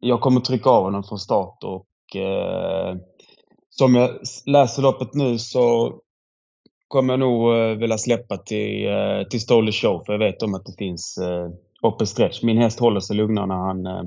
jag 0.00 0.20
kommer 0.20 0.40
trycka 0.40 0.70
av 0.70 0.84
honom 0.84 1.04
från 1.04 1.18
start 1.18 1.58
och 1.64 2.16
eh, 2.16 2.96
som 3.80 3.94
jag 3.94 4.10
läser 4.46 4.82
loppet 4.82 5.14
nu 5.14 5.38
så 5.38 5.94
kommer 6.88 7.12
jag 7.12 7.20
nog 7.20 7.56
eh, 7.56 7.78
vilja 7.78 7.98
släppa 7.98 8.36
till, 8.36 8.86
eh, 8.86 9.28
till 9.30 9.40
Stole 9.40 9.72
Show 9.72 10.02
för 10.06 10.12
jag 10.12 10.18
vet 10.18 10.42
om 10.42 10.54
att 10.54 10.66
det 10.66 10.72
finns 10.78 11.18
eh, 11.18 11.48
open 11.82 12.06
stretch. 12.06 12.42
Min 12.42 12.58
häst 12.58 12.80
håller 12.80 13.00
sig 13.00 13.16
lugnare 13.16 13.46
när 13.46 13.54
han, 13.54 13.86
eh, 13.86 14.02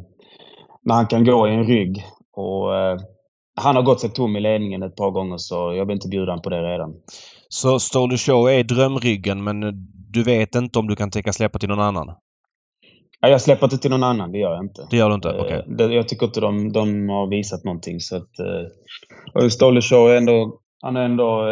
när 0.83 0.95
han 0.95 1.07
kan 1.07 1.25
gå 1.25 1.47
i 1.47 1.53
en 1.53 1.63
rygg. 1.63 2.03
Och, 2.33 2.75
eh, 2.75 2.97
han 3.55 3.75
har 3.75 3.83
gått 3.83 4.01
sig 4.01 4.09
tom 4.09 4.35
i 4.35 4.39
ledningen 4.39 4.83
ett 4.83 4.95
par 4.95 5.11
gånger 5.11 5.37
så 5.37 5.55
jag 5.73 5.85
vill 5.85 5.93
inte 5.93 6.07
bjuda 6.07 6.31
honom 6.31 6.41
på 6.41 6.49
det 6.49 6.73
redan. 6.73 6.93
Så 7.49 7.79
Stole 7.79 8.17
Show 8.17 8.49
är 8.49 8.63
drömryggen 8.63 9.43
men 9.43 9.61
du 10.09 10.23
vet 10.23 10.55
inte 10.55 10.79
om 10.79 10.87
du 10.87 10.95
kan 10.95 11.11
tänka 11.11 11.33
släppa 11.33 11.59
till 11.59 11.69
någon 11.69 11.79
annan? 11.79 12.07
Ja, 13.23 13.29
jag 13.29 13.41
släpper 13.41 13.65
inte 13.65 13.77
till 13.77 13.91
någon 13.91 14.03
annan, 14.03 14.31
det 14.31 14.37
gör 14.37 14.53
jag 14.53 14.63
inte. 14.63 14.87
Det 14.89 14.97
gör 14.97 15.09
du 15.09 15.15
inte? 15.15 15.29
Okej. 15.29 15.63
Okay. 15.73 15.93
Jag 15.93 16.07
tycker 16.07 16.25
inte 16.25 16.39
de, 16.39 16.71
de 16.71 17.09
har 17.09 17.27
visat 17.27 17.63
någonting. 17.63 17.99
Så 17.99 18.15
att, 18.15 18.29
och 19.33 19.51
Stole 19.51 19.81
Show 19.81 20.09
är 20.09 20.15
ändå 20.15 20.59
han 20.85 20.95
är 20.95 21.01
ändå, 21.01 21.43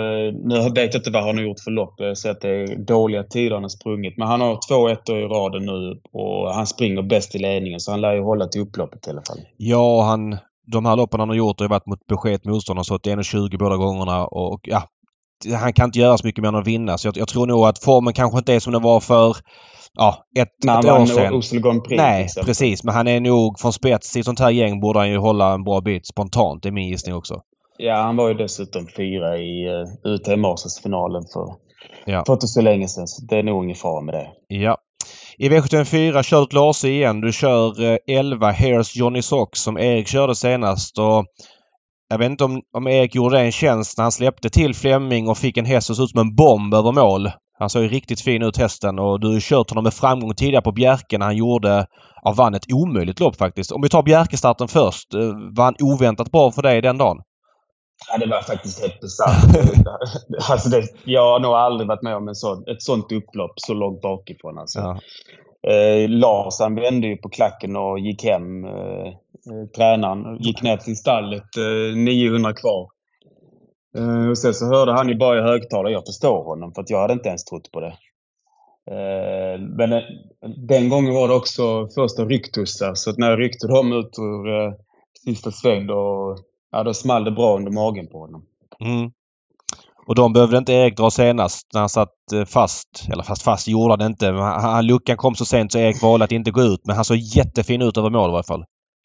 nu 0.43 0.59
vet 0.75 0.93
jag 0.93 0.99
inte 0.99 1.11
vad 1.11 1.23
han 1.23 1.37
har 1.37 1.43
gjort 1.43 1.59
för 1.59 1.71
lopp. 1.71 1.93
Jag 1.97 2.17
ser 2.17 2.31
att 2.31 2.41
det 2.41 2.49
är 2.49 2.75
dåliga 2.75 3.23
tider 3.23 3.53
han 3.53 3.63
har 3.63 3.69
sprungit. 3.69 4.17
Men 4.17 4.27
han 4.27 4.41
har 4.41 4.59
två 4.69 4.89
ettor 4.89 5.19
i 5.19 5.23
raden 5.23 5.65
nu 5.65 6.01
och 6.11 6.53
han 6.53 6.67
springer 6.67 7.01
bäst 7.01 7.35
i 7.35 7.39
ledningen 7.39 7.79
så 7.79 7.91
han 7.91 8.01
lär 8.01 8.13
ju 8.13 8.21
hålla 8.21 8.47
till 8.47 8.61
upploppet 8.61 9.07
i 9.07 9.09
alla 9.09 9.21
fall. 9.21 9.37
Ja, 9.57 10.03
han, 10.03 10.37
de 10.67 10.85
här 10.85 10.95
loppen 10.95 11.19
han 11.19 11.29
har 11.29 11.35
gjort 11.35 11.59
har 11.59 11.67
varit 11.67 11.85
mot 11.85 12.07
besked 12.07 12.45
motstånd. 12.45 12.77
Han 12.77 12.79
har 12.79 12.83
stått 12.83 13.05
1,20 13.05 13.57
båda 13.57 13.77
gångerna 13.77 14.25
och 14.25 14.59
ja, 14.63 14.83
han 15.59 15.73
kan 15.73 15.85
inte 15.85 15.99
göra 15.99 16.17
så 16.17 16.27
mycket 16.27 16.41
mer 16.41 16.49
än 16.49 16.55
att 16.55 16.67
vinna. 16.67 16.97
Så 16.97 17.07
jag, 17.07 17.17
jag, 17.17 17.27
tror 17.27 17.47
nog 17.47 17.65
att 17.65 17.83
formen 17.83 18.13
kanske 18.13 18.37
inte 18.37 18.53
är 18.53 18.59
som 18.59 18.73
den 18.73 18.81
var 18.81 18.99
för 18.99 19.37
ja, 19.97 20.25
ett, 20.39 20.49
När 20.63 20.79
ett 20.79 20.85
år 20.85 21.41
sedan. 21.41 21.61
Grand 21.61 21.83
Prix, 21.83 21.97
Nej, 21.97 22.27
precis. 22.45 22.83
Men 22.83 22.95
han 22.95 23.07
är 23.07 23.19
nog 23.19 23.59
från 23.59 23.73
spets 23.73 24.17
i 24.17 24.23
sånt 24.23 24.39
här 24.39 24.49
gäng 24.49 24.79
borde 24.79 24.99
han 24.99 25.09
ju 25.09 25.17
hålla 25.17 25.53
en 25.53 25.63
bra 25.63 25.81
bit 25.81 26.07
spontant. 26.07 26.63
Det 26.63 26.69
är 26.69 26.73
min 26.73 26.87
gissning 26.87 27.15
också. 27.15 27.41
Ja, 27.77 27.95
han 27.95 28.15
var 28.15 28.27
ju 28.27 28.33
dessutom 28.33 28.87
fyra 28.97 29.37
i 29.37 29.69
uh, 29.69 30.13
UTM-finalen 30.13 31.23
för, 31.33 31.55
Ja. 32.05 32.23
för 32.27 32.33
inte 32.33 32.47
så 32.47 32.61
länge 32.61 32.87
sedan. 32.87 33.07
Så 33.07 33.25
det 33.25 33.37
är 33.37 33.43
nog 33.43 33.63
ingen 33.63 33.75
fara 33.75 34.01
med 34.01 34.13
det. 34.13 34.27
Ja. 34.47 34.77
I 35.37 35.49
V754 35.49 36.23
kör 36.23 36.47
du 36.49 36.55
Lars 36.55 36.83
igen. 36.85 37.21
Du 37.21 37.31
kör 37.31 37.83
eh, 37.83 37.97
11 38.07 38.51
Hairs 38.51 38.95
Johnny 38.95 39.21
Sox 39.21 39.59
som 39.59 39.77
Erik 39.77 40.07
körde 40.07 40.35
senast. 40.35 40.99
Och 40.99 41.25
jag 42.11 42.17
vet 42.17 42.29
inte 42.31 42.43
om, 42.43 42.61
om 42.77 42.87
Erik 42.87 43.15
gjorde 43.15 43.37
det 43.37 43.43
en 43.43 43.51
tjänst 43.51 43.97
när 43.97 44.03
han 44.03 44.11
släppte 44.11 44.49
till 44.49 44.75
Flemming 44.75 45.29
och 45.29 45.37
fick 45.37 45.57
en 45.57 45.65
häst 45.65 45.87
som 45.87 45.95
såg 45.95 46.03
ut 46.03 46.09
som 46.09 46.19
en 46.19 46.35
bomb 46.35 46.73
över 46.73 46.91
mål. 46.91 47.31
Han 47.59 47.69
såg 47.69 47.83
ju 47.83 47.89
riktigt 47.89 48.21
fin 48.21 48.41
ut 48.41 48.57
hästen 48.57 48.99
och 48.99 49.19
du 49.19 49.27
har 49.33 49.39
kört 49.39 49.69
honom 49.69 49.83
med 49.83 49.93
framgång 49.93 50.35
tidigare 50.35 50.61
på 50.63 50.71
Bjerke 50.71 51.17
när 51.17 51.25
han 51.25 51.37
gjorde, 51.37 51.85
ja 52.23 52.33
vann 52.37 52.53
ett 52.53 52.73
omöjligt 52.73 53.19
lopp 53.19 53.35
faktiskt. 53.35 53.71
Om 53.71 53.81
vi 53.81 53.89
tar 53.89 54.03
Bjerkestarten 54.03 54.67
först. 54.67 55.13
eh, 55.13 55.19
Var 55.55 55.63
han 55.63 55.75
oväntat 55.81 56.31
bra 56.31 56.51
för 56.51 56.61
dig 56.61 56.81
den 56.81 56.97
dagen? 56.97 57.17
Ja, 58.11 58.17
det 58.17 58.25
var 58.31 58.41
faktiskt 58.41 58.81
helt 58.81 58.99
bisarrt. 58.99 59.65
alltså 60.51 60.69
det, 60.69 60.83
jag 61.05 61.31
har 61.31 61.39
nog 61.39 61.51
aldrig 61.53 61.87
varit 61.87 62.01
med 62.03 62.15
om 62.15 62.27
en 62.27 62.35
sån, 62.35 62.63
ett 62.67 62.81
sånt 62.81 63.11
upplopp 63.11 63.53
så 63.55 63.73
långt 63.73 64.01
bakifrån. 64.01 64.57
Alltså. 64.57 64.79
Ja. 64.79 64.99
Eh, 65.71 66.09
Lars 66.09 66.59
han 66.59 66.75
vände 66.75 67.07
ju 67.07 67.17
på 67.17 67.29
klacken 67.29 67.75
och 67.75 67.99
gick 67.99 68.23
hem. 68.23 68.65
Eh, 68.65 69.07
Eh, 69.47 69.69
tränaren 69.75 70.37
gick 70.39 70.61
ner 70.61 70.77
till 70.77 70.97
stallet, 70.97 71.57
eh, 71.57 71.97
900 71.97 72.53
kvar. 72.53 72.89
Eh, 73.97 74.29
och 74.29 74.37
sen 74.37 74.53
så 74.53 74.65
hörde 74.65 74.91
han 74.91 75.09
ju 75.09 75.15
bara 75.15 75.39
i 75.39 75.41
högtalare, 75.41 75.93
jag 75.93 76.05
förstår 76.05 76.43
honom 76.43 76.73
för 76.73 76.81
att 76.81 76.89
jag 76.89 77.01
hade 77.01 77.13
inte 77.13 77.29
ens 77.29 77.43
trott 77.45 77.71
på 77.71 77.79
det. 77.79 77.97
Men 79.77 80.01
den 80.67 80.89
gången 80.89 81.13
var 81.13 81.27
det 81.27 81.33
också 81.33 81.87
första 81.95 82.25
rycktussar 82.25 82.93
så 82.95 83.09
att 83.09 83.17
när 83.17 83.29
jag 83.29 83.39
ryckte 83.39 83.67
dem 83.67 83.93
ut 83.93 84.19
ur 84.19 84.73
sista 85.25 85.51
sväng 85.51 85.87
då, 85.87 86.35
ja, 86.71 86.83
då 86.83 86.93
small 86.93 87.23
det 87.23 87.31
bra 87.31 87.55
under 87.55 87.71
magen 87.71 88.07
på 88.07 88.19
honom. 88.19 88.45
Mm. 88.79 89.11
Och 90.07 90.15
de 90.15 90.33
behövde 90.33 90.57
inte 90.57 90.73
Erik 90.73 90.97
dra 90.97 91.11
senast 91.11 91.67
när 91.73 91.79
han 91.79 91.89
satt 91.89 92.13
fast. 92.47 92.87
Eller 93.13 93.23
fast 93.23 93.41
fast 93.43 93.67
gjorde 93.67 93.93
han 93.93 94.11
inte. 94.11 94.31
Men 94.31 94.41
han- 94.41 94.87
luckan 94.87 95.17
kom 95.17 95.35
så 95.35 95.45
sent 95.45 95.71
så 95.71 95.79
Erik 95.79 96.01
valde 96.01 96.25
att 96.25 96.31
inte 96.31 96.51
gå 96.51 96.61
ut. 96.61 96.81
Men 96.85 96.95
han 96.95 97.05
såg 97.05 97.17
jättefin 97.17 97.81
ut 97.81 97.97
över 97.97 98.09
mål 98.09 98.29
i 98.29 98.31
varje 98.31 98.43
fall. 98.43 98.63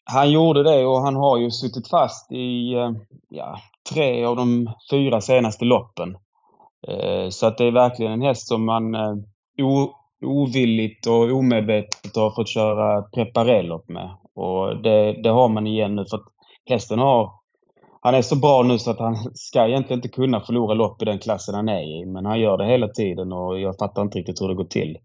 Han 0.09 0.31
gjorde 0.31 0.63
det 0.63 0.85
och 0.85 1.01
han 1.01 1.15
har 1.15 1.37
ju 1.37 1.51
suttit 1.51 1.89
fast 1.89 2.31
i 2.31 2.73
eh, 2.73 2.91
ja, 3.29 3.57
tre 3.93 4.25
av 4.25 4.35
de 4.35 4.73
fyra 4.91 5.21
senaste 5.21 5.65
loppen. 5.65 6.17
Eh, 6.87 7.29
så 7.29 7.47
att 7.47 7.57
det 7.57 7.65
är 7.65 7.71
verkligen 7.71 8.11
en 8.11 8.21
häst 8.21 8.47
som 8.47 8.65
man 8.65 8.95
eh, 8.95 9.15
o, 9.61 9.91
ovilligt 10.25 11.07
och 11.07 11.31
omedvetet 11.31 12.15
har 12.15 12.35
fått 12.35 12.49
köra 12.49 13.01
preparellopp 13.01 13.89
med. 13.89 14.09
Och 14.35 14.81
det, 14.81 15.21
det 15.23 15.29
har 15.29 15.49
man 15.49 15.67
igen 15.67 15.95
nu 15.95 16.05
för 16.05 16.17
att 16.17 16.25
hästen 16.69 16.99
har 16.99 17.31
han 18.01 18.15
är 18.15 18.21
så 18.21 18.35
bra 18.35 18.63
nu 18.63 18.79
så 18.79 18.91
att 18.91 18.99
han 18.99 19.15
ska 19.33 19.67
egentligen 19.67 19.97
inte 19.97 20.09
kunna 20.09 20.41
förlora 20.41 20.73
lopp 20.73 21.01
i 21.01 21.05
den 21.05 21.19
klassen 21.19 21.55
han 21.55 21.69
är 21.69 22.01
i. 22.01 22.05
Men 22.05 22.25
han 22.25 22.39
gör 22.39 22.57
det 22.57 22.65
hela 22.65 22.87
tiden 22.87 23.31
och 23.31 23.59
jag 23.59 23.77
fattar 23.77 24.01
inte 24.01 24.19
riktigt 24.19 24.41
hur 24.41 24.47
det 24.47 24.55
går 24.55 24.63
till. 24.63 24.97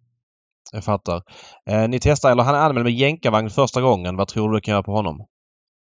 Jag 0.73 0.85
fattar. 0.85 1.23
Eh, 1.71 1.89
ni 1.89 1.99
testar, 2.01 2.31
eller 2.31 2.43
han 2.43 2.55
är 2.55 2.59
anmäld 2.59 2.85
med 2.85 2.93
jänkarvagn 2.93 3.51
första 3.51 3.81
gången. 3.81 4.17
Vad 4.17 4.29
tror 4.29 4.49
du 4.49 4.57
du 4.57 4.61
kan 4.61 4.73
göra 4.73 4.83
på 4.83 4.93
honom? 4.93 5.27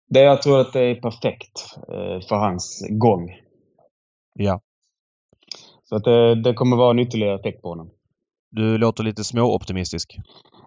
Det 0.09 0.21
jag 0.21 0.43
tror 0.43 0.61
att 0.61 0.73
det 0.73 0.81
är 0.81 0.95
perfekt 0.95 1.77
eh, 1.89 2.29
för 2.29 2.37
hans 2.37 2.87
gång. 2.91 3.31
Ja. 4.35 4.61
Så 5.85 5.97
att 5.97 6.05
det, 6.05 6.43
det 6.43 6.55
kommer 6.55 6.77
vara 6.77 6.91
en 6.91 6.99
ytterligare 6.99 7.41
effekt 7.41 7.63
på 7.63 7.69
honom. 7.69 7.91
Du 8.51 8.79
låter 8.79 9.05
lite 9.05 9.25
småoptimistisk. 9.25 10.17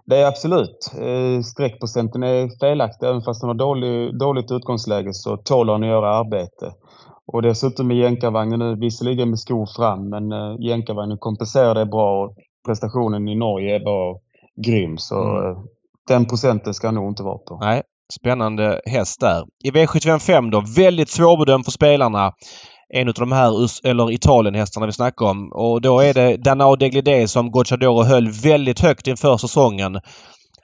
Det 0.05 0.17
är 0.17 0.27
absolut. 0.27 0.91
Eh, 1.01 1.41
Streckprocenten 1.41 2.23
är 2.23 2.59
felaktig. 2.59 3.07
Även 3.07 3.21
fast 3.21 3.41
han 3.41 3.49
har 3.49 3.55
dålig, 3.55 4.19
dåligt 4.19 4.51
utgångsläge 4.51 5.13
så 5.13 5.37
tål 5.37 5.69
han 5.69 5.83
att 5.83 5.89
göra 5.89 6.15
arbete. 6.15 6.73
Och 7.25 7.41
dessutom 7.41 7.87
med 7.87 7.97
jänkarvagnen 7.97 8.59
nu, 8.59 8.75
visserligen 8.75 9.29
med 9.29 9.39
skor 9.39 9.65
fram, 9.77 10.09
men 10.09 10.31
eh, 10.31 10.55
jänkarvagnen 10.59 11.17
kompenserar 11.17 11.75
det 11.75 11.85
bra. 11.85 12.23
och 12.23 12.35
Prestationen 12.65 13.27
i 13.27 13.35
Norge 13.35 13.79
var 13.85 14.17
grym. 14.65 14.97
Så 14.97 15.23
Mm. 15.23 15.51
eh, 15.51 15.57
den 16.07 16.25
procenten 16.25 16.73
ska 16.73 16.87
han 16.87 16.95
nog 16.95 17.11
inte 17.11 17.23
vara 17.23 17.37
på. 17.37 17.57
Nej, 17.61 17.81
spännande 18.19 18.81
häst 18.85 19.19
där. 19.19 19.43
I 19.63 19.71
V755 19.71 20.51
då, 20.51 20.63
väldigt 20.75 21.09
svårbedömd 21.09 21.65
för 21.65 21.71
spelarna. 21.71 22.31
En 22.93 23.07
av 23.07 23.13
de 23.13 23.31
här 23.31 23.51
eller 23.87 24.11
Italien-hästarna 24.11 24.85
vi 24.85 24.91
snackar 24.91 25.25
om. 25.25 25.51
Och 25.53 25.81
då 25.81 25.99
är 25.99 26.13
det 26.13 26.37
Danao 26.37 26.75
Deglidé 26.75 27.27
som 27.27 27.51
Gocciadoro 27.51 28.03
höll 28.03 28.27
väldigt 28.29 28.79
högt 28.79 29.07
inför 29.07 29.37
säsongen. 29.37 29.99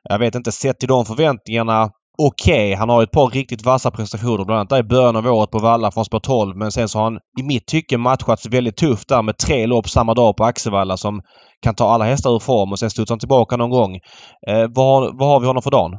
Jag 0.04 0.20
vet 0.20 0.36
inte, 0.36 0.52
sett 0.52 0.80
till 0.80 0.88
de 0.89 1.06
förväntningarna, 1.06 1.89
okej. 2.28 2.74
Han 2.74 2.89
har 2.89 3.03
ett 3.03 3.11
par 3.11 3.30
riktigt 3.30 3.65
vassa 3.65 3.91
prestationer. 3.91 4.45
Bland 4.45 4.59
annat 4.59 4.70
där 4.70 4.80
i 4.80 4.84
början 4.84 5.15
av 5.15 5.26
året 5.26 5.51
på 5.51 5.59
Valla 5.59 5.91
från 5.91 6.05
spår 6.05 6.20
12. 6.20 6.57
Men 6.57 6.72
sen 6.72 6.89
så 6.89 6.97
har 6.97 7.03
han 7.03 7.20
i 7.39 7.43
mitt 7.43 7.65
tycke 7.67 7.97
matchats 7.97 8.45
väldigt 8.45 8.78
tufft 8.78 9.09
där 9.09 9.22
med 9.22 9.38
tre 9.38 9.65
lopp 9.65 9.89
samma 9.89 10.13
dag 10.13 10.38
på 10.38 10.43
Axevalla 10.43 10.97
som 10.97 11.22
kan 11.61 11.76
ta 11.76 11.89
alla 11.89 12.05
hästar 12.05 12.36
ur 12.36 12.39
form 12.39 12.72
och 12.72 12.80
sen 12.80 12.89
studsar 12.89 13.13
han 13.13 13.20
tillbaka 13.20 13.57
någon 13.57 13.70
gång. 13.70 13.95
Eh, 14.47 14.65
vad, 14.70 15.17
vad 15.20 15.30
har 15.30 15.39
vi 15.39 15.47
honom 15.47 15.61
för 15.61 15.72
dagen? 15.72 15.97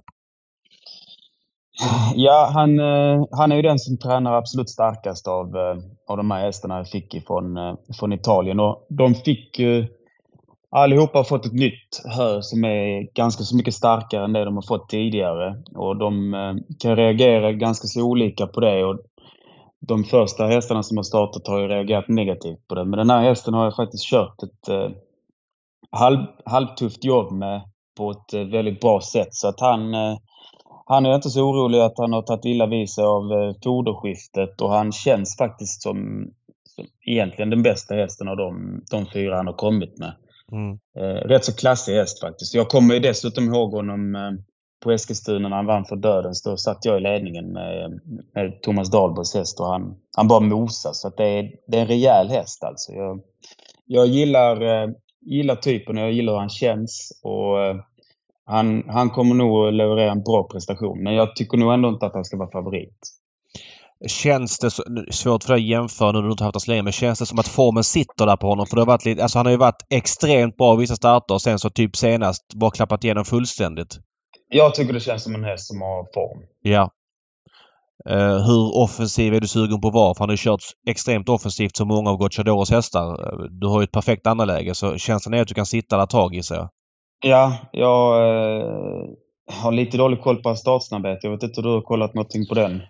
Ja, 2.15 2.51
han, 2.55 2.79
eh, 2.79 3.25
han 3.31 3.53
är 3.53 3.57
ju 3.57 3.63
den 3.63 3.79
som 3.79 3.99
tränar 3.99 4.33
absolut 4.33 4.71
starkast 4.71 5.29
av, 5.29 5.57
eh, 5.57 5.77
av 6.09 6.17
de 6.17 6.31
här 6.31 6.41
hästarna 6.41 6.77
jag 6.77 6.89
fick 6.89 7.15
ifrån, 7.15 7.57
eh, 7.57 7.75
från 7.99 8.13
Italien. 8.13 8.61
Och 8.61 8.87
de 8.89 9.15
fick 9.15 9.59
ju 9.59 9.87
allihopa 10.71 11.19
har 11.19 11.25
fått 11.25 11.47
ett 11.47 11.53
nytt 11.53 12.03
hö 12.17 12.43
som 12.43 12.65
är 12.65 13.15
ganska 13.15 13.43
så 13.43 13.57
mycket 13.57 13.75
starkare 13.75 14.25
än 14.25 14.33
det 14.33 14.45
de 14.45 14.55
har 14.55 14.63
fått 14.63 14.89
tidigare. 14.89 15.63
Och 15.75 15.97
de 15.97 16.35
eh, 16.35 16.55
kan 16.79 16.97
reagera 16.97 17.53
ganska 17.53 17.87
så 17.87 18.03
olika 18.03 18.47
på 18.47 18.61
det. 18.61 18.85
Och 18.85 18.99
de 19.81 20.05
första 20.05 20.47
hästarna 20.47 20.83
som 20.83 20.97
har 20.97 21.05
startat 21.05 21.47
har 21.47 21.61
ju 21.61 21.69
reagerat 21.69 22.09
negativt 22.09 22.69
på 22.69 22.75
det. 22.75 22.85
Men 22.85 22.99
den 22.99 23.11
här 23.11 23.23
hästen 23.23 23.55
har 23.55 23.65
jag 23.65 23.77
faktiskt 23.77 24.11
kört 24.11 24.43
ett 24.43 24.69
eh, 24.69 24.91
halv, 25.91 26.19
halvtufft 26.45 27.05
jobb 27.05 27.33
med 27.33 27.63
på 27.97 28.11
ett 28.11 28.35
eh, 28.35 28.45
väldigt 28.45 28.81
bra 28.81 29.01
sätt. 29.01 29.35
Så 29.35 29.49
att 29.49 29.61
han, 29.61 29.95
eh, 29.95 30.17
han 30.87 31.07
är 31.07 31.15
inte 31.15 31.31
så 31.31 31.43
orolig 31.43 31.79
att 31.79 31.99
han 31.99 32.13
har 32.13 32.23
tagit 32.23 32.45
illa 32.45 32.67
vid 32.67 32.91
sig 32.91 33.05
av 33.05 33.33
eh, 33.33 33.55
foderskiftet 33.65 34.61
och 34.61 34.71
han 34.71 34.93
känns 34.93 35.37
faktiskt 35.37 35.83
som, 35.83 36.27
som 36.65 36.87
egentligen 37.07 37.51
den 37.51 37.63
bästa 37.63 37.95
hästen 37.95 38.29
av 38.29 38.37
de, 38.37 38.83
de 38.91 39.07
fyra 39.07 39.37
han 39.37 39.47
har 39.47 39.55
kommit 39.55 39.99
med. 39.99 40.13
Mm. 40.53 40.79
Eh, 40.99 41.29
rätt 41.29 41.45
så 41.45 41.53
klassig 41.57 41.95
häst 41.95 42.21
faktiskt. 42.21 42.55
Jag 42.55 42.69
kommer 42.69 42.95
ju 42.95 43.01
dessutom 43.01 43.55
ihåg 43.55 43.71
honom 43.71 44.15
eh, 44.15 44.31
på 44.83 44.93
Eskilstuna 44.93 45.49
när 45.49 45.57
han 45.57 45.67
vann 45.67 45.85
för 45.85 45.97
Dödens. 45.97 46.43
Då 46.43 46.57
satt 46.57 46.85
jag 46.85 46.97
i 46.97 47.01
ledningen 47.01 47.53
med, 47.53 48.01
med 48.35 48.63
Thomas 48.63 48.91
Dahlbergs 48.91 49.35
häst 49.35 49.61
och 49.61 49.67
han, 49.67 49.97
han 50.17 50.29
bara 50.29 50.41
mosade. 50.41 50.95
Så 50.95 51.09
att 51.09 51.17
det, 51.17 51.25
är, 51.25 51.51
det 51.67 51.77
är 51.77 51.81
en 51.83 51.89
rejäl 51.89 52.29
häst 52.29 52.65
alltså. 52.65 52.93
Jag, 52.93 53.21
jag 53.87 54.07
gillar, 54.07 54.63
eh, 54.63 54.91
gillar 55.21 55.57
typen 55.57 55.99
och 55.99 56.03
jag 56.03 56.13
gillar 56.13 56.33
hur 56.33 56.41
han 56.41 56.49
känns. 56.49 57.21
Och, 57.23 57.57
han, 58.51 58.85
han 58.89 59.11
kommer 59.11 59.35
nog 59.35 59.73
leverera 59.73 60.11
en 60.11 60.23
bra 60.23 60.49
prestation. 60.53 61.03
Men 61.03 61.15
jag 61.15 61.37
tycker 61.37 61.59
nog 61.59 61.73
ändå 61.73 61.89
inte 61.89 62.07
att 62.07 62.15
han 62.15 62.25
ska 62.25 62.37
vara 62.37 62.51
favorit. 62.51 62.99
Känns 64.09 64.59
det, 64.59 64.71
så, 64.71 64.83
svårt 65.11 65.45
för 65.45 65.53
dig 65.53 65.63
att 65.63 65.69
jämföra 65.69 66.13
nu 66.13 66.19
när 66.19 66.27
du 66.27 66.31
inte 66.31 66.45
haft 66.45 66.55
det 66.55 66.61
så 66.61 66.71
länge, 66.71 66.83
men 66.83 66.93
känns 66.93 67.19
det 67.19 67.27
som 67.27 67.39
att 67.39 67.49
formen 67.49 67.85
sitter 67.85 68.27
där 68.27 68.37
på 68.37 68.47
honom? 68.47 68.67
För 68.67 68.77
det 68.77 68.83
har 68.83 68.87
varit 68.87 69.05
lite, 69.05 69.23
alltså 69.23 69.39
han 69.39 69.47
har 69.47 69.51
ju 69.51 69.59
varit 69.59 69.87
extremt 69.91 70.57
bra 70.57 70.75
i 70.75 70.77
vissa 70.77 70.97
starter 70.97 71.35
och 71.35 71.43
sen 71.43 71.59
så 71.59 71.71
typ 71.71 71.97
senast 71.97 72.55
bara 72.55 72.71
klappat 72.71 73.05
igenom 73.05 73.25
fullständigt. 73.25 73.99
Jag 74.49 74.75
tycker 74.75 74.93
det 74.93 75.01
känns 75.01 75.23
som 75.23 75.35
en 75.35 75.45
häst 75.45 75.67
som 75.67 75.81
har 75.81 76.07
form. 76.15 76.47
Ja. 76.63 76.91
Uh, 78.11 78.47
hur 78.47 78.77
offensiv 78.77 79.35
är 79.35 79.41
du 79.41 79.47
sugen 79.49 79.81
på 79.81 79.89
att 79.89 79.95
vara? 79.95 80.15
För 80.15 80.19
han 80.19 80.29
har 80.29 80.35
ju 80.35 80.43
kört 80.43 80.63
extremt 80.89 81.29
offensivt 81.29 81.77
som 81.77 81.89
många 81.89 82.11
av 82.11 82.17
Gocciadoros 82.17 82.71
hästar. 82.71 83.17
Du 83.61 83.67
har 83.67 83.81
ju 83.81 83.85
ett 83.85 83.93
perfekt 83.93 84.27
andra 84.27 84.45
läge 84.45 84.75
så 84.75 84.97
känslan 84.97 85.35
är 85.35 85.43
att 85.43 85.49
du 85.49 85.55
kan 85.55 85.67
sitta 85.67 85.97
där 85.97 86.05
ett 86.05 86.11
tag 86.11 86.35
gissar 86.35 86.57
jag. 86.57 86.69
Ja, 87.23 87.57
jag 87.73 88.17
eh, 88.17 88.67
har 89.53 89.73
lite 89.73 89.97
dålig 89.97 90.21
koll 90.21 90.43
på 90.43 90.49
hans 90.49 90.61
startsnabbhet. 90.61 91.19
Jag 91.23 91.31
vet 91.31 91.43
inte 91.43 91.61
om 91.61 91.67
du 91.67 91.73
har 91.73 91.83
kollat 91.83 92.15
någonting 92.15 92.47
på 92.49 92.55
den? 92.55 92.83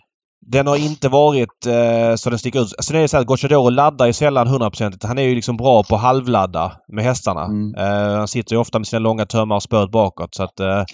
Den 0.47 0.66
har 0.66 0.76
inte 0.76 1.09
varit 1.09 1.66
eh, 1.66 2.14
så 2.16 2.30
den 2.30 2.38
sticker 2.38 2.61
ut. 2.61 2.74
Sen 2.80 2.97
är 2.97 3.01
det 3.01 3.09
så 3.09 3.18
att 3.18 3.26
Gocciadoro 3.26 3.70
laddar 3.70 4.07
ju 4.07 4.12
sällan 4.12 4.47
hundraprocentigt. 4.47 5.05
Han 5.05 5.18
är 5.18 5.22
ju 5.22 5.34
liksom 5.34 5.57
bra 5.57 5.82
på 5.82 5.97
halvladda 5.97 6.72
med 6.88 7.05
hästarna. 7.05 7.45
Mm. 7.45 7.74
Eh, 7.74 8.18
han 8.18 8.28
sitter 8.28 8.55
ju 8.55 8.61
ofta 8.61 8.78
med 8.78 8.86
sina 8.86 9.01
långa 9.01 9.26
tömmar 9.26 9.57
och 9.57 9.62
spöet 9.62 9.91
bakåt. 9.91 10.34
Så 10.34 10.43
att, 10.43 10.61
eh... 10.61 10.84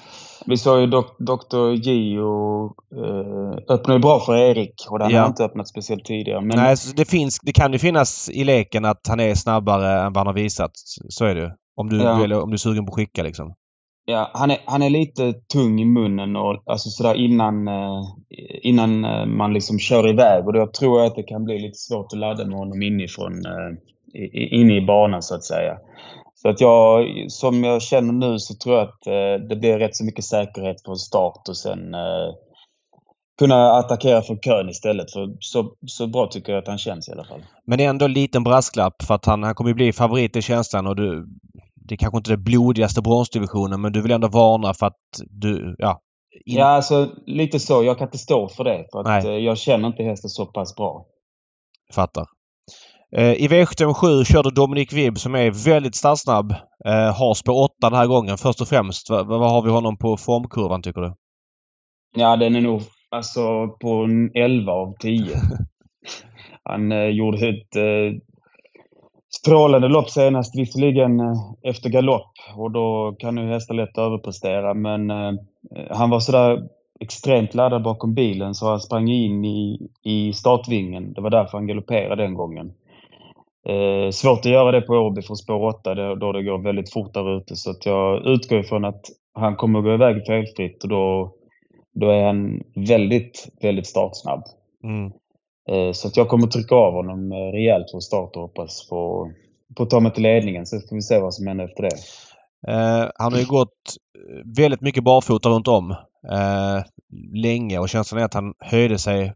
Vi 0.47 0.57
såg 0.57 0.81
ju 0.81 0.87
dok 0.87 1.07
Dr. 1.19 1.71
Gio 1.71 2.65
eh, 2.67 3.75
öppna 3.75 3.95
ju 3.95 4.01
bra 4.01 4.21
för 4.21 4.37
Erik 4.37 4.75
och 4.91 4.99
den 4.99 5.11
ja. 5.11 5.21
har 5.21 5.27
inte 5.27 5.45
öppnat 5.45 5.69
speciellt 5.69 6.05
tidigare. 6.05 6.41
Men... 6.41 6.57
Nej, 6.57 6.77
det, 6.97 7.05
finns, 7.05 7.39
det 7.43 7.53
kan 7.53 7.73
ju 7.73 7.79
finnas 7.79 8.31
i 8.31 8.45
leken 8.45 8.85
att 8.85 9.07
han 9.09 9.21
är 9.21 9.35
snabbare 9.35 10.01
än 10.01 10.13
vad 10.13 10.17
han 10.17 10.27
har 10.27 10.35
visat. 10.35 10.71
Så 11.09 11.25
är 11.25 11.35
det 11.35 11.41
ju. 11.41 11.51
Om 11.77 11.89
du, 11.89 12.03
ja. 12.03 12.17
vill, 12.17 12.33
om 12.33 12.51
du 12.51 12.55
är 12.55 12.59
sugen 12.59 12.87
på 12.87 12.91
att 12.91 12.97
skicka 12.97 13.23
liksom. 13.23 13.55
Ja, 14.09 14.31
han 14.35 14.51
är, 14.51 14.59
han 14.65 14.83
är 14.83 14.91
lite 14.91 15.33
tung 15.33 15.81
i 15.81 15.85
munnen 15.85 16.37
och 16.37 16.63
alltså 16.67 16.91
sådär 16.91 17.15
innan, 17.15 17.69
eh, 17.69 18.03
innan 18.63 19.05
eh, 19.05 19.27
man 19.27 19.53
liksom 19.53 19.79
kör 19.79 20.09
iväg. 20.09 20.47
Och 20.47 20.53
då 20.53 20.67
tror 20.67 20.99
jag 20.99 21.07
att 21.07 21.15
det 21.15 21.23
kan 21.23 21.45
bli 21.45 21.59
lite 21.59 21.79
svårt 21.79 22.13
att 22.13 22.19
ladda 22.19 22.47
med 22.47 22.59
honom 22.59 22.83
inifrån, 22.83 23.33
eh, 23.47 23.73
inne 24.61 24.77
i 24.77 24.87
banan 24.87 25.23
så 25.23 25.35
att 25.35 25.45
säga. 25.45 25.79
Så 26.35 26.49
att 26.49 26.61
jag, 26.61 27.07
som 27.29 27.65
jag 27.65 27.83
känner 27.83 28.13
nu 28.13 28.39
så 28.39 28.55
tror 28.55 28.77
jag 28.77 28.85
att 28.85 29.03
det 29.49 29.57
blir 29.57 29.79
rätt 29.79 29.97
så 29.97 30.05
mycket 30.05 30.25
säkerhet 30.25 30.83
på 30.83 30.95
start 30.95 31.49
och 31.49 31.57
sen 31.57 31.95
kunna 33.39 33.71
attackera 33.73 34.23
från 34.23 34.39
kön 34.39 34.69
istället. 34.69 35.13
För 35.13 35.37
så, 35.41 35.75
så 35.87 36.07
bra 36.07 36.27
tycker 36.27 36.53
jag 36.53 36.63
att 36.63 36.69
han 36.69 36.79
känns 36.79 37.09
i 37.09 37.13
alla 37.13 37.25
fall. 37.25 37.45
Men 37.67 37.79
det 37.79 37.85
är 37.85 37.89
ändå 37.89 38.05
en 38.05 38.13
liten 38.13 38.45
brasklapp 38.45 39.03
för 39.03 39.15
att 39.15 39.27
han, 39.27 39.43
han 39.43 39.55
kommer 39.55 39.75
bli 39.75 39.93
favorit 39.93 40.37
i 40.37 40.43
känslan 40.43 40.87
och 40.87 40.97
du, 40.97 41.27
det 41.89 41.95
är 41.95 41.97
kanske 41.97 42.18
inte 42.18 42.30
är 42.30 42.37
det 42.37 42.43
blodigaste 42.43 43.03
bronsdivisionen 43.03 43.80
men 43.80 43.93
du 43.93 44.03
vill 44.03 44.12
ändå 44.12 44.28
varna 44.28 44.74
för 44.74 44.87
att 44.87 45.01
du, 45.30 45.76
ja. 45.78 46.01
In... 46.45 46.57
Ja, 46.57 46.66
alltså 46.66 47.11
lite 47.26 47.61
så. 47.61 47.84
Jag 47.84 47.99
kan 47.99 48.09
inte 48.09 48.18
stå 48.18 48.49
för 48.49 48.64
det. 48.64 48.87
För 48.93 49.01
att 49.01 49.07
Nej. 49.07 49.26
Eh, 49.26 49.45
jag 49.45 49.59
känner 49.59 49.89
inte 49.89 50.03
hästen 50.03 50.30
så 50.30 50.47
pass 50.47 50.76
bra. 50.76 51.07
Fattar. 51.95 52.26
Eh, 53.16 53.32
I 53.32 53.49
V757 53.49 54.24
körde 54.24 54.51
Dominik 54.51 54.93
Vibb 54.93 55.18
som 55.18 55.34
är 55.34 55.64
väldigt 55.64 55.95
startsnabb. 55.95 56.53
Eh, 56.84 57.18
har 57.18 57.34
spår 57.34 57.64
8 57.64 57.72
den 57.80 57.99
här 57.99 58.07
gången 58.07 58.39
först 58.39 58.61
och 58.61 58.68
främst. 58.68 59.11
Vad, 59.11 59.26
vad 59.26 59.51
har 59.51 59.62
vi 59.62 59.70
honom 59.70 59.99
på 59.99 60.16
formkurvan 60.16 60.82
tycker 60.82 61.01
du? 61.01 61.14
Ja, 62.16 62.37
den 62.37 62.57
är 62.57 62.61
nog 62.61 62.82
alltså 63.11 63.68
på 63.68 64.09
11 64.34 64.72
av 64.72 64.95
10. 65.01 65.37
Han 66.64 66.93
eh, 66.93 67.09
gjorde 67.09 67.49
ett 67.49 67.76
eh, 67.76 68.20
strålande 69.35 69.89
lopp 69.89 70.11
senast, 70.11 70.59
visserligen 70.59 71.20
eh, 71.20 71.37
efter 71.62 71.91
galopp 71.91 72.33
och 72.57 72.70
då 72.70 73.16
kan 73.18 73.37
ju 73.37 73.49
hästar 73.49 73.74
lätt 73.74 73.99
överprestera 73.99 74.74
men 74.74 75.11
eh, 75.11 75.33
han 75.91 76.11
var 76.11 76.20
sådär 76.20 76.68
extremt 77.01 77.55
laddad 77.55 77.83
bakom 77.83 78.14
bilen 78.14 78.55
så 78.55 78.70
han 78.70 78.81
sprang 78.81 79.09
in 79.09 79.45
i, 79.45 79.89
i 80.03 80.33
startvingen. 80.33 81.12
Det 81.12 81.20
var 81.20 81.31
därför 81.31 81.59
han 81.59 81.66
galopperade 81.66 82.22
den 82.22 82.35
gången. 82.35 82.72
Eh, 83.68 84.11
svårt 84.11 84.39
att 84.39 84.45
göra 84.53 84.72
det 84.72 84.81
på 84.81 84.95
Åby 84.95 85.22
från 85.22 85.37
spår 85.37 85.64
8 85.64 86.14
då 86.14 86.33
det 86.33 86.43
går 86.43 86.59
väldigt 86.59 86.93
fort 86.93 87.14
där 87.14 87.37
ute 87.37 87.57
så 87.57 87.70
att 87.70 87.87
jag 87.87 88.27
utgår 88.27 88.59
ifrån 88.59 88.85
att 88.85 89.01
han 89.35 89.57
kommer 89.57 89.79
att 89.79 89.85
gå 89.85 89.95
iväg 89.95 90.27
felfritt 90.27 90.83
och 90.83 90.89
då, 90.89 91.33
då 91.95 92.11
är 92.11 92.24
han 92.24 92.62
väldigt, 92.74 93.49
väldigt 93.62 93.87
startsnabb. 93.87 94.43
Mm. 94.85 95.12
Eh, 95.71 95.93
så 95.93 96.09
att 96.09 96.17
jag 96.17 96.29
kommer 96.29 96.47
trycka 96.47 96.75
av 96.75 96.93
honom 96.93 97.33
eh, 97.33 97.37
rejält 97.37 97.91
från 97.91 98.03
start 98.03 98.37
och 98.37 98.43
hoppas 98.43 98.89
på, 98.89 99.31
på 99.77 99.83
att 99.83 99.91
ta 99.91 100.01
mig 100.01 100.12
till 100.12 100.23
ledningen. 100.23 100.67
Så 100.67 100.81
får 100.81 100.97
vi 100.97 101.03
se 101.03 101.19
vad 101.19 101.35
som 101.35 101.47
händer 101.47 101.64
efter 101.64 101.83
det. 101.83 101.97
Eh, 102.73 103.11
han 103.17 103.33
har 103.33 103.41
ju 103.41 103.47
gått 103.47 103.97
väldigt 104.57 104.81
mycket 104.81 105.05
barfota 105.05 105.49
runt 105.49 105.69
om 105.69 105.91
eh, 106.31 106.85
länge 107.35 107.79
och 107.79 107.89
känslan 107.89 108.21
är 108.21 108.25
att 108.25 108.35
han 108.35 108.55
höjde 108.59 108.99
sig 108.99 109.33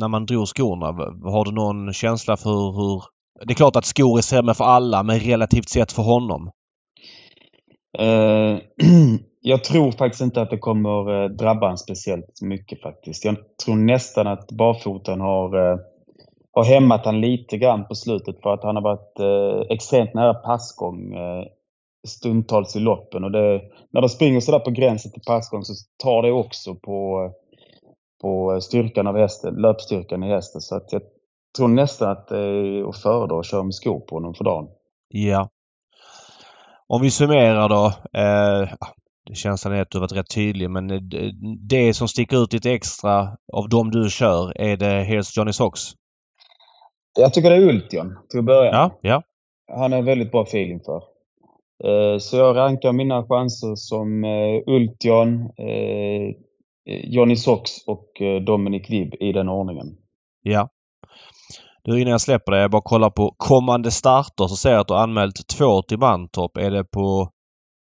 när 0.00 0.08
man 0.08 0.26
drog 0.26 0.48
skorna. 0.48 0.86
Har 1.30 1.44
du 1.44 1.52
någon 1.52 1.92
känsla 1.92 2.36
för 2.36 2.72
hur... 2.72 3.02
Det 3.46 3.52
är 3.52 3.54
klart 3.54 3.76
att 3.76 3.84
skor 3.84 4.18
är 4.18 4.22
sämre 4.22 4.54
för 4.54 4.64
alla 4.64 5.02
men 5.02 5.20
relativt 5.20 5.68
sett 5.68 5.92
för 5.92 6.02
honom. 6.02 6.50
Eh, 7.98 8.58
jag 9.40 9.64
tror 9.64 9.92
faktiskt 9.92 10.22
inte 10.22 10.42
att 10.42 10.50
det 10.50 10.58
kommer 10.58 11.22
eh, 11.22 11.28
drabba 11.28 11.70
en 11.70 11.78
speciellt 11.78 12.42
mycket 12.42 12.82
faktiskt. 12.82 13.24
Jag 13.24 13.36
tror 13.64 13.76
nästan 13.76 14.26
att 14.26 14.52
barfoten 14.52 15.20
har, 15.20 15.72
eh, 15.72 15.78
har 16.52 16.64
hämmat 16.64 17.04
han 17.04 17.20
lite 17.20 17.58
grann 17.58 17.86
på 17.86 17.94
slutet 17.94 18.42
för 18.42 18.54
att 18.54 18.62
han 18.62 18.76
har 18.76 18.82
varit 18.82 19.20
eh, 19.20 19.74
extremt 19.74 20.14
nära 20.14 20.34
passgång 20.34 21.14
eh, 21.14 21.44
stundtals 22.06 22.76
i 22.76 22.80
loppen. 22.80 23.24
Och 23.24 23.30
det, 23.30 23.62
när 23.90 24.00
de 24.00 24.08
springer 24.08 24.40
sådär 24.40 24.58
på 24.58 24.70
gränsen 24.70 25.12
till 25.12 25.22
passgång 25.26 25.64
så 25.64 25.74
tar 26.02 26.22
det 26.22 26.32
också 26.32 26.74
på, 26.74 27.30
på 28.22 28.60
styrkan 28.60 29.06
av 29.06 29.16
hästen, 29.16 29.54
löpstyrkan 29.54 30.22
i 30.22 30.28
hästen. 30.28 30.60
Så 30.60 30.76
att 30.76 30.92
jag 30.92 31.02
tror 31.56 31.68
nästan 31.68 32.10
att 32.10 32.28
det 32.28 32.38
är 32.38 32.88
att 32.88 32.96
föredra 32.96 33.38
att 33.38 33.46
köra 33.46 33.62
med 33.62 33.74
skor 33.74 34.00
på 34.00 34.16
honom 34.16 34.34
för 34.34 34.44
dagen. 34.44 34.68
Ja. 35.08 35.48
Om 36.86 37.02
vi 37.02 37.10
summerar 37.10 37.68
då. 37.68 37.86
Eh, 38.20 38.68
känslan 39.34 39.74
är 39.74 39.82
att 39.82 39.90
du 39.90 40.00
varit 40.00 40.12
rätt 40.12 40.34
tydlig 40.34 40.70
men 40.70 41.10
det 41.68 41.94
som 41.94 42.08
sticker 42.08 42.42
ut 42.42 42.52
lite 42.52 42.72
extra 42.72 43.36
av 43.52 43.68
de 43.68 43.90
du 43.90 44.10
kör, 44.10 44.60
är 44.60 44.76
det 44.76 45.02
Hells 45.02 45.36
Johnny 45.36 45.52
Sox? 45.52 45.80
Jag 47.18 47.34
tycker 47.34 47.50
det 47.50 47.56
är 47.56 47.68
Ultion 47.68 48.16
till 48.30 48.38
att 48.38 48.44
börja 48.44 48.70
ja, 48.70 48.98
ja. 49.00 49.22
Han 49.72 49.92
har 49.92 50.02
väldigt 50.02 50.32
bra 50.32 50.42
feeling 50.42 50.80
för. 50.80 51.02
Eh, 51.84 52.18
så 52.18 52.36
jag 52.36 52.56
rankar 52.56 52.92
mina 52.92 53.26
chanser 53.26 53.74
som 53.74 54.24
eh, 54.24 54.62
Ultion, 54.66 55.40
eh, 55.42 56.34
Johnny 56.86 57.36
Sox 57.36 57.70
och 57.86 58.06
Dominic 58.46 58.90
Vibb 58.90 59.14
i 59.20 59.32
den 59.32 59.48
ordningen. 59.48 59.86
Ja. 60.42 60.68
Du 61.84 62.00
innan 62.00 62.10
jag 62.10 62.20
släpper 62.20 62.52
det, 62.52 62.60
jag 62.60 62.70
bara 62.70 62.82
kollar 62.82 63.10
på 63.10 63.34
kommande 63.36 63.90
starter 63.90 64.46
så 64.46 64.56
ser 64.56 64.70
jag 64.70 64.80
att 64.80 64.88
du 64.88 64.94
anmält 64.94 65.48
två 65.48 65.82
till 65.82 65.98
Mantorp. 65.98 66.56
Är 66.56 66.70
det 66.70 66.84
på 66.84 67.30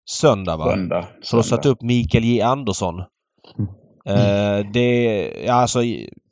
Söndag 0.10 0.58
va? 0.58 0.72
Söndag. 0.72 1.08
Så 1.22 1.36
du 1.36 1.38
har 1.38 1.43
satt 1.43 1.66
upp 1.66 1.82
Mikael 1.82 2.24
J 2.24 2.41
Andersson. 2.41 2.95
Mm. 2.95 3.70
Uh, 4.10 4.72
det, 4.72 5.32
ja, 5.45 5.53
alltså, 5.53 5.80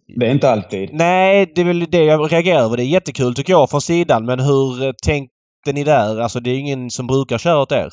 det 0.08 0.26
är 0.26 0.32
inte 0.32 0.50
alltid. 0.50 0.94
Nej, 0.94 1.52
det 1.56 1.62
är 1.62 1.66
väl 1.66 1.86
det 1.90 2.04
jag 2.04 2.34
reagerar 2.34 2.60
över. 2.60 2.78
Det 2.78 2.84
är 2.84 2.88
jättekul 2.88 3.36
tycker 3.36 3.54
jag 3.54 3.70
från 3.70 3.82
sidan 3.82 4.26
men 4.26 4.40
hur 4.40 4.84
eh, 4.84 4.92
tänkte 5.04 5.74
ni 5.74 5.84
där? 5.84 6.20
Alltså 6.20 6.40
det 6.40 6.50
är 6.50 6.60
ingen 6.60 6.90
som 6.90 7.08
brukar 7.08 7.38
köra 7.38 7.62
åt 7.62 7.72
er. 7.72 7.90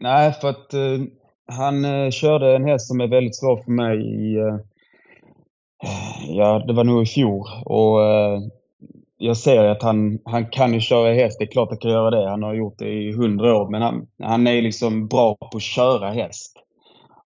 Nej, 0.00 0.32
för 0.32 0.48
att 0.48 0.74
uh, 0.74 1.06
han 1.52 1.84
uh, 1.84 2.10
körde 2.10 2.56
en 2.56 2.64
häst 2.64 2.88
som 2.88 3.00
är 3.00 3.08
väldigt 3.08 3.36
svår 3.36 3.62
för 3.64 3.70
mig 3.70 3.98
i... 3.98 4.36
ja, 6.28 6.64
det 6.66 6.72
var 6.72 6.84
nog 6.84 7.02
i 7.02 7.06
fjol. 7.06 7.46
Och 7.64 7.98
jag 9.18 9.36
ser 9.36 9.64
att 9.64 9.82
han, 9.82 10.18
han 10.24 10.46
kan 10.50 10.74
ju 10.74 10.80
köra 10.80 11.14
häst. 11.14 11.36
Det 11.38 11.44
är 11.44 11.52
klart 11.52 11.66
att 11.66 11.70
han 11.70 11.78
kan 11.78 11.90
göra 11.90 12.10
det. 12.10 12.30
Han 12.30 12.42
har 12.42 12.54
gjort 12.54 12.78
det 12.78 12.88
i 12.88 13.12
hundra 13.12 13.56
år. 13.56 13.70
Men 13.70 13.82
han, 13.82 14.06
han 14.22 14.46
är 14.46 14.62
liksom 14.62 15.08
bra 15.08 15.34
på 15.34 15.56
att 15.56 15.62
köra 15.62 16.10
häst. 16.10 16.56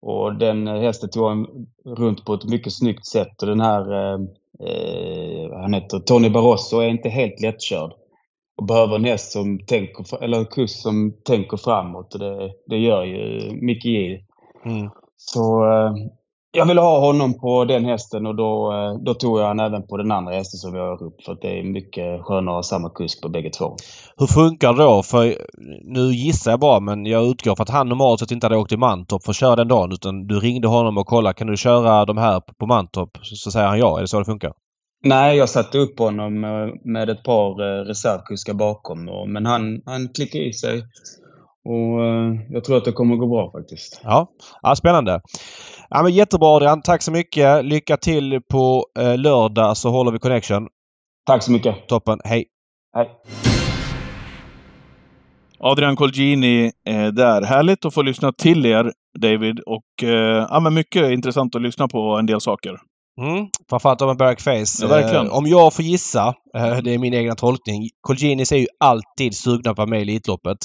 Och 0.03 0.35
den 0.35 0.67
hästen 0.67 1.11
tog 1.11 1.29
han 1.29 1.67
runt 1.85 2.25
på 2.25 2.35
ett 2.35 2.45
mycket 2.45 2.73
snyggt 2.73 3.07
sätt. 3.07 3.43
Och 3.43 3.49
den 3.49 3.61
här, 3.61 3.93
eh, 3.93 4.21
eh 4.69 5.61
han 5.61 5.75
heter 5.75 5.99
Tony 5.99 6.31
Barroso, 6.31 6.79
är 6.79 6.89
inte 6.89 7.09
helt 7.09 7.41
lättkörd. 7.41 7.93
Och 8.57 8.67
behöver 8.67 8.97
en 8.97 9.05
häst 9.05 9.33
som 9.33 9.59
tänker, 9.67 10.25
eller 10.25 10.39
en 10.39 10.47
kusk 10.47 10.83
som 10.83 11.13
tänker 11.25 11.57
framåt. 11.57 12.15
Och 12.15 12.21
det, 12.21 12.51
det 12.67 12.79
gör 12.79 13.05
ju 13.05 13.53
Micke 13.53 13.85
J. 13.85 14.25
Mm. 14.65 14.91
Så 15.17 15.65
eh, 15.65 15.95
jag 16.57 16.67
ville 16.67 16.81
ha 16.81 16.99
honom 17.01 17.39
på 17.39 17.65
den 17.65 17.85
hästen 17.85 18.27
och 18.27 18.37
då, 18.37 18.73
eh, 18.73 19.05
då 19.05 19.15
tog 19.15 19.39
jag 19.39 19.47
han 19.47 19.61
även 19.61 19.87
på 19.87 19.97
den 19.97 20.13
andra 20.13 20.33
hästen 20.33 20.59
som 20.59 20.73
vi 20.73 20.79
har 20.79 21.03
upp. 21.03 21.23
För 21.25 21.33
att 21.33 21.43
det 21.43 21.59
är 21.59 21.63
mycket 21.63 22.23
skönare 22.23 22.51
att 22.51 22.57
ha 22.57 22.63
samma 22.63 22.91
kusk 22.91 23.23
på 23.23 23.29
bägge 23.29 23.51
två. 23.51 23.77
Hur 24.17 24.27
funkar 24.27 24.73
det 24.73 24.83
då? 24.83 25.03
För 25.03 25.35
nu 25.85 26.01
gissar 26.01 26.51
jag 26.51 26.61
bara 26.61 26.81
men 26.81 27.07
jag 27.07 27.25
utgår 27.25 27.57
för 27.57 27.63
att 27.63 27.71
han 27.71 27.89
normalt 27.89 28.21
sett 28.21 28.31
inte 28.31 28.47
hade 28.47 28.57
åkt 28.57 28.69
till 28.69 28.79
Mantorp 28.79 29.23
för 29.23 29.31
att 29.31 29.37
köra 29.37 29.57
den 29.57 29.69
dagen 29.69 29.93
utan 29.93 30.27
du 30.27 30.41
ringde 30.41 30.69
honom 30.69 30.99
och 30.99 31.07
kollade 31.07 31.35
kan 31.35 31.47
du 31.47 31.57
köra 31.57 32.05
de 32.05 32.19
här 32.19 32.41
på 32.41 32.67
Mantorp? 32.67 33.11
Så, 33.23 33.37
så 33.37 33.51
säger 33.51 33.67
han 33.67 33.79
ja. 33.79 33.97
Är 33.97 34.01
det 34.01 34.09
så 34.09 34.19
det 34.19 34.25
funkar? 34.25 34.53
Nej, 35.05 35.37
jag 35.37 35.49
satte 35.49 35.79
upp 35.79 35.99
honom 35.99 36.41
med 36.85 37.11
ett 37.11 37.23
par 37.23 37.85
reservkuskar 37.85 38.55
bakom. 38.55 39.05
Men 39.33 39.47
han, 39.47 39.83
han 39.87 40.09
klickade 40.09 40.45
i 40.45 40.53
sig. 40.53 40.83
Och 41.65 42.01
jag 42.51 42.65
tror 42.65 42.77
att 42.77 42.85
det 42.85 42.93
kommer 42.93 43.17
gå 43.17 43.27
bra 43.27 43.51
faktiskt. 43.53 44.01
Ja, 44.05 44.29
ja 44.63 44.77
spännande. 44.77 45.21
Ja, 45.91 46.03
men 46.03 46.13
jättebra 46.13 46.49
Adrian. 46.49 46.83
Tack 46.83 47.03
så 47.03 47.13
mycket. 47.13 47.65
Lycka 47.65 47.97
till 47.97 48.41
på 48.51 48.87
eh, 48.99 49.19
lördag 49.19 49.77
så 49.77 49.91
håller 49.91 50.13
vi 50.13 50.19
connection. 50.19 50.69
Tack 51.27 51.43
så 51.43 51.53
mycket. 51.53 51.89
Toppen. 51.89 52.19
Hej. 52.25 52.45
Hej. 52.97 53.11
Adrian 55.59 55.97
Colgini 55.97 56.73
är 56.85 57.13
där. 57.13 57.43
Härligt 57.43 57.85
att 57.85 57.95
få 57.95 58.03
lyssna 58.03 58.33
till 58.33 58.67
er, 58.67 58.93
David. 59.19 59.61
Och 59.61 60.09
eh, 60.09 60.47
ja, 60.51 60.61
men 60.61 60.75
mycket 60.75 61.11
intressant 61.11 61.55
att 61.55 61.63
lyssna 61.63 61.89
på 61.89 62.17
en 62.19 62.27
del 62.27 62.41
saker. 62.41 62.77
Mm, 63.21 63.47
framförallt 63.71 64.03
om 64.03 64.11
en 64.11 64.17
backface. 64.17 64.79
Ja, 64.81 64.89
verkligen. 64.89 65.27
Eh, 65.27 65.37
om 65.37 65.47
jag 65.47 65.75
får 65.75 65.85
gissa, 65.85 66.35
eh, 66.57 66.77
det 66.77 66.95
är 66.95 66.99
min 66.99 67.15
egna 67.15 67.35
tolkning. 67.35 67.89
Colginis 68.01 68.53
är 68.53 68.57
ju 68.57 68.67
alltid 68.81 69.35
sugna 69.35 69.63
på 69.63 69.71
att 69.71 69.79
vara 69.79 69.87
med 69.87 69.99
i 69.99 70.03
Elitloppet. 70.03 70.59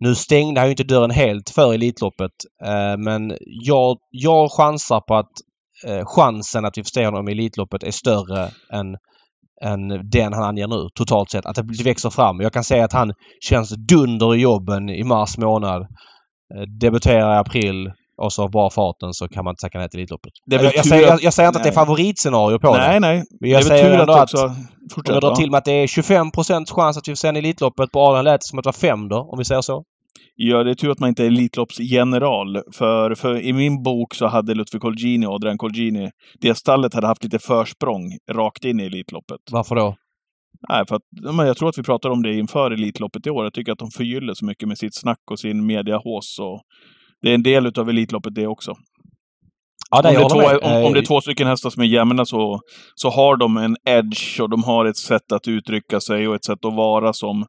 Nu 0.00 0.14
stängde 0.14 0.60
han 0.60 0.68
ju 0.68 0.70
inte 0.70 0.84
dörren 0.84 1.10
helt 1.10 1.50
för 1.50 1.74
Elitloppet 1.74 2.30
eh, 2.64 2.96
men 2.98 3.36
jag, 3.64 3.98
jag 4.10 4.52
chansar 4.52 5.00
på 5.00 5.14
att 5.14 5.30
eh, 5.86 6.04
chansen 6.06 6.64
att 6.64 6.78
vi 6.78 6.82
får 6.82 6.90
se 7.00 7.04
honom 7.04 7.28
i 7.28 7.32
Elitloppet 7.32 7.82
är 7.82 7.90
större 7.90 8.50
än, 8.72 8.96
än 9.64 10.10
den 10.10 10.32
han 10.32 10.42
anger 10.42 10.66
nu 10.66 10.88
totalt 10.94 11.30
sett. 11.30 11.46
Att 11.46 11.54
det 11.54 11.84
växer 11.84 12.10
fram. 12.10 12.40
Jag 12.40 12.52
kan 12.52 12.64
säga 12.64 12.84
att 12.84 12.92
han 12.92 13.12
känns 13.40 13.70
dunder 13.88 14.34
i 14.34 14.40
jobben 14.40 14.88
i 14.88 15.04
mars 15.04 15.38
månad. 15.38 15.82
Eh, 16.54 16.62
debuterar 16.80 17.34
i 17.34 17.38
april 17.38 17.90
och 18.22 18.32
så 18.32 18.48
bra 18.48 18.70
farten 18.70 19.12
så 19.12 19.28
kan 19.28 19.44
man 19.44 19.52
inte 19.52 19.60
tacka 19.60 19.78
nej 19.78 19.88
till 19.88 20.00
Elitloppet. 20.00 20.32
Jag, 20.44 20.64
jag, 20.64 20.86
säger, 20.86 21.06
jag, 21.06 21.22
jag, 21.22 21.32
säger 21.32 21.48
inte 21.48 21.58
nej. 21.58 21.68
att 21.68 21.74
det 21.74 21.80
är 21.80 21.84
favoritscenario 21.84 22.58
på 22.58 22.76
nej, 22.76 22.80
det. 22.80 23.00
Nej, 23.00 23.00
nej. 23.00 23.24
Men 23.40 23.50
jag 23.50 23.64
säger 23.64 24.00
ändå 24.00 24.12
att... 24.12 24.22
Också. 24.22 24.54
Fortsätt, 24.94 25.08
om 25.08 25.14
jag 25.14 25.22
drar 25.22 25.34
till 25.34 25.50
med 25.50 25.58
att 25.58 25.64
det 25.64 25.72
är 25.72 25.86
25% 25.86 26.74
chans 26.74 26.96
att 26.96 27.08
vi 27.08 27.12
får 27.12 27.16
se 27.16 27.28
en 27.28 27.36
Elitloppet. 27.36 27.92
På 27.92 28.00
Adrian 28.00 28.24
lät 28.24 28.40
det 28.40 28.46
som 28.46 28.58
att 28.58 28.62
det 28.62 28.68
var 28.68 28.72
5 28.72 29.08
då, 29.08 29.16
om 29.32 29.38
vi 29.38 29.44
säger 29.44 29.60
så. 29.60 29.84
Ja, 30.42 30.64
det 30.64 30.70
är 30.70 30.74
tur 30.74 30.90
att 30.90 30.98
man 30.98 31.08
inte 31.08 31.24
är 31.24 31.26
Elitloppsgeneral. 31.26 32.62
För, 32.72 33.14
för 33.14 33.40
i 33.40 33.52
min 33.52 33.82
bok 33.82 34.14
så 34.14 34.26
hade 34.26 34.54
Ludvig 34.54 34.82
Colgjini 34.82 35.26
och 35.26 35.34
Adrian 35.34 35.58
Colgjini, 35.58 36.10
det 36.40 36.54
stallet 36.54 36.94
hade 36.94 37.06
haft 37.06 37.24
lite 37.24 37.38
försprång 37.38 38.18
rakt 38.30 38.64
in 38.64 38.80
i 38.80 38.84
Elitloppet. 38.84 39.40
Varför 39.50 39.74
då? 39.76 39.96
Nej, 40.68 40.84
för 40.88 40.96
att 40.96 41.02
men 41.36 41.46
jag 41.46 41.56
tror 41.56 41.68
att 41.68 41.78
vi 41.78 41.82
pratar 41.82 42.10
om 42.10 42.22
det 42.22 42.34
inför 42.34 42.70
Elitloppet 42.70 43.26
i 43.26 43.30
år. 43.30 43.44
Jag 43.44 43.52
tycker 43.52 43.72
att 43.72 43.78
de 43.78 43.90
förgyller 43.90 44.34
så 44.34 44.44
mycket 44.44 44.68
med 44.68 44.78
sitt 44.78 44.94
snack 44.94 45.20
och 45.30 45.38
sin 45.38 45.66
mediahås. 45.66 46.38
Och 46.40 46.62
det 47.22 47.30
är 47.30 47.34
en 47.34 47.42
del 47.42 47.66
utav 47.66 47.88
Elitloppet 47.88 48.34
det 48.34 48.46
också. 48.46 48.74
Ja, 49.90 50.02
det 50.02 50.08
om, 50.08 50.14
det 50.14 50.28
två, 50.28 50.66
om, 50.68 50.84
om, 50.84 50.92
det 50.92 50.98
är 50.98 51.06
två 51.06 51.20
stycken 51.20 51.46
hästar 51.46 51.70
som 51.70 51.82
är 51.82 51.86
jämna 51.86 52.24
så, 52.24 52.60
så 52.94 53.10
har 53.10 53.36
de 53.36 53.56
en 53.56 53.76
edge 53.84 54.40
och 54.40 54.50
de 54.50 54.64
har 54.64 54.84
ett 54.84 54.96
sätt 54.96 55.32
att 55.32 55.48
uttrycka 55.48 56.00
sig 56.00 56.28
och 56.28 56.34
ett 56.34 56.44
sätt 56.44 56.64
att 56.64 56.74
vara 56.74 57.12
som 57.12 57.44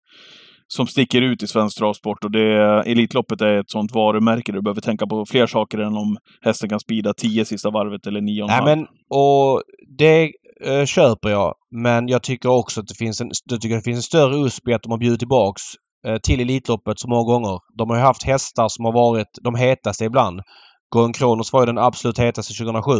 som 0.75 0.87
sticker 0.87 1.21
ut 1.21 1.43
i 1.43 1.47
svensk 1.47 1.77
travsport. 1.77 2.23
Och 2.23 2.31
det, 2.31 2.83
Elitloppet 2.85 3.41
är 3.41 3.59
ett 3.59 3.69
sånt 3.69 3.91
varumärke 3.93 4.51
du 4.51 4.61
behöver 4.61 4.81
tänka 4.81 5.07
på 5.07 5.25
fler 5.25 5.47
saker 5.47 5.77
än 5.77 5.97
om 5.97 6.17
hästen 6.41 6.69
kan 6.69 6.79
spida 6.79 7.13
tio 7.13 7.45
sista 7.45 7.69
varvet 7.69 8.07
eller 8.07 8.21
nio 8.21 8.43
och 8.43 8.49
Nej, 8.49 8.61
men 8.65 8.87
och 9.09 9.63
det 9.97 10.31
äh, 10.65 10.85
köper 10.85 11.29
jag. 11.29 11.53
Men 11.71 12.07
jag 12.07 12.23
tycker 12.23 12.49
också 12.49 12.81
att 12.81 12.87
det 12.87 12.95
finns 12.95 13.21
en, 13.21 13.31
jag 13.49 13.61
tycker 13.61 13.75
det 13.75 13.81
finns 13.81 13.97
en 13.97 14.03
större 14.03 14.45
USP 14.45 14.67
att 14.67 14.83
de 14.83 14.91
har 14.91 14.97
bjudit 14.97 15.19
tillbaks 15.19 15.61
äh, 16.07 16.17
till 16.17 16.39
Elitloppet 16.39 16.99
så 16.99 17.07
många 17.07 17.23
gånger. 17.23 17.59
De 17.77 17.89
har 17.89 17.97
ju 17.97 18.03
haft 18.03 18.23
hästar 18.23 18.67
som 18.69 18.85
har 18.85 18.93
varit 18.93 19.27
de 19.43 19.55
hetaste 19.55 20.05
ibland. 20.05 20.41
Goran 20.89 21.13
Kronos 21.13 21.53
var 21.53 21.61
ju 21.61 21.65
den 21.65 21.77
absolut 21.77 22.19
hetaste 22.19 22.53
2007. 22.53 22.91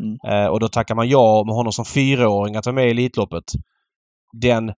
Mm. 0.00 0.16
Eh, 0.28 0.46
och 0.46 0.60
då 0.60 0.68
tackar 0.68 0.94
man 0.94 1.08
ja 1.08 1.44
med 1.46 1.54
honom 1.54 1.72
som 1.72 1.84
fyraåring 1.84 2.56
att 2.56 2.66
vara 2.66 2.74
med 2.74 2.86
i 2.86 2.90
Elitloppet. 2.90 3.44
Den 4.40 4.72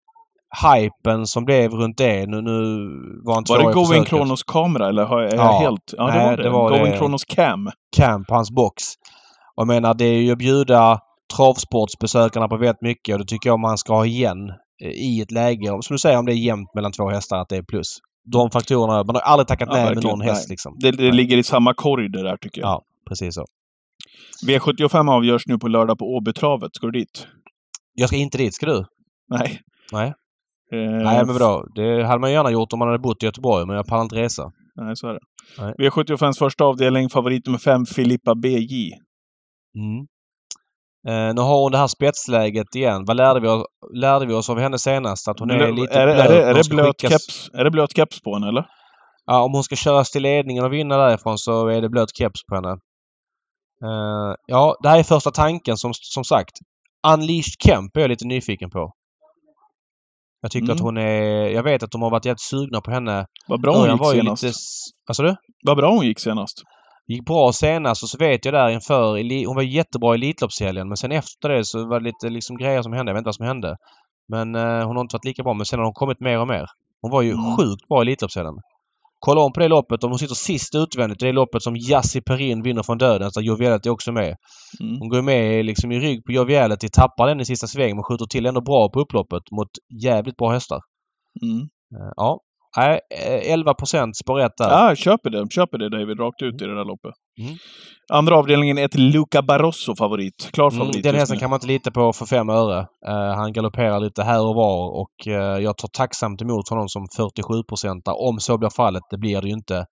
hypen 0.65 1.27
som 1.27 1.45
blev 1.45 1.71
runt 1.71 1.97
det. 1.97 2.25
Nu, 2.25 2.41
nu 2.41 2.87
var 3.23 3.37
inte 3.37 3.51
Var 3.51 3.67
det 3.67 3.73
Going 3.73 4.03
Kronos 4.03 4.43
kamera 4.43 4.89
eller 4.89 5.19
är 5.19 5.23
jag 5.23 5.33
ja, 5.33 5.59
helt... 5.59 5.93
Ja, 5.97 6.11
det 6.11 6.19
var 6.19 6.37
det. 6.37 6.43
det 6.43 6.49
var 6.49 6.69
Going 6.69 6.91
det. 6.91 6.97
Kronos 6.97 7.25
cam. 7.25 7.69
Cam 7.97 8.25
på 8.25 8.35
hans 8.35 8.51
box. 8.51 8.83
Och 9.55 9.61
jag 9.61 9.67
menar, 9.67 9.93
det 9.93 10.05
är 10.05 10.21
ju 10.21 10.31
att 10.31 10.37
bjuda 10.37 10.99
travsportsbesökarna 11.35 12.47
på 12.47 12.57
väldigt 12.57 12.81
mycket 12.81 13.13
och 13.13 13.19
det 13.19 13.25
tycker 13.25 13.49
jag 13.49 13.59
man 13.59 13.77
ska 13.77 13.93
ha 13.93 14.05
igen 14.05 14.49
eh, 14.83 14.89
i 14.89 15.21
ett 15.21 15.31
läge. 15.31 15.67
Som 15.67 15.93
du 15.93 15.97
säger, 15.97 16.17
om 16.17 16.25
det 16.25 16.33
är 16.33 16.35
jämnt 16.35 16.73
mellan 16.75 16.91
två 16.91 17.09
hästar, 17.09 17.37
att 17.37 17.49
det 17.49 17.57
är 17.57 17.61
plus. 17.61 17.97
De 18.31 18.51
faktorerna, 18.51 19.03
man 19.03 19.15
har 19.15 19.21
aldrig 19.21 19.47
tackat 19.47 19.69
ja, 19.71 19.75
nej 19.75 19.95
med 19.95 20.03
någon 20.03 20.21
häst 20.21 20.49
liksom. 20.49 20.75
Det, 20.79 20.91
det 20.91 21.11
ligger 21.11 21.37
i 21.37 21.43
samma 21.43 21.73
korg 21.73 22.09
det 22.09 22.23
där 22.23 22.37
tycker 22.37 22.61
jag. 22.61 22.69
Ja, 22.69 22.81
precis 23.09 23.35
så. 23.35 23.45
V75 24.47 25.11
avgörs 25.11 25.47
nu 25.47 25.57
på 25.57 25.67
lördag 25.67 25.99
på 25.99 26.05
Åbytravet. 26.05 26.75
Ska 26.75 26.87
du 26.87 26.99
dit? 26.99 27.27
Jag 27.93 28.09
ska 28.09 28.17
inte 28.17 28.37
dit. 28.37 28.55
Ska 28.55 28.65
du? 28.65 28.85
Nej. 29.29 29.61
Nej. 29.91 30.13
Eh, 30.73 31.03
Nej 31.03 31.25
men 31.25 31.35
bra. 31.35 31.63
Det 31.75 32.03
hade 32.03 32.19
man 32.19 32.31
gärna 32.31 32.51
gjort 32.51 32.73
om 32.73 32.79
man 32.79 32.87
hade 32.87 32.99
bott 32.99 33.23
i 33.23 33.25
Göteborg 33.25 33.65
men 33.65 33.75
jag 33.75 33.87
pallar 33.87 34.03
inte 34.03 34.15
resa. 34.15 34.51
Nej, 34.75 34.95
så 34.95 35.07
är 35.07 35.13
det. 35.13 35.19
Nej. 35.59 35.73
V75 35.89 36.37
första 36.39 36.63
avdelning, 36.63 37.09
favorit 37.09 37.45
nummer 37.45 37.59
5, 37.59 37.85
Filippa 37.85 38.35
BJ. 38.35 38.91
Mm. 39.77 40.07
Eh, 41.07 41.35
nu 41.35 41.41
har 41.41 41.61
hon 41.61 41.71
det 41.71 41.77
här 41.77 41.87
spetsläget 41.87 42.75
igen. 42.75 43.05
Vad 43.05 43.17
lärde 43.17 43.39
vi, 43.39 43.47
oss, 43.47 43.63
lärde 43.93 44.25
vi 44.25 44.33
oss 44.33 44.49
av 44.49 44.59
henne 44.59 44.79
senast? 44.79 45.27
Att 45.27 45.39
hon 45.39 45.51
är, 45.51 45.55
är 45.55 45.71
lite 45.71 45.99
är, 45.99 46.05
blöt. 46.05 46.19
Är 46.19 46.29
det, 46.29 46.43
är 46.43 46.53
det 46.53 46.69
blöt 46.69 47.01
skickas... 47.01 47.11
keps, 47.11 47.49
är 47.53 47.63
det 47.63 47.71
blöt 47.71 47.95
keps 47.95 48.21
på 48.21 48.33
henne 48.33 48.47
eller? 48.47 48.65
Ja, 49.25 49.43
om 49.43 49.53
hon 49.53 49.63
ska 49.63 49.75
köras 49.75 50.11
till 50.11 50.23
ledningen 50.23 50.65
och 50.65 50.73
vinna 50.73 50.97
därifrån 50.97 51.37
så 51.37 51.67
är 51.67 51.81
det 51.81 51.89
blöt 51.89 52.17
keps 52.17 52.45
på 52.45 52.55
henne. 52.55 52.77
Uh, 53.83 54.35
ja, 54.47 54.75
det 54.81 54.89
här 54.89 54.99
är 54.99 55.03
första 55.03 55.31
tanken 55.31 55.77
som, 55.77 55.91
som 55.93 56.23
sagt. 56.23 56.53
Unleashed 57.07 57.61
Kemp 57.63 57.97
är 57.97 58.01
jag 58.01 58.09
lite 58.09 58.27
nyfiken 58.27 58.69
på. 58.69 58.91
Jag 60.41 60.51
tycker 60.51 60.65
mm. 60.65 60.75
att 60.75 60.81
hon 60.81 60.97
är... 60.97 61.49
Jag 61.49 61.63
vet 61.63 61.83
att 61.83 61.91
de 61.91 62.01
har 62.01 62.09
varit 62.09 62.25
jävligt 62.25 62.41
sugna 62.41 62.81
på 62.81 62.91
henne. 62.91 63.25
Vad 63.47 63.61
bra 63.61 63.77
hon 63.77 63.91
gick 63.91 63.99
var 63.99 64.13
senast. 64.13 64.43
Lite, 64.43 64.57
vad 65.07 65.15
sa 65.15 65.23
du? 65.23 65.35
Vad 65.63 65.77
bra 65.77 65.91
hon 65.91 66.05
gick 66.05 66.19
senast. 66.19 66.63
Gick 67.07 67.25
bra 67.25 67.51
senast 67.53 68.03
och 68.03 68.09
så 68.09 68.17
vet 68.17 68.45
jag 68.45 68.53
där 68.53 68.69
inför... 68.69 69.45
Hon 69.47 69.55
var 69.55 69.63
jättebra 69.63 70.15
i 70.15 70.17
Elitloppshelgen 70.17 70.87
men 70.87 70.97
sen 70.97 71.11
efter 71.11 71.49
det 71.49 71.65
så 71.65 71.87
var 71.87 71.99
det 71.99 72.05
lite 72.05 72.29
liksom 72.29 72.57
grejer 72.57 72.81
som 72.81 72.93
hände. 72.93 73.09
Jag 73.09 73.13
vet 73.13 73.19
inte 73.19 73.27
vad 73.27 73.35
som 73.35 73.45
hände. 73.45 73.77
Men 74.27 74.55
eh, 74.55 74.87
hon 74.87 74.95
har 74.95 75.01
inte 75.01 75.15
varit 75.15 75.25
lika 75.25 75.43
bra 75.43 75.53
men 75.53 75.65
sen 75.65 75.79
har 75.79 75.85
hon 75.85 75.93
kommit 75.93 76.19
mer 76.19 76.39
och 76.39 76.47
mer. 76.47 76.65
Hon 77.01 77.11
var 77.11 77.21
ju 77.21 77.31
mm. 77.31 77.55
sjukt 77.55 77.87
bra 77.87 78.01
i 78.01 78.05
Elitloppshelgen. 78.05 78.55
Kolla 79.19 79.41
om 79.41 79.53
på 79.53 79.59
det 79.59 79.67
loppet. 79.67 80.03
Om 80.03 80.11
hon 80.11 80.19
sitter 80.19 80.35
sist 80.35 80.75
utvändigt. 80.75 81.19
Det 81.19 81.29
är 81.29 81.33
loppet 81.33 81.63
som 81.63 81.75
Jassi 81.75 82.21
Perin 82.21 82.63
vinner 82.63 82.83
från 82.83 82.97
döden. 82.97 83.31
Där 83.35 83.41
Joviality 83.41 83.89
är 83.89 83.93
också 83.93 84.11
med. 84.11 84.35
Mm. 84.79 84.99
Hon 84.99 85.09
går 85.09 85.21
med 85.21 85.65
liksom 85.65 85.91
i 85.91 85.99
rygg 85.99 86.25
på 86.25 86.31
Joviality. 86.31 86.89
Tappar 86.89 87.27
den 87.27 87.39
i 87.39 87.45
sista 87.45 87.67
sväng 87.67 87.95
men 87.95 88.03
skjuter 88.03 88.25
till 88.25 88.45
ändå 88.45 88.61
bra 88.61 88.89
på 88.89 88.99
upploppet 88.99 89.43
mot 89.51 89.69
jävligt 90.03 90.37
bra 90.37 90.51
hästar. 90.51 90.79
Mm. 91.41 91.61
Eh, 91.95 92.11
ja. 92.15 92.39
Nej, 92.77 92.99
11 93.43 93.73
procent 93.73 94.17
spår 94.17 94.39
rätt 94.39 94.57
där. 94.57 94.69
Ja, 94.69 94.95
köper 94.95 95.29
det. 95.29 95.51
Köper 95.51 95.77
det 95.77 95.89
David. 95.89 96.19
Rakt 96.19 96.41
ut 96.41 96.61
i 96.61 96.65
det 96.65 96.75
där 96.75 96.85
loppet. 96.85 97.13
Mm. 97.41 97.55
Andra 98.13 98.37
avdelningen 98.37 98.77
är 98.77 98.85
ett 98.85 98.95
Luca 98.95 99.41
Barroso 99.41 99.95
favorit. 99.95 100.49
Klar 100.53 100.71
mm, 100.71 100.79
favorit. 100.79 100.95
Mm, 100.95 101.03
den 101.03 101.15
hästen 101.19 101.39
kan 101.39 101.49
man 101.49 101.57
inte 101.57 101.67
lita 101.67 101.91
på 101.91 102.13
för 102.13 102.25
fem 102.25 102.49
öre. 102.49 102.79
Uh, 102.79 103.35
han 103.35 103.53
galopperar 103.53 103.99
lite 103.99 104.23
här 104.23 104.45
och 104.47 104.55
var 104.55 105.01
och 105.01 105.27
uh, 105.27 105.33
jag 105.33 105.77
tar 105.77 105.87
tacksamt 105.87 106.41
emot 106.41 106.69
honom 106.69 106.89
som 106.89 107.07
47 107.17 107.63
procentare 107.63 108.15
om 108.15 108.39
så 108.39 108.57
blir 108.57 108.69
fallet. 108.69 109.03
Det 109.09 109.17
blir 109.17 109.41
det 109.41 109.47
ju 109.47 109.53
inte 109.53 109.85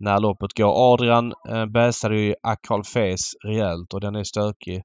när 0.00 0.20
loppet 0.20 0.54
går. 0.56 0.92
Adrian 0.92 1.32
uh, 1.50 1.66
bäsade 1.66 2.20
ju 2.20 2.34
Akal 2.42 2.84
Face 2.84 3.48
rejält 3.48 3.94
och 3.94 4.00
den 4.00 4.16
är 4.16 4.24
stökig 4.24 4.82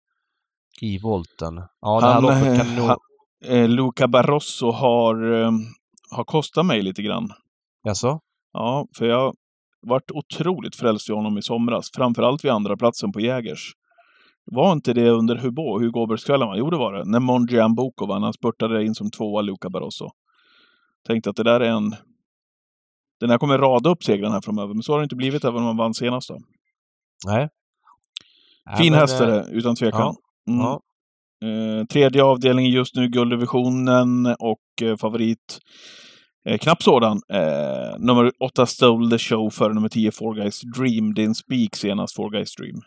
i 0.81 0.99
volten. 0.99 1.53
Ja, 1.81 1.99
det 1.99 2.07
här 2.07 2.13
han, 2.13 2.23
loppet 2.23 2.57
kan 2.57 2.75
nog... 2.75 2.85
Han, 2.85 2.97
eh, 3.45 3.69
Luca 3.69 4.07
Barroso 4.07 4.71
har, 4.71 5.41
eh, 5.41 5.51
har 6.15 6.23
kostat 6.23 6.65
mig 6.65 6.81
lite 6.81 7.01
grann. 7.01 7.29
Jaså? 7.83 8.19
Ja, 8.53 8.87
för 8.97 9.05
jag 9.05 9.35
vart 9.81 10.11
otroligt 10.11 10.75
frälst 10.75 11.09
i 11.09 11.13
honom 11.13 11.37
i 11.37 11.41
somras. 11.41 11.89
Framförallt 11.95 12.45
vid 12.45 12.51
andra 12.51 12.77
platsen 12.77 13.11
på 13.11 13.19
Jägers. 13.19 13.73
Var 14.51 14.73
inte 14.73 14.93
det 14.93 15.09
under 15.09 15.35
Hugo, 15.35 15.79
Hugo 15.79 15.99
Åbergskvällen? 15.99 16.49
Jo, 16.55 16.69
det 16.69 16.77
var 16.77 16.93
det. 16.93 17.05
När 17.05 17.19
Monjian 17.19 17.75
Boko 17.75 18.05
vann. 18.05 18.23
Han 18.23 18.33
spurtade 18.33 18.85
in 18.85 18.95
som 18.95 19.11
tvåa, 19.11 19.41
Luca 19.41 19.69
Barroso. 19.69 20.09
Tänkte 21.07 21.29
att 21.29 21.35
det 21.35 21.43
där 21.43 21.59
är 21.59 21.69
en... 21.69 21.95
Den 23.19 23.29
här 23.29 23.37
kommer 23.37 23.57
rada 23.57 23.89
upp 23.89 24.03
segrarna 24.03 24.33
här 24.33 24.41
framöver, 24.41 24.73
men 24.73 24.83
så 24.83 24.91
har 24.91 24.99
det 24.99 25.03
inte 25.03 25.15
blivit 25.15 25.43
även 25.43 25.57
om 25.57 25.63
man 25.63 25.77
vann 25.77 25.93
senast 25.93 26.29
då. 26.29 26.37
Nej. 27.25 27.49
Fin 28.77 28.93
ja, 28.93 28.99
häst 28.99 29.21
är 29.21 29.27
det, 29.27 29.47
utan 29.51 29.75
tvekan. 29.75 30.15
Ja. 30.45 30.53
Mm. 30.53 30.65
Ja. 30.65 30.81
Eh, 31.43 31.85
tredje 31.85 32.23
avdelningen 32.23 32.71
just 32.71 32.95
nu, 32.95 33.07
gulddivisionen 33.07 34.25
och 34.39 34.81
eh, 34.81 34.97
favorit 34.97 35.59
Eh, 36.49 36.57
knapp 36.57 36.83
sådan. 36.83 37.21
Eh, 37.33 37.99
nummer 37.99 38.31
8 38.39 38.65
Stole 38.65 39.09
the 39.09 39.17
Show 39.17 39.49
före 39.49 39.73
nummer 39.73 39.89
10 39.89 40.11
Four 40.11 40.35
Guys 40.35 40.61
Dream. 40.77 41.13
Din 41.13 41.35
spik 41.35 41.75
senast, 41.75 42.15
Four 42.15 42.29
Guys 42.31 42.55
Dream. 42.55 42.81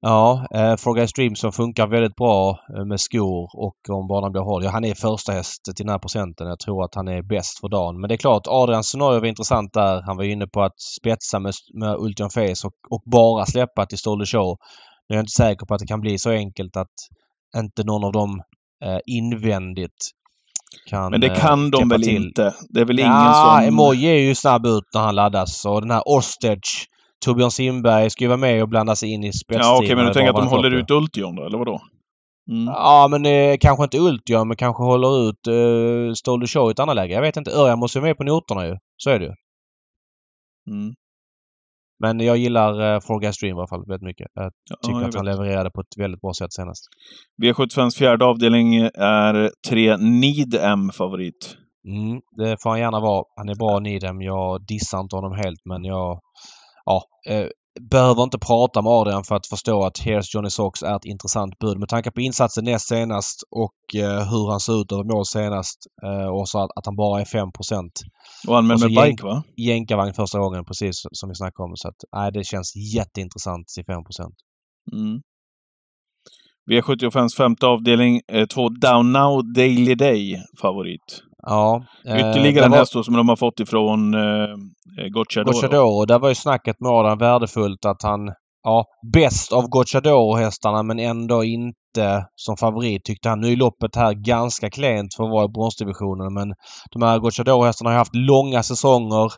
Ja, 0.00 0.46
eh, 0.54 0.94
Guys 0.94 1.12
Dream 1.12 1.34
som 1.34 1.52
funkar 1.52 1.86
väldigt 1.86 2.14
bra 2.16 2.58
eh, 2.76 2.84
med 2.84 3.00
skor 3.00 3.50
och 3.54 3.76
om 3.88 4.08
banan 4.08 4.32
blir 4.32 4.42
hård. 4.42 4.64
Ja, 4.64 4.70
han 4.70 4.84
är 4.84 4.94
första 4.94 5.32
häst 5.32 5.64
till 5.76 5.86
den 5.86 5.92
här 5.92 5.98
procenten. 5.98 6.46
Jag 6.46 6.58
tror 6.58 6.84
att 6.84 6.94
han 6.94 7.08
är 7.08 7.22
bäst 7.22 7.60
för 7.60 7.68
dagen. 7.68 8.00
Men 8.00 8.08
det 8.08 8.14
är 8.14 8.16
klart, 8.16 8.42
Adrians 8.46 8.86
scenario 8.86 9.20
var 9.20 9.26
intressant 9.26 9.72
där. 9.72 10.02
Han 10.02 10.16
var 10.16 10.24
inne 10.24 10.46
på 10.46 10.62
att 10.62 10.80
spetsa 10.80 11.38
med, 11.38 11.52
med 11.74 11.96
Ultion 11.98 12.30
Face 12.30 12.66
och, 12.66 12.74
och 12.90 13.02
bara 13.06 13.46
släppa 13.46 13.86
till 13.86 13.98
Stole 13.98 14.26
Show. 14.26 14.56
Nu 15.08 15.14
är 15.14 15.18
jag 15.18 15.22
inte 15.22 15.42
säker 15.44 15.66
på 15.66 15.74
att 15.74 15.80
det 15.80 15.86
kan 15.86 16.00
bli 16.00 16.18
så 16.18 16.30
enkelt 16.30 16.76
att 16.76 16.96
inte 17.56 17.84
någon 17.84 18.04
av 18.04 18.12
dem 18.12 18.42
eh, 18.84 18.98
invändigt 19.06 20.10
kan 20.86 21.10
Men 21.10 21.20
det 21.20 21.26
eh, 21.26 21.40
kan 21.40 21.70
de 21.70 21.88
väl 21.88 22.02
till. 22.02 22.16
inte? 22.16 22.54
Det 22.68 22.80
är 22.80 22.84
väl 22.84 22.98
ingen 22.98 23.12
Ja, 23.12 23.56
som... 23.58 23.68
Emoji 23.68 24.06
är 24.06 24.18
ju 24.18 24.34
snabb 24.34 24.66
ut 24.66 24.84
när 24.94 25.00
han 25.00 25.14
laddas 25.14 25.64
och 25.64 25.80
den 25.80 25.90
här 25.90 26.02
Ostage 26.06 26.88
Torbjörn 27.24 27.50
Simberg 27.50 28.10
ska 28.10 28.24
ju 28.24 28.28
vara 28.28 28.36
med 28.38 28.62
och 28.62 28.68
blanda 28.68 28.96
sig 28.96 29.12
in 29.12 29.24
i 29.24 29.32
spetstiden. 29.32 29.66
Ja, 29.66 29.78
okej, 29.78 29.96
men 29.96 30.06
du 30.06 30.12
tänker 30.12 30.30
att 30.30 30.36
de 30.36 30.48
håller 30.48 30.70
ut 30.70 30.90
Ultion 30.90 31.36
då, 31.36 31.44
eller 31.44 31.58
vadå? 31.58 31.80
Mm. 32.50 32.66
Ja, 32.66 33.08
men 33.10 33.26
eh, 33.26 33.56
kanske 33.60 33.84
inte 33.84 33.98
Ultion, 33.98 34.48
men 34.48 34.56
kanske 34.56 34.82
håller 34.82 35.28
ut 35.28 35.46
eh, 35.46 36.14
Stole 36.14 36.46
Show 36.46 36.70
i 36.70 36.72
ett 36.72 36.78
annat 36.78 36.96
läge. 36.96 37.14
Jag 37.14 37.22
vet 37.22 37.36
inte. 37.36 37.50
Örjan 37.50 37.78
måste 37.78 37.98
vara 37.98 38.08
med 38.08 38.16
på 38.16 38.24
noterna 38.24 38.66
ju. 38.66 38.76
Så 38.96 39.10
är 39.10 39.18
det 39.18 39.24
ju. 39.24 39.32
Mm. 40.70 40.94
Men 42.02 42.20
jag 42.20 42.36
gillar 42.36 42.94
eh, 42.94 43.00
Four 43.00 43.20
Guys 43.20 43.38
Dream 43.38 43.56
i 43.56 43.58
alla 43.58 43.66
fall 43.66 43.84
väldigt 43.86 44.06
mycket. 44.06 44.26
Jag 44.34 44.52
tycker 44.82 45.00
jag 45.00 45.08
att 45.08 45.14
han 45.14 45.26
vet. 45.26 45.34
levererade 45.34 45.70
på 45.70 45.80
ett 45.80 45.98
väldigt 45.98 46.20
bra 46.20 46.32
sätt 46.34 46.52
senast. 46.52 46.84
V75s 47.42 47.98
fjärde 47.98 48.24
avdelning 48.24 48.74
är 48.94 49.50
3 49.68 49.96
Needham 49.96 50.90
favorit. 50.90 51.56
Mm, 51.88 52.20
det 52.36 52.56
får 52.62 52.70
han 52.70 52.80
gärna 52.80 53.00
vara. 53.00 53.24
Han 53.36 53.48
är 53.48 53.54
bra 53.54 53.78
Nidem. 53.78 54.22
Jag 54.22 54.66
dissar 54.66 55.00
inte 55.00 55.16
honom 55.16 55.32
helt 55.32 55.60
men 55.64 55.84
jag... 55.84 56.20
Ja. 56.84 57.02
Eh, 57.28 57.46
behöver 57.80 58.22
inte 58.22 58.38
prata 58.38 58.82
med 58.82 58.92
Adrian 58.92 59.24
för 59.24 59.34
att 59.34 59.46
förstå 59.46 59.84
att 59.84 59.98
Here's 60.00 60.34
Johnny 60.34 60.50
Sox 60.50 60.82
är 60.82 60.96
ett 60.96 61.04
intressant 61.04 61.58
bud. 61.58 61.78
Med 61.78 61.88
tanke 61.88 62.10
på 62.10 62.20
insatsen 62.20 62.64
näst 62.64 62.88
senast 62.88 63.42
och 63.50 63.94
eh, 63.94 64.30
hur 64.30 64.50
han 64.50 64.60
såg 64.60 64.80
ut 64.80 64.92
över 64.92 65.04
mål 65.04 65.26
senast 65.26 65.78
eh, 66.02 66.26
och 66.28 66.48
så 66.48 66.58
att, 66.58 66.70
att 66.76 66.86
han 66.86 66.96
bara 66.96 67.20
är 67.20 67.24
5 67.24 67.48
Och 68.48 68.58
anmäld 68.58 68.76
Och 68.76 68.80
så 68.80 68.86
med 68.88 68.94
gäng- 69.04 69.10
bike, 69.10 69.24
va? 69.24 69.42
Jänkarvagn 69.56 70.14
första 70.14 70.38
gången 70.38 70.64
precis 70.64 71.02
som 71.12 71.28
vi 71.28 71.34
snackade 71.34 71.64
om. 71.64 71.76
Så 71.76 71.88
att, 71.88 71.96
nej, 72.16 72.32
det 72.32 72.44
känns 72.44 72.72
jätteintressant 72.94 73.68
till 73.68 73.84
5% 73.84 74.32
Mm. 74.92 75.20
V75s 76.70 77.36
femte 77.36 77.66
avdelning, 77.66 78.20
eh, 78.32 78.46
två 78.46 78.68
Down 78.68 79.12
Now 79.12 79.52
Daily 79.54 79.94
Day 79.94 80.42
favorit. 80.60 81.22
Ja. 81.46 81.82
eh, 82.06 82.16
Ytterligare 82.16 82.66
en 82.66 82.72
häst 82.72 82.92
som 83.04 83.14
de 83.16 83.28
har 83.28 83.36
fått 83.36 83.60
ifrån 83.60 84.14
eh, 84.14 84.20
Gocciadoro. 85.12 85.52
Gocciadoro. 85.52 86.04
Där 86.04 86.18
var 86.18 86.28
ju 86.28 86.34
snacket 86.34 86.80
med 86.80 86.92
Adrian 86.92 87.18
värdefullt 87.18 87.84
att 87.84 88.02
han... 88.02 88.20
Ja, 88.64 88.84
bäst 89.12 89.52
av 89.52 89.68
Gocciadoro-hästarna 89.68 90.82
men 90.82 90.98
ändå 90.98 91.44
inte 91.44 92.26
som 92.34 92.56
favorit 92.56 93.04
tyckte 93.04 93.28
han. 93.28 93.40
Nu 93.40 93.52
är 93.52 93.56
loppet 93.56 93.96
här 93.96 94.12
ganska 94.14 94.70
klent 94.70 95.14
för 95.14 95.24
att 95.24 95.30
vara 95.30 95.44
i 95.44 95.48
bronsdivisionen 95.48 96.34
men 96.34 96.54
de 96.92 97.02
här 97.02 97.18
Gocciadoro-hästarna 97.18 97.90
har 97.90 97.96
haft 97.98 98.14
långa 98.14 98.62
säsonger 98.62 99.30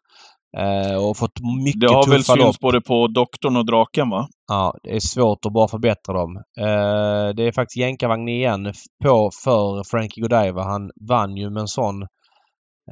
eh, 0.58 1.04
och 1.08 1.16
fått 1.16 1.40
mycket 1.64 1.80
Det 1.80 1.86
har 1.94 2.10
väl 2.10 2.18
tuffa 2.20 2.34
lopp. 2.34 2.44
synts 2.44 2.60
både 2.60 2.80
på 2.80 3.06
Doktorn 3.06 3.56
och 3.56 3.66
Draken, 3.66 4.10
va? 4.10 4.28
Ja, 4.46 4.74
det 4.82 4.90
är 4.96 5.00
svårt 5.00 5.46
att 5.46 5.52
bara 5.52 5.68
förbättra 5.68 6.14
dem. 6.14 6.36
Eh, 6.36 7.34
det 7.36 7.42
är 7.42 7.52
faktiskt 7.52 7.76
jänkarvagn 7.76 8.28
igen 8.28 8.72
på 9.02 9.30
för 9.44 9.90
Frankie 9.90 10.22
Godiva. 10.22 10.62
Han 10.62 10.90
vann 11.08 11.36
ju 11.36 11.50
med 11.50 11.60
en 11.60 11.68
sån 11.68 12.02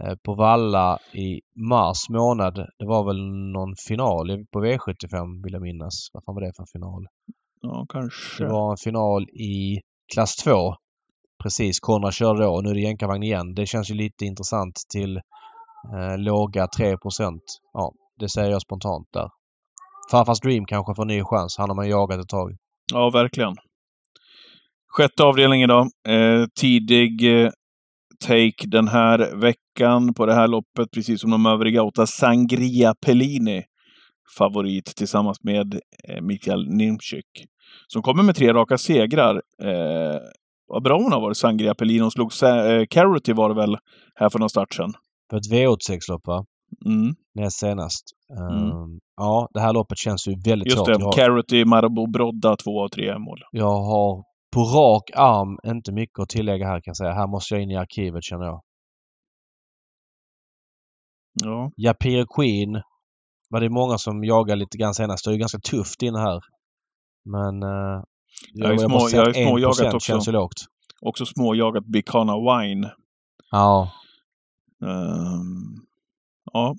eh, 0.01 0.15
på 0.25 0.35
Valla 0.35 0.99
i 1.13 1.41
mars 1.69 2.09
månad. 2.09 2.55
Det 2.79 2.87
var 2.87 3.05
väl 3.05 3.23
någon 3.53 3.75
final 3.89 4.47
på 4.53 4.65
V75 4.65 5.45
vill 5.45 5.53
jag 5.53 5.63
minnas. 5.63 6.11
Vad 6.13 6.25
fan 6.25 6.35
var 6.35 6.43
det 6.43 6.53
för 6.57 6.67
final? 6.73 7.07
Ja, 7.61 7.87
kanske. 7.89 8.45
Det 8.45 8.53
var 8.53 8.71
en 8.71 8.77
final 8.77 9.23
i 9.29 9.81
klass 10.15 10.37
2. 10.37 10.75
Precis, 11.43 11.81
Konrad 11.81 12.15
körde 12.15 12.43
då 12.43 12.55
och 12.55 12.65
nu 12.65 12.71
är 12.71 12.75
det 12.75 12.81
jänkarvagn 12.81 13.23
igen. 13.23 13.55
Det 13.55 13.67
känns 13.67 13.91
ju 13.91 13.95
lite 13.95 14.25
intressant 14.25 14.75
till 14.93 15.17
eh, 15.17 16.19
låga 16.19 16.67
3 16.77 16.97
Ja, 17.73 17.93
det 18.19 18.29
säger 18.29 18.51
jag 18.51 18.63
spontant 18.63 19.09
där. 19.13 19.29
Farfars 20.13 20.41
Dream 20.41 20.65
kanske 20.67 20.95
får 20.95 21.03
en 21.03 21.09
ny 21.09 21.23
chans. 21.25 21.59
Han 21.59 21.71
har 21.71 21.77
man 21.77 21.89
jagat 21.89 22.21
ett 22.21 22.29
tag. 22.29 22.57
Ja, 22.93 23.11
verkligen. 23.11 23.55
Sjätte 24.97 25.25
avdelningen 25.25 25.69
då. 25.69 25.81
Eh, 26.13 26.45
tidig 26.61 27.43
eh, 27.45 27.51
take 28.27 28.67
den 28.67 28.89
här 28.89 29.37
veckan 29.37 30.15
på 30.15 30.27
det 30.27 30.35
här 30.35 30.49
loppet, 30.49 30.91
precis 30.95 31.21
som 31.21 31.31
de 31.31 31.47
övriga 31.47 31.83
åtta. 31.83 32.07
Sangria 32.07 32.95
Pellini 33.07 33.63
favorit 34.39 34.85
tillsammans 34.97 35.39
med 35.43 35.81
eh, 36.09 36.21
Mikael 36.23 36.69
Nimczyk. 36.69 37.47
Som 37.87 38.03
kommer 38.03 38.23
med 38.23 38.37
tre 38.37 38.53
raka 38.53 38.79
segrar. 38.79 39.35
Eh, 39.63 40.21
vad 40.67 40.83
bra 40.83 40.99
hon 41.03 41.13
har 41.13 41.21
varit, 41.21 41.37
Sangria 41.37 41.75
Pellini. 41.75 42.01
Hon 42.01 42.11
slog 42.11 42.33
eh, 42.43 42.85
Carroty 42.91 43.33
var 43.33 43.49
det 43.49 43.55
väl 43.55 43.77
här 44.15 44.29
för 44.29 44.39
någon 44.39 44.51
start 44.51 44.75
sedan. 44.75 44.93
För 45.31 45.37
ett 45.37 45.53
V86-lopp 45.53 46.27
va? 46.27 46.45
Mm. 46.87 47.15
Näst 47.35 47.59
senast. 47.59 48.05
Mm. 48.39 48.71
Ehm, 48.71 49.01
ja, 49.17 49.49
det 49.55 49.61
här 49.61 49.73
loppet 49.73 49.99
känns 49.99 50.29
ju 50.29 50.35
väldigt 50.45 50.67
Just 50.67 50.77
svårt. 50.79 50.87
det, 50.87 50.93
Jag, 50.93 51.01
har- 51.07 51.13
Carroty, 51.13 51.65
Marabou, 51.65 52.07
Brodda, 52.07 52.57
två 52.57 52.85
av 52.85 52.89
tre 52.89 53.19
mål. 53.19 53.39
jag 53.51 53.83
har 53.83 54.25
på 54.55 54.61
rak 54.61 55.11
arm 55.15 55.59
inte 55.67 55.93
mycket 55.93 56.19
att 56.19 56.29
tillägga 56.29 56.67
här 56.67 56.75
kan 56.81 56.83
jag 56.91 56.97
säga. 56.97 57.13
Här 57.13 57.27
måste 57.27 57.55
jag 57.55 57.63
in 57.63 57.71
i 57.71 57.77
arkivet 57.77 58.25
känner 58.25 58.45
jag. 58.45 58.61
Ja. 61.43 61.71
Japir 61.77 62.27
Queen 62.37 62.83
var 63.51 63.61
det 63.61 63.69
många 63.71 63.99
som 63.99 64.25
jagade 64.25 64.59
lite 64.61 64.79
grann 64.79 64.95
senast. 64.95 65.25
Det 65.25 65.31
är 65.31 65.33
ju 65.33 65.39
ganska 65.39 65.59
tufft 65.59 66.03
inne 66.03 66.19
här. 66.19 66.41
Men... 67.25 67.63
Uh, 67.63 68.03
Jag 68.53 68.73
är 68.73 68.79
små- 68.79 69.09
jag 69.13 69.29
är 69.37 69.47
småjagat 69.47 69.95
också. 69.95 70.07
känns 70.13 70.29
ju 70.29 70.33
lågt. 70.33 70.65
Också 71.01 71.27
småjagat 71.27 71.85
Bicana 71.87 72.33
Wine. 72.37 72.91
Ja. 73.51 73.91
Ehm, 74.85 75.87
ja, 76.53 76.75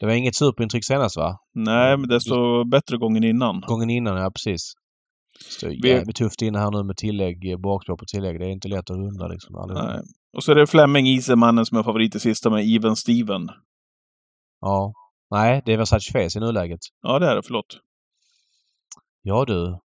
Det 0.00 0.06
var 0.06 0.12
inget 0.12 0.36
superintryck 0.36 0.84
senast 0.84 1.16
va? 1.16 1.38
nej, 1.54 1.96
men 1.96 2.08
desto 2.08 2.64
bättre 2.64 2.96
gången 2.96 3.24
innan. 3.24 3.60
Gången 3.60 3.90
innan, 3.90 4.16
ja 4.22 4.30
precis. 4.30 4.72
Så 5.60 5.66
det 5.66 5.72
är 5.72 5.82
Vi- 5.82 5.88
jävligt 5.88 6.16
tufft 6.16 6.42
inne 6.42 6.58
här 6.58 6.70
nu 6.70 6.82
med 6.84 6.96
tillägg, 6.96 7.60
baklopp 7.60 8.02
och 8.02 8.08
tillägg. 8.08 8.38
Det 8.40 8.46
är 8.46 8.50
inte 8.50 8.68
lätt 8.68 8.90
att 8.90 8.96
runda 8.96 9.28
liksom. 9.28 9.56
allihopa. 9.56 9.86
Nej. 9.92 10.00
Och 10.36 10.44
så 10.44 10.52
är 10.52 10.54
det 10.56 10.66
Fleming 10.66 11.06
Isemannen 11.08 11.66
som 11.66 11.78
är 11.78 11.82
favorit 11.82 12.14
i 12.14 12.20
sista 12.20 12.50
med 12.50 12.64
Even 12.74 12.96
Steven. 12.96 13.48
Ja. 14.60 14.92
Nej, 15.30 15.62
det 15.66 15.72
är 15.72 15.76
Versace 15.78 16.12
Face 16.12 16.38
i 16.38 16.40
nuläget. 16.40 16.80
Ja, 17.02 17.18
det 17.18 17.26
är 17.26 17.34
det. 17.36 17.42
Förlåt. 17.46 17.78
Ja 19.22 19.44
du. 19.44 19.78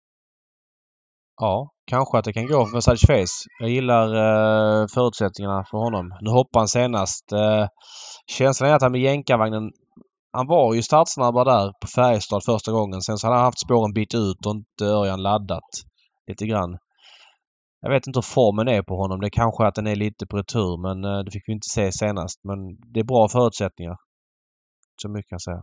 Ja, 1.36 1.70
kanske 1.86 2.18
att 2.18 2.24
det 2.24 2.32
kan 2.32 2.46
gå 2.46 2.66
för 2.66 2.72
Versace 2.74 3.06
Face. 3.06 3.48
Jag 3.60 3.70
gillar 3.70 4.06
eh, 4.14 4.86
förutsättningarna 4.94 5.64
för 5.70 5.78
honom. 5.78 6.18
Nu 6.20 6.30
hoppade 6.30 6.60
han 6.60 6.68
senast. 6.68 7.32
Eh, 7.32 7.66
känslan 8.26 8.70
är 8.70 8.74
att 8.74 8.82
han 8.82 8.92
med 8.92 9.00
jänkarvagnen... 9.00 9.70
Han 10.32 10.46
var 10.46 10.74
ju 10.74 10.82
startsnabbare 10.82 11.44
där 11.50 11.72
på 11.80 11.86
Färjestad 11.86 12.44
första 12.44 12.72
gången. 12.72 13.02
Sen 13.02 13.18
så 13.18 13.26
hade 13.26 13.36
han 13.36 13.44
haft 13.44 13.60
spåren 13.60 13.92
bit 13.92 14.14
ut 14.14 14.46
och 14.46 14.52
inte 14.54 14.84
Örjan 14.84 15.22
laddat 15.22 15.70
lite 16.26 16.46
grann. 16.46 16.78
Jag 17.80 17.90
vet 17.90 18.06
inte 18.06 18.16
hur 18.18 18.22
formen 18.22 18.68
är 18.68 18.82
på 18.82 18.96
honom. 18.96 19.20
Det 19.20 19.26
är 19.26 19.30
kanske 19.30 19.66
att 19.66 19.74
den 19.74 19.86
är 19.86 19.96
lite 19.96 20.26
på 20.26 20.36
retur 20.36 20.82
men 20.82 21.04
eh, 21.04 21.18
det 21.24 21.30
fick 21.30 21.42
vi 21.48 21.52
inte 21.52 21.68
se 21.74 21.92
senast. 21.92 22.40
Men 22.44 22.58
det 22.92 23.00
är 23.00 23.04
bra 23.04 23.28
förutsättningar. 23.28 23.96
Så 25.02 25.08
mycket 25.08 25.28
kan 25.28 25.34
jag 25.34 25.42
säga. 25.42 25.62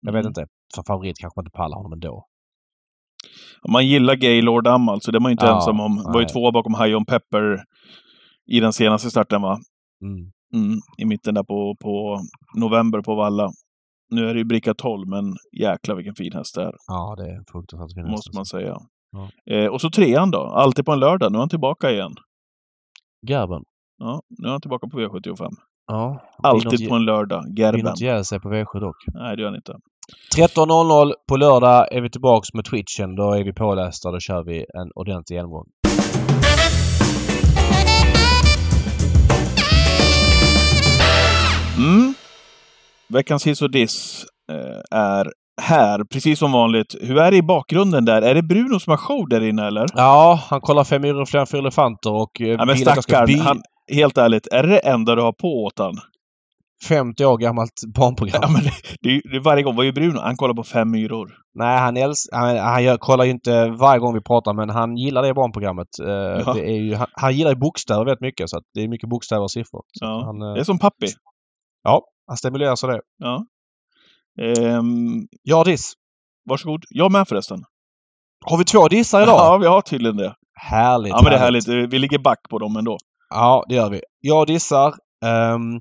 Jag 0.00 0.12
vet 0.12 0.20
Mm. 0.20 0.30
inte. 0.30 0.46
Som 0.74 0.84
favorit 0.84 1.18
kanske 1.20 1.38
man 1.38 1.44
inte 1.46 1.56
pallar 1.56 1.76
honom 1.76 1.92
ändå. 1.92 2.26
Man 3.68 3.86
gillar 3.86 4.14
Gaylord 4.14 4.66
Am 4.66 4.88
alltså. 4.88 5.12
Det 5.12 5.18
är 5.18 5.20
man 5.20 5.30
ju 5.30 5.32
inte 5.32 5.46
Ja, 5.46 5.54
ensam 5.54 5.80
om. 5.80 5.96
Var 6.12 6.20
ju 6.20 6.26
två 6.26 6.52
bakom 6.52 6.74
High 6.74 6.96
On 6.96 7.04
Pepper 7.04 7.64
i 8.46 8.60
den 8.60 8.72
senaste 8.72 9.10
starten, 9.10 9.42
va? 9.42 9.58
Mm. 10.02 10.32
Mm, 10.54 10.78
I 10.98 11.04
mitten 11.04 11.34
där 11.34 11.42
på, 11.42 11.76
på 11.82 12.20
november 12.54 13.00
på 13.00 13.14
Valla. 13.14 13.50
Nu 14.10 14.28
är 14.28 14.34
det 14.34 14.38
ju 14.38 14.44
bricka 14.44 14.74
12, 14.74 15.08
men 15.08 15.36
jäklar 15.60 15.96
vilken 15.96 16.14
fin 16.14 16.32
häst 16.32 16.54
det 16.54 16.62
är. 16.62 16.72
Ja, 16.86 17.14
det 17.18 17.30
är 17.30 17.42
fruktansvärt 17.52 17.94
fint. 17.94 18.08
Måste 18.10 18.36
man 18.36 18.46
säga. 18.46 18.76
Ja. 19.12 19.54
Eh, 19.54 19.66
och 19.66 19.80
så 19.80 19.90
trean 19.90 20.30
då. 20.30 20.40
Alltid 20.40 20.84
på 20.84 20.92
en 20.92 21.00
lördag. 21.00 21.32
Nu 21.32 21.38
är 21.38 21.40
han 21.40 21.48
tillbaka 21.48 21.90
igen. 21.90 22.14
Gerben. 23.28 23.62
Ja, 23.98 24.22
nu 24.28 24.48
är 24.48 24.52
han 24.52 24.60
tillbaka 24.60 24.88
på 24.88 25.00
V75. 25.00 25.50
Ja. 25.86 26.20
Alltid 26.42 26.88
på 26.88 26.94
en 26.94 27.04
lördag. 27.04 27.58
Gerben. 27.58 27.76
Vinner 27.76 27.90
inte 27.90 28.24
sig 28.24 28.40
på 28.40 28.48
V7 28.48 28.80
dock. 28.80 28.96
Nej, 29.14 29.36
det 29.36 29.42
gör 29.42 29.48
han 29.48 29.56
inte. 29.56 29.76
13.00 30.36 31.12
på 31.28 31.36
lördag 31.36 31.92
är 31.92 32.00
vi 32.00 32.10
tillbaks 32.10 32.48
med 32.54 32.64
Twitchen. 32.64 33.16
Då 33.16 33.32
är 33.32 33.44
vi 33.44 33.52
pålästa. 33.52 34.10
Då 34.10 34.20
kör 34.20 34.44
vi 34.44 34.58
en 34.58 34.90
ordentlig 34.94 35.36
genomgång. 35.36 35.66
Mm. 41.76 42.14
Veckans 43.08 43.46
hiss 43.46 43.62
och 43.62 43.70
diss 43.70 44.24
eh, 44.52 44.98
är 44.98 45.32
här, 45.62 46.04
precis 46.04 46.38
som 46.38 46.52
vanligt. 46.52 46.94
Hur 47.00 47.18
är 47.18 47.30
det 47.30 47.36
i 47.36 47.42
bakgrunden 47.42 48.04
där? 48.04 48.22
Är 48.22 48.34
det 48.34 48.42
Bruno 48.42 48.80
som 48.80 48.90
har 48.90 48.96
show 48.96 49.28
där 49.28 49.48
inne 49.48 49.66
eller? 49.66 49.86
Ja, 49.94 50.40
han 50.50 50.60
kollar 50.60 50.84
fem 50.84 51.02
myror 51.02 51.20
och 51.20 51.28
fler 51.28 51.56
elefanter 51.56 52.12
och 52.12 52.40
eh, 52.40 52.48
Ja, 52.48 52.64
men 52.64 52.76
stackarn, 52.76 53.62
helt 53.92 54.18
ärligt, 54.18 54.46
är 54.46 54.62
det 54.62 54.68
det 54.68 54.78
enda 54.78 55.14
du 55.14 55.22
har 55.22 55.32
på 55.32 55.64
åt 55.64 55.78
han? 55.78 55.94
50 56.88 57.24
år 57.24 57.38
gammalt 57.38 57.72
barnprogram. 57.94 58.40
Ja, 58.42 58.48
men 58.48 58.62
det, 59.02 59.20
det, 59.32 59.38
varje 59.40 59.62
gång. 59.62 59.76
Vad 59.76 59.84
gör 59.86 59.92
Bruno? 59.92 60.18
Han 60.20 60.36
kollar 60.36 60.54
på 60.54 60.62
Fem 60.64 60.90
myror. 60.90 61.34
Nej, 61.54 61.78
han, 61.78 61.96
älsk, 61.96 62.28
han, 62.32 62.56
han 62.58 62.84
gör, 62.84 62.96
kollar 62.96 63.24
ju 63.24 63.30
inte 63.30 63.68
varje 63.68 63.98
gång 64.00 64.14
vi 64.14 64.20
pratar 64.20 64.52
men 64.54 64.70
han 64.70 64.96
gillar 64.96 65.22
det 65.22 65.34
barnprogrammet. 65.34 65.88
Uh, 66.02 66.08
Ja. 66.08 66.52
det 66.54 66.60
är 66.70 66.76
ju, 66.80 66.94
han, 66.94 67.06
han 67.12 67.34
gillar 67.36 67.50
ju 67.50 67.56
bokstäver 67.56 68.04
väldigt 68.04 68.20
mycket 68.20 68.50
så 68.50 68.60
det 68.74 68.80
är 68.80 68.88
mycket 68.88 69.08
bokstäver 69.08 69.42
och 69.42 69.50
siffror. 69.50 69.82
Ja. 70.00 70.22
han, 70.26 70.42
eh, 70.42 70.54
Det 70.54 70.60
är 70.60 70.64
som 70.64 70.78
pappi. 70.78 71.06
ja, 71.82 72.02
han 72.26 72.36
stimuleras 72.36 72.84
av 72.84 72.90
det. 72.90 73.00
Ja. 73.18 73.44
Ehm, 74.42 75.26
Ja, 75.42 75.64
diss. 75.64 75.92
varsågod. 76.48 76.84
Jag 76.90 77.12
med 77.12 77.28
förresten. 77.28 77.58
Har 78.46 78.58
vi 78.58 78.64
två 78.64 78.88
dissar 78.88 79.22
idag? 79.22 79.34
Ja, 79.38 79.58
vi 79.58 79.66
har 79.66 79.80
tydligen 79.80 80.16
det. 80.16 80.34
Härligt. 80.60 81.10
Ja, 81.10 81.20
men 81.22 81.30
det 81.30 81.36
är 81.36 81.40
härligt. 81.40 81.68
Vi 81.68 81.98
ligger 81.98 82.18
back 82.18 82.38
på 82.50 82.58
dem 82.58 82.76
ändå. 82.76 82.96
Ja, 83.30 83.64
det 83.68 83.74
gör 83.74 83.90
vi. 83.90 84.00
Jag 84.20 84.46
dissar. 84.46 84.94
Um, 85.54 85.80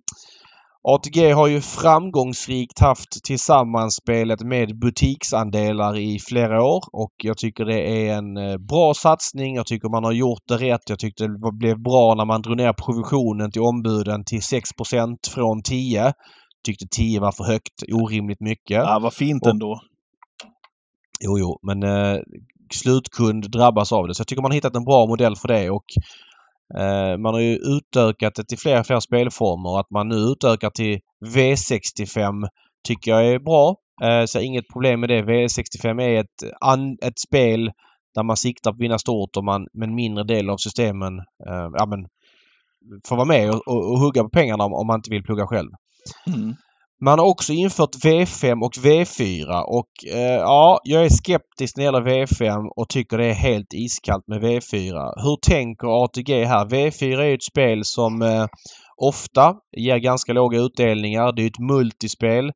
ATG 0.88 1.32
har 1.32 1.48
ju 1.48 1.62
framgångsrikt 1.62 2.80
haft 2.80 3.24
tillsammans-spelet 3.24 4.42
med 4.42 4.80
butiksandelar 4.80 5.98
i 5.98 6.20
flera 6.20 6.64
år 6.64 6.84
och 6.92 7.14
jag 7.24 7.38
tycker 7.38 7.66
det 7.66 8.08
är 8.08 8.18
en 8.18 8.38
eh, 8.38 8.58
bra 8.58 8.94
satsning. 8.94 9.56
Jag 9.56 9.66
tycker 9.66 9.90
man 9.90 10.04
har 10.04 10.12
gjort 10.12 10.44
det 10.48 10.58
rätt. 10.58 10.90
Jag 10.90 11.00
tyckte 11.00 11.24
det 11.28 11.52
blev 11.60 11.82
bra 11.84 12.16
när 12.16 12.26
man 12.26 12.42
drog 12.42 12.58
ner 12.58 12.74
provisionen 12.74 13.52
till 13.52 13.62
ombuden 13.62 14.24
till 14.26 14.40
6% 14.40 15.16
från 15.30 15.64
10. 15.64 16.14
Tyckte 16.66 16.86
10 16.98 17.20
var 17.20 17.32
för 17.32 17.44
högt, 17.44 17.84
orimligt 17.94 18.42
mycket. 18.42 18.78
Ja, 18.78 19.00
vad 19.02 19.14
fint 19.14 19.44
Och- 19.44 19.50
ändå. 19.50 19.80
Jo, 21.22 21.40
jo, 21.40 21.60
men 21.62 21.84
eh, 21.84 22.20
slutkund 22.74 23.52
drabbas 23.52 23.92
av 23.92 24.08
det. 24.08 24.16
Så 24.16 24.22
jag 24.22 24.28
tycker 24.28 24.42
man 24.42 24.52
har 24.52 24.56
hittat 24.56 24.76
en 24.76 24.84
bra 24.86 25.06
modell 25.08 25.36
för 25.36 25.48
det 25.48 25.70
och 25.70 25.86
Eh, 26.74 27.18
man 27.18 27.34
har 27.34 27.42
ju 27.42 27.56
utökat 27.56 28.36
det 28.36 28.44
till 28.44 28.58
fler 28.58 28.80
och 28.80 28.86
fler 28.86 29.00
spelformer. 29.00 29.80
Att 29.80 29.90
man 29.90 30.08
nu 30.08 30.16
utökar 30.16 30.70
till 30.70 31.00
V65 31.26 32.48
tycker 32.88 33.12
jag 33.12 33.28
är 33.28 33.40
bra. 33.40 33.76
Eh, 34.04 34.26
så 34.26 34.40
inget 34.40 34.68
problem 34.74 35.00
med 35.00 35.10
det. 35.10 35.22
V65 35.22 36.02
är 36.02 36.20
ett, 36.20 36.54
an, 36.62 36.98
ett 37.02 37.20
spel 37.20 37.72
där 38.16 38.24
man 38.24 38.38
siktar 38.38 38.72
på 38.72 38.76
att 38.76 38.82
vinna 38.82 39.00
stort 39.00 39.38
och 39.38 39.44
man 39.44 39.68
med 39.74 39.90
en 39.90 39.96
mindre 39.96 40.24
del 40.24 40.50
av 40.50 40.58
systemen 40.58 41.20
eh, 41.20 41.70
ja, 41.74 41.86
men, 41.86 42.08
får 43.08 43.16
vara 43.16 43.28
med 43.28 43.50
och, 43.50 43.68
och, 43.68 43.92
och 43.92 44.00
hugga 44.00 44.24
på 44.24 44.30
pengarna 44.30 44.64
om, 44.64 44.74
om 44.74 44.88
man 44.88 45.00
inte 45.00 45.10
vill 45.10 45.24
plugga 45.24 45.48
själv. 45.48 45.70
Mm. 46.28 46.56
Man 47.02 47.20
har 47.20 47.26
också 47.26 47.54
infört 47.54 47.96
V5 47.96 48.62
och 48.66 48.74
V4 48.74 49.62
och 49.62 49.90
eh, 50.14 50.40
ja, 50.40 50.80
jag 50.84 51.06
är 51.06 51.10
skeptisk 51.10 51.78
när 51.78 51.84
det 51.84 51.86
gäller 51.86 52.26
V5 52.26 52.68
och 52.76 52.90
tycker 52.90 53.18
det 53.18 53.26
är 53.26 53.34
helt 53.34 53.74
iskallt 53.74 54.28
med 54.28 54.42
V4. 54.44 55.14
Hur 55.24 55.38
tänker 55.42 56.04
ATG 56.04 56.46
här? 56.46 56.66
V4 56.66 57.20
är 57.20 57.26
ju 57.26 57.34
ett 57.34 57.44
spel 57.44 57.86
som 57.86 58.22
eh, 58.22 58.46
ofta 58.98 59.56
ger 59.78 59.98
ganska 59.98 60.34
låga 60.34 60.60
utdelningar. 60.60 61.32
Det 61.32 61.42
är 61.42 61.48
ett 61.48 61.60
multispel. 61.60 62.52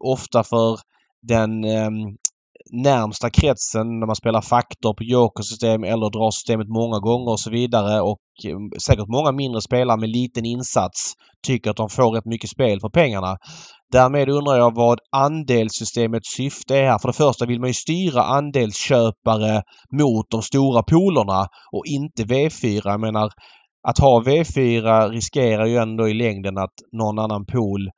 Ofta 0.00 0.44
för 0.44 0.78
den 1.22 1.64
eh, 1.64 1.90
närmsta 2.72 3.30
kretsen 3.30 3.98
när 4.00 4.06
man 4.06 4.16
spelar 4.16 4.40
faktor 4.40 4.94
på 4.94 5.04
jokersystem 5.04 5.84
eller 5.84 6.10
drar 6.10 6.30
systemet 6.30 6.68
många 6.68 6.98
gånger 6.98 7.32
och 7.32 7.40
så 7.40 7.50
vidare 7.50 8.00
och 8.00 8.20
eh, 8.44 8.58
säkert 8.86 9.08
många 9.08 9.32
mindre 9.32 9.60
spelare 9.60 10.00
med 10.00 10.08
liten 10.08 10.44
insats 10.44 11.14
tycker 11.46 11.70
att 11.70 11.76
de 11.76 11.88
får 11.88 12.10
rätt 12.10 12.24
mycket 12.24 12.50
spel 12.50 12.80
för 12.80 12.88
pengarna. 12.88 13.36
Därmed 13.92 14.28
undrar 14.28 14.56
jag 14.56 14.74
vad 14.74 14.98
andelssystemets 15.12 16.34
syfte 16.36 16.76
är 16.76 16.90
här. 16.90 16.98
För 16.98 17.08
det 17.08 17.12
första 17.12 17.46
vill 17.46 17.60
man 17.60 17.68
ju 17.68 17.74
styra 17.74 18.22
andelsköpare 18.22 19.62
mot 19.92 20.26
de 20.30 20.42
stora 20.42 20.82
polerna 20.82 21.46
och 21.72 21.86
inte 21.86 22.22
V4. 22.22 22.80
Jag 22.84 23.00
menar, 23.00 23.30
att 23.88 23.98
ha 23.98 24.22
V4 24.22 25.10
riskerar 25.10 25.66
ju 25.66 25.76
ändå 25.76 26.08
i 26.08 26.14
längden 26.14 26.58
att 26.58 26.74
någon 26.92 27.18
annan 27.18 27.46
pool 27.46 27.90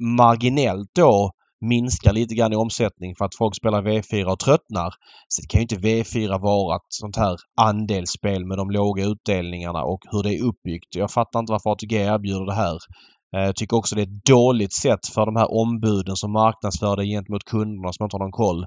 marginellt 0.00 0.90
då 0.94 1.30
minskar 1.60 2.12
lite 2.12 2.34
grann 2.34 2.52
i 2.52 2.56
omsättning 2.56 3.14
för 3.18 3.24
att 3.24 3.36
folk 3.38 3.56
spelar 3.56 3.82
V4 3.82 4.24
och 4.24 4.38
tröttnar. 4.38 4.90
Så 5.28 5.42
det 5.42 5.48
kan 5.48 5.58
ju 5.58 5.62
inte 5.62 5.88
V4 5.88 6.40
vara 6.40 6.76
ett 6.76 6.86
sånt 6.88 7.16
här 7.16 7.36
andelsspel 7.60 8.46
med 8.46 8.58
de 8.58 8.70
låga 8.70 9.04
utdelningarna 9.04 9.82
och 9.82 10.00
hur 10.10 10.22
det 10.22 10.34
är 10.34 10.44
uppbyggt. 10.44 10.96
Jag 10.96 11.10
fattar 11.10 11.38
inte 11.38 11.52
varför 11.52 11.70
ATG 11.70 11.96
erbjuder 11.96 12.46
det 12.46 12.54
här. 12.54 12.78
Eh, 13.36 13.42
jag 13.42 13.56
tycker 13.56 13.76
också 13.76 13.94
det 13.94 14.02
är 14.02 14.06
ett 14.06 14.24
dåligt 14.24 14.72
sätt 14.72 15.06
för 15.14 15.26
de 15.26 15.36
här 15.36 15.54
ombuden 15.54 16.16
som 16.16 16.32
marknadsför 16.32 16.96
det 16.96 17.04
gentemot 17.06 17.44
kunderna 17.44 17.92
som 17.92 18.04
inte 18.04 18.14
har 18.14 18.24
någon 18.24 18.32
koll. 18.32 18.62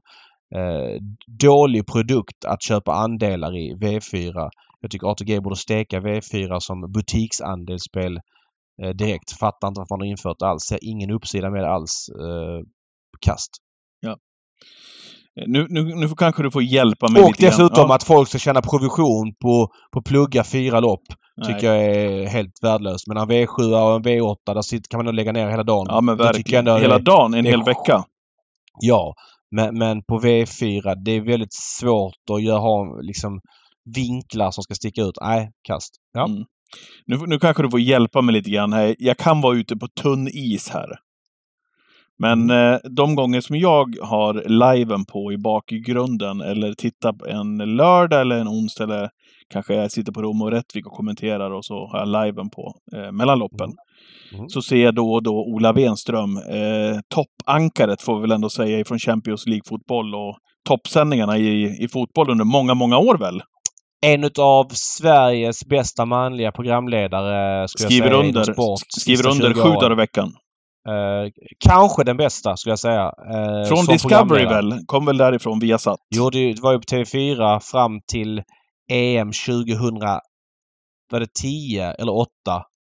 Eh, 0.55 1.01
dålig 1.27 1.88
produkt 1.88 2.45
att 2.45 2.63
köpa 2.63 2.93
andelar 2.93 3.57
i 3.57 3.75
V4. 3.75 4.49
Jag 4.81 4.91
tycker 4.91 5.07
ATG 5.07 5.39
borde 5.39 5.55
steka 5.55 5.99
V4 5.99 6.59
som 6.59 6.91
butiksandelsspel 6.91 8.19
eh, 8.83 8.89
direkt. 8.89 9.31
Fattar 9.31 9.67
inte 9.67 9.79
varför 9.79 9.95
man 9.95 10.01
har 10.01 10.11
infört 10.11 10.39
det 10.39 10.47
alls. 10.47 10.63
Ser 10.63 10.79
ingen 10.81 11.11
uppsida 11.11 11.49
med 11.49 11.63
det 11.63 11.69
alls. 11.69 12.09
Kast. 13.19 13.51
Ja. 13.99 14.17
Nu, 15.48 15.66
nu, 15.70 15.84
nu 15.84 16.08
kanske 16.18 16.44
du 16.44 16.52
får 16.52 16.64
hjälpa 16.64 17.08
mig 17.12 17.22
Och 17.24 17.28
lite 17.30 17.45
dessutom 17.45 17.86
Ja. 17.90 17.95
att 17.95 18.03
folk 18.03 18.30
ska 18.30 18.38
tjäna 18.38 18.62
provision 18.62 19.34
på, 19.41 19.68
på 19.94 20.02
plugga 20.02 20.44
fyra 20.44 20.80
lopp. 20.80 21.03
Nej. 21.38 21.53
Tycker 21.53 21.68
jag 21.74 21.86
är 21.86 22.28
helt 22.28 22.53
värdelöst. 22.62 23.08
Men 23.08 23.18
en 23.18 23.30
V7 23.30 23.60
och 23.60 23.95
en 23.95 24.03
V8 24.03 24.36
där 24.53 24.62
sitter, 24.62 24.90
kan 24.90 24.98
man 24.98 25.06
nog 25.06 25.14
lägga 25.16 25.32
ner 25.32 25.49
hela 25.49 25.64
dagen. 25.64 25.86
Ja, 25.90 26.02
men 26.02 26.18
verkligen. 26.18 26.68
Hela 26.68 26.95
är- 26.95 26.99
dagen, 26.99 27.34
en 27.34 27.45
är 27.45 27.49
hel 27.49 27.64
vecka. 27.64 28.03
Ja, 28.82 29.14
men, 29.56 29.78
men 29.78 30.03
på 30.03 30.20
V4 30.20 30.95
det 31.06 31.12
är 31.12 31.22
väldigt 31.22 31.53
svårt 31.53 32.14
att 32.32 32.44
göra, 32.44 32.60
ha 32.60 32.99
liksom 33.02 33.40
vinklar 33.95 34.52
som 34.52 34.64
ska 34.64 34.74
sticka 34.76 35.02
ut. 35.02 35.16
Nej, 35.22 35.52
kast. 35.68 35.94
Ja. 36.14 36.26
Mm. 36.26 36.44
Nu, 37.06 37.18
nu 37.28 37.40
kanske 37.40 37.64
du 37.64 37.70
får 37.70 37.80
hjälpa 37.80 38.22
mig 38.22 38.34
lite 38.34 38.49
grann 38.49 38.74
här. 38.74 38.95
Jag 38.99 39.18
kan 39.18 39.41
vara 39.41 39.58
ute 39.58 39.76
på 39.76 39.88
tunn 40.02 40.28
is 40.28 40.70
här. 40.70 40.88
Men 42.19 42.41
Mm. 42.51 42.73
eh, 42.73 42.79
de 42.95 43.15
gånger 43.15 43.41
som 43.41 43.55
jag 43.55 43.95
har 44.01 44.33
liven 44.73 45.05
på 45.05 45.31
i 45.33 45.38
bakgrunden 45.38 46.41
eller 46.41 46.73
tittar 46.73 47.13
på 47.13 47.27
en 47.27 47.57
lördag 47.75 48.21
eller 48.21 48.38
en 48.38 48.47
onsdag 48.47 48.83
eller 48.83 49.09
kanske 49.53 49.73
jag 49.75 49.91
sitter 49.91 50.11
på 50.11 50.21
Rom 50.21 50.41
och 50.41 50.51
Rättvik 50.51 50.85
och 50.85 50.91
kommenterar 50.93 51.51
och 51.51 51.65
så 51.65 51.88
har 51.88 51.99
jag 51.99 52.25
liven 52.25 52.49
på 52.49 52.73
eh, 52.95 53.11
mellan 53.11 53.39
loppen. 53.39 53.69
Mm. 54.33 54.49
Så 54.49 54.61
ser 54.61 54.83
jag 54.83 54.95
då 54.95 55.13
och 55.13 55.23
då 55.23 55.31
Ola 55.35 55.73
Wenström, 55.73 56.38
eh, 56.38 56.99
toppankaret 57.13 58.01
får 58.01 58.15
vi 58.15 58.21
väl 58.21 58.31
ändå 58.31 58.49
säga 58.49 58.79
ifrån 58.79 58.99
Champions 58.99 59.47
League-fotboll 59.47 60.15
och 60.15 60.38
toppsändningarna 60.67 61.38
i, 61.38 61.83
i 61.83 61.88
fotboll 61.88 62.29
under 62.29 62.45
många, 62.45 62.73
många 62.73 62.97
år 62.97 63.17
väl. 63.17 63.41
En 64.05 64.23
utav 64.23 64.67
Sveriges 64.73 65.65
bästa 65.65 66.05
manliga 66.05 66.51
programledare 66.51 67.67
skulle 67.67 67.85
Skriver 67.89 68.07
jag 68.07 68.19
säga 68.19 68.27
under, 68.29 68.43
sport. 68.53 68.79
skriver 68.99 69.27
under 69.31 69.53
20 69.53 69.61
sju 69.61 69.69
dagar 69.69 69.91
i 69.91 69.95
veckan. 69.95 70.33
Eh, 70.88 71.32
kanske 71.60 72.03
den 72.03 72.18
bästa 72.18 72.58
skulle 72.58 72.72
jag 72.72 72.80
säga. 72.80 73.03
Eh, 73.03 73.68
Från 73.68 73.86
Discovery 73.86 74.45
väl? 74.45 74.74
Kom 74.86 75.06
väl 75.06 75.18
därifrån 75.18 75.60
via 75.60 75.78
satt? 75.78 75.99
Jo, 76.16 76.30
det 76.30 76.60
var 76.62 76.72
ju 76.72 76.78
på 76.80 76.95
TV4 76.95 77.60
fram 77.60 77.99
till 78.12 78.44
EM 78.91 79.32
2000... 79.32 79.99
Var 81.12 81.20
det 81.20 81.34
10 81.41 81.91
eller 81.91 82.16
8? 82.16 82.28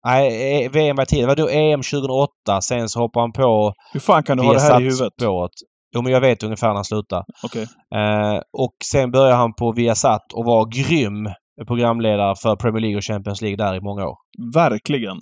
Nej, 0.06 0.64
eh, 0.66 0.72
VM 0.72 0.95
var 0.95 1.06
10. 1.06 1.22
Det 1.22 1.28
var 1.28 1.36
då 1.36 1.49
EM 1.49 1.82
2008. 1.82 2.62
Sen 2.62 2.90
så 2.90 2.99
hoppade 2.99 3.24
han 3.24 3.32
på 3.32 3.74
Hur 3.94 3.99
fan 3.99 4.24
kan 4.24 4.38
du 4.38 4.44
ha 4.44 4.53
det 4.53 4.60
här 4.62 4.82
i 4.82 4.84
huvudet? 4.84 4.99
Viasat-spåret. 4.99 5.52
Jo, 5.95 6.02
men 6.02 6.12
jag 6.12 6.22
vet 6.22 6.44
ungefär 6.44 6.68
när 6.68 6.76
han 6.76 6.86
slutade. 6.86 7.24
Okej. 7.44 7.64
Eh, 7.95 8.41
och 8.57 8.76
sen 8.91 9.12
började 9.12 9.36
han 9.36 9.53
på 9.53 9.72
Viasat 9.72 10.34
och 10.34 10.45
var 10.45 10.66
grym 10.66 11.30
programledare 11.68 12.36
för 12.36 12.56
Premier 12.56 12.82
League 12.82 12.98
och 12.98 13.03
Champions 13.03 13.41
League 13.41 13.57
där 13.57 13.76
i 13.76 13.82
många 13.82 14.07
år. 14.07 14.18
Verkligen. 14.53 15.18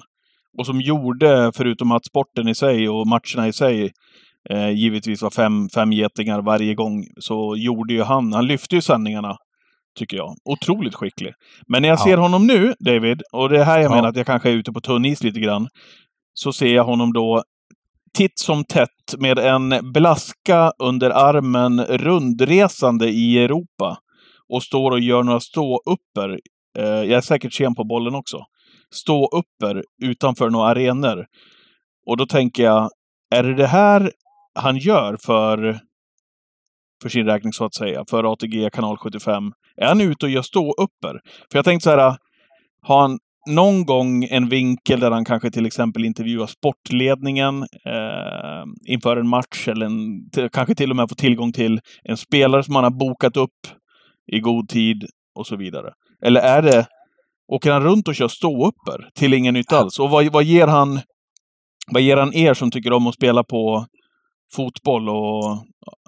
Och 0.57 0.65
som 0.65 0.81
gjorde, 0.81 1.51
förutom 1.55 1.91
att 1.91 2.05
sporten 2.05 2.47
i 2.47 2.55
sig 2.55 2.89
och 2.89 3.07
matcherna 3.07 3.47
i 3.47 3.53
sig 3.53 3.91
eh, 4.49 4.69
givetvis 4.69 5.21
var 5.21 5.29
fem, 5.29 5.69
fem 5.75 5.91
getingar 5.93 6.41
varje 6.41 6.73
gång, 6.75 7.03
så 7.19 7.55
gjorde 7.57 7.93
ju 7.93 8.03
han, 8.03 8.33
han 8.33 8.47
lyfte 8.47 8.75
ju 8.75 8.81
sändningarna, 8.81 9.37
tycker 9.99 10.17
jag. 10.17 10.35
Otroligt 10.45 10.95
skicklig. 10.95 11.33
Men 11.67 11.81
när 11.81 11.89
jag 11.89 11.99
Ja. 11.99 12.03
ser 12.03 12.17
honom 12.17 12.47
nu, 12.47 12.73
David, 12.79 13.21
och 13.33 13.49
det 13.49 13.59
är 13.59 13.63
här 13.63 13.79
jag 13.79 13.91
Ja. 13.91 13.95
menar 13.95 14.09
att 14.09 14.15
jag 14.15 14.25
kanske 14.25 14.49
är 14.49 14.53
ute 14.53 14.71
på 14.71 14.81
tunn 14.81 15.05
is 15.05 15.23
lite 15.23 15.39
grann, 15.39 15.67
så 16.33 16.53
ser 16.53 16.73
jag 16.75 16.83
honom 16.83 17.13
då 17.13 17.43
titt 18.17 18.39
som 18.39 18.63
tätt 18.63 18.89
med 19.17 19.39
en 19.39 19.91
blaska 19.93 20.71
under 20.79 21.09
armen 21.09 21.81
rundresande 21.85 23.09
i 23.09 23.37
Europa 23.43 23.97
och 24.49 24.63
står 24.63 24.91
och 24.91 24.99
gör 24.99 25.23
några 25.23 25.39
stå-upper. 25.39 26.39
Eh, 26.77 26.83
jag 26.85 27.11
är 27.11 27.21
säkert 27.21 27.53
sen 27.53 27.75
på 27.75 27.83
bollen 27.83 28.15
också. 28.15 28.37
Stå-upper 28.93 29.83
utanför 30.03 30.49
några 30.49 30.67
arenor. 30.67 31.25
Och 32.05 32.17
då 32.17 32.25
tänker 32.25 32.63
jag, 32.63 32.89
är 33.35 33.43
det 33.43 33.53
det 33.53 33.67
här 33.67 34.11
han 34.59 34.77
gör 34.77 35.17
för, 35.25 35.79
för 37.01 37.09
sin 37.09 37.25
räkning 37.25 37.53
så 37.53 37.65
att 37.65 37.75
säga, 37.75 38.03
för 38.09 38.33
ATG 38.33 38.69
kanal 38.73 38.97
75? 38.97 39.51
Är 39.77 39.87
han 39.87 40.01
ute 40.01 40.25
och 40.25 40.31
gör 40.31 40.41
stå-upper? 40.41 41.19
För 41.51 41.57
jag 41.57 41.65
tänkte 41.65 41.83
så 41.83 41.89
här, 41.89 42.17
har 42.81 43.01
han 43.01 43.19
någon 43.49 43.85
gång 43.85 44.23
en 44.23 44.49
vinkel 44.49 44.99
där 44.99 45.11
han 45.11 45.25
kanske 45.25 45.51
till 45.51 45.65
exempel 45.65 46.05
intervjuar 46.05 46.47
sportledningen 46.47 47.61
eh, 47.85 48.63
inför 48.85 49.17
en 49.17 49.27
match 49.27 49.67
eller 49.67 49.85
en, 49.85 50.49
kanske 50.51 50.75
till 50.75 50.89
och 50.89 50.95
med 50.95 51.09
får 51.09 51.15
tillgång 51.15 51.51
till 51.51 51.79
en 52.03 52.17
spelare 52.17 52.63
som 52.63 52.75
han 52.75 52.83
har 52.83 52.91
bokat 52.91 53.37
upp 53.37 53.59
i 54.31 54.39
god 54.39 54.69
tid 54.69 55.05
och 55.35 55.47
så 55.47 55.55
vidare? 55.55 55.93
Eller 56.25 56.41
är 56.41 56.61
det, 56.61 56.85
åker 57.55 57.71
han 57.71 57.83
runt 57.83 58.07
och 58.07 58.15
kör 58.15 58.27
ståupper 58.27 59.09
till 59.15 59.33
ingen 59.33 59.53
nytta 59.53 59.77
alls? 59.79 59.99
Och 59.99 60.09
vad, 60.09 60.25
vad 60.33 60.43
ger 60.43 60.67
han 60.67 60.99
Vad 61.91 62.01
ger 62.01 62.17
han 62.17 62.33
er 62.33 62.53
som 62.53 62.71
tycker 62.71 62.93
om 62.93 63.07
att 63.07 63.13
spela 63.15 63.43
på 63.43 63.85
fotboll 64.55 65.09
och 65.09 65.57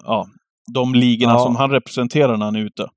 ja, 0.03 0.25
de 0.73 0.95
ligorna 0.95 1.33
Ja. 1.33 1.39
som 1.39 1.55
han 1.55 1.69
representerar 1.71 2.37
när 2.37 2.45
han 2.45 2.55
är 2.55 2.59
ute? 2.65 2.87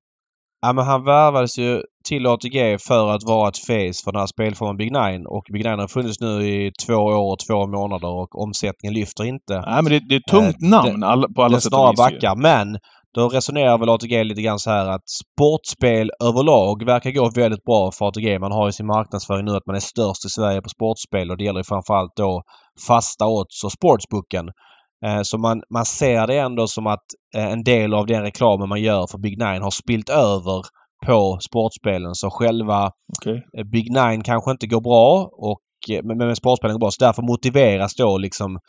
Ja, 0.61 0.73
men 0.73 0.85
han 0.85 1.03
värvades 1.03 1.57
ju 1.57 1.81
till 2.07 2.25
ATG 2.27 2.77
för 2.81 3.09
att 3.15 3.23
vara 3.23 3.49
ett 3.49 3.57
face 3.57 4.03
för 4.03 4.11
den 4.11 4.19
här 4.19 4.27
spelformen 4.27 4.77
Big 4.77 4.91
Nine 4.91 5.25
och 5.27 5.43
Big 5.53 5.65
Nine 5.65 5.79
har 5.79 5.87
funnits 5.87 6.19
nu 6.19 6.47
i 6.49 6.71
två 6.85 6.93
år 6.93 7.31
och 7.33 7.39
två 7.47 7.67
månader 7.67 8.07
och 8.07 8.41
omsättningen 8.43 8.93
lyfter 8.93 9.23
inte. 9.23 9.53
Nej, 9.53 9.83
men 9.83 9.85
det, 9.85 9.99
det 10.09 10.15
är 10.15 10.19
ett 10.19 10.25
tungt 10.25 10.63
Eh, 10.63 10.69
namn 10.69 11.03
alla, 11.03 11.27
på 11.35 11.43
alla 11.43 11.55
det 11.55 11.61
sätt 11.61 11.73
och 11.73 11.91
vis. 11.91 11.97
backar. 11.97 12.35
Men 12.35 12.77
då 13.15 13.29
resonerar 13.29 13.77
väl 13.77 13.89
ATG 13.89 14.23
lite 14.23 14.41
grann 14.41 14.59
så 14.59 14.69
här 14.69 14.85
att 14.85 15.09
sportspel 15.09 16.11
överlag 16.23 16.85
verkar 16.85 17.11
gå 17.11 17.29
väldigt 17.35 17.63
bra 17.63 17.91
för 17.91 18.07
ATG. 18.07 18.39
Man 18.39 18.51
har 18.51 18.65
ju 18.67 18.71
sin 18.71 18.85
marknadsföring 18.85 19.45
nu 19.45 19.51
att 19.51 19.65
man 19.65 19.75
är 19.75 19.79
störst 19.79 20.25
i 20.25 20.29
Sverige 20.29 20.61
på 20.61 20.69
sportspel 20.69 21.31
och 21.31 21.37
det 21.37 21.43
gäller 21.43 21.63
framförallt 21.63 22.15
då 22.15 22.41
fasta 22.87 23.27
odds 23.27 23.63
och 23.63 23.71
sportsbooken. 23.71 24.45
Eh, 25.05 25.21
Så 25.21 25.37
man, 25.37 25.61
man 25.73 25.85
ser 25.85 26.27
det 26.27 26.37
ändå 26.37 26.67
som 26.67 26.87
att 26.87 27.05
eh, 27.35 27.51
en 27.51 27.63
del 27.63 27.93
av 27.93 28.05
den 28.05 28.21
reklamen 28.21 28.69
man 28.69 28.81
gör 28.81 29.07
för 29.07 29.17
Big 29.17 29.37
Nine 29.37 29.61
har 29.61 29.71
spilt 29.71 30.09
över 30.09 30.61
på 31.05 31.37
sportspelen. 31.41 32.15
Så 32.15 32.29
själva 32.29 32.91
Okej. 33.17 33.43
Eh, 33.57 33.63
Big 33.63 33.91
Nine 33.91 34.23
kanske 34.23 34.51
inte 34.51 34.67
går 34.67 34.81
bra 34.81 35.29
och 35.33 35.59
men, 36.03 36.17
men 36.17 36.35
spårspelen 36.35 36.73
går 36.73 36.79
bra. 36.79 36.91
Så 36.91 37.05
därför 37.05 37.21
motiveras 37.21 37.95
då 37.95 38.17
liksom 38.17 38.59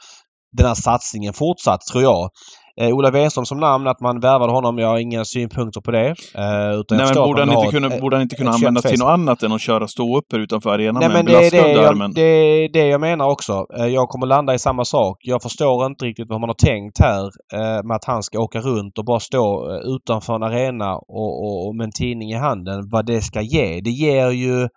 den 0.56 0.66
här 0.66 0.74
satsningen 0.74 1.32
fortsatt 1.32 1.80
tror 1.80 2.02
jag. 2.02 2.30
Eh, 2.76 2.88
Ola 2.88 3.10
Wenström 3.10 3.44
som 3.44 3.60
namn, 3.60 3.86
att 3.88 4.00
man 4.00 4.20
värvade 4.20 4.52
honom, 4.52 4.78
jag 4.78 4.88
har 4.88 4.98
inga 4.98 5.24
synpunkter 5.24 5.80
på 5.80 5.90
det. 5.90 6.06
Eh, 6.08 6.80
utan 6.80 6.98
Nej, 6.98 7.06
men 7.14 7.24
borde 7.24 7.40
han, 7.44 7.52
inte 7.52 7.70
kunna, 7.70 7.86
ett- 7.94 8.00
borde 8.00 8.16
han 8.16 8.22
inte 8.22 8.36
kunna 8.36 8.50
användas 8.50 8.82
till 8.84 8.98
något 8.98 9.08
annat 9.08 9.42
än 9.42 9.52
att 9.52 9.60
köra 9.60 9.88
stå 9.88 10.18
upp 10.18 10.32
utanför 10.34 10.70
arenan 10.70 11.00
Nej 11.00 11.08
med 11.08 11.18
en 11.18 11.24
men 11.24 11.34
det 11.34 11.46
är 11.46 11.50
det, 11.50 11.72
jag, 11.72 11.84
armen? 11.84 12.12
det 12.14 12.20
är 12.22 12.68
det 12.72 12.86
jag 12.86 13.00
menar 13.00 13.26
också. 13.30 13.66
Eh, 13.78 13.86
Jag 13.86 14.08
kommer 14.08 14.26
landa 14.26 14.54
i 14.54 14.58
samma 14.58 14.84
sak. 14.84 15.18
Jag 15.22 15.42
förstår 15.42 15.86
inte 15.86 16.04
riktigt 16.04 16.28
vad 16.28 16.40
man 16.40 16.48
har 16.48 16.54
tänkt 16.54 17.00
här 17.00 17.24
eh, 17.54 17.82
med 17.84 17.94
att 17.96 18.04
han 18.04 18.22
ska 18.22 18.38
åka 18.40 18.60
runt 18.60 18.98
och 18.98 19.04
bara 19.04 19.20
stå 19.20 19.70
eh, 19.70 19.76
utanför 19.94 20.34
en 20.34 20.42
arena 20.42 20.94
och, 20.96 21.44
och, 21.44 21.66
och 21.68 21.76
med 21.76 21.84
en 21.84 21.92
tidning 21.92 22.30
i 22.30 22.36
handen. 22.36 22.88
Vad 22.92 23.06
det 23.06 23.20
ska 23.20 23.40
ge. 23.40 23.80
Det 23.80 23.90
ger 23.90 24.30
ju 24.30 24.68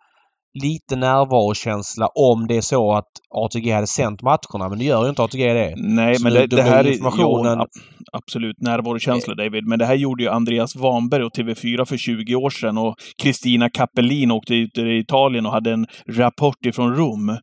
lite 0.64 0.96
närvarokänsla 0.96 2.08
om 2.08 2.48
det 2.48 2.58
är 2.58 2.62
så 2.62 2.94
att 2.94 3.08
ATG 3.36 3.72
hade 3.72 3.88
sänt 3.88 4.22
matcherna. 4.22 4.70
Men 4.70 4.80
det 4.80 4.86
gör 4.86 5.04
ju 5.04 5.10
inte 5.10 5.24
ATG 5.24 5.54
det. 5.54 5.74
Nej, 5.78 6.16
Så 6.16 6.24
men 6.24 6.34
det- 6.34 6.40
det, 6.40 6.48
det 6.48 6.56
det 6.56 6.62
här 6.62 6.84
är... 6.84 6.92
informationen- 6.92 7.58
Jo, 7.58 7.62
ab- 7.64 7.70
absolut, 8.12 8.62
närvarokänsla 8.62 9.36
David. 9.36 9.68
Men 9.68 9.80
det 9.80 9.86
här 9.86 9.96
gjorde 9.96 10.24
ju 10.24 10.30
Andreas 10.30 10.76
Wanberg 10.76 11.24
och 11.24 11.32
TV4 11.38 11.86
för 11.86 11.98
20 11.98 12.36
år 12.36 12.50
sedan 12.50 12.78
och 12.78 12.96
Kristina 13.24 13.70
Cappellin 13.70 14.32
åkte 14.32 14.56
ut 14.56 14.78
i 14.78 14.82
Italien 14.98 15.46
och 15.46 15.52
hade 15.52 15.72
en 15.72 15.86
rapport 16.10 16.66
ifrån 16.66 16.96
Rom. 16.96 17.30
Eh, 17.30 17.38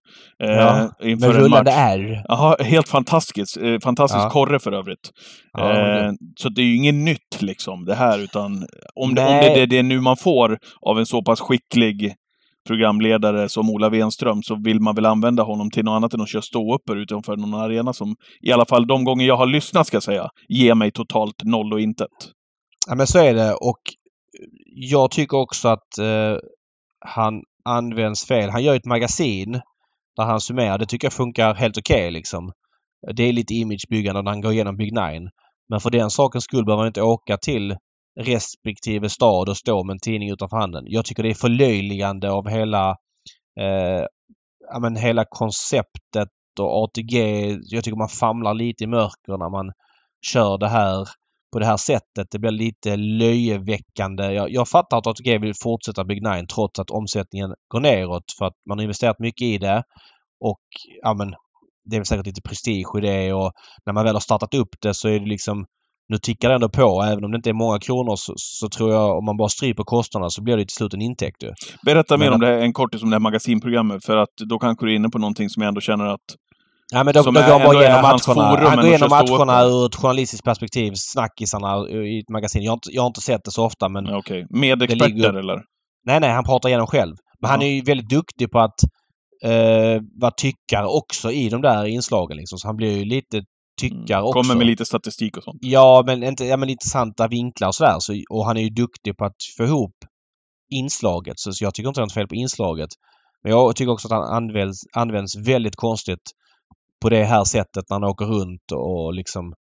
Ja, 0.50 0.90
inför 1.02 1.26
Med 1.28 1.36
rullande. 1.36 1.70
R. 1.70 2.22
Jaha, 2.28 2.56
helt 2.60 2.88
fantastiskt. 2.88 3.56
Eh, 3.56 3.78
fantastisk 3.84 4.24
Ja. 4.24 4.30
korre 4.30 4.58
för 4.58 4.72
övrigt. 4.72 5.10
Ja, 5.52 5.72
eh, 5.72 6.12
så 6.40 6.48
det 6.48 6.62
är 6.62 6.66
ju 6.66 6.76
inget 6.76 6.94
nytt 6.94 7.42
liksom 7.42 7.84
det 7.84 7.94
här, 7.94 8.18
utan 8.18 8.52
om 8.94 9.14
det, 9.14 9.22
om 9.22 9.54
det 9.54 9.60
är 9.62 9.66
det 9.66 9.82
nu 9.82 10.00
man 10.00 10.16
får 10.16 10.58
av 10.86 10.98
en 10.98 11.06
så 11.06 11.22
pass 11.22 11.40
skicklig 11.40 12.14
programledare 12.66 13.48
som 13.48 13.70
Ola 13.70 13.88
Wenström 13.88 14.42
så 14.42 14.62
vill 14.64 14.80
man 14.80 14.94
väl 14.94 15.06
använda 15.06 15.42
honom 15.42 15.70
till 15.70 15.84
något 15.84 15.96
annat 15.96 16.14
än 16.14 16.20
att 16.20 16.28
köra 16.28 16.42
ståuppor 16.42 16.98
utanför 16.98 17.36
någon 17.36 17.54
arena 17.54 17.92
som 17.92 18.16
i 18.40 18.52
alla 18.52 18.66
fall 18.66 18.86
de 18.86 19.04
gånger 19.04 19.26
jag 19.26 19.36
har 19.36 19.46
lyssnat 19.46 19.86
ska 19.86 19.96
jag 19.96 20.02
säga, 20.02 20.28
ger 20.48 20.74
mig 20.74 20.90
totalt 20.92 21.44
noll 21.44 21.72
och 21.72 21.80
intet. 21.80 22.08
Ja 22.88 22.94
men 22.94 23.06
så 23.06 23.18
är 23.18 23.34
det 23.34 23.54
och 23.54 23.80
jag 24.74 25.10
tycker 25.10 25.36
också 25.36 25.68
att 25.68 25.98
eh, 25.98 26.36
han 27.06 27.42
används 27.64 28.26
fel. 28.26 28.50
Han 28.50 28.62
gör 28.62 28.76
ett 28.76 28.86
magasin 28.86 29.60
där 30.16 30.24
han 30.24 30.40
summerar. 30.40 30.78
Det 30.78 30.86
tycker 30.86 31.06
jag 31.06 31.12
funkar 31.12 31.54
helt 31.54 31.78
okej 31.78 32.10
liksom. 32.10 32.52
Det 33.16 33.22
är 33.22 33.32
lite 33.32 33.54
imagebyggande 33.54 34.22
när 34.22 34.30
han 34.30 34.40
går 34.40 34.52
igenom 34.52 34.76
Big 34.76 34.92
Nine. 34.92 35.30
Men 35.68 35.80
för 35.80 35.90
den 35.90 36.10
sakens 36.10 36.44
skull 36.44 36.64
behöver 36.64 36.80
man 36.80 36.86
inte 36.86 37.02
åka 37.02 37.36
till 37.36 37.76
respektive 38.20 39.08
stad 39.08 39.48
och 39.48 39.56
stå 39.56 39.84
med 39.84 39.94
en 39.94 40.00
tidning 40.00 40.30
utanför 40.30 40.56
handen. 40.56 40.84
Jag 40.86 41.04
tycker 41.04 41.22
det 41.22 41.30
är 41.30 41.34
förlöjligande 41.34 42.30
av 42.30 42.48
hela 42.48 42.90
eh, 43.60 44.04
ja, 44.72 44.78
men 44.80 44.96
hela 44.96 45.24
konceptet 45.28 46.28
och 46.60 46.84
ATG. 46.84 47.16
Jag 47.62 47.84
tycker 47.84 47.96
man 47.96 48.08
famlar 48.08 48.54
lite 48.54 48.84
i 48.84 48.86
mörker 48.86 49.38
när 49.38 49.50
man 49.50 49.72
kör 50.26 50.58
det 50.58 50.68
här 50.68 51.08
på 51.52 51.58
det 51.58 51.66
här 51.66 51.76
sättet. 51.76 52.28
Det 52.30 52.38
blir 52.38 52.50
lite 52.50 52.96
löjeväckande. 52.96 54.24
Jag, 54.24 54.50
jag 54.50 54.68
fattar 54.68 54.98
att 54.98 55.06
ATG 55.06 55.38
vill 55.38 55.54
fortsätta 55.62 56.04
Big 56.04 56.22
Nine 56.22 56.46
trots 56.46 56.80
att 56.80 56.90
omsättningen 56.90 57.54
går 57.68 57.80
neråt 57.80 58.24
för 58.38 58.44
att 58.44 58.54
man 58.68 58.78
har 58.78 58.82
investerat 58.82 59.18
mycket 59.18 59.46
i 59.46 59.58
det. 59.58 59.82
Och 60.40 60.60
ja 61.02 61.14
men 61.14 61.34
det 61.84 61.96
är 61.96 62.00
väl 62.00 62.06
säkert 62.06 62.26
lite 62.26 62.42
prestige 62.42 62.98
i 62.98 63.00
det 63.00 63.32
och 63.32 63.52
när 63.86 63.92
man 63.92 64.04
väl 64.04 64.14
har 64.14 64.20
startat 64.20 64.54
upp 64.54 64.74
det 64.80 64.94
så 64.94 65.08
är 65.08 65.20
det 65.20 65.26
liksom 65.26 65.66
nu 66.10 66.18
tickar 66.18 66.48
det 66.48 66.54
ändå 66.54 66.68
på. 66.68 67.02
Även 67.02 67.24
om 67.24 67.30
det 67.30 67.36
inte 67.36 67.50
är 67.50 67.54
många 67.54 67.78
kronor 67.78 68.16
så, 68.16 68.32
så 68.36 68.68
tror 68.68 68.92
jag 68.92 69.18
om 69.18 69.24
man 69.24 69.36
bara 69.36 69.48
stryper 69.48 69.82
kostnaderna 69.84 70.30
så 70.30 70.42
blir 70.42 70.56
det 70.56 70.64
till 70.64 70.74
slut 70.76 70.94
en 70.94 71.02
intäkt 71.02 71.42
ju. 71.42 71.50
Berätta 71.84 72.16
mer 72.16 72.24
Men- 72.26 72.34
om 72.34 72.40
det 72.40 72.46
här, 72.46 72.58
en 72.58 72.72
kortis 72.72 73.02
om 73.02 73.10
det 73.10 73.14
här 73.14 73.20
magasinprogrammet, 73.20 74.04
för 74.04 74.16
att 74.16 74.34
då 74.48 74.58
kanske 74.58 74.86
du 74.86 74.92
är 74.92 74.96
inne 74.96 75.08
på 75.08 75.18
någonting 75.18 75.48
som 75.50 75.62
jag 75.62 75.68
ändå 75.68 75.80
känner 75.80 76.06
att 76.06 76.20
Ja 76.92 77.04
men 77.04 77.14
då, 77.14 77.22
då 77.22 77.30
går 77.32 77.40
han 77.40 77.60
bara 77.62 77.80
igenom 77.84 78.02
matcherna. 78.02 78.68
Han 78.68 78.76
går 78.76 78.86
igenom 78.86 79.08
matcherna 79.10 79.62
ur 79.64 79.86
ett 79.86 79.94
journalistiskt 79.94 80.44
perspektiv. 80.44 80.92
Snackisarna 80.96 81.88
i 81.88 82.18
ett 82.18 82.28
magasin. 82.28 82.62
Jag 82.62 82.70
har 82.70 82.76
inte, 82.76 82.88
jag 82.92 83.02
har 83.02 83.06
inte 83.06 83.20
sett 83.20 83.40
det 83.44 83.50
så 83.50 83.64
ofta 83.64 83.88
men 83.88 84.06
ja, 84.06 84.18
okej, 84.18 84.46
med 84.50 84.82
experter 84.82 85.08
ligger- 85.08 85.34
eller? 85.38 85.58
Nej, 86.06 86.20
nej, 86.20 86.30
han 86.30 86.44
pratar 86.44 86.68
igenom 86.68 86.86
själv. 86.86 87.14
Men 87.40 87.50
han 87.50 87.60
Ja. 87.60 87.66
är 87.66 87.70
ju 87.70 87.82
väldigt 87.82 88.08
duktig 88.10 88.50
på 88.50 88.58
att 88.60 88.74
eh, 89.44 90.00
vara 90.20 90.30
tyckare 90.36 90.86
också 90.86 91.30
i 91.32 91.48
de 91.48 91.62
där 91.62 91.84
inslagen. 91.84 92.36
Liksom. 92.36 92.58
Så 92.58 92.68
han 92.68 92.76
blir 92.76 92.98
ju 92.98 93.04
lite 93.04 93.42
tyckare 93.80 94.22
också. 94.22 94.38
Mm. 94.38 94.42
Kommer 94.42 94.54
med 94.54 94.66
lite 94.66 94.84
statistik 94.84 95.36
och 95.36 95.42
sånt. 95.42 95.58
Ja, 95.60 96.02
men 96.06 96.22
inte 96.22 96.44
ja, 96.44 96.56
men 96.56 96.68
intressanta 96.68 97.28
vinklar 97.28 97.68
och 97.68 97.74
sådär. 97.74 97.96
Så, 97.98 98.12
och 98.30 98.46
han 98.46 98.56
är 98.56 98.60
ju 98.60 98.70
duktig 98.70 99.16
på 99.16 99.24
att 99.24 99.36
få 99.56 99.64
ihop 99.64 99.94
inslaget. 100.70 101.38
Så, 101.38 101.52
så 101.52 101.64
jag 101.64 101.74
tycker 101.74 101.88
inte 101.88 102.00
det 102.00 102.02
är 102.02 102.06
något 102.06 102.14
fel 102.14 102.28
på 102.28 102.34
inslaget. 102.34 102.90
Men 103.42 103.52
jag 103.52 103.76
tycker 103.76 103.92
också 103.92 104.08
att 104.08 104.12
han 104.12 104.36
används, 104.36 104.78
används 104.92 105.36
väldigt 105.36 105.76
konstigt 105.76 106.30
på 107.02 107.08
det 107.08 107.24
här 107.24 107.44
sättet 107.44 107.84
när 107.90 107.94
han 107.94 108.04
åker 108.04 108.24
runt 108.24 108.72
och 108.74 109.14
liksom... 109.14 109.52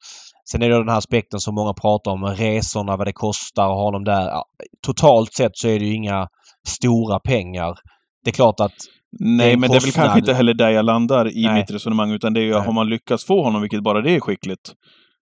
Sen 0.52 0.62
är 0.62 0.70
det 0.70 0.78
den 0.78 0.90
här 0.90 0.98
aspekten 0.98 1.40
som 1.40 1.56
många 1.56 1.74
pratar 1.74 2.12
om, 2.12 2.26
resorna, 2.26 2.98
vad 2.98 3.08
det 3.08 3.14
kostar 3.14 3.64
att 3.64 3.76
ha 3.76 3.84
honom 3.84 4.04
där. 4.04 4.26
Ja, 4.28 4.44
totalt 4.86 5.34
sett 5.34 5.52
så 5.54 5.68
är 5.68 5.80
det 5.80 5.86
ju 5.86 5.94
inga 5.94 6.28
stora 6.68 7.20
pengar. 7.20 7.76
Det 8.24 8.30
är 8.30 8.34
klart 8.34 8.60
att 8.60 8.74
Nej, 9.20 9.54
en 9.54 9.60
men 9.60 9.72
det 9.72 9.78
är 9.78 9.82
väl 9.82 9.92
kanske 9.92 10.20
inte 10.20 10.34
heller 10.34 10.54
där 10.54 10.70
jag 10.70 10.86
landar 10.86 11.38
i 11.38 11.46
Nej. 11.46 11.54
mitt 11.54 11.72
resonemang, 11.72 12.12
utan 12.12 12.34
det 12.34 12.40
är 12.40 12.44
ju, 12.44 12.54
har 12.54 12.74
man 12.74 12.90
lyckats 12.90 13.26
få 13.26 13.44
honom, 13.44 13.62
vilket 13.62 13.84
bara 13.84 14.02
det 14.02 14.16
är 14.16 14.20
skickligt. 14.20 14.74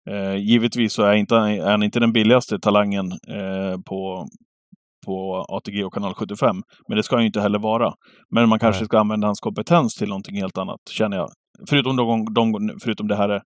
Eh, 0.10 0.36
givetvis 0.36 0.94
så 0.94 1.04
är, 1.04 1.14
inte, 1.14 1.36
är 1.36 1.72
han 1.72 1.84
inte 1.84 2.00
den 2.00 2.14
billigaste 2.14 2.60
talangen 2.60 3.12
eh, 3.12 3.82
på, 3.86 4.28
på 5.06 5.46
ATG 5.50 5.84
och 5.84 5.94
kanal 5.94 6.14
75. 6.14 6.64
Men 6.88 6.98
det 6.98 7.04
ska 7.04 7.16
han 7.16 7.24
ju 7.24 7.28
inte 7.28 7.42
heller 7.42 7.60
vara. 7.60 7.94
Men 8.36 8.50
man 8.50 8.60
kanske 8.60 8.82
Nej. 8.82 8.86
ska 8.86 9.00
använda 9.00 9.28
hans 9.28 9.40
kompetens 9.40 9.96
till 9.96 10.10
någonting 10.10 10.36
helt 10.36 10.58
annat, 10.58 10.80
känner 10.90 11.18
jag. 11.18 11.30
Förutom, 11.70 11.96
de, 11.96 12.34
de, 12.34 12.78
förutom 12.84 13.08
det 13.08 13.16
här 13.16 13.30
är 13.30 13.42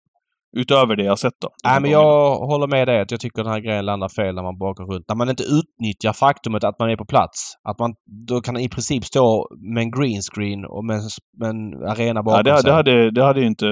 utöver 0.58 0.96
det 0.96 1.04
jag 1.04 1.20
sett 1.20 1.34
då. 1.42 1.50
Nej 1.64 1.82
men 1.82 1.92
jag 1.92 2.36
håller 2.36 2.68
med 2.68 2.88
dig 2.88 3.02
att 3.02 3.12
jag 3.12 3.20
tycker 3.20 3.44
den 3.44 3.52
här 3.52 3.60
grejen 3.60 3.86
landar 3.86 4.10
fel 4.10 4.36
när 4.36 4.44
man 4.44 4.58
bara 4.58 4.74
går 4.74 4.94
runt. 4.94 5.06
När 5.10 5.16
man 5.16 5.30
inte 5.30 5.44
utnyttjar 5.44 6.14
faktumet 6.14 6.64
att 6.64 6.80
man 6.80 6.90
är 6.90 6.96
på 6.96 7.06
plats. 7.06 7.54
Att 7.70 7.80
man 7.80 7.94
då 8.28 8.42
kan 8.42 8.58
i 8.58 8.70
princip 8.70 9.06
stå 9.06 9.48
med 9.74 9.82
en 9.82 9.92
green 9.92 10.22
screen 10.34 10.66
och 10.66 10.86
med, 10.86 11.00
en- 11.44 11.84
arena 11.90 12.24
bakom 12.24 12.38
Ja, 12.38 12.44
det, 12.56 12.62
sig. 12.62 12.70
det, 12.70 12.76
hade, 12.76 13.12
det 13.12 13.24
hade 13.24 13.40
ju 13.40 13.48
inte 13.48 13.66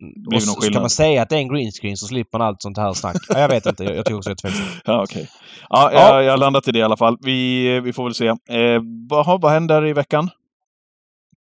blivit 0.00 0.30
någon 0.30 0.40
så 0.40 0.50
ska 0.52 0.60
skillnad. 0.60 0.82
man 0.82 0.90
säga 0.90 1.22
att 1.22 1.28
det 1.28 1.36
är 1.36 1.40
en 1.40 1.48
green 1.48 1.70
screen 1.80 1.96
så 1.96 2.06
slipper 2.06 2.38
man 2.38 2.46
allt 2.48 2.62
sånt 2.62 2.78
här 2.78 2.92
snack. 2.92 3.16
ja, 3.28 3.38
jag 3.38 3.48
vet 3.48 3.66
inte. 3.66 3.84
Jag, 3.84 3.96
jag 3.96 4.04
tycker 4.04 4.16
också 4.16 4.30
det 4.30 4.34
är 4.34 4.48
tveksamt. 4.48 4.70
Ja, 4.84 5.02
okej. 5.02 5.28
Ja, 5.68 5.90
Ja. 5.92 6.00
Jag, 6.14 6.24
jag 6.24 6.38
landat 6.38 6.68
i 6.68 6.72
det 6.72 6.78
i 6.78 6.82
alla 6.82 6.96
fall. 6.96 7.16
Vi, 7.20 7.80
vi 7.80 7.92
får 7.92 8.04
väl 8.04 8.14
se. 8.14 8.26
Eh, 8.28 8.80
vad, 9.10 9.40
vad 9.40 9.52
händer 9.52 9.86
i 9.86 9.92
veckan? 9.92 10.30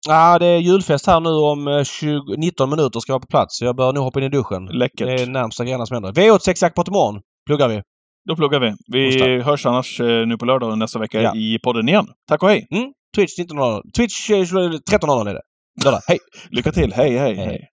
Ja, 0.08 0.40
det 0.40 0.46
är 0.46 0.58
julfest 0.58 1.08
här 1.08 1.20
nu 1.20 1.30
om 1.30 1.68
eh, 1.68 1.84
20, 1.84 2.20
19 2.38 2.70
minuter 2.70 3.00
ska 3.00 3.12
jag 3.12 3.16
vara 3.16 3.22
på 3.22 3.28
plats. 3.28 3.62
Jag 3.62 3.76
bör 3.76 3.94
nog 3.94 4.04
hoppa 4.04 4.20
in 4.20 4.26
i 4.26 4.30
duschen. 4.30 4.66
Läckert. 4.66 5.08
Det 5.08 5.14
är 5.14 5.28
närmsta 5.28 5.64
grejerna 5.64 5.86
som 5.86 5.94
händer. 5.96 6.12
V86 6.12 6.64
jackpot 6.64 6.88
imorgon. 6.88 7.22
Pluggar 7.48 7.68
vi. 7.70 7.82
Då 8.30 8.36
pluggar 8.36 8.60
vi. 8.60 8.74
Vi 8.92 9.08
Onsdag. 9.08 9.52
hörs 9.52 9.66
annars 9.66 10.00
eh, 10.00 10.28
nu 10.28 10.38
på 10.38 10.46
lördag 10.46 10.78
nästa 10.78 11.00
vecka 11.00 11.22
Ja. 11.22 11.36
i 11.36 11.60
podden 11.64 11.90
igen. 11.90 12.08
Tack 12.30 12.44
och 12.44 12.50
hej! 12.50 12.68
Mm. 12.72 12.92
Twitch 13.16 13.40
19.00. 13.40 13.82
Twitch 13.98 14.30
eh, 14.30 14.36
13.00 14.36 15.30
är 15.30 15.34
det. 15.34 15.42
Lördag. 15.86 16.02
Hej! 16.08 16.18
Lycka 16.52 16.72
till! 16.72 16.94
Hej, 16.94 17.18
hej, 17.18 17.36
Hej. 17.36 17.46
hej! 17.46 17.68